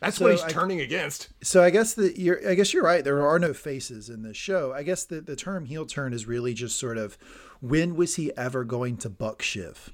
[0.00, 1.28] That's what he's I- turning against.
[1.42, 3.02] So I guess that you're I guess you're right.
[3.02, 4.72] There are no faces in this show.
[4.72, 7.16] I guess the, the term heel turn is really just sort of
[7.60, 9.90] when was he ever going to buck Shiv?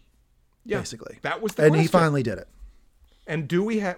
[0.65, 1.19] Yeah, Basically.
[1.23, 2.49] that was the And he finally did it.
[3.27, 3.97] And do we have?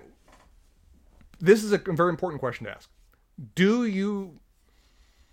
[1.40, 2.88] This is a very important question to ask.
[3.56, 4.38] Do you,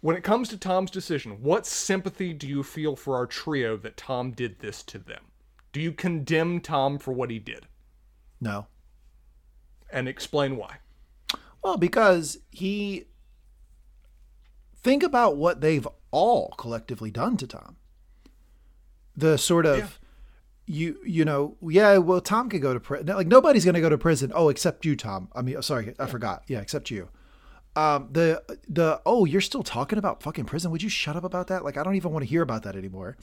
[0.01, 3.97] when it comes to Tom's decision, what sympathy do you feel for our trio that
[3.97, 5.21] Tom did this to them?
[5.71, 7.67] Do you condemn Tom for what he did,
[8.41, 8.65] No.
[9.91, 10.77] And explain why?
[11.63, 13.05] Well, because he
[14.81, 17.75] think about what they've all collectively done to Tom.
[19.15, 19.87] The sort of Yeah.
[20.65, 23.89] you you know yeah well Tom could go to prison like nobody's going to go
[23.89, 24.31] to prison.
[24.33, 25.29] Oh except you Tom.
[25.35, 26.43] I mean sorry I forgot.
[26.47, 27.09] Yeah except you.
[27.75, 30.71] Um the the oh you're still talking about fucking prison?
[30.71, 31.63] Would you shut up about that?
[31.65, 33.17] Like I don't even want to hear about that anymore.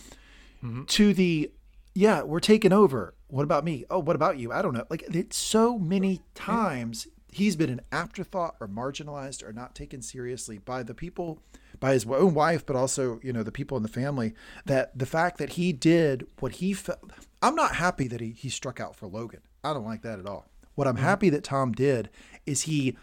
[0.88, 1.52] To the
[1.96, 3.14] yeah we're taking over.
[3.28, 3.84] What about me?
[3.90, 4.52] Oh what about you?
[4.52, 4.86] I don't know.
[4.88, 10.58] Like it's so many times he's been an afterthought or marginalized or not taken seriously
[10.58, 11.38] by the people
[11.78, 14.32] by his own wife but also you know the people in the family
[14.64, 16.98] that the fact that he did what he felt
[17.42, 19.40] i'm not happy that he, he struck out for logan.
[19.62, 20.46] I don't like that at all.
[20.74, 21.04] What i'm mm-hmm.
[21.04, 22.08] happy that tom did
[22.46, 22.96] is he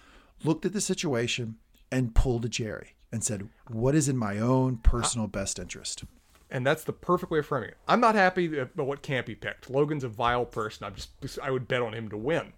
[0.43, 1.57] looked at the situation
[1.91, 6.05] and pulled a Gerri and said what is in my own personal best interest
[6.53, 7.77] and that's the perfect way of framing it.
[7.87, 9.69] I'm not happy about what Campy picked.
[9.69, 10.85] Logan's a vile person.
[10.85, 12.53] I'm just I would bet on him to win.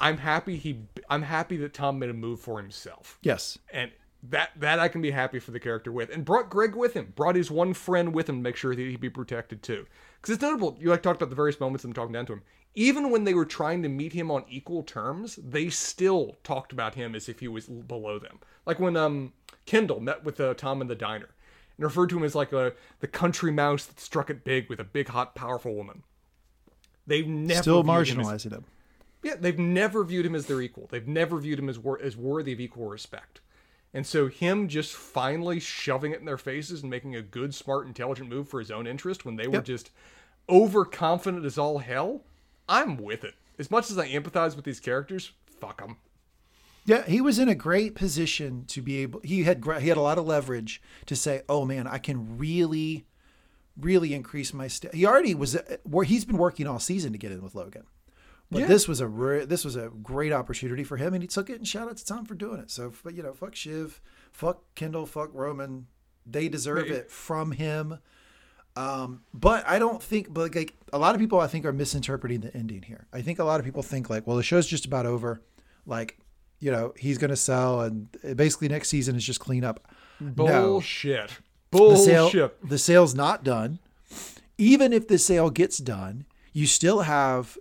[0.00, 3.18] I'm happy he I'm happy that Tom made a move for himself.
[3.22, 3.92] yes And
[4.22, 7.12] That that I can be happy for the character with, and brought Greg with him.
[7.14, 9.86] Brought his one friend with him to make sure that he'd be protected too.
[10.20, 10.76] Because it's notable.
[10.80, 12.42] You like talked about the various moments of them talking down to him.
[12.74, 16.94] Even when they were trying to meet him on equal terms, they still talked about
[16.94, 18.38] him as if he was below them.
[18.64, 19.34] Like when um
[19.66, 21.30] Kendall met with uh, Tom in the diner
[21.78, 24.80] and referred to him as like a the country mouse that struck it big with
[24.80, 26.02] a big, hot, powerful woman.
[27.06, 28.64] They've never Still viewed him as- marginalizing him.
[29.22, 30.88] yeah, they've never viewed him as their equal.
[30.90, 33.40] They've never viewed him as wor- as worthy of equal respect.
[33.94, 37.86] And so him just finally shoving it in their faces and making a good, smart,
[37.86, 39.90] intelligent move for his own interest when they were just
[40.50, 42.22] overconfident as all hell,
[42.68, 43.34] I'm with it.
[43.58, 45.96] As much as I empathize with these characters, fuck them.
[46.86, 49.20] Yeah, he was in a great position to be able.
[49.24, 53.04] He had he had a lot of leverage to say, "Oh man, I can really,
[53.76, 54.94] really increase my." St-.
[54.94, 57.82] He already was uh, where he's been working all season to get in with Logan,
[58.52, 58.66] but Yeah.
[58.66, 61.56] this was a re- this was a great opportunity for him, and he took it.
[61.56, 62.70] And shout out to Tom for doing it.
[62.70, 64.00] So, but you know, fuck Shiv,
[64.32, 65.88] fuck Kendall, fuck Roman.
[66.24, 66.90] They deserve Right.
[66.92, 67.98] it from him.
[68.76, 72.40] Um, but I don't think, but like a lot of people, I think are misinterpreting
[72.40, 73.06] the ending here.
[73.12, 75.40] I think a lot of people think like, well, the show's just about over.
[75.86, 76.18] Like,
[76.58, 79.88] you know, he's going to sell, and basically next season is just clean up.
[80.20, 81.30] No, Bullshit.
[81.70, 82.68] the sale, Bullshit.
[82.68, 83.78] the sale's not done.
[84.58, 87.58] Even if the sale gets done, you still have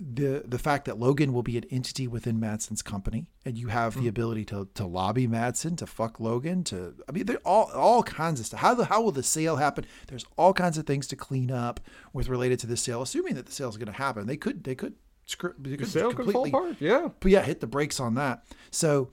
[0.00, 3.94] the the fact that Logan will be an entity within Matsson's company, and you have
[3.94, 4.08] the mm.
[4.08, 6.62] ability to to lobby Matsson to fuck Logan.
[6.64, 8.60] To I mean, there all all kinds of stuff.
[8.60, 9.84] How the how will the sale happen?
[10.06, 11.80] There's all kinds of things to clean up
[12.12, 14.26] with related to the sale, assuming that the sale is going to happen.
[14.26, 14.94] They could they could
[15.28, 16.76] script they The could sale could fall apart.
[16.80, 17.08] Yeah.
[17.20, 18.44] but yeah, hit the brakes on that.
[18.70, 19.12] So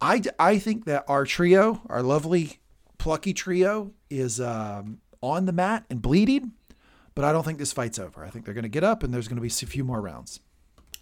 [0.00, 2.60] I, I think that our trio, our lovely
[2.98, 6.52] plucky trio, is um, on the mat and bleeding.
[7.14, 8.24] But I don't think this fight's over.
[8.24, 10.00] I think they're going to get up and there's going to be a few more
[10.00, 10.40] rounds.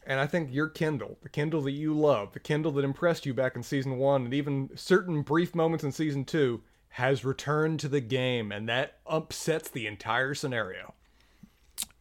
[0.07, 3.35] And I think your Kendall, the Kendall that you love, the Kendall that impressed you
[3.35, 7.89] back in season one, and even certain brief moments in season two, has returned to
[7.89, 10.95] the game, and that upsets the entire scenario.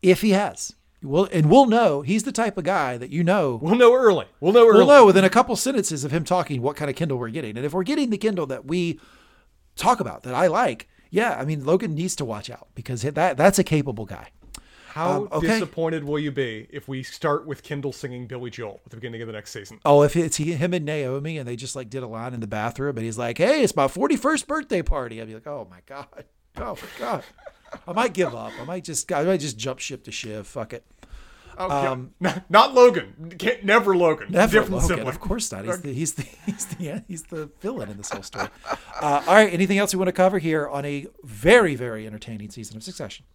[0.03, 0.75] If he has.
[1.03, 4.25] Well, and we'll know he's the type of guy that you know We'll know early.
[4.39, 4.77] We'll know early.
[4.77, 7.57] we'll know within a couple sentences of him talking what kind of Kendall we're getting.
[7.57, 8.99] And if we're getting the Kendall that we
[9.75, 13.37] talk about, that I like, yeah, I mean Logan needs to watch out because that
[13.37, 14.29] that's a capable guy.
[14.87, 15.47] How Um, okay.
[15.47, 19.21] disappointed will you be if we start with Kendall singing Billy Joel at the beginning
[19.23, 19.79] of the next season?
[19.83, 22.41] Oh, if it's he, him and Naomi and they just like did a line in
[22.41, 25.67] the bathroom and he's like, "Hey, it's my 41st birthday party." I'd be like, "Oh
[25.69, 26.25] my god,
[26.57, 27.23] oh my god."
[27.87, 28.51] I might give up.
[28.59, 30.47] I might just I might just jump ship to Shiv.
[30.47, 30.85] Fuck it.
[31.59, 32.41] Okay.
[32.49, 33.33] not Logan.
[33.37, 34.27] Can't, never Logan.
[34.27, 34.87] Um, Never Different Logan.
[34.87, 35.07] sibling.
[35.07, 35.65] Of course not.
[35.65, 38.47] He's the he's the he's the he's the villain in this whole story.
[39.01, 39.53] Uh, all right.
[39.53, 43.25] Anything else we want to cover here on a very very entertaining season of Succession?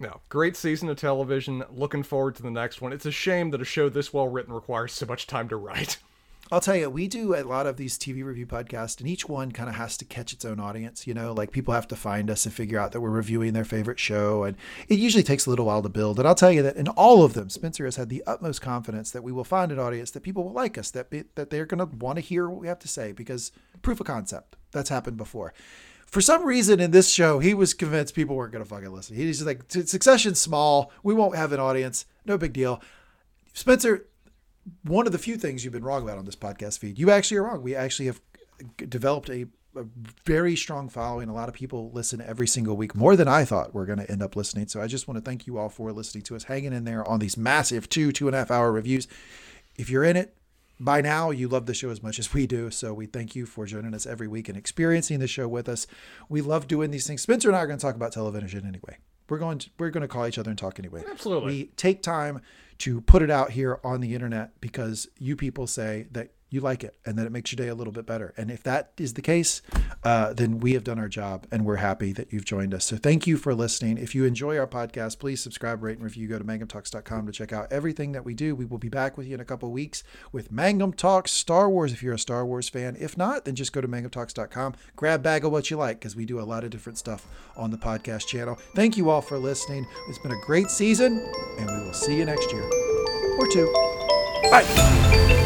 [0.00, 1.62] No, great season of television.
[1.70, 2.92] Looking forward to the next one.
[2.92, 5.98] It's a shame that a show this well written requires so much time to write.
[6.52, 9.52] I'll tell you, we do a lot of these TV review podcasts, and each one
[9.52, 11.06] kind of has to catch its own audience.
[11.06, 13.64] You know, like people have to find us and figure out that we're reviewing their
[13.64, 16.18] favorite show, and it usually takes a little while to build.
[16.18, 19.12] And I'll tell you that in all of them, Spencer has had the utmost confidence
[19.12, 21.64] that we will find an audience that people will like us, that be, that they're
[21.64, 23.50] going to want to hear what we have to say because
[23.80, 24.56] proof of concept.
[24.72, 25.54] That's happened before.
[26.04, 29.16] For some reason in this show, he was convinced people weren't going to fucking listen.
[29.16, 30.92] He's just like, Succession's small.
[31.02, 32.04] We won't have an audience.
[32.26, 32.82] No big deal.
[33.54, 34.04] Spencer,
[34.82, 36.98] one of the few things you've been wrong about on this podcast feed.
[36.98, 37.62] You actually are wrong.
[37.62, 38.20] We actually have
[38.76, 39.84] developed a, a
[40.24, 41.28] very strong following.
[41.28, 44.10] A lot of people listen every single week, more than I thought we're going to
[44.10, 44.68] end up listening.
[44.68, 47.06] So I just want to thank you all for listening to us, hanging in there
[47.08, 49.08] on these massive two, two and a half hour reviews.
[49.76, 50.36] If you're in it,
[50.78, 52.70] by now you love the show as much as we do.
[52.70, 55.86] So we thank you for joining us every week and experiencing the show with us.
[56.28, 57.22] We love doing these things.
[57.22, 58.98] Spencer and I are going to talk about television anyway.
[59.28, 61.04] We're going to, we're going to call each other and talk anyway.
[61.08, 61.52] Absolutely.
[61.52, 62.42] We take time
[62.82, 66.84] to put it out here on the internet because you people say that you like
[66.84, 68.34] it and that it makes your day a little bit better.
[68.36, 69.62] And if that is the case,
[70.04, 72.84] uh, then we have done our job and we're happy that you've joined us.
[72.84, 73.98] So thank you for listening.
[73.98, 76.28] If you enjoy our podcast, please subscribe, rate, and review.
[76.28, 78.54] Go to mangumtalks.com to check out everything that we do.
[78.54, 81.92] We will be back with you in a couple weeks with Mangum Talks Star Wars
[81.92, 82.96] if you're a Star Wars fan.
[82.98, 86.26] If not, then just go to mangumtalks.com, grab bag of what you like because we
[86.26, 88.58] do a lot of different stuff on the podcast channel.
[88.74, 89.86] Thank you all for listening.
[90.08, 91.18] It's been a great season
[91.58, 92.64] and we will see you next year
[93.38, 93.72] or two.
[94.50, 95.41] Bye.